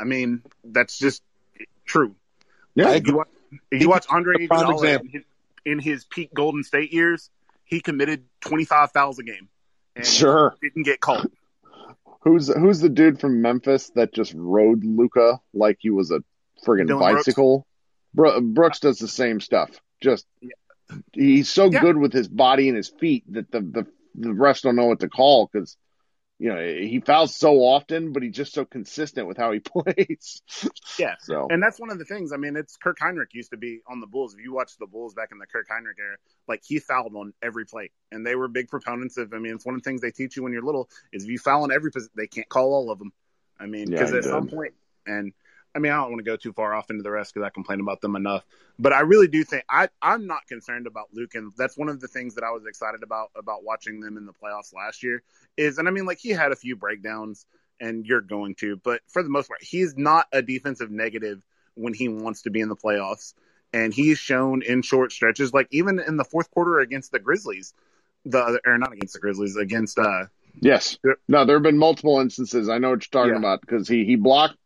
I 0.00 0.04
mean, 0.04 0.42
that's 0.64 0.98
just 0.98 1.22
true. 1.84 2.14
Yeah, 2.74 2.94
you 2.94 3.16
watch, 3.16 3.28
you 3.70 3.88
watch 3.88 4.06
Andre 4.10 4.46
Iguodala 4.46 5.00
in 5.00 5.08
his, 5.08 5.22
in 5.64 5.78
his 5.78 6.04
peak 6.04 6.34
Golden 6.34 6.64
State 6.64 6.92
years, 6.92 7.30
he 7.64 7.80
committed 7.80 8.24
25 8.40 8.92
fouls 8.92 9.18
a 9.18 9.22
game. 9.22 9.48
And 9.96 10.04
sure, 10.04 10.56
didn't 10.60 10.82
get 10.82 11.00
called. 11.00 11.30
Who's 12.20 12.52
who's 12.52 12.80
the 12.80 12.88
dude 12.88 13.20
from 13.20 13.42
Memphis 13.42 13.90
that 13.94 14.12
just 14.12 14.32
rode 14.34 14.82
Luka 14.84 15.40
like 15.52 15.78
he 15.80 15.90
was 15.90 16.10
a 16.10 16.20
friggin' 16.66 16.88
Dillon 16.88 17.14
bicycle? 17.14 17.66
Brooks? 18.12 18.40
Brooks 18.42 18.80
does 18.80 18.98
the 18.98 19.08
same 19.08 19.40
stuff. 19.40 19.70
Just 20.00 20.26
he's 21.12 21.48
so 21.48 21.70
yeah. 21.70 21.80
good 21.80 21.96
with 21.96 22.12
his 22.12 22.28
body 22.28 22.68
and 22.68 22.76
his 22.76 22.88
feet 22.88 23.24
that 23.32 23.50
the 23.50 23.60
the, 23.60 23.86
the 24.14 24.28
refs 24.28 24.62
don't 24.62 24.76
know 24.76 24.86
what 24.86 25.00
to 25.00 25.08
call 25.08 25.48
because 25.52 25.76
you 26.38 26.52
know 26.52 26.60
he 26.60 27.00
fouls 27.00 27.36
so 27.36 27.58
often, 27.58 28.12
but 28.12 28.22
he's 28.22 28.34
just 28.34 28.52
so 28.52 28.64
consistent 28.64 29.26
with 29.26 29.36
how 29.36 29.52
he 29.52 29.60
plays. 29.60 30.42
yeah, 30.98 31.14
so 31.20 31.48
and 31.50 31.62
that's 31.62 31.78
one 31.78 31.90
of 31.90 31.98
the 31.98 32.04
things. 32.04 32.32
I 32.32 32.36
mean, 32.36 32.56
it's 32.56 32.76
Kirk 32.76 32.98
Hinrich 32.98 33.32
used 33.32 33.50
to 33.50 33.56
be 33.56 33.80
on 33.86 34.00
the 34.00 34.06
Bulls. 34.06 34.34
If 34.34 34.40
you 34.40 34.52
watch 34.52 34.72
the 34.78 34.86
Bulls 34.86 35.14
back 35.14 35.30
in 35.32 35.38
the 35.38 35.46
Kirk 35.46 35.66
Hinrich 35.68 35.98
era, 35.98 36.16
like 36.48 36.62
he 36.64 36.78
fouled 36.78 37.14
on 37.14 37.32
every 37.42 37.66
play, 37.66 37.90
and 38.10 38.26
they 38.26 38.34
were 38.34 38.48
big 38.48 38.68
proponents 38.68 39.16
of. 39.16 39.32
I 39.32 39.38
mean, 39.38 39.54
it's 39.54 39.66
one 39.66 39.74
of 39.74 39.82
the 39.82 39.88
things 39.88 40.00
they 40.00 40.10
teach 40.10 40.36
you 40.36 40.42
when 40.42 40.52
you're 40.52 40.62
little 40.62 40.88
is 41.12 41.24
if 41.24 41.30
you 41.30 41.38
foul 41.38 41.62
on 41.62 41.72
every 41.72 41.90
position, 41.90 42.12
they 42.16 42.26
can't 42.26 42.48
call 42.48 42.74
all 42.74 42.90
of 42.90 42.98
them. 42.98 43.12
I 43.58 43.66
mean, 43.66 43.90
because 43.90 44.10
yeah, 44.10 44.18
at 44.18 44.22
did. 44.24 44.30
some 44.30 44.48
point, 44.48 44.74
and 45.06 45.32
I 45.74 45.80
mean, 45.80 45.92
I 45.92 45.96
don't 45.96 46.10
want 46.10 46.18
to 46.18 46.30
go 46.30 46.36
too 46.36 46.52
far 46.52 46.74
off 46.74 46.90
into 46.90 47.02
the 47.02 47.10
rest 47.10 47.34
because 47.34 47.46
I 47.46 47.50
complain 47.50 47.80
about 47.80 48.00
them 48.00 48.16
enough. 48.16 48.44
But 48.78 48.92
I 48.92 49.00
really 49.00 49.28
do 49.28 49.42
think 49.44 49.64
I 49.68 49.88
I'm 50.00 50.26
not 50.26 50.46
concerned 50.46 50.86
about 50.86 51.08
Luke, 51.12 51.34
and 51.34 51.52
that's 51.56 51.76
one 51.76 51.88
of 51.88 52.00
the 52.00 52.08
things 52.08 52.34
that 52.36 52.44
I 52.44 52.50
was 52.50 52.64
excited 52.66 53.02
about 53.02 53.30
about 53.36 53.64
watching 53.64 54.00
them 54.00 54.16
in 54.16 54.26
the 54.26 54.32
playoffs 54.32 54.74
last 54.74 55.02
year. 55.02 55.22
Is 55.56 55.78
and 55.78 55.88
I 55.88 55.90
mean, 55.90 56.06
like 56.06 56.18
he 56.18 56.30
had 56.30 56.52
a 56.52 56.56
few 56.56 56.76
breakdowns, 56.76 57.46
and 57.80 58.06
you're 58.06 58.20
going 58.20 58.54
to, 58.56 58.76
but 58.76 59.00
for 59.08 59.22
the 59.22 59.28
most 59.28 59.48
part, 59.48 59.62
he's 59.62 59.96
not 59.96 60.26
a 60.32 60.42
defensive 60.42 60.90
negative 60.90 61.44
when 61.74 61.94
he 61.94 62.08
wants 62.08 62.42
to 62.42 62.50
be 62.50 62.60
in 62.60 62.68
the 62.68 62.76
playoffs, 62.76 63.34
and 63.72 63.92
he's 63.92 64.18
shown 64.18 64.62
in 64.62 64.82
short 64.82 65.12
stretches, 65.12 65.52
like 65.52 65.68
even 65.70 65.98
in 65.98 66.16
the 66.16 66.24
fourth 66.24 66.50
quarter 66.50 66.78
against 66.78 67.10
the 67.10 67.18
Grizzlies, 67.18 67.74
the 68.24 68.38
other, 68.38 68.60
or 68.64 68.78
not 68.78 68.92
against 68.92 69.14
the 69.14 69.20
Grizzlies, 69.20 69.56
against 69.56 69.98
uh 69.98 70.26
Yes. 70.60 70.98
No, 71.28 71.44
there 71.44 71.56
have 71.56 71.62
been 71.62 71.78
multiple 71.78 72.20
instances. 72.20 72.68
I 72.68 72.78
know 72.78 72.90
what 72.90 73.04
you're 73.04 73.22
talking 73.22 73.32
yeah. 73.32 73.38
about 73.38 73.60
because 73.60 73.88
he 73.88 74.04
he 74.04 74.16
blocked 74.16 74.56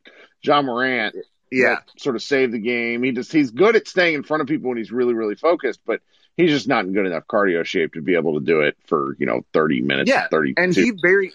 Ja 0.42 0.62
Morant. 0.62 1.14
Yeah. 1.50 1.78
Sort 1.96 2.16
of 2.16 2.22
saved 2.22 2.52
the 2.52 2.58
game. 2.58 3.02
He 3.02 3.12
just 3.12 3.32
he's 3.32 3.50
good 3.50 3.76
at 3.76 3.88
staying 3.88 4.14
in 4.14 4.22
front 4.22 4.42
of 4.42 4.48
people 4.48 4.68
when 4.68 4.78
he's 4.78 4.92
really, 4.92 5.14
really 5.14 5.34
focused, 5.34 5.80
but 5.86 6.00
he's 6.36 6.50
just 6.50 6.68
not 6.68 6.84
in 6.84 6.92
good 6.92 7.06
enough 7.06 7.26
cardio 7.26 7.64
shape 7.64 7.94
to 7.94 8.02
be 8.02 8.14
able 8.14 8.38
to 8.38 8.44
do 8.44 8.60
it 8.60 8.76
for, 8.86 9.16
you 9.18 9.26
know, 9.26 9.44
thirty 9.52 9.80
minutes. 9.80 10.10
Yeah. 10.10 10.28
Thirty 10.30 10.54
and 10.56 10.74
he 10.74 10.92
very 11.02 11.32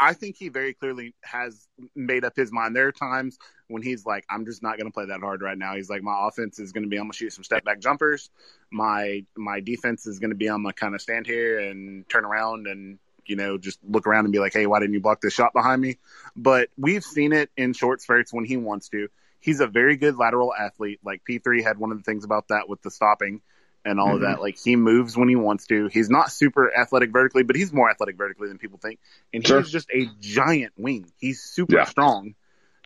I 0.00 0.12
think 0.12 0.36
he 0.36 0.48
very 0.48 0.74
clearly 0.74 1.14
has 1.24 1.66
made 1.96 2.24
up 2.24 2.34
his 2.36 2.52
mind. 2.52 2.76
There 2.76 2.86
are 2.86 2.92
times 2.92 3.36
when 3.66 3.82
he's 3.82 4.06
like, 4.06 4.24
I'm 4.30 4.44
just 4.44 4.62
not 4.62 4.76
going 4.76 4.86
to 4.86 4.92
play 4.92 5.06
that 5.06 5.20
hard 5.20 5.42
right 5.42 5.58
now. 5.58 5.74
He's 5.74 5.90
like, 5.90 6.02
my 6.02 6.28
offense 6.28 6.60
is 6.60 6.70
going 6.70 6.84
to 6.84 6.88
be, 6.88 6.96
I'm 6.96 7.04
going 7.04 7.12
to 7.12 7.18
shoot 7.18 7.32
some 7.32 7.42
step 7.42 7.64
back 7.64 7.80
jumpers. 7.80 8.30
My 8.70 9.24
my 9.36 9.60
defense 9.60 10.06
is 10.06 10.20
going 10.20 10.30
to 10.30 10.36
be, 10.36 10.46
I'm 10.46 10.62
going 10.62 10.72
to 10.72 10.80
kind 10.80 10.94
of 10.94 11.00
stand 11.00 11.26
here 11.26 11.58
and 11.58 12.08
turn 12.08 12.24
around 12.24 12.68
and 12.68 12.98
you 13.28 13.36
know, 13.36 13.58
just 13.58 13.78
look 13.88 14.06
around 14.06 14.24
and 14.24 14.32
be 14.32 14.38
like, 14.38 14.52
hey, 14.52 14.66
why 14.66 14.80
didn't 14.80 14.94
you 14.94 15.00
block 15.00 15.20
this 15.20 15.32
shot 15.32 15.52
behind 15.52 15.80
me? 15.80 15.98
But 16.34 16.70
we've 16.76 17.04
seen 17.04 17.32
it 17.32 17.50
in 17.56 17.72
short 17.72 18.00
spurts 18.00 18.32
when 18.32 18.44
he 18.44 18.56
wants 18.56 18.88
to. 18.90 19.08
He's 19.40 19.60
a 19.60 19.66
very 19.66 19.96
good 19.96 20.16
lateral 20.16 20.52
athlete. 20.54 21.00
Like 21.04 21.22
P3 21.28 21.62
had 21.62 21.78
one 21.78 21.92
of 21.92 21.98
the 21.98 22.04
things 22.04 22.24
about 22.24 22.48
that 22.48 22.68
with 22.68 22.82
the 22.82 22.90
stopping 22.90 23.40
and 23.84 24.00
all 24.00 24.06
mm-hmm. 24.06 24.16
of 24.16 24.20
that. 24.22 24.40
Like 24.40 24.58
he 24.58 24.76
moves 24.76 25.16
when 25.16 25.28
he 25.28 25.36
wants 25.36 25.66
to. 25.66 25.88
He's 25.88 26.10
not 26.10 26.32
super 26.32 26.74
athletic 26.74 27.10
vertically, 27.10 27.42
but 27.42 27.56
he's 27.56 27.72
more 27.72 27.90
athletic 27.90 28.16
vertically 28.16 28.48
than 28.48 28.58
people 28.58 28.78
think. 28.78 28.98
And 29.32 29.46
sure. 29.46 29.60
he's 29.60 29.70
just 29.70 29.88
a 29.90 30.08
giant 30.20 30.72
wing. 30.76 31.10
He's 31.18 31.42
super 31.42 31.76
yeah. 31.76 31.84
strong. 31.84 32.34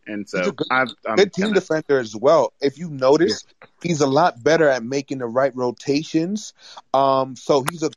And 0.06 0.28
so, 0.28 0.38
he's 0.38 0.48
a 0.48 0.52
good, 0.52 0.66
I'm, 0.70 0.88
I'm 1.06 1.16
good 1.16 1.32
team 1.32 1.46
kinda, 1.46 1.60
defender 1.60 1.98
as 1.98 2.14
well. 2.16 2.52
If 2.60 2.76
you 2.78 2.90
notice, 2.90 3.44
yeah. 3.62 3.68
he's 3.82 4.00
a 4.00 4.06
lot 4.06 4.42
better 4.42 4.68
at 4.68 4.82
making 4.82 5.18
the 5.18 5.26
right 5.26 5.54
rotations. 5.54 6.54
Um, 6.92 7.36
so 7.36 7.64
he's 7.70 7.82
a 7.84 7.90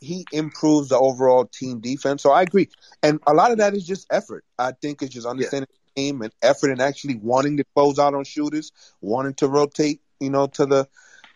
he 0.00 0.26
improves 0.32 0.88
the 0.88 0.98
overall 0.98 1.44
team 1.44 1.80
defense. 1.80 2.22
So 2.22 2.30
I 2.30 2.42
agree, 2.42 2.68
and 3.02 3.20
a 3.26 3.34
lot 3.34 3.52
of 3.52 3.58
that 3.58 3.74
is 3.74 3.86
just 3.86 4.06
effort. 4.10 4.44
I 4.58 4.72
think 4.72 5.02
it's 5.02 5.12
just 5.12 5.26
understanding 5.26 5.68
yeah. 5.70 5.90
the 5.94 6.02
game 6.02 6.22
and 6.22 6.32
effort, 6.42 6.70
and 6.70 6.80
actually 6.80 7.16
wanting 7.16 7.56
to 7.58 7.64
close 7.74 7.98
out 7.98 8.14
on 8.14 8.24
shooters, 8.24 8.72
wanting 9.00 9.34
to 9.34 9.48
rotate, 9.48 10.00
you 10.20 10.30
know, 10.30 10.46
to 10.48 10.66
the 10.66 10.88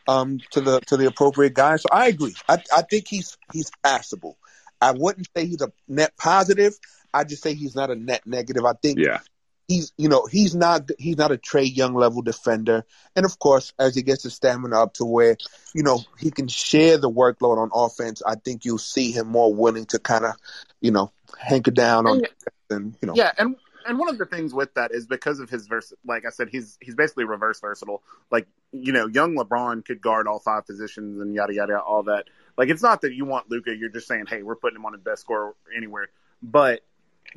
um 0.08 0.40
to 0.50 0.60
the 0.60 0.80
to 0.86 0.96
the 0.96 1.06
appropriate 1.06 1.54
guy. 1.54 1.76
So 1.76 1.88
I 1.92 2.08
agree. 2.08 2.34
I 2.48 2.62
I 2.74 2.82
think 2.82 3.08
he's 3.08 3.36
he's 3.52 3.70
passable. 3.82 4.38
I 4.80 4.92
wouldn't 4.92 5.28
say 5.36 5.46
he's 5.46 5.62
a 5.62 5.72
net 5.88 6.12
positive. 6.16 6.74
I 7.14 7.24
just 7.24 7.42
say 7.42 7.54
he's 7.54 7.76
not 7.76 7.90
a 7.90 7.94
net 7.94 8.22
negative. 8.26 8.64
I 8.64 8.72
think 8.80 8.98
yeah 8.98 9.20
he's 9.68 9.92
you 9.96 10.08
know 10.08 10.26
he's 10.30 10.54
not 10.54 10.90
he's 10.98 11.16
not 11.16 11.32
a 11.32 11.36
Trae 11.36 11.74
Young 11.74 11.94
level 11.94 12.22
defender, 12.22 12.84
and 13.16 13.24
of 13.24 13.38
course 13.38 13.72
as 13.78 13.94
he 13.94 14.02
gets 14.02 14.22
his 14.22 14.34
stamina 14.34 14.82
up 14.82 14.94
to 14.94 15.04
where 15.04 15.36
you 15.74 15.82
know 15.82 16.00
he 16.18 16.30
can 16.30 16.48
share 16.48 16.98
the 16.98 17.10
workload 17.10 17.58
on 17.58 17.70
offense, 17.72 18.22
I 18.26 18.34
think 18.36 18.64
you'll 18.64 18.78
see 18.78 19.12
him 19.12 19.28
more 19.28 19.52
willing 19.52 19.86
to 19.86 19.98
kind 19.98 20.24
of 20.24 20.34
you 20.80 20.90
know 20.90 21.12
hanker 21.38 21.70
down 21.70 22.06
on 22.06 22.22
and 22.70 22.96
you 23.00 23.06
know 23.06 23.14
yeah 23.14 23.32
and. 23.38 23.56
And 23.84 23.98
one 23.98 24.08
of 24.08 24.16
the 24.16 24.26
things 24.26 24.54
with 24.54 24.72
that 24.74 24.92
is 24.92 25.08
because 25.08 25.40
of 25.40 25.50
his 25.50 25.66
vers, 25.66 25.92
like 26.06 26.24
I 26.24 26.28
said, 26.30 26.48
he's 26.52 26.78
he's 26.80 26.94
basically 26.94 27.24
reverse 27.24 27.58
versatile. 27.58 28.00
Like 28.30 28.46
you 28.70 28.92
know, 28.92 29.08
young 29.08 29.34
LeBron 29.34 29.84
could 29.84 30.00
guard 30.00 30.28
all 30.28 30.38
five 30.38 30.68
positions 30.68 31.20
and 31.20 31.34
yada 31.34 31.52
yada 31.52 31.80
all 31.80 32.04
that. 32.04 32.26
Like 32.56 32.68
it's 32.68 32.80
not 32.80 33.00
that 33.00 33.12
you 33.12 33.24
want 33.24 33.50
Luka 33.50 33.74
you're 33.74 33.88
just 33.88 34.06
saying, 34.06 34.26
hey, 34.28 34.44
we're 34.44 34.54
putting 34.54 34.76
him 34.76 34.86
on 34.86 34.92
the 34.92 34.98
best 34.98 35.22
score 35.22 35.56
anywhere. 35.76 36.10
But 36.40 36.82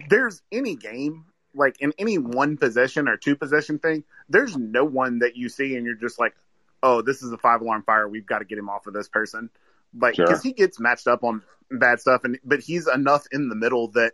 there's 0.08 0.44
any 0.52 0.76
game 0.76 1.26
like 1.56 1.78
in 1.80 1.94
any 1.98 2.18
one 2.18 2.58
possession 2.58 3.08
or 3.08 3.18
two 3.18 3.36
possession 3.36 3.80
thing, 3.80 4.04
there's 4.30 4.56
no 4.56 4.84
one 4.84 5.20
that 5.20 5.36
you 5.36 5.50
see 5.50 5.76
and 5.76 5.86
you're 5.86 5.96
just 5.96 6.20
like, 6.20 6.36
oh, 6.84 7.02
this 7.02 7.24
is 7.24 7.32
a 7.32 7.38
five 7.38 7.62
alarm 7.62 7.84
fire. 7.84 8.08
We've 8.08 8.26
got 8.26 8.40
to 8.40 8.46
get 8.46 8.58
him 8.58 8.70
off 8.70 8.88
of 8.88 8.94
this 8.94 9.08
person. 9.08 9.50
Like, 9.98 10.18
because 10.18 10.42
sure. 10.42 10.50
he 10.50 10.54
gets 10.54 10.80
matched 10.80 11.08
up 11.08 11.24
on 11.24 11.42
bad 11.72 12.00
stuff, 12.00 12.24
and 12.24 12.38
but 12.44 12.60
he's 12.60 12.88
enough 12.88 13.26
in 13.32 13.50
the 13.50 13.56
middle 13.56 13.90
that 13.90 14.14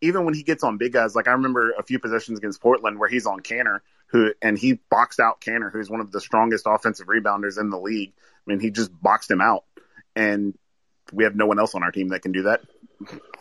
even 0.00 0.24
when 0.24 0.34
he 0.34 0.42
gets 0.42 0.64
on 0.64 0.76
big 0.78 0.92
guys, 0.92 1.14
like 1.14 1.28
I 1.28 1.32
remember 1.32 1.72
a 1.72 1.82
few 1.82 1.98
possessions 1.98 2.38
against 2.38 2.60
Portland 2.60 2.98
where 2.98 3.08
he's 3.08 3.26
on 3.26 3.40
Kanter, 3.40 3.80
who 4.06 4.32
and 4.42 4.58
he 4.58 4.80
boxed 4.90 5.20
out 5.20 5.40
Kanter, 5.40 5.70
who's 5.72 5.90
one 5.90 6.00
of 6.00 6.10
the 6.10 6.20
strongest 6.20 6.64
offensive 6.66 7.06
rebounders 7.06 7.58
in 7.58 7.70
the 7.70 7.78
league. 7.78 8.12
I 8.18 8.50
mean, 8.50 8.60
he 8.60 8.70
just 8.70 8.90
boxed 9.00 9.30
him 9.30 9.40
out, 9.40 9.64
and 10.16 10.56
we 11.12 11.24
have 11.24 11.36
no 11.36 11.46
one 11.46 11.58
else 11.58 11.74
on 11.74 11.82
our 11.82 11.92
team 11.92 12.08
that 12.08 12.22
can 12.22 12.32
do 12.32 12.42
that. 12.42 12.62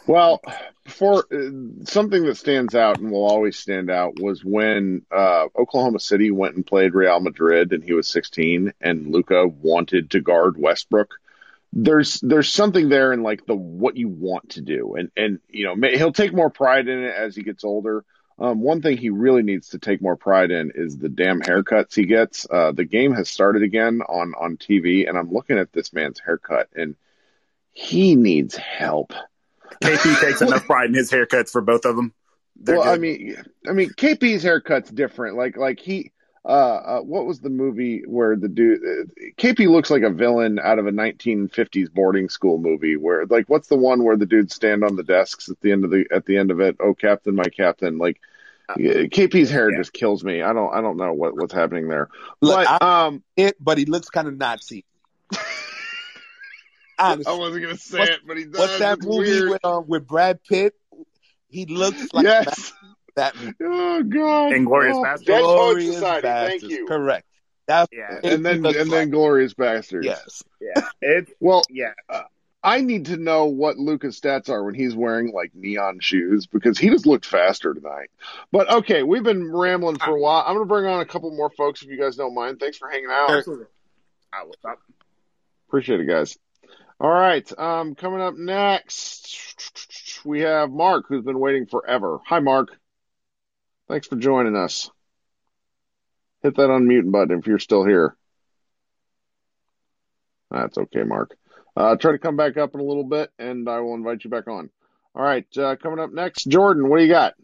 Well, 0.08 0.42
for 0.88 1.26
uh, 1.32 1.86
something 1.86 2.24
that 2.24 2.38
stands 2.38 2.74
out 2.74 3.00
and 3.00 3.12
will 3.12 3.28
always 3.28 3.58
stand 3.58 3.92
out 3.92 4.20
was 4.20 4.44
when 4.44 5.06
uh, 5.12 5.46
Oklahoma 5.56 6.00
City 6.00 6.32
went 6.32 6.56
and 6.56 6.66
played 6.66 6.96
Real 6.96 7.20
Madrid, 7.20 7.74
and 7.74 7.84
he 7.84 7.94
was 7.94 8.08
16, 8.08 8.74
and 8.82 9.08
Luka 9.08 9.48
wanted 9.48 10.12
to 10.12 10.22
guard 10.22 10.58
Westbrook. 10.58 11.12
There's 11.72 12.20
there's 12.22 12.52
something 12.52 12.90
there 12.90 13.14
in 13.14 13.22
like 13.22 13.46
the 13.46 13.56
what 13.56 13.96
you 13.96 14.08
want 14.08 14.52
to 14.52 14.62
do, 14.62 14.96
and 14.96 15.12
and 15.16 15.40
you 15.48 15.66
know 15.66 15.90
he'll 15.90 16.12
take 16.12 16.34
more 16.34 16.50
pride 16.50 16.88
in 16.88 17.04
it 17.04 17.14
as 17.16 17.36
he 17.36 17.44
gets 17.44 17.64
older. 17.64 18.04
Um, 18.40 18.62
one 18.62 18.82
thing 18.82 18.98
he 18.98 19.12
really 19.12 19.44
needs 19.44 19.70
to 19.70 19.80
take 19.80 20.02
more 20.02 20.16
pride 20.16 20.50
in 20.50 20.72
is 20.74 20.98
the 20.98 21.10
damn 21.10 21.42
haircuts 21.42 21.94
he 21.94 22.06
gets. 22.06 22.48
Uh, 22.50 22.72
the 22.72 22.86
game 22.86 23.14
has 23.14 23.30
started 23.30 23.62
again 23.62 24.02
on 24.02 24.34
on 24.34 24.58
TV, 24.58 25.08
and 25.08 25.16
I'm 25.16 25.32
looking 25.32 25.60
at 25.60 25.72
this 25.72 25.94
man's 25.94 26.20
haircut, 26.20 26.70
and 26.76 26.96
he 27.72 28.16
needs 28.16 28.56
help. 28.56 29.14
KP 29.84 30.20
takes 30.22 30.42
enough 30.42 30.66
pride 30.66 30.88
in 30.90 30.94
his 30.94 31.12
haircuts 31.12 31.52
for 31.52 31.62
both 31.62 31.86
of 31.86 31.96
them. 31.96 32.14
They're 32.62 32.78
well, 32.78 32.86
good. 32.86 32.94
I 32.94 32.98
mean, 32.98 33.36
I 33.68 33.72
mean, 33.74 33.90
KP's 33.90 34.44
haircut's 34.44 34.90
different. 34.90 35.38
Like, 35.38 35.58
like 35.58 35.80
he, 35.80 36.12
uh, 36.46 36.48
uh, 36.50 37.00
what 37.02 37.26
was 37.26 37.40
the 37.40 37.50
movie 37.50 38.04
where 38.06 38.36
the 38.36 38.50
dude 38.50 38.82
uh, 38.82 39.04
KP 39.38 39.70
looks 39.70 39.90
like 39.90 40.04
a 40.04 40.10
villain 40.10 40.60
out 40.60 40.80
of 40.80 40.88
a 40.88 40.92
1950s 40.92 41.92
boarding 41.92 42.30
school 42.30 42.58
movie? 42.58 42.96
Where, 42.96 43.26
like, 43.26 43.50
what's 43.50 43.68
the 43.68 43.78
one 43.78 44.04
where 44.04 44.18
the 44.18 44.26
dudes 44.26 44.56
stand 44.56 44.84
on 44.84 44.96
the 44.96 45.04
desks 45.04 45.50
at 45.50 45.60
the 45.62 45.72
end 45.72 45.86
of 45.86 45.92
the 45.92 46.06
at 46.12 46.26
the 46.26 46.38
end 46.38 46.52
of 46.52 46.60
it? 46.60 46.78
Oh, 46.80 46.94
Captain, 46.94 47.36
my 47.36 47.46
Captain! 47.46 47.98
Like, 47.98 48.20
uh, 48.70 48.76
KP's 48.76 49.50
hair 49.50 49.72
yeah. 49.72 49.78
just 49.78 49.94
kills 49.94 50.24
me. 50.24 50.42
I 50.42 50.54
don't, 50.54 50.74
I 50.74 50.82
don't 50.82 50.98
know 50.98 51.14
what 51.14 51.36
what's 51.36 51.54
happening 51.54 51.88
there. 51.88 52.10
Look, 52.42 52.66
but 52.66 52.82
um, 52.82 53.24
it, 53.36 53.56
but 53.60 53.78
he 53.78 53.86
looks 53.86 54.10
kind 54.10 54.28
of 54.28 54.38
Nazi. 54.38 54.86
Honestly. 57.00 57.34
I 57.34 57.38
wasn't 57.38 57.64
gonna 57.64 57.78
say 57.78 58.00
what's, 58.00 58.12
it, 58.12 58.20
but 58.28 58.38
he 58.38 58.46
does. 58.46 58.60
What's 58.60 58.80
that 58.80 58.98
it's 58.98 59.08
movie 59.08 59.50
with, 59.50 59.66
um, 59.66 59.86
with 59.88 60.06
Brad 60.06 60.44
Pitt? 60.44 60.76
He 61.48 61.66
looks 61.66 62.14
like 62.14 62.26
yes. 62.26 62.74
that. 63.16 63.36
Oh 63.62 64.02
God! 64.04 64.54
Inglorious 64.54 64.96
oh, 64.96 65.04
Bastards. 65.04 65.28
Dead 65.28 65.42
Poet 65.42 65.82
Society. 65.82 66.22
Bastards. 66.22 66.62
Thank 66.62 66.72
you. 66.72 66.86
Correct. 66.88 67.28
That's, 67.68 67.90
yeah. 67.92 68.20
And 68.24 68.46
then 68.46 68.66
and 68.66 68.90
then 68.90 69.10
Glorious 69.10 69.54
Bastards. 69.54 70.06
Yes. 70.06 70.44
Yeah. 70.62 70.88
It. 71.02 71.30
well. 71.42 71.64
Yeah. 71.70 71.92
Uh, 72.08 72.22
I 72.64 72.82
need 72.82 73.06
to 73.06 73.18
know 73.18 73.46
what 73.46 73.78
Luka's 73.78 74.20
stats 74.20 74.50
are 74.50 74.64
when 74.64 74.74
he's 74.74 74.96
wearing 74.96 75.32
like 75.32 75.52
neon 75.54 76.00
shoes 76.02 76.46
because 76.46 76.78
he 76.78 76.90
just 76.90 77.06
looked 77.06 77.26
faster 77.26 77.74
tonight. 77.74 78.10
But 78.52 78.70
okay, 78.70 79.04
we've 79.04 79.24
been 79.24 79.52
rambling 79.52 79.98
for 79.98 80.18
a 80.18 80.20
while. 80.20 80.44
I'm 80.46 80.56
going 80.56 80.66
to 80.66 80.68
bring 80.68 80.86
on 80.86 81.00
a 81.00 81.06
couple 81.06 81.32
more 81.36 81.50
folks 81.50 81.82
if 81.82 81.90
you 81.90 81.98
guys 81.98 82.18
don't 82.18 82.36
mind. 82.36 82.60
Thanks 82.60 82.78
for 82.78 82.90
hanging 82.90 83.10
out. 83.10 83.32
Absolutely. 83.32 83.68
I 84.34 84.44
will 84.44 84.56
stop. 84.60 84.80
Appreciate 85.70 86.02
it, 86.02 86.06
guys. 86.06 86.38
All 87.00 87.10
right. 87.10 87.50
Um, 87.58 87.96
coming 87.96 88.20
up 88.20 88.36
next, 88.36 90.20
we 90.26 90.42
have 90.42 90.70
Mark, 90.70 91.06
who's 91.08 91.24
been 91.24 91.40
waiting 91.40 91.66
forever. 91.66 92.20
Hi, 92.26 92.40
Mark. 92.40 92.78
Thanks 93.88 94.08
for 94.08 94.18
joining 94.18 94.58
us. 94.58 94.92
Hit 96.44 96.56
that 96.56 96.70
unmute 96.70 97.10
button 97.10 97.40
if 97.40 97.48
you're 97.48 97.60
still 97.60 97.86
here. 97.86 98.16
That's 100.52 100.78
okay, 100.78 101.04
Mark. 101.04 101.38
Uh, 101.76 101.96
try 101.96 102.12
to 102.12 102.20
come 102.20 102.36
back 102.36 102.58
up 102.58 102.74
in 102.74 102.82
a 102.82 102.84
little 102.84 103.06
bit, 103.06 103.32
and 103.40 103.70
I 103.70 103.80
will 103.80 103.94
invite 103.94 104.26
you 104.26 104.30
back 104.30 104.48
on. 104.48 104.70
All 105.16 105.24
right. 105.24 105.46
Uh, 105.58 105.78
coming 105.78 106.00
up 106.00 106.12
next, 106.12 106.46
Jordan, 106.46 106.90
what 106.90 106.98
do 106.98 107.04
you 107.04 107.10
got? 107.10 107.36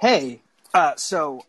Hey. 0.00 0.40
Uh, 0.72 0.94
so, 0.96 1.44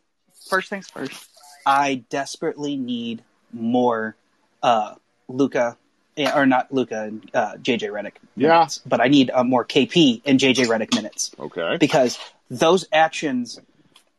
first 0.49 0.69
things 0.69 0.89
first, 0.89 1.29
I 1.65 2.03
desperately 2.09 2.75
need 2.75 3.23
more 3.53 4.15
uh, 4.63 4.95
Luka 5.27 5.77
or 6.18 6.45
not 6.45 6.74
Luka, 6.74 7.03
and 7.03 7.32
uh, 7.34 7.53
JJ 7.55 7.89
Redick. 7.89 8.14
Minutes, 8.36 8.82
yeah, 8.84 8.89
but 8.89 9.01
I 9.01 9.07
need 9.07 9.32
uh, 9.32 9.43
more 9.43 9.66
KP 9.66 10.22
and 10.26 10.39
JJ 10.39 10.66
Redick 10.68 10.93
minutes. 10.93 11.32
Okay, 11.39 11.78
because 11.80 12.20
those 12.49 12.86
actions, 12.91 13.59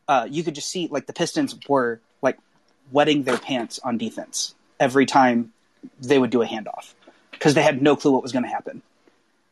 uh, 0.09 0.26
you 0.30 0.43
could 0.43 0.55
just 0.55 0.70
see 0.70 0.88
like 0.90 1.07
the 1.07 1.12
Pistons 1.12 1.55
were 1.68 2.01
like 2.22 2.38
wetting 2.90 3.24
their 3.24 3.38
pants 3.38 3.78
on 3.82 3.99
defense 3.99 4.55
every 4.80 5.07
time 5.07 5.53
they 6.01 6.18
would 6.18 6.30
do 6.30 6.43
a 6.43 6.47
handoff 6.47 6.95
because 7.32 7.55
they 7.55 7.62
had 7.62 7.82
no 7.82 7.97
clue 7.97 8.12
what 8.12 8.22
was 8.22 8.32
going 8.32 8.45
to 8.45 8.49
happen, 8.49 8.82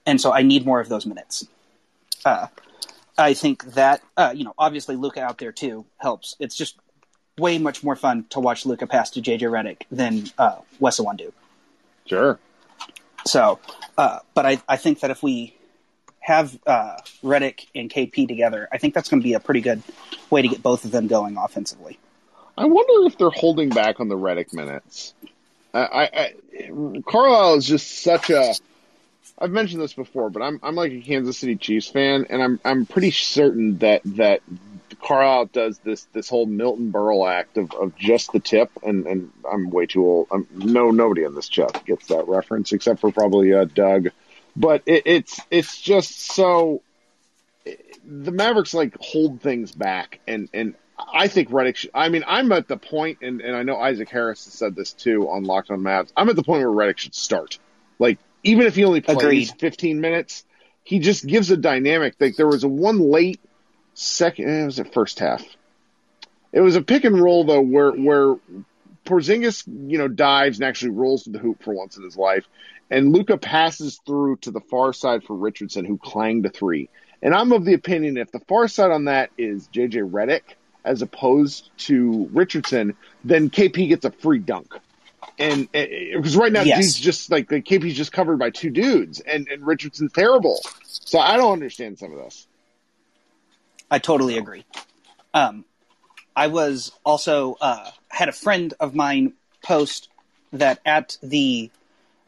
and 0.07 0.21
so 0.21 0.33
I 0.33 0.43
need 0.43 0.65
more 0.65 0.81
of 0.81 0.89
those 0.89 1.07
minutes. 1.07 1.47
Uh, 2.25 2.47
I 3.19 3.35
think 3.35 3.65
that 3.75 4.03
uh, 4.17 4.33
you 4.35 4.45
know, 4.45 4.55
obviously 4.59 4.97
Luka 4.97 5.23
out 5.23 5.39
there 5.39 5.53
too 5.53 5.85
helps. 5.99 6.37
It's 6.39 6.57
just 6.57 6.77
way 7.39 7.59
much 7.59 7.83
more 7.83 7.97
fun 7.97 8.25
to 8.31 8.41
watch 8.41 8.67
Luka 8.67 8.87
pass 8.87 9.11
to 9.11 9.23
JJ 9.23 9.41
Redick 9.43 9.83
than 9.91 10.25
uh, 10.39 10.57
Wes. 10.79 11.01
Sure. 12.11 12.41
So, 13.25 13.61
uh, 13.97 14.19
but 14.35 14.45
I, 14.45 14.61
I 14.69 14.77
think 14.79 14.99
that 15.01 15.13
if 15.13 15.23
we 15.23 15.57
have 16.19 16.59
uh, 16.67 16.97
Redick 17.23 17.67
and 17.73 17.89
KP 17.89 18.27
together, 18.27 18.69
I 18.73 18.79
think 18.79 18.95
that's 18.95 19.09
going 19.09 19.21
to 19.21 19.25
be 19.25 19.35
a 19.35 19.41
pretty 19.41 19.61
good 19.61 19.81
way 20.29 20.43
to 20.43 20.49
get 20.49 20.61
both 20.61 20.85
of 20.85 20.91
them 20.91 21.07
going 21.07 21.37
offensively. 21.37 22.01
I 22.59 22.65
wonder 22.65 23.07
if 23.07 23.17
they're 23.17 23.31
holding 23.31 23.69
back 23.69 24.01
on 24.01 24.09
the 24.09 24.17
Redick 24.17 24.53
minutes. 24.53 25.15
I, 25.73 25.81
I, 25.81 26.03
I 26.03 27.03
Carlisle 27.07 27.59
is 27.59 27.67
just 27.67 28.03
such 28.03 28.29
a. 28.31 28.55
I've 29.39 29.53
mentioned 29.53 29.81
this 29.81 29.93
before, 29.93 30.31
but 30.31 30.43
I'm 30.43 30.59
I'm 30.65 30.75
like 30.75 30.91
a 30.91 31.01
Kansas 31.01 31.39
City 31.39 31.55
Chiefs 31.55 31.87
fan, 31.87 32.27
and 32.29 32.43
I'm 32.43 32.61
I'm 32.65 32.87
pretty 32.87 33.13
certain 33.13 33.79
that 33.79 34.03
that 34.17 34.43
Carlisle 35.03 35.47
does 35.47 35.79
this 35.79 36.05
this 36.13 36.29
whole 36.29 36.47
Milton 36.47 36.93
Berle 36.93 37.31
act 37.31 37.57
of, 37.57 37.73
of 37.73 37.97
just 37.97 38.33
the 38.33 38.41
tip, 38.41 38.71
and, 38.83 39.07
and 39.07 39.33
I'm 39.51 39.71
way 39.71 39.87
too 39.87 40.05
old. 40.05 40.29
I'm, 40.31 40.47
no, 40.55 40.91
nobody 40.91 41.25
in 41.25 41.35
this 41.35 41.49
chat 41.49 41.85
gets 41.87 42.09
that 42.09 42.29
reference 42.29 42.73
except 42.73 43.01
for 43.01 43.11
probably 43.11 43.53
uh, 43.53 43.65
Doug. 43.65 44.09
But 44.57 44.83
it, 44.87 45.03
it's 45.07 45.41
it's 45.51 45.81
just 45.81 46.33
so 46.33 46.83
the 47.65 48.33
Mavericks 48.33 48.75
like 48.75 48.97
hold 49.01 49.41
things 49.41 49.73
back, 49.73 50.21
and 50.27 50.49
and 50.53 50.75
I 51.13 51.29
think. 51.29 51.51
Should, 51.77 51.91
I 51.95 52.09
mean, 52.09 52.25
I'm 52.27 52.53
at 52.53 52.69
the 52.69 52.77
point, 52.77 53.19
and, 53.23 53.41
and 53.41 53.57
I 53.57 53.63
know 53.63 53.77
Isaac 53.77 54.09
Harris 54.09 54.45
has 54.45 54.55
said 54.55 54.75
this 54.75 54.93
too 54.93 55.29
on 55.29 55.45
Locked 55.45 55.71
On 55.71 55.81
Mavs. 55.81 56.13
I'm 56.17 56.29
at 56.29 56.37
the 56.37 56.43
point 56.43 56.63
where 56.63 56.89
Redick 56.89 56.99
should 56.99 57.15
start. 57.15 57.59
Like 57.99 58.19
even 58.43 58.67
if 58.67 58.75
he 58.75 58.85
only 58.85 59.01
plays 59.01 59.19
Agreed. 59.19 59.53
15 59.59 60.01
minutes, 60.01 60.45
he 60.83 60.99
just 60.99 61.27
gives 61.27 61.51
a 61.51 61.57
dynamic. 61.57 62.15
Like 62.19 62.37
there 62.37 62.47
was 62.47 62.65
a 62.65 62.69
one 62.69 62.99
late 62.99 63.41
second. 63.95 64.49
Eh, 64.49 64.63
it 64.63 64.67
was 64.67 64.77
the 64.77 64.85
first 64.85 65.19
half. 65.19 65.45
It 66.53 66.61
was 66.61 66.77
a 66.77 66.83
pick 66.83 67.05
and 67.05 67.21
roll 67.21 67.45
though, 67.45 67.61
where 67.61 67.93
where 67.93 68.37
Porzingis, 69.05 69.65
you 69.67 69.99
know, 69.99 70.09
dives 70.09 70.59
and 70.59 70.67
actually 70.67 70.91
rolls 70.91 71.25
to 71.25 71.31
the 71.31 71.39
hoop 71.39 71.63
for 71.63 71.73
once 71.75 71.97
in 71.97 72.03
his 72.03 72.17
life, 72.17 72.47
and 72.91 73.13
Luka 73.13 73.39
passes 73.39 74.01
through 74.05 74.37
to 74.39 74.51
the 74.51 74.61
far 74.61 74.93
side 74.93 75.25
for 75.25 75.37
Richardson, 75.37 75.85
who 75.85 75.99
clanged 75.99 76.47
a 76.47 76.51
three. 76.51 76.89
And 77.23 77.35
I'm 77.35 77.53
of 77.53 77.65
the 77.65 77.75
opinion 77.75 78.17
if 78.17 78.33
the 78.33 78.41
far 78.41 78.67
side 78.67 78.91
on 78.91 79.05
that 79.05 79.31
is 79.37 79.69
JJ 79.69 80.11
Redick 80.11 80.43
as 80.85 81.03
opposed 81.03 81.71
to 81.77 82.29
Richardson, 82.33 82.97
then 83.25 83.51
KP 83.51 83.89
gets 83.89 84.05
a 84.05 84.11
free 84.11 84.39
dunk. 84.39 84.75
And 85.39 85.71
because 85.73 86.37
right 86.37 86.53
now, 86.53 86.63
yes. 86.63 86.79
he's 86.79 86.97
just 86.97 87.31
like 87.31 87.49
the 87.49 87.63
KP's 87.63 87.95
just 87.95 88.13
covered 88.13 88.39
by 88.39 88.51
two 88.51 88.71
dudes, 88.71 89.21
and, 89.21 89.49
and 89.49 89.67
Richardson's 89.67 90.13
terrible. 90.13 90.59
So 90.85 91.19
I 91.19 91.37
don't 91.37 91.53
understand 91.53 91.99
some 91.99 92.13
of 92.13 92.19
this. 92.19 92.47
I 93.91 93.99
totally 93.99 94.39
agree. 94.39 94.65
Um, 95.35 95.65
I 96.37 96.47
was 96.47 96.93
also 97.05 97.57
uh, 97.61 97.91
had 98.09 98.29
a 98.29 98.33
friend 98.33 98.73
of 98.79 98.95
mine 98.95 99.33
post 99.63 100.09
that 100.53 100.81
at 100.87 101.19
the 101.23 101.71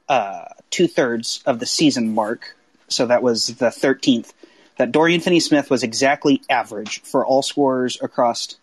uh, 0.08 0.46
two 0.70 0.88
thirds 0.88 1.42
of 1.46 1.60
the 1.60 1.66
season 1.66 2.14
mark, 2.14 2.56
so 2.88 3.06
that 3.06 3.22
was 3.22 3.46
the 3.56 3.70
thirteenth, 3.70 4.34
that 4.76 4.92
Dorian 4.92 5.20
Finney-Smith 5.20 5.70
was 5.70 5.82
exactly 5.82 6.42
average 6.50 7.00
for 7.02 7.24
all 7.24 7.42
scorers 7.42 7.98
across 8.02 8.56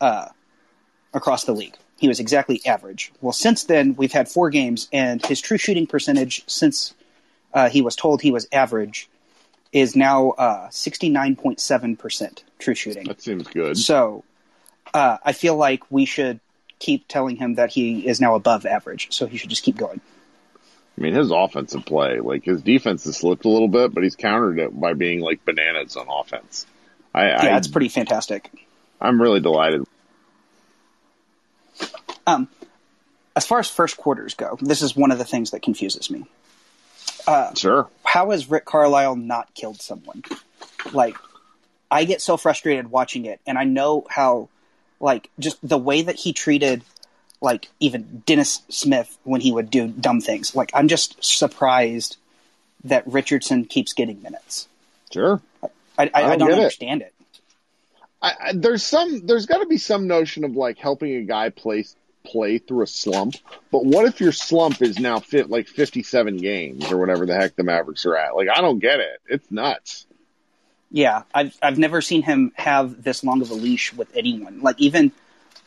uh, 0.00 0.28
across 1.12 1.44
the 1.44 1.52
league. 1.52 1.74
He 1.98 2.08
was 2.08 2.20
exactly 2.20 2.60
average. 2.66 3.12
Well, 3.20 3.32
since 3.32 3.64
then 3.64 3.94
we've 3.96 4.12
had 4.12 4.28
four 4.28 4.50
games, 4.50 4.88
and 4.92 5.24
his 5.24 5.40
true 5.40 5.58
shooting 5.58 5.86
percentage 5.86 6.42
since 6.46 6.94
uh, 7.52 7.68
he 7.68 7.82
was 7.82 7.94
told 7.94 8.22
he 8.22 8.30
was 8.30 8.46
average 8.52 9.08
is 9.72 9.96
now 9.96 10.30
uh, 10.30 10.68
69.7% 10.68 12.42
true 12.58 12.74
shooting. 12.74 13.04
That 13.04 13.22
seems 13.22 13.46
good. 13.48 13.76
So 13.78 14.24
uh, 14.92 15.18
I 15.24 15.32
feel 15.32 15.56
like 15.56 15.90
we 15.90 16.04
should 16.04 16.40
keep 16.78 17.08
telling 17.08 17.36
him 17.36 17.54
that 17.54 17.70
he 17.70 18.06
is 18.06 18.20
now 18.20 18.34
above 18.34 18.66
average, 18.66 19.12
so 19.12 19.26
he 19.26 19.38
should 19.38 19.50
just 19.50 19.62
keep 19.62 19.76
going. 19.76 20.00
I 20.98 21.00
mean, 21.00 21.14
his 21.14 21.30
offensive 21.30 21.86
play, 21.86 22.20
like 22.20 22.44
his 22.44 22.60
defense 22.60 23.04
has 23.04 23.16
slipped 23.16 23.44
a 23.44 23.48
little 23.48 23.68
bit, 23.68 23.94
but 23.94 24.02
he's 24.02 24.16
countered 24.16 24.58
it 24.58 24.78
by 24.78 24.92
being 24.92 25.20
like 25.20 25.44
bananas 25.44 25.96
on 25.96 26.06
offense. 26.08 26.66
I, 27.14 27.26
yeah, 27.26 27.54
I, 27.54 27.56
it's 27.56 27.68
pretty 27.68 27.88
fantastic. 27.88 28.50
I'm 29.00 29.20
really 29.20 29.40
delighted. 29.40 29.84
Um, 32.26 32.48
as 33.34 33.46
far 33.46 33.58
as 33.58 33.68
first 33.68 33.96
quarters 33.96 34.34
go, 34.34 34.58
this 34.60 34.82
is 34.82 34.94
one 34.94 35.10
of 35.10 35.18
the 35.18 35.24
things 35.24 35.52
that 35.52 35.62
confuses 35.62 36.10
me. 36.10 36.26
Uh, 37.26 37.54
sure. 37.54 37.88
How 38.04 38.30
has 38.30 38.50
Rick 38.50 38.64
Carlisle 38.64 39.16
not 39.16 39.52
killed 39.54 39.80
someone? 39.80 40.22
Like, 40.92 41.16
I 41.90 42.04
get 42.04 42.20
so 42.20 42.36
frustrated 42.36 42.90
watching 42.90 43.26
it, 43.26 43.40
and 43.46 43.58
I 43.58 43.64
know 43.64 44.06
how, 44.08 44.48
like, 45.00 45.30
just 45.38 45.58
the 45.66 45.78
way 45.78 46.02
that 46.02 46.16
he 46.16 46.32
treated, 46.32 46.82
like, 47.40 47.68
even 47.80 48.22
Dennis 48.26 48.62
Smith 48.68 49.18
when 49.24 49.40
he 49.40 49.52
would 49.52 49.70
do 49.70 49.88
dumb 49.88 50.20
things. 50.20 50.56
Like, 50.56 50.70
I'm 50.74 50.88
just 50.88 51.22
surprised 51.24 52.16
that 52.84 53.06
Richardson 53.06 53.64
keeps 53.64 53.92
getting 53.92 54.22
minutes. 54.22 54.66
Sure. 55.12 55.40
I, 55.62 55.68
I, 55.98 56.10
I 56.14 56.20
don't 56.22 56.38
don't, 56.38 56.48
get 56.48 56.58
it. 56.58 56.60
understand 56.62 57.02
it. 57.02 57.14
I, 58.20 58.34
I, 58.40 58.52
there's 58.54 58.82
some 58.82 59.26
there's 59.26 59.46
got 59.46 59.58
to 59.58 59.66
be 59.66 59.78
some 59.78 60.06
notion 60.06 60.44
of 60.44 60.56
like 60.56 60.78
helping 60.78 61.14
a 61.16 61.22
guy 61.22 61.50
play 61.50 61.84
play 62.24 62.58
through 62.58 62.82
a 62.82 62.86
slump. 62.86 63.34
But 63.70 63.84
what 63.84 64.04
if 64.06 64.20
your 64.20 64.32
slump 64.32 64.82
is 64.82 64.98
now 64.98 65.18
fit 65.20 65.50
like 65.50 65.68
57 65.68 66.36
games 66.38 66.90
or 66.90 66.98
whatever 66.98 67.26
the 67.26 67.34
heck 67.34 67.56
the 67.56 67.64
Mavericks 67.64 68.06
are 68.06 68.16
at? 68.16 68.34
Like 68.36 68.48
I 68.48 68.60
don't 68.60 68.78
get 68.78 69.00
it. 69.00 69.20
It's 69.28 69.50
nuts. 69.50 70.06
Yeah, 70.90 71.22
I've 71.34 71.56
I've 71.62 71.78
never 71.78 72.00
seen 72.02 72.22
him 72.22 72.52
have 72.54 73.02
this 73.02 73.24
long 73.24 73.40
of 73.42 73.50
a 73.50 73.54
leash 73.54 73.92
with 73.94 74.14
anyone. 74.14 74.60
Like 74.60 74.78
even 74.80 75.10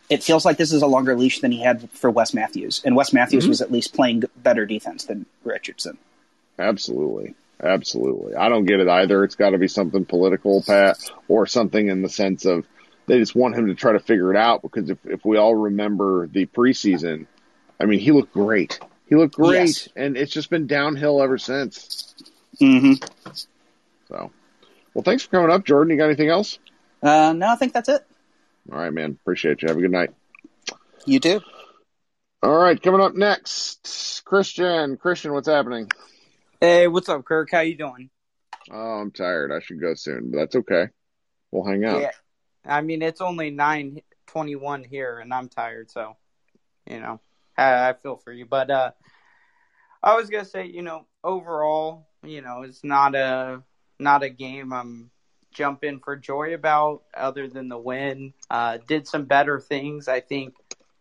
it 0.10 0.22
feels 0.24 0.46
like 0.46 0.58
this 0.58 0.72
is 0.72 0.84
a 0.84 0.88
longer 0.88 1.16
leash 1.16 1.40
than 1.40 1.52
he 1.52 1.62
had 1.62 1.90
for 1.92 2.12
Wes 2.12 2.34
Matthews, 2.34 2.82
and 2.86 2.96
Wes 2.96 3.12
Matthews 3.12 3.46
Mhm. 3.46 3.50
was 3.50 3.62
at 3.62 3.72
least 3.72 3.94
playing 3.96 4.24
better 4.38 4.66
defense 4.68 5.06
than 5.06 5.26
Richardson. 5.44 5.98
Absolutely. 6.60 7.34
Absolutely. 7.64 8.36
I 8.36 8.50
don't 8.50 8.66
get 8.66 8.80
it 8.82 8.88
either. 8.88 9.24
It's 9.24 9.36
got 9.36 9.52
to 9.52 9.58
be 9.58 9.68
something 9.68 10.06
political, 10.06 10.62
Pat, 10.62 10.98
or 11.28 11.48
something 11.48 11.88
in 11.88 12.02
the 12.02 12.10
sense 12.10 12.46
of 12.46 12.66
they 13.08 13.20
just 13.20 13.36
want 13.36 13.56
him 13.56 13.68
to 13.68 13.76
try 13.76 13.94
to 13.94 14.00
figure 14.00 14.32
it 14.32 14.38
out 14.38 14.62
because 14.62 14.90
if, 14.90 14.98
if 15.06 15.24
we 15.26 15.38
all 15.38 15.56
remember 15.56 16.28
the 16.28 16.46
preseason, 16.46 17.28
I 17.80 17.86
mean, 17.86 18.00
he 18.00 18.12
looked 18.12 18.34
great. 18.34 18.80
He 19.08 19.16
looked 19.16 19.36
great, 19.36 19.68
Yes. 19.68 19.90
and 19.96 20.18
it's 20.18 20.32
just 20.32 20.50
been 20.50 20.66
downhill 20.68 21.22
ever 21.22 21.38
since. 21.38 22.16
Mm-hmm. 22.62 22.94
So, 24.08 24.32
well, 24.94 25.04
thanks 25.04 25.24
for 25.24 25.30
coming 25.30 25.52
up, 25.52 25.66
Jordan. 25.66 25.92
You 25.92 25.98
got 25.98 26.06
anything 26.06 26.30
else? 26.30 26.58
Uh, 27.04 27.34
no, 27.34 27.48
I 27.50 27.56
think 27.56 27.74
that's 27.74 27.90
it. 27.90 28.06
All 28.72 28.80
right, 28.80 28.92
man. 28.92 29.12
Appreciate 29.22 29.62
you. 29.62 29.68
Have 29.68 29.78
a 29.78 29.82
good 29.82 29.92
night. 29.92 30.12
You 31.06 31.20
too. 31.20 31.42
All 32.42 32.56
right, 32.58 32.82
coming 32.82 33.02
up 33.02 33.14
next, 33.16 34.24
Christian. 34.26 34.98
Christian, 34.98 35.34
what's 35.34 35.48
happening? 35.48 35.90
Hey, 36.62 36.88
what's 36.88 37.10
up, 37.10 37.26
Kirk? 37.26 37.50
How 37.52 37.60
you 37.62 37.78
doing? 37.78 38.10
Oh, 38.72 38.76
I'm 39.02 39.12
tired. 39.12 39.52
I 39.52 39.60
should 39.60 39.80
go 39.80 39.94
soon, 39.94 40.32
but 40.32 40.38
that's 40.38 40.56
okay. 40.56 40.88
We'll 41.52 41.66
hang 41.66 41.86
out. 41.86 42.02
Yeah, 42.02 42.12
I 42.66 42.82
mean 42.82 43.02
it's 43.02 43.22
only 43.22 43.50
nine 43.52 44.02
twenty-one 44.28 44.84
here, 44.84 45.20
and 45.20 45.34
I'm 45.34 45.50
tired, 45.50 45.92
so 45.92 46.18
you 46.90 47.00
know 47.00 47.20
I, 47.58 47.90
I 47.90 47.94
feel 47.94 48.18
for 48.18 48.32
you. 48.32 48.46
But 48.46 48.70
uh, 48.72 48.92
I 50.04 50.16
was 50.16 50.30
gonna 50.30 50.46
say, 50.46 50.66
you 50.66 50.82
know, 50.82 51.08
overall, 51.24 52.08
you 52.24 52.42
know, 52.42 52.64
it's 52.64 52.84
not 52.84 53.16
a 53.16 53.62
not 54.00 54.24
a 54.24 54.30
game 54.30 54.74
I'm 54.74 55.12
jumping 55.52 56.00
for 56.00 56.18
joy 56.18 56.54
about, 56.54 57.04
other 57.16 57.48
than 57.48 57.70
the 57.70 57.78
win. 57.78 58.34
Uh, 58.50 58.78
did 58.88 59.08
some 59.08 59.26
better 59.26 59.60
things, 59.60 60.08
I 60.08 60.20
think. 60.20 60.54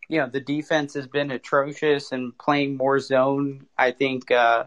You 0.09 0.21
know, 0.21 0.29
the 0.29 0.41
defense 0.41 0.95
has 0.95 1.07
been 1.07 1.31
atrocious, 1.31 2.13
and 2.13 2.37
playing 2.39 2.77
more 2.77 3.01
zone, 3.01 3.67
I 3.77 3.91
think, 3.91 4.31
uh, 4.31 4.67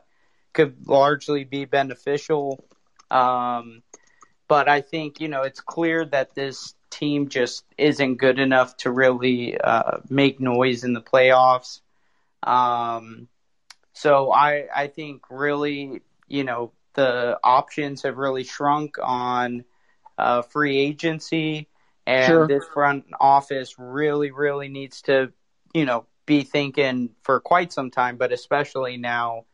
could 0.53 0.87
largely 0.87 1.43
be 1.43 1.65
beneficial. 1.65 2.63
Um, 3.09 3.83
but 4.47 4.67
I 4.67 4.81
think 4.81 5.21
you 5.21 5.27
know 5.27 5.43
it's 5.43 5.61
clear 5.61 6.05
that 6.05 6.35
this 6.35 6.73
team 6.97 7.27
just 7.29 7.63
isn't 7.77 8.17
good 8.17 8.39
enough 8.39 8.75
to 8.77 8.91
really 8.91 9.59
uh, 9.59 9.97
make 10.09 10.39
noise 10.39 10.83
in 10.83 10.93
the 10.93 11.01
playoffs. 11.01 11.81
Um, 12.43 13.27
so 13.93 14.31
I 14.31 14.67
I 14.75 14.87
think 14.87 15.23
really 15.29 16.01
you 16.27 16.43
know 16.43 16.71
the 16.93 17.39
options 17.43 18.03
have 18.03 18.17
really 18.17 18.43
shrunk 18.43 18.95
on 19.01 19.63
uh, 20.17 20.41
free 20.41 20.77
agency, 20.77 21.67
and 22.05 22.27
Sure. 22.27 22.47
this 22.47 22.65
front 22.73 23.05
office 23.19 23.75
really 23.77 24.31
really 24.31 24.69
needs 24.69 25.01
to 25.03 25.31
you 25.73 25.85
know 25.85 26.05
be 26.25 26.43
thinking 26.43 27.09
for 27.23 27.39
quite 27.39 27.71
some 27.73 27.91
time, 27.91 28.17
but 28.17 28.31
especially 28.31 28.97
now. 28.97 29.45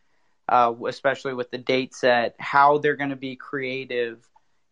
Uh, 0.50 0.74
especially 0.90 1.34
with 1.34 1.50
the 1.52 1.58
date 1.58 1.96
set, 1.96 2.36
how 2.38 2.78
they're 2.78 2.98
going 2.98 3.12
to 3.12 3.16
be 3.16 3.38
creative 3.38 4.28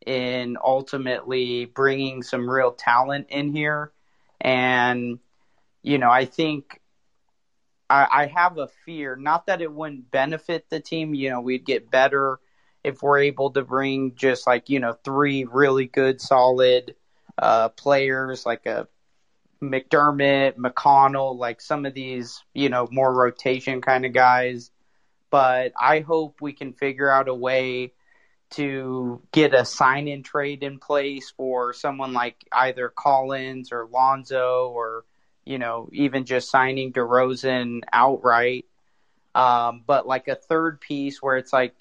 in 0.06 0.58
ultimately 0.64 1.66
bringing 1.66 2.24
some 2.24 2.50
real 2.50 2.72
talent 2.72 3.28
in 3.30 3.54
here. 3.54 3.92
And, 4.40 5.20
you 5.84 5.98
know, 5.98 6.10
I 6.10 6.26
think 6.26 6.82
I, 7.90 8.08
I 8.12 8.26
have 8.28 8.58
a 8.58 8.68
fear, 8.86 9.16
not 9.16 9.46
that 9.48 9.62
it 9.62 9.72
wouldn't 9.72 10.12
benefit 10.12 10.70
the 10.70 10.80
team, 10.80 11.14
you 11.14 11.30
know, 11.30 11.42
we'd 11.42 11.66
get 11.66 11.92
better 11.92 12.40
if 12.84 13.04
we're 13.04 13.20
able 13.20 13.52
to 13.52 13.62
bring 13.62 14.16
just 14.16 14.48
like, 14.48 14.70
you 14.70 14.80
know, 14.80 14.94
three 15.04 15.46
really 15.46 15.86
good, 15.86 16.20
solid 16.20 16.96
uh, 17.38 17.70
players 17.70 18.46
like 18.46 18.66
a 18.66 18.88
McDermott, 19.62 20.56
McConnell, 20.56 21.38
like 21.38 21.62
some 21.62 21.86
of 21.86 21.94
these, 21.94 22.44
you 22.54 22.70
know, 22.70 22.88
more 22.92 23.14
rotation 23.14 23.82
kind 23.82 24.06
of 24.06 24.14
guys. 24.14 24.72
But 25.30 25.74
I 25.80 26.00
hope 26.00 26.42
we 26.42 26.54
can 26.54 26.74
figure 26.74 27.10
out 27.10 27.28
a 27.28 27.36
way 27.36 27.94
to 28.52 29.22
get 29.32 29.54
a 29.54 29.66
sign 29.66 30.08
in 30.08 30.24
trade 30.24 30.64
in 30.64 30.80
place 30.80 31.32
for 31.32 31.74
someone 31.74 32.14
like 32.14 32.36
either 32.52 32.90
Collins 32.90 33.72
or 33.72 33.88
Lonzo 33.92 34.70
or, 34.74 35.06
you 35.46 35.58
know, 35.58 35.90
even 35.94 36.26
just 36.26 36.50
signing 36.50 36.94
DeRozan 36.94 37.82
outright. 37.92 38.66
Um, 39.34 39.84
but 39.86 40.06
like 40.06 40.28
a 40.28 40.36
third 40.36 40.82
piece 40.82 41.22
where 41.22 41.38
it's 41.38 41.54
like, 41.54 41.76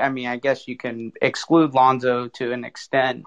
I 0.00 0.08
mean, 0.08 0.28
I 0.28 0.36
guess 0.36 0.68
you 0.68 0.76
can 0.76 1.12
exclude 1.20 1.74
Lonzo 1.74 2.28
to 2.28 2.52
an 2.52 2.64
extent, 2.64 3.24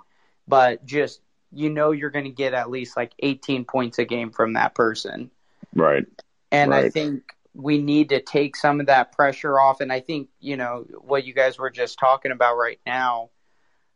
but 0.48 0.86
just, 0.86 1.20
you 1.52 1.70
know, 1.70 1.92
you're 1.92 2.10
going 2.10 2.26
to 2.26 2.32
get 2.32 2.54
at 2.54 2.70
least 2.70 2.96
like 2.96 3.12
18 3.20 3.66
points 3.66 4.00
a 4.00 4.06
game 4.06 4.32
from 4.32 4.54
that 4.54 4.74
person. 4.74 5.30
Right. 5.76 6.06
And 6.52 6.74
I 6.74 6.90
think 6.90 7.24
we 7.54 7.78
need 7.78 8.10
to 8.10 8.22
take 8.22 8.56
some 8.56 8.80
of 8.80 8.88
that 8.88 9.12
pressure 9.12 9.60
off. 9.60 9.82
And 9.82 9.92
I 9.92 10.00
think, 10.00 10.30
you 10.40 10.58
know, 10.58 10.86
what 11.02 11.26
you 11.26 11.34
guys 11.34 11.58
were 11.58 11.70
just 11.70 12.00
talking 12.00 12.32
about 12.32 12.56
right 12.56 12.80
now, 12.86 13.30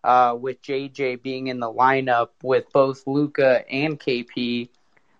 uh, 0.03 0.35
with 0.39 0.61
JJ 0.61 1.23
being 1.23 1.47
in 1.47 1.59
the 1.59 1.71
lineup 1.71 2.29
with 2.43 2.65
both 2.71 3.07
Luka 3.07 3.63
and 3.69 3.99
KP, 3.99 4.69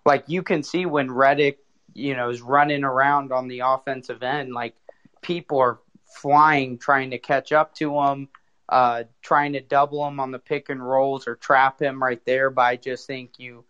like 0.04 0.24
you 0.28 0.42
can 0.42 0.62
see 0.62 0.86
when 0.86 1.08
Redick, 1.08 1.56
you 1.94 2.14
know, 2.14 2.28
is 2.28 2.42
running 2.42 2.84
around 2.84 3.32
on 3.32 3.48
the 3.48 3.60
offensive 3.60 4.22
end, 4.22 4.52
like 4.52 4.74
people 5.22 5.58
are 5.58 5.80
flying 6.04 6.78
trying 6.78 7.10
to 7.10 7.18
catch 7.18 7.52
up 7.52 7.74
to 7.74 7.98
him, 7.98 8.28
uh, 8.68 9.04
trying 9.22 9.54
to 9.54 9.60
double 9.60 10.06
him 10.06 10.20
on 10.20 10.30
the 10.30 10.38
pick 10.38 10.68
and 10.68 10.86
rolls 10.86 11.26
or 11.26 11.36
trap 11.36 11.80
him 11.80 12.02
right 12.02 12.24
there. 12.24 12.50
But 12.50 12.62
I 12.62 12.76
just 12.76 13.06
think 13.06 13.38
you 13.38 13.64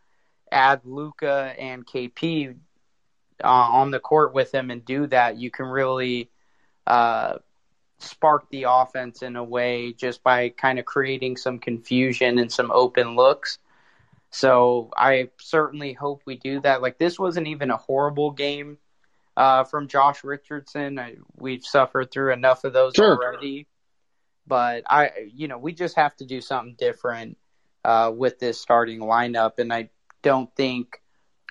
add 0.50 0.80
Luka 0.84 1.54
and 1.58 1.86
KP 1.86 2.56
uh, 3.42 3.48
on 3.48 3.90
the 3.90 4.00
court 4.00 4.34
with 4.34 4.52
him 4.52 4.70
and 4.70 4.84
do 4.84 5.06
that, 5.08 5.36
you 5.36 5.50
can 5.50 5.66
really 5.66 6.30
uh, 6.86 7.34
spark 7.98 8.48
the 8.50 8.66
offense 8.68 9.22
in 9.22 9.36
a 9.36 9.44
way 9.44 9.92
just 9.92 10.22
by 10.22 10.50
kind 10.50 10.78
of 10.78 10.84
creating 10.84 11.36
some 11.36 11.58
confusion 11.58 12.38
and 12.38 12.50
some 12.50 12.70
open 12.70 13.16
looks. 13.16 13.58
So 14.30 14.90
I 14.96 15.30
certainly 15.38 15.92
hope 15.92 16.22
we 16.26 16.36
do 16.36 16.60
that. 16.60 16.82
Like 16.82 16.98
this 16.98 17.18
wasn't 17.18 17.46
even 17.46 17.70
a 17.70 17.76
horrible 17.76 18.32
game 18.32 18.78
uh, 19.36 19.64
from 19.64 19.88
Josh 19.88 20.24
Richardson. 20.24 20.98
I, 20.98 21.16
we've 21.36 21.64
suffered 21.64 22.10
through 22.10 22.32
enough 22.32 22.64
of 22.64 22.72
those 22.72 22.94
Sure. 22.94 23.16
already, 23.16 23.66
but 24.46 24.84
I, 24.88 25.10
you 25.32 25.48
know, 25.48 25.58
we 25.58 25.72
just 25.72 25.96
have 25.96 26.16
to 26.16 26.24
do 26.24 26.40
something 26.40 26.74
different 26.78 27.38
uh, 27.84 28.12
with 28.14 28.38
this 28.38 28.60
starting 28.60 29.00
lineup, 29.00 29.58
and 29.58 29.72
I 29.72 29.90
don't 30.22 30.54
think 30.56 31.00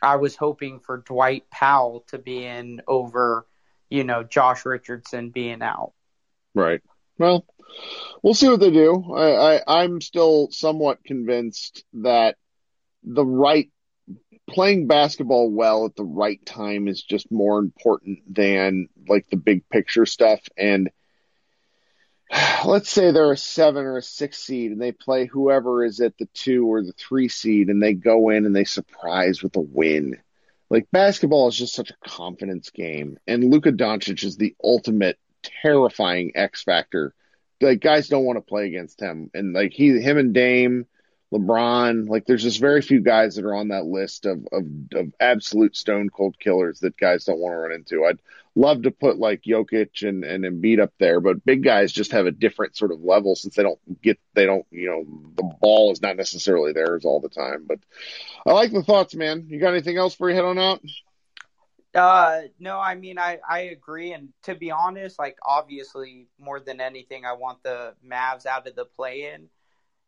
I 0.01 0.17
was 0.17 0.35
hoping 0.35 0.79
for 0.79 0.97
Dwight 0.97 1.49
Powell 1.49 2.05
to 2.07 2.17
be 2.17 2.45
in 2.45 2.81
over, 2.87 3.45
you 3.89 4.03
know, 4.03 4.23
Josh 4.23 4.65
Richardson 4.65 5.29
being 5.29 5.61
out. 5.61 5.93
Right. 6.53 6.81
Well, 7.17 7.45
we'll 8.21 8.33
see 8.33 8.49
what 8.49 8.59
they 8.59 8.71
do. 8.71 9.13
I, 9.13 9.57
I 9.57 9.83
I'm 9.83 10.01
still 10.01 10.49
somewhat 10.51 11.03
convinced 11.03 11.83
that 11.93 12.35
the 13.03 13.25
right 13.25 13.69
playing 14.47 14.87
basketball 14.87 15.49
well 15.49 15.85
at 15.85 15.95
the 15.95 16.03
right 16.03 16.43
time 16.45 16.87
is 16.87 17.01
just 17.01 17.31
more 17.31 17.59
important 17.59 18.19
than 18.33 18.87
like 19.07 19.27
the 19.29 19.37
big 19.37 19.67
picture 19.69 20.05
stuff. 20.05 20.41
And 20.57 20.89
let's 22.65 22.89
say 22.89 23.11
they're 23.11 23.31
a 23.31 23.37
seven 23.37 23.85
or 23.85 23.97
a 23.97 24.01
six 24.01 24.37
seed 24.37 24.71
and 24.71 24.81
they 24.81 24.91
play 24.91 25.25
whoever 25.25 25.83
is 25.83 25.99
at 25.99 26.17
the 26.17 26.27
two 26.33 26.65
or 26.65 26.81
the 26.81 26.93
three 26.93 27.27
seed 27.27 27.69
and 27.69 27.81
they 27.81 27.93
go 27.93 28.29
in 28.29 28.45
and 28.45 28.55
they 28.55 28.63
surprise 28.63 29.41
with 29.41 29.55
a 29.55 29.61
win. 29.61 30.17
Like 30.69 30.87
basketball 30.91 31.47
is 31.47 31.55
just 31.57 31.75
such 31.75 31.91
a 31.91 32.09
confidence 32.09 32.71
game, 32.71 33.19
and 33.27 33.43
Luka 33.43 33.71
Doncic 33.71 34.23
is 34.23 34.35
the 34.35 34.55
ultimate 34.63 35.19
terrifying 35.61 36.31
X 36.33 36.63
factor. 36.63 37.13
Like 37.61 37.81
guys 37.81 38.07
don't 38.07 38.25
want 38.25 38.37
to 38.37 38.41
play 38.41 38.65
against 38.65 38.99
him, 38.99 39.29
and 39.33 39.53
like 39.53 39.73
he, 39.73 39.99
him 39.99 40.17
and 40.17 40.33
Dame, 40.33 40.87
LeBron, 41.35 42.07
like 42.07 42.25
there's 42.25 42.43
just 42.43 42.59
very 42.59 42.81
few 42.81 43.01
guys 43.01 43.35
that 43.35 43.45
are 43.45 43.55
on 43.55 43.69
that 43.69 43.85
list 43.85 44.25
of 44.25 44.47
of, 44.51 44.65
of 44.93 45.13
absolute 45.19 45.75
stone 45.75 46.09
cold 46.09 46.39
killers 46.39 46.79
that 46.79 46.97
guys 46.97 47.25
don't 47.25 47.39
want 47.39 47.53
to 47.53 47.57
run 47.57 47.71
into. 47.73 48.05
I'd 48.05 48.19
love 48.55 48.83
to 48.83 48.91
put 48.91 49.17
like 49.17 49.43
Jokic 49.43 50.07
and 50.07 50.23
and 50.23 50.43
Embiid 50.43 50.81
up 50.81 50.93
there, 50.97 51.19
but 51.19 51.43
big 51.43 51.63
guys 51.63 51.91
just 51.91 52.13
have 52.13 52.25
a 52.25 52.31
different 52.31 52.77
sort 52.77 52.91
of 52.91 53.01
level 53.01 53.35
since 53.35 53.55
they 53.55 53.63
don't 53.63 53.79
get 54.01 54.19
they 54.33 54.45
don't 54.45 54.65
you 54.71 54.89
know 54.89 55.05
the 55.35 55.55
ball 55.59 55.91
is 55.91 56.01
not 56.01 56.17
necessarily 56.17 56.71
theirs 56.73 57.05
all 57.05 57.19
the 57.19 57.29
time. 57.29 57.65
But 57.67 57.79
I 58.45 58.53
like 58.53 58.71
the 58.71 58.83
thoughts, 58.83 59.15
man. 59.15 59.47
You 59.49 59.59
got 59.59 59.73
anything 59.73 59.97
else 59.97 60.15
for 60.15 60.29
you 60.29 60.35
head 60.35 60.45
on 60.45 60.57
out? 60.57 60.81
Uh, 61.95 62.41
no, 62.59 62.77
I 62.77 62.95
mean, 62.95 63.17
I, 63.17 63.39
I 63.47 63.59
agree. 63.59 64.11
And 64.11 64.29
to 64.43 64.53
be 64.53 64.69
honest, 64.69 65.17
like, 65.17 65.37
obviously, 65.41 66.27
more 66.37 66.59
than 66.59 66.81
anything, 66.81 67.25
I 67.25 67.33
want 67.33 67.63
the 67.63 67.93
Mavs 68.05 68.45
out 68.45 68.67
of 68.67 68.75
the 68.75 68.83
play 68.83 69.31
in. 69.33 69.47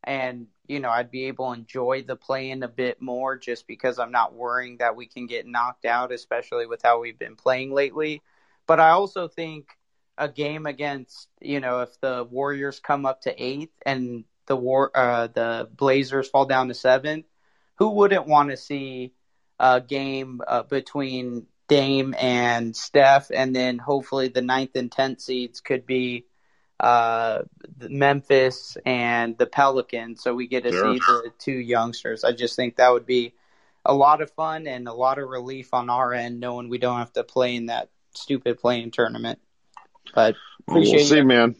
And, 0.03 0.47
you 0.67 0.79
know, 0.79 0.89
I'd 0.89 1.11
be 1.11 1.25
able 1.25 1.47
to 1.53 1.59
enjoy 1.59 2.03
the 2.03 2.15
playing 2.15 2.63
a 2.63 2.67
bit 2.67 3.01
more 3.01 3.37
just 3.37 3.67
because 3.67 3.99
I'm 3.99 4.11
not 4.11 4.33
worrying 4.33 4.77
that 4.77 4.95
we 4.95 5.05
can 5.05 5.25
get 5.25 5.47
knocked 5.47 5.85
out, 5.85 6.11
especially 6.11 6.65
with 6.65 6.81
how 6.83 6.99
we've 6.99 7.17
been 7.17 7.35
playing 7.35 7.73
lately. 7.73 8.21
But 8.65 8.79
I 8.79 8.89
also 8.89 9.27
think 9.27 9.69
a 10.17 10.27
game 10.27 10.65
against, 10.65 11.29
you 11.39 11.59
know, 11.59 11.81
if 11.81 11.99
the 12.01 12.27
Warriors 12.29 12.79
come 12.79 13.05
up 13.05 13.21
to 13.21 13.43
eighth 13.43 13.73
and 13.85 14.25
the 14.47 14.55
war, 14.55 14.91
uh, 14.93 15.27
the 15.27 15.69
Blazers 15.75 16.29
fall 16.29 16.45
down 16.45 16.67
to 16.67 16.73
seventh, 16.73 17.25
who 17.75 17.91
wouldn't 17.91 18.27
want 18.27 18.49
to 18.49 18.57
see 18.57 19.13
a 19.59 19.79
game 19.79 20.41
uh, 20.45 20.63
between 20.63 21.47
Dame 21.67 22.15
and 22.17 22.75
Steph, 22.75 23.29
and 23.33 23.55
then 23.55 23.77
hopefully 23.77 24.29
the 24.29 24.41
ninth 24.41 24.75
and 24.75 24.91
tenth 24.91 25.21
seeds 25.21 25.61
could 25.61 25.85
be 25.85 26.25
uh, 26.79 27.43
Memphis 27.79 28.77
and 28.85 29.37
the 29.37 29.47
Pelicans, 29.47 30.21
so 30.21 30.35
we 30.35 30.47
get 30.47 30.63
to 30.63 30.71
sure. 30.71 30.93
see 30.93 30.99
the 30.99 31.31
two 31.39 31.51
youngsters. 31.51 32.23
I 32.23 32.31
just 32.31 32.55
think 32.55 32.75
that 32.75 32.91
would 32.91 33.05
be 33.05 33.33
a 33.85 33.93
lot 33.93 34.21
of 34.21 34.29
fun 34.31 34.67
and 34.67 34.87
a 34.87 34.93
lot 34.93 35.17
of 35.17 35.29
relief 35.29 35.73
on 35.73 35.89
our 35.89 36.13
end, 36.13 36.39
knowing 36.39 36.69
we 36.69 36.77
don't 36.77 36.99
have 36.99 37.13
to 37.13 37.23
play 37.23 37.55
in 37.55 37.67
that 37.67 37.89
stupid 38.13 38.59
play-in 38.59 38.91
tournament. 38.91 39.39
But 40.13 40.35
we'll 40.67 40.83
see, 40.83 41.17
you. 41.17 41.23
man. 41.23 41.55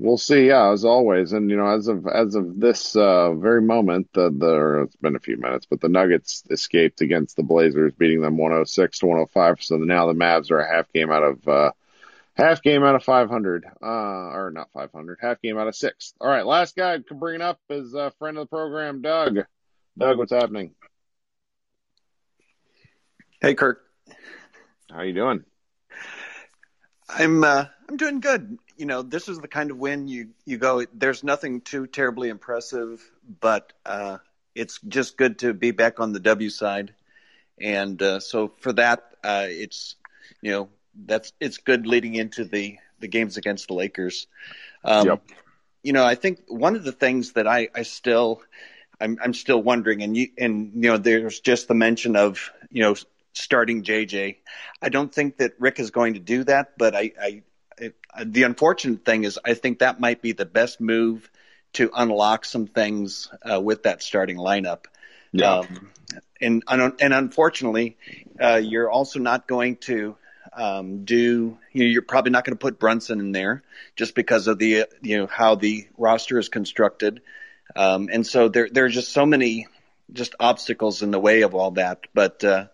We'll 0.00 0.18
see. 0.18 0.46
Yeah, 0.46 0.70
as 0.70 0.84
always, 0.84 1.32
and 1.32 1.50
you 1.50 1.56
know, 1.56 1.66
as 1.66 1.88
of 1.88 2.06
as 2.06 2.34
of 2.34 2.60
this 2.60 2.94
uh, 2.94 3.34
very 3.34 3.62
moment, 3.62 4.08
the 4.12 4.30
the 4.30 4.82
it's 4.84 4.96
been 4.96 5.16
a 5.16 5.20
few 5.20 5.36
minutes, 5.36 5.66
but 5.68 5.80
the 5.80 5.88
Nuggets 5.88 6.44
escaped 6.50 7.00
against 7.00 7.36
the 7.36 7.42
Blazers, 7.42 7.94
beating 7.94 8.20
them 8.20 8.36
106 8.36 8.98
to 9.00 9.06
105. 9.06 9.62
So 9.62 9.76
now 9.76 10.06
the 10.06 10.12
Mavs 10.12 10.50
are 10.50 10.60
a 10.60 10.72
half 10.72 10.92
game 10.92 11.10
out 11.10 11.24
of 11.24 11.48
uh, 11.48 11.72
half 12.38 12.62
game 12.62 12.84
out 12.84 12.94
of 12.94 13.02
500, 13.02 13.66
uh, 13.82 13.86
or 13.86 14.52
not 14.54 14.70
500, 14.72 15.18
half 15.20 15.42
game 15.42 15.58
out 15.58 15.66
of 15.66 15.74
six. 15.74 16.14
All 16.20 16.28
right, 16.28 16.46
last 16.46 16.76
guy 16.76 16.98
to 16.98 17.14
bring 17.14 17.40
up 17.40 17.58
is 17.68 17.94
a 17.94 18.12
friend 18.18 18.38
of 18.38 18.44
the 18.44 18.48
program, 18.48 19.02
Doug. 19.02 19.38
Doug, 19.98 20.18
what's 20.18 20.32
happening? 20.32 20.74
Hey, 23.40 23.54
Kirk. 23.54 23.82
How 24.90 24.98
are 24.98 25.04
you 25.04 25.12
doing? 25.12 25.44
I'm 27.08 27.42
uh, 27.42 27.66
I'm 27.88 27.96
doing 27.96 28.20
good. 28.20 28.58
You 28.76 28.86
know, 28.86 29.02
this 29.02 29.28
is 29.28 29.38
the 29.38 29.48
kind 29.48 29.70
of 29.70 29.78
win 29.78 30.08
you 30.08 30.30
you 30.44 30.58
go. 30.58 30.84
There's 30.92 31.24
nothing 31.24 31.60
too 31.60 31.86
terribly 31.86 32.28
impressive, 32.28 33.02
but 33.40 33.72
uh, 33.84 34.18
it's 34.54 34.78
just 34.88 35.16
good 35.16 35.38
to 35.40 35.52
be 35.52 35.70
back 35.72 36.00
on 36.00 36.12
the 36.12 36.20
W 36.20 36.50
side, 36.50 36.94
and 37.60 38.00
uh, 38.02 38.20
so 38.20 38.52
for 38.60 38.72
that, 38.74 39.04
uh, 39.24 39.46
it's 39.48 39.96
you 40.42 40.52
know 40.52 40.68
that's 41.06 41.32
it's 41.40 41.58
good 41.58 41.86
leading 41.86 42.14
into 42.14 42.44
the 42.44 42.78
the 43.00 43.08
games 43.08 43.36
against 43.36 43.68
the 43.68 43.74
Lakers. 43.74 44.26
Um, 44.84 45.06
yep. 45.06 45.22
You 45.82 45.92
know, 45.92 46.04
I 46.04 46.16
think 46.16 46.40
one 46.48 46.76
of 46.76 46.84
the 46.84 46.92
things 46.92 47.32
that 47.32 47.46
I 47.46 47.68
I 47.74 47.82
still 47.82 48.42
I'm 49.00 49.18
I'm 49.22 49.34
still 49.34 49.62
wondering, 49.62 50.02
and 50.02 50.16
you 50.16 50.28
and 50.36 50.72
you 50.74 50.90
know, 50.90 50.98
there's 50.98 51.40
just 51.40 51.68
the 51.68 51.74
mention 51.74 52.16
of 52.16 52.50
you 52.70 52.82
know 52.82 52.96
starting 53.32 53.82
JJ. 53.82 54.36
I 54.82 54.88
don't 54.88 55.12
think 55.12 55.38
that 55.38 55.54
Rick 55.58 55.78
is 55.78 55.90
going 55.90 56.14
to 56.14 56.20
do 56.20 56.44
that, 56.44 56.76
but 56.76 56.94
I, 56.94 57.12
I 57.20 57.42
it, 57.78 57.96
the 58.24 58.42
unfortunate 58.42 59.04
thing 59.04 59.24
is 59.24 59.38
I 59.44 59.54
think 59.54 59.78
that 59.78 60.00
might 60.00 60.20
be 60.20 60.32
the 60.32 60.46
best 60.46 60.80
move 60.80 61.30
to 61.74 61.90
unlock 61.94 62.44
some 62.44 62.66
things 62.66 63.30
uh, 63.48 63.60
with 63.60 63.84
that 63.84 64.02
starting 64.02 64.36
lineup. 64.36 64.86
Yeah. 65.32 65.58
Um, 65.58 65.90
and 66.40 66.62
and 66.68 67.14
unfortunately, 67.14 67.96
uh, 68.40 68.56
you're 68.56 68.90
also 68.90 69.18
not 69.18 69.46
going 69.46 69.76
to 69.76 70.16
um, 70.52 71.04
do. 71.04 71.58
You 71.72 71.84
know, 71.84 71.90
you're 71.90 72.02
probably 72.02 72.30
not 72.30 72.44
going 72.44 72.56
to 72.56 72.60
put 72.60 72.78
Brunson 72.78 73.20
in 73.20 73.32
there 73.32 73.62
just 73.96 74.14
because 74.14 74.46
of 74.46 74.58
the 74.58 74.86
you 75.02 75.18
know 75.18 75.26
how 75.26 75.54
the 75.54 75.88
roster 75.96 76.38
is 76.38 76.48
constructed, 76.48 77.20
um, 77.76 78.08
and 78.12 78.26
so 78.26 78.48
there 78.48 78.68
there 78.70 78.84
are 78.84 78.90
just 78.90 79.12
so 79.12 79.26
many 79.26 79.66
just 80.12 80.34
obstacles 80.40 81.02
in 81.02 81.10
the 81.10 81.18
way 81.18 81.42
of 81.42 81.54
all 81.54 81.72
that. 81.72 82.00
But 82.14 82.42
uh, 82.44 82.66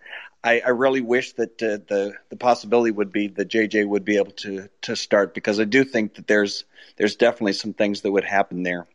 I, 0.42 0.60
I 0.60 0.68
really 0.70 1.00
wish 1.00 1.32
that 1.34 1.62
uh, 1.62 1.78
the 1.88 2.14
the 2.28 2.36
possibility 2.36 2.90
would 2.90 3.12
be 3.12 3.28
that 3.28 3.48
JJ 3.48 3.86
would 3.86 4.04
be 4.04 4.18
able 4.18 4.32
to 4.32 4.68
to 4.82 4.94
start 4.94 5.34
because 5.34 5.58
I 5.58 5.64
do 5.64 5.84
think 5.84 6.14
that 6.14 6.26
there's 6.26 6.64
there's 6.96 7.16
definitely 7.16 7.54
some 7.54 7.72
things 7.72 8.02
that 8.02 8.12
would 8.12 8.24
happen 8.24 8.62
there. 8.62 8.86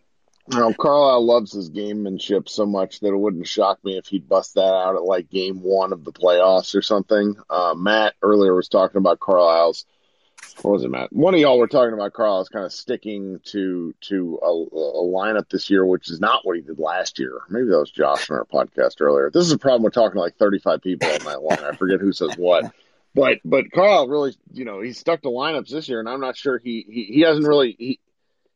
Well, 0.51 0.73
Carlisle 0.73 1.25
loves 1.25 1.53
his 1.53 1.69
gamemanship 1.69 2.49
so 2.49 2.65
much 2.65 3.01
that 3.01 3.09
it 3.09 3.17
wouldn't 3.17 3.47
shock 3.47 3.83
me 3.83 3.97
if 3.97 4.07
he'd 4.07 4.27
bust 4.27 4.55
that 4.55 4.61
out 4.61 4.95
at 4.95 5.03
like 5.03 5.29
game 5.29 5.61
one 5.61 5.93
of 5.93 6.03
the 6.03 6.11
playoffs 6.11 6.75
or 6.75 6.81
something. 6.81 7.35
Uh, 7.49 7.75
Matt 7.77 8.15
earlier 8.21 8.55
was 8.55 8.67
talking 8.67 8.97
about 8.97 9.19
Carlisle's 9.19 9.85
what 10.61 10.71
was 10.71 10.83
it, 10.83 10.89
Matt? 10.89 11.13
One 11.13 11.33
of 11.33 11.39
y'all 11.39 11.57
were 11.57 11.67
talking 11.67 11.93
about 11.93 12.13
Carl 12.13 12.41
is 12.41 12.49
kind 12.49 12.65
of 12.65 12.73
sticking 12.73 13.39
to 13.45 13.93
to 14.01 14.39
a, 14.41 14.47
a, 14.47 15.03
lineup 15.03 15.49
this 15.49 15.69
year, 15.69 15.85
which 15.85 16.09
is 16.09 16.19
not 16.19 16.45
what 16.45 16.57
he 16.57 16.61
did 16.61 16.79
last 16.79 17.19
year. 17.19 17.39
Maybe 17.49 17.67
that 17.67 17.79
was 17.79 17.91
Josh 17.91 18.29
on 18.29 18.37
our 18.37 18.45
podcast 18.45 19.01
earlier. 19.01 19.29
This 19.31 19.45
is 19.45 19.51
a 19.51 19.57
problem 19.57 19.83
with 19.83 19.93
talking 19.93 20.15
to 20.15 20.19
like 20.19 20.35
35 20.37 20.81
people 20.81 21.09
all 21.09 21.19
night 21.19 21.41
long. 21.41 21.59
I 21.59 21.75
forget 21.75 22.01
who 22.01 22.11
says 22.11 22.35
what. 22.37 22.73
But 23.15 23.39
but 23.45 23.71
Carl 23.71 24.07
really, 24.07 24.35
you 24.53 24.65
know, 24.65 24.81
he's 24.81 24.99
stuck 24.99 25.21
to 25.21 25.29
lineups 25.29 25.69
this 25.69 25.87
year, 25.87 25.99
and 25.99 26.09
I'm 26.09 26.21
not 26.21 26.35
sure 26.35 26.57
he 26.57 26.85
he, 26.89 27.03
he 27.05 27.21
hasn't 27.21 27.47
really 27.47 27.75
he 27.77 27.99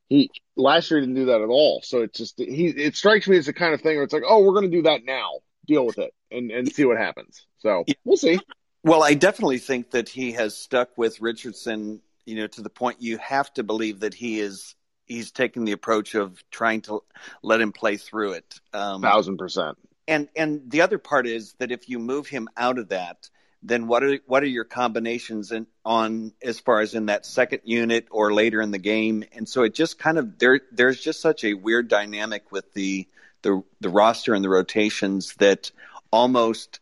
he 0.09 0.29
last 0.55 0.89
year 0.91 0.99
he 0.99 1.05
didn't 1.05 1.15
do 1.15 1.25
that 1.25 1.41
at 1.41 1.49
all. 1.49 1.81
So 1.83 2.01
it's 2.01 2.17
just 2.17 2.39
he 2.39 2.67
it 2.67 2.95
strikes 2.95 3.27
me 3.27 3.37
as 3.37 3.45
the 3.45 3.53
kind 3.53 3.73
of 3.73 3.81
thing 3.81 3.95
where 3.95 4.03
it's 4.03 4.13
like, 4.13 4.23
oh, 4.27 4.43
we're 4.43 4.53
going 4.53 4.69
to 4.69 4.77
do 4.77 4.83
that 4.83 5.05
now, 5.05 5.39
deal 5.65 5.85
with 5.85 5.97
it, 5.97 6.13
and 6.31 6.51
and 6.51 6.71
see 6.71 6.85
what 6.85 6.97
happens. 6.97 7.45
So 7.59 7.85
we'll 8.03 8.17
see. 8.17 8.39
Well, 8.83 9.03
I 9.03 9.13
definitely 9.13 9.59
think 9.59 9.91
that 9.91 10.09
he 10.09 10.33
has 10.33 10.57
stuck 10.57 10.97
with 10.97 11.21
Richardson, 11.21 12.01
you 12.25 12.35
know, 12.35 12.47
to 12.47 12.61
the 12.61 12.69
point 12.69 13.01
you 13.01 13.17
have 13.17 13.53
to 13.53 13.63
believe 13.63 14.01
that 14.01 14.13
he 14.13 14.39
is 14.39 14.75
he's 15.05 15.31
taking 15.31 15.65
the 15.65 15.71
approach 15.71 16.15
of 16.15 16.43
trying 16.51 16.81
to 16.81 17.01
let 17.41 17.61
him 17.61 17.71
play 17.71 17.97
through 17.97 18.33
it. 18.33 18.59
Um, 18.73 19.01
Thousand 19.01 19.37
percent. 19.37 19.77
And 20.07 20.27
and 20.35 20.69
the 20.69 20.81
other 20.81 20.97
part 20.97 21.27
is 21.27 21.53
that 21.59 21.71
if 21.71 21.87
you 21.87 21.97
move 21.97 22.27
him 22.27 22.49
out 22.57 22.77
of 22.77 22.89
that, 22.89 23.29
then 23.63 23.87
what 23.87 24.03
are 24.03 24.19
what 24.25 24.43
are 24.43 24.47
your 24.47 24.65
combinations 24.65 25.51
in, 25.51 25.65
on 25.85 26.33
as 26.41 26.59
far 26.59 26.81
as 26.81 26.93
in 26.93 27.05
that 27.07 27.25
second 27.25 27.61
unit 27.63 28.07
or 28.11 28.33
later 28.33 28.61
in 28.61 28.71
the 28.71 28.77
game? 28.77 29.23
And 29.31 29.47
so 29.47 29.63
it 29.63 29.73
just 29.73 29.97
kind 29.97 30.17
of 30.17 30.37
there 30.37 30.59
there's 30.71 30.99
just 30.99 31.21
such 31.21 31.43
a 31.43 31.53
weird 31.53 31.87
dynamic 31.87 32.51
with 32.51 32.73
the 32.73 33.07
the 33.41 33.63
the 33.79 33.89
roster 33.89 34.33
and 34.33 34.43
the 34.43 34.49
rotations 34.49 35.33
that 35.35 35.71
almost 36.11 36.79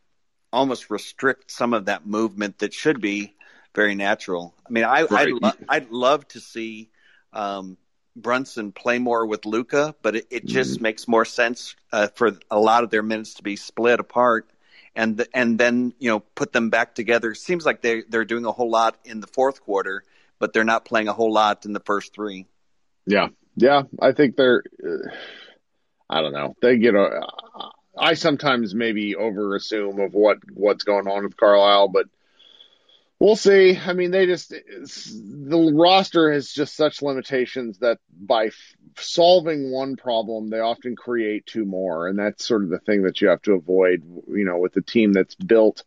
almost 0.51 0.89
restrict 0.89 1.51
some 1.51 1.73
of 1.73 1.85
that 1.85 2.05
movement 2.05 2.59
that 2.59 2.73
should 2.73 2.99
be 2.99 3.35
very 3.73 3.95
natural. 3.95 4.53
I 4.67 4.71
mean, 4.71 4.83
I, 4.83 5.03
right. 5.03 5.27
I'd, 5.27 5.41
lo- 5.41 5.65
I'd 5.69 5.91
love 5.91 6.27
to 6.29 6.41
see 6.41 6.89
um, 7.31 7.77
Brunson 8.15 8.71
play 8.71 8.99
more 8.99 9.25
with 9.25 9.45
Luka, 9.45 9.95
but 10.01 10.17
it, 10.17 10.27
it 10.29 10.45
just 10.45 10.79
mm. 10.79 10.81
makes 10.81 11.07
more 11.07 11.23
sense 11.23 11.75
uh, 11.93 12.07
for 12.15 12.37
a 12.49 12.59
lot 12.59 12.83
of 12.83 12.89
their 12.89 13.03
minutes 13.03 13.35
to 13.35 13.43
be 13.43 13.55
split 13.55 13.99
apart. 13.99 14.49
And 14.95 15.25
and 15.33 15.57
then 15.57 15.93
you 15.99 16.09
know 16.09 16.19
put 16.19 16.51
them 16.51 16.69
back 16.69 16.95
together. 16.95 17.33
Seems 17.33 17.65
like 17.65 17.81
they 17.81 18.03
they're 18.09 18.25
doing 18.25 18.45
a 18.45 18.51
whole 18.51 18.69
lot 18.69 18.97
in 19.05 19.21
the 19.21 19.27
fourth 19.27 19.61
quarter, 19.61 20.03
but 20.37 20.51
they're 20.51 20.65
not 20.65 20.83
playing 20.83 21.07
a 21.07 21.13
whole 21.13 21.31
lot 21.31 21.65
in 21.65 21.71
the 21.71 21.79
first 21.79 22.13
three. 22.13 22.45
Yeah, 23.05 23.29
yeah, 23.55 23.83
I 24.01 24.11
think 24.11 24.35
they're. 24.35 24.63
Uh, 24.83 25.09
I 26.09 26.21
don't 26.21 26.33
know. 26.33 26.55
They 26.61 26.77
get 26.77 26.93
a. 26.95 27.21
I 27.97 28.15
sometimes 28.15 28.75
maybe 28.75 29.15
over 29.15 29.55
assume 29.55 29.99
of 29.99 30.13
what 30.13 30.39
what's 30.53 30.83
going 30.83 31.07
on 31.07 31.23
with 31.23 31.37
Carlisle, 31.37 31.87
but 31.89 32.07
we'll 33.21 33.35
see. 33.35 33.77
I 33.77 33.93
mean, 33.93 34.11
they 34.11 34.25
just 34.25 34.49
the 34.49 35.73
roster 35.75 36.33
has 36.33 36.51
just 36.51 36.75
such 36.75 37.01
limitations 37.01 37.77
that 37.77 37.99
by 38.19 38.47
f- 38.47 38.75
solving 38.97 39.71
one 39.71 39.95
problem, 39.95 40.49
they 40.49 40.59
often 40.59 40.95
create 40.95 41.45
two 41.45 41.63
more, 41.63 42.07
and 42.07 42.17
that's 42.17 42.45
sort 42.45 42.63
of 42.63 42.69
the 42.69 42.79
thing 42.79 43.03
that 43.03 43.21
you 43.21 43.29
have 43.29 43.41
to 43.43 43.53
avoid. 43.53 44.03
You 44.27 44.45
know, 44.45 44.57
with 44.57 44.75
a 44.75 44.81
team 44.81 45.13
that's 45.13 45.35
built 45.35 45.83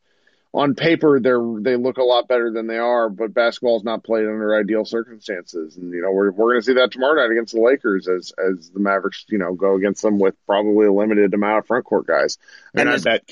on 0.55 0.77
paper 0.77 1.19
they're 1.19 1.43
they 1.62 1.74
look 1.74 1.97
a 1.97 2.02
lot 2.05 2.28
better 2.28 2.52
than 2.52 2.69
they 2.69 2.78
are, 2.78 3.09
but 3.09 3.35
basketball 3.35 3.77
is 3.77 3.82
not 3.82 4.05
played 4.05 4.24
under 4.24 4.55
ideal 4.55 4.85
circumstances. 4.85 5.77
And 5.77 5.93
you 5.93 6.01
know 6.01 6.12
we're 6.12 6.31
we're 6.31 6.52
going 6.52 6.61
to 6.61 6.66
see 6.66 6.74
that 6.74 6.93
tomorrow 6.93 7.20
night 7.20 7.32
against 7.32 7.55
the 7.55 7.61
Lakers 7.61 8.06
as 8.06 8.32
as 8.39 8.70
the 8.70 8.78
Mavericks 8.78 9.24
you 9.28 9.39
know 9.39 9.55
go 9.55 9.74
against 9.74 10.02
them 10.02 10.20
with 10.20 10.36
probably 10.47 10.86
a 10.86 10.93
limited 10.93 11.35
amount 11.35 11.59
of 11.59 11.66
front 11.66 11.85
court 11.85 12.06
guys. 12.06 12.39
And, 12.73 12.89
and 12.89 13.02
that 13.02 13.27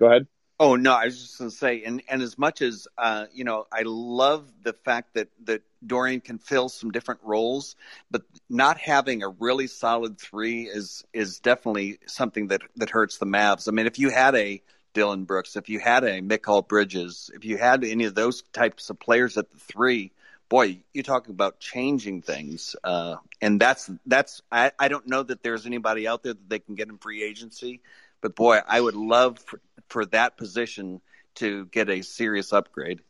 go 0.00 0.06
ahead. 0.06 0.26
Oh 0.58 0.74
no, 0.76 0.92
I 0.94 1.04
was 1.04 1.20
just 1.20 1.38
going 1.38 1.50
to 1.50 1.56
say, 1.56 1.82
and 1.84 2.02
and 2.08 2.22
as 2.22 2.38
much 2.38 2.62
as 2.62 2.88
uh, 2.96 3.26
you 3.32 3.44
know, 3.44 3.66
I 3.70 3.82
love 3.84 4.50
the 4.62 4.72
fact 4.72 5.14
that 5.14 5.28
that 5.44 5.62
Dorian 5.86 6.20
can 6.20 6.38
fill 6.38 6.70
some 6.70 6.90
different 6.90 7.20
roles, 7.24 7.76
but 8.10 8.22
not 8.48 8.78
having 8.78 9.22
a 9.22 9.28
really 9.28 9.66
solid 9.66 10.18
three 10.18 10.62
is 10.62 11.04
is 11.12 11.40
definitely 11.40 11.98
something 12.06 12.48
that 12.48 12.62
that 12.76 12.88
hurts 12.88 13.18
the 13.18 13.26
Mavs. 13.26 13.68
I 13.68 13.72
mean, 13.72 13.86
if 13.86 13.98
you 13.98 14.08
had 14.08 14.34
a 14.34 14.62
Dillon 14.94 15.24
Brooks, 15.24 15.56
if 15.56 15.68
you 15.68 15.78
had 15.78 16.04
a 16.04 16.22
Mikal 16.22 16.66
Bridges, 16.66 17.30
if 17.34 17.44
you 17.44 17.58
had 17.58 17.84
any 17.84 18.04
of 18.04 18.14
those 18.14 18.42
types 18.54 18.88
of 18.88 18.98
players 18.98 19.36
at 19.36 19.50
the 19.50 19.58
three, 19.58 20.10
boy, 20.48 20.78
you're 20.94 21.04
talking 21.04 21.32
about 21.32 21.60
changing 21.60 22.22
things. 22.22 22.74
Uh, 22.82 23.16
and 23.42 23.60
that's 23.60 23.90
that's 24.06 24.40
I, 24.50 24.72
I 24.78 24.88
don't 24.88 25.06
know 25.06 25.22
that 25.22 25.42
there's 25.42 25.66
anybody 25.66 26.08
out 26.08 26.22
there 26.22 26.32
that 26.32 26.48
they 26.48 26.60
can 26.60 26.76
get 26.76 26.88
in 26.88 26.96
free 26.96 27.22
agency, 27.22 27.82
but 28.22 28.34
boy, 28.34 28.60
I 28.66 28.80
would 28.80 28.94
love 28.96 29.38
for, 29.38 29.60
for 29.88 30.04
that 30.06 30.36
position 30.36 31.00
to 31.36 31.66
get 31.66 31.88
a 31.88 32.02
serious 32.02 32.52
upgrade. 32.52 33.00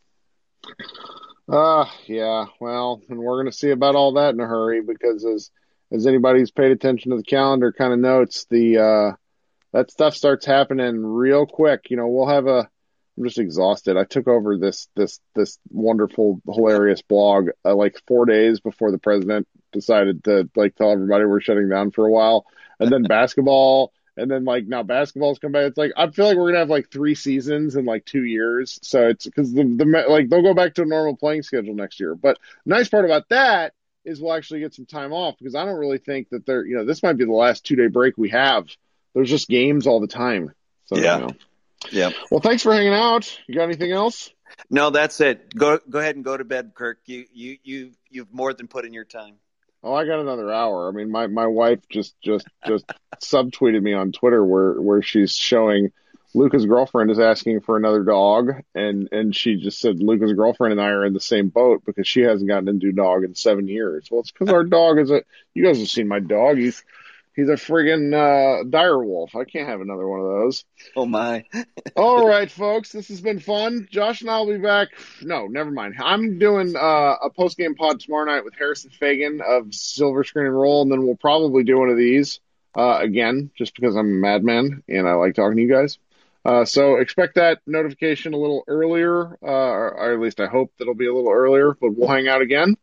Uh 1.48 1.86
yeah, 2.06 2.46
well, 2.60 3.00
and 3.08 3.18
we're 3.18 3.36
going 3.36 3.50
to 3.50 3.56
see 3.56 3.70
about 3.70 3.94
all 3.94 4.14
that 4.14 4.34
in 4.34 4.40
a 4.40 4.46
hurry 4.46 4.82
because 4.82 5.24
as 5.24 5.50
as 5.92 6.06
anybody 6.06 6.40
who's 6.40 6.50
paid 6.50 6.72
attention 6.72 7.12
to 7.12 7.16
the 7.16 7.22
calendar 7.22 7.72
kind 7.72 7.92
of 7.92 8.00
notes, 8.00 8.46
the 8.50 8.78
uh 8.78 9.16
that 9.72 9.90
stuff 9.90 10.14
starts 10.14 10.44
happening 10.44 11.04
real 11.04 11.46
quick. 11.46 11.90
You 11.90 11.96
know, 11.96 12.08
we'll 12.08 12.28
have 12.28 12.46
a 12.46 12.68
I'm 13.16 13.24
just 13.24 13.38
exhausted. 13.38 13.96
I 13.96 14.04
took 14.04 14.26
over 14.26 14.58
this 14.58 14.88
this 14.96 15.20
this 15.34 15.58
wonderful 15.70 16.40
hilarious 16.46 17.02
blog 17.02 17.50
uh, 17.64 17.74
like 17.74 18.00
4 18.08 18.26
days 18.26 18.60
before 18.60 18.90
the 18.90 18.98
president 18.98 19.46
decided 19.72 20.24
to 20.24 20.50
like 20.56 20.74
tell 20.74 20.90
everybody 20.90 21.24
we're 21.24 21.40
shutting 21.40 21.68
down 21.68 21.92
for 21.92 22.06
a 22.06 22.10
while. 22.10 22.46
And 22.80 22.90
then 22.90 23.02
basketball 23.08 23.92
and 24.16 24.30
then 24.30 24.44
like 24.44 24.66
now 24.66 24.82
basketball's 24.82 25.38
come 25.38 25.52
back. 25.52 25.66
It's 25.66 25.78
like 25.78 25.92
I 25.96 26.08
feel 26.10 26.26
like 26.26 26.36
we're 26.36 26.48
gonna 26.48 26.60
have 26.60 26.70
like 26.70 26.90
three 26.90 27.14
seasons 27.14 27.76
in 27.76 27.84
like 27.84 28.04
two 28.04 28.24
years. 28.24 28.78
So 28.82 29.08
it's 29.08 29.24
because 29.24 29.52
the 29.52 29.64
the 29.64 30.04
like 30.08 30.28
they'll 30.28 30.42
go 30.42 30.54
back 30.54 30.74
to 30.74 30.82
a 30.82 30.86
normal 30.86 31.16
playing 31.16 31.42
schedule 31.42 31.74
next 31.74 32.00
year. 32.00 32.14
But 32.14 32.38
nice 32.64 32.88
part 32.88 33.04
about 33.04 33.28
that 33.30 33.74
is 34.04 34.20
we'll 34.20 34.34
actually 34.34 34.60
get 34.60 34.74
some 34.74 34.86
time 34.86 35.12
off 35.12 35.36
because 35.38 35.54
I 35.54 35.64
don't 35.64 35.78
really 35.78 35.98
think 35.98 36.30
that 36.30 36.46
they're 36.46 36.64
you 36.64 36.76
know 36.76 36.84
this 36.84 37.02
might 37.02 37.16
be 37.16 37.24
the 37.24 37.32
last 37.32 37.64
two 37.64 37.76
day 37.76 37.88
break 37.88 38.16
we 38.16 38.30
have. 38.30 38.68
There's 39.14 39.30
just 39.30 39.48
games 39.48 39.86
all 39.86 40.00
the 40.00 40.06
time. 40.06 40.52
So, 40.86 40.98
yeah. 40.98 41.18
You 41.18 41.26
know. 41.26 41.32
Yeah. 41.90 42.10
Well, 42.30 42.40
thanks 42.40 42.62
for 42.62 42.72
hanging 42.72 42.92
out. 42.92 43.38
You 43.46 43.54
got 43.54 43.64
anything 43.64 43.92
else? 43.92 44.30
No, 44.70 44.90
that's 44.90 45.20
it. 45.20 45.54
Go 45.54 45.78
go 45.88 45.98
ahead 45.98 46.16
and 46.16 46.24
go 46.24 46.36
to 46.36 46.44
bed, 46.44 46.72
Kirk. 46.74 46.98
You 47.06 47.24
you 47.32 47.58
you 47.62 47.92
you've 48.10 48.32
more 48.32 48.52
than 48.52 48.68
put 48.68 48.84
in 48.84 48.92
your 48.92 49.04
time. 49.04 49.36
Oh, 49.86 49.94
I 49.94 50.04
got 50.04 50.18
another 50.18 50.50
hour. 50.50 50.88
I 50.88 50.90
mean, 50.90 51.12
my, 51.12 51.28
my 51.28 51.46
wife 51.46 51.78
just 51.88 52.20
just 52.20 52.44
just 52.66 52.84
subtweeted 53.22 53.80
me 53.80 53.92
on 53.92 54.10
Twitter 54.10 54.44
where 54.44 54.72
where 54.80 55.00
she's 55.00 55.36
showing 55.36 55.92
Luka's 56.34 56.66
girlfriend 56.66 57.12
is 57.12 57.20
asking 57.20 57.60
for 57.60 57.76
another 57.76 58.02
dog, 58.02 58.50
and 58.74 59.08
and 59.12 59.34
she 59.34 59.54
just 59.54 59.78
said 59.78 60.00
Luka's 60.00 60.32
girlfriend 60.32 60.72
and 60.72 60.80
I 60.80 60.88
are 60.88 61.04
in 61.04 61.12
the 61.12 61.20
same 61.20 61.50
boat 61.50 61.84
because 61.86 62.08
she 62.08 62.22
hasn't 62.22 62.48
gotten 62.48 62.68
a 62.68 62.72
new 62.72 62.90
dog 62.90 63.22
in 63.22 63.36
seven 63.36 63.68
years. 63.68 64.08
Well, 64.10 64.22
it's 64.22 64.32
because 64.32 64.52
our 64.52 64.64
dog 64.64 64.98
is 64.98 65.12
a. 65.12 65.22
You 65.54 65.64
guys 65.64 65.78
have 65.78 65.88
seen 65.88 66.08
my 66.08 66.18
dog. 66.18 66.58
He's 66.58 66.82
he's 67.36 67.48
a 67.48 67.52
friggin' 67.52 68.12
uh, 68.12 68.64
dire 68.68 69.04
wolf. 69.04 69.36
I 69.36 69.44
can't 69.44 69.68
have 69.68 69.80
another 69.80 70.08
one 70.08 70.20
of 70.20 70.26
those. 70.26 70.64
Oh 70.96 71.06
my! 71.06 71.44
All 71.96 72.26
right, 72.26 72.50
folks, 72.50 72.90
this 72.90 73.08
has 73.08 73.20
been 73.20 73.38
fun. 73.38 73.86
Josh 73.90 74.22
and 74.22 74.30
I'll 74.30 74.46
be 74.46 74.58
back. 74.58 74.88
No, 75.22 75.46
never 75.46 75.70
mind. 75.70 75.94
I'm 76.02 76.38
doing 76.38 76.74
uh, 76.74 77.16
a 77.22 77.30
post 77.30 77.56
game 77.56 77.74
pod 77.74 78.00
tomorrow 78.00 78.24
night 78.24 78.44
with 78.44 78.54
Harrison 78.54 78.90
Faigen 78.90 79.40
of 79.40 79.72
Silver 79.74 80.24
Screen 80.24 80.46
and 80.46 80.58
Roll, 80.58 80.82
and 80.82 80.90
then 80.90 81.04
we'll 81.04 81.16
probably 81.16 81.62
do 81.62 81.78
one 81.78 81.90
of 81.90 81.96
these 81.96 82.40
uh, 82.76 82.98
again, 83.00 83.50
just 83.56 83.74
because 83.74 83.96
I'm 83.96 84.06
a 84.06 84.18
madman 84.18 84.82
and 84.88 85.06
I 85.08 85.14
like 85.14 85.34
talking 85.34 85.56
to 85.56 85.62
you 85.62 85.70
guys. 85.70 85.98
Uh, 86.44 86.64
so 86.64 86.96
expect 86.96 87.34
that 87.34 87.58
notification 87.66 88.32
a 88.32 88.36
little 88.36 88.62
earlier, 88.68 89.36
uh, 89.42 89.46
or, 89.46 89.94
or 89.94 90.12
at 90.12 90.20
least 90.20 90.38
I 90.38 90.46
hope 90.46 90.72
that'll 90.78 90.94
be 90.94 91.08
a 91.08 91.14
little 91.14 91.32
earlier. 91.32 91.76
But 91.80 91.96
we'll 91.96 92.08
hang 92.08 92.28
out 92.28 92.40
again. 92.40 92.76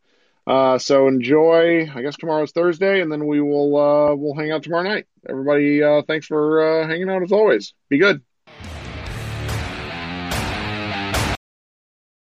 Uh, 0.46 0.78
so 0.78 1.08
enjoy. 1.08 1.90
I 1.90 2.02
guess 2.02 2.16
tomorrow's 2.16 2.52
Thursday, 2.52 3.00
and 3.00 3.10
then 3.10 3.26
we 3.26 3.40
will 3.40 3.76
uh, 3.76 4.14
we'll 4.14 4.34
hang 4.34 4.50
out 4.52 4.62
tomorrow 4.62 4.82
night. 4.82 5.06
Everybody, 5.28 5.82
uh, 5.82 6.02
thanks 6.06 6.26
for 6.26 6.82
uh, 6.82 6.86
hanging 6.86 7.08
out 7.08 7.22
as 7.22 7.32
always. 7.32 7.74
Be 7.88 7.98
good. 7.98 8.22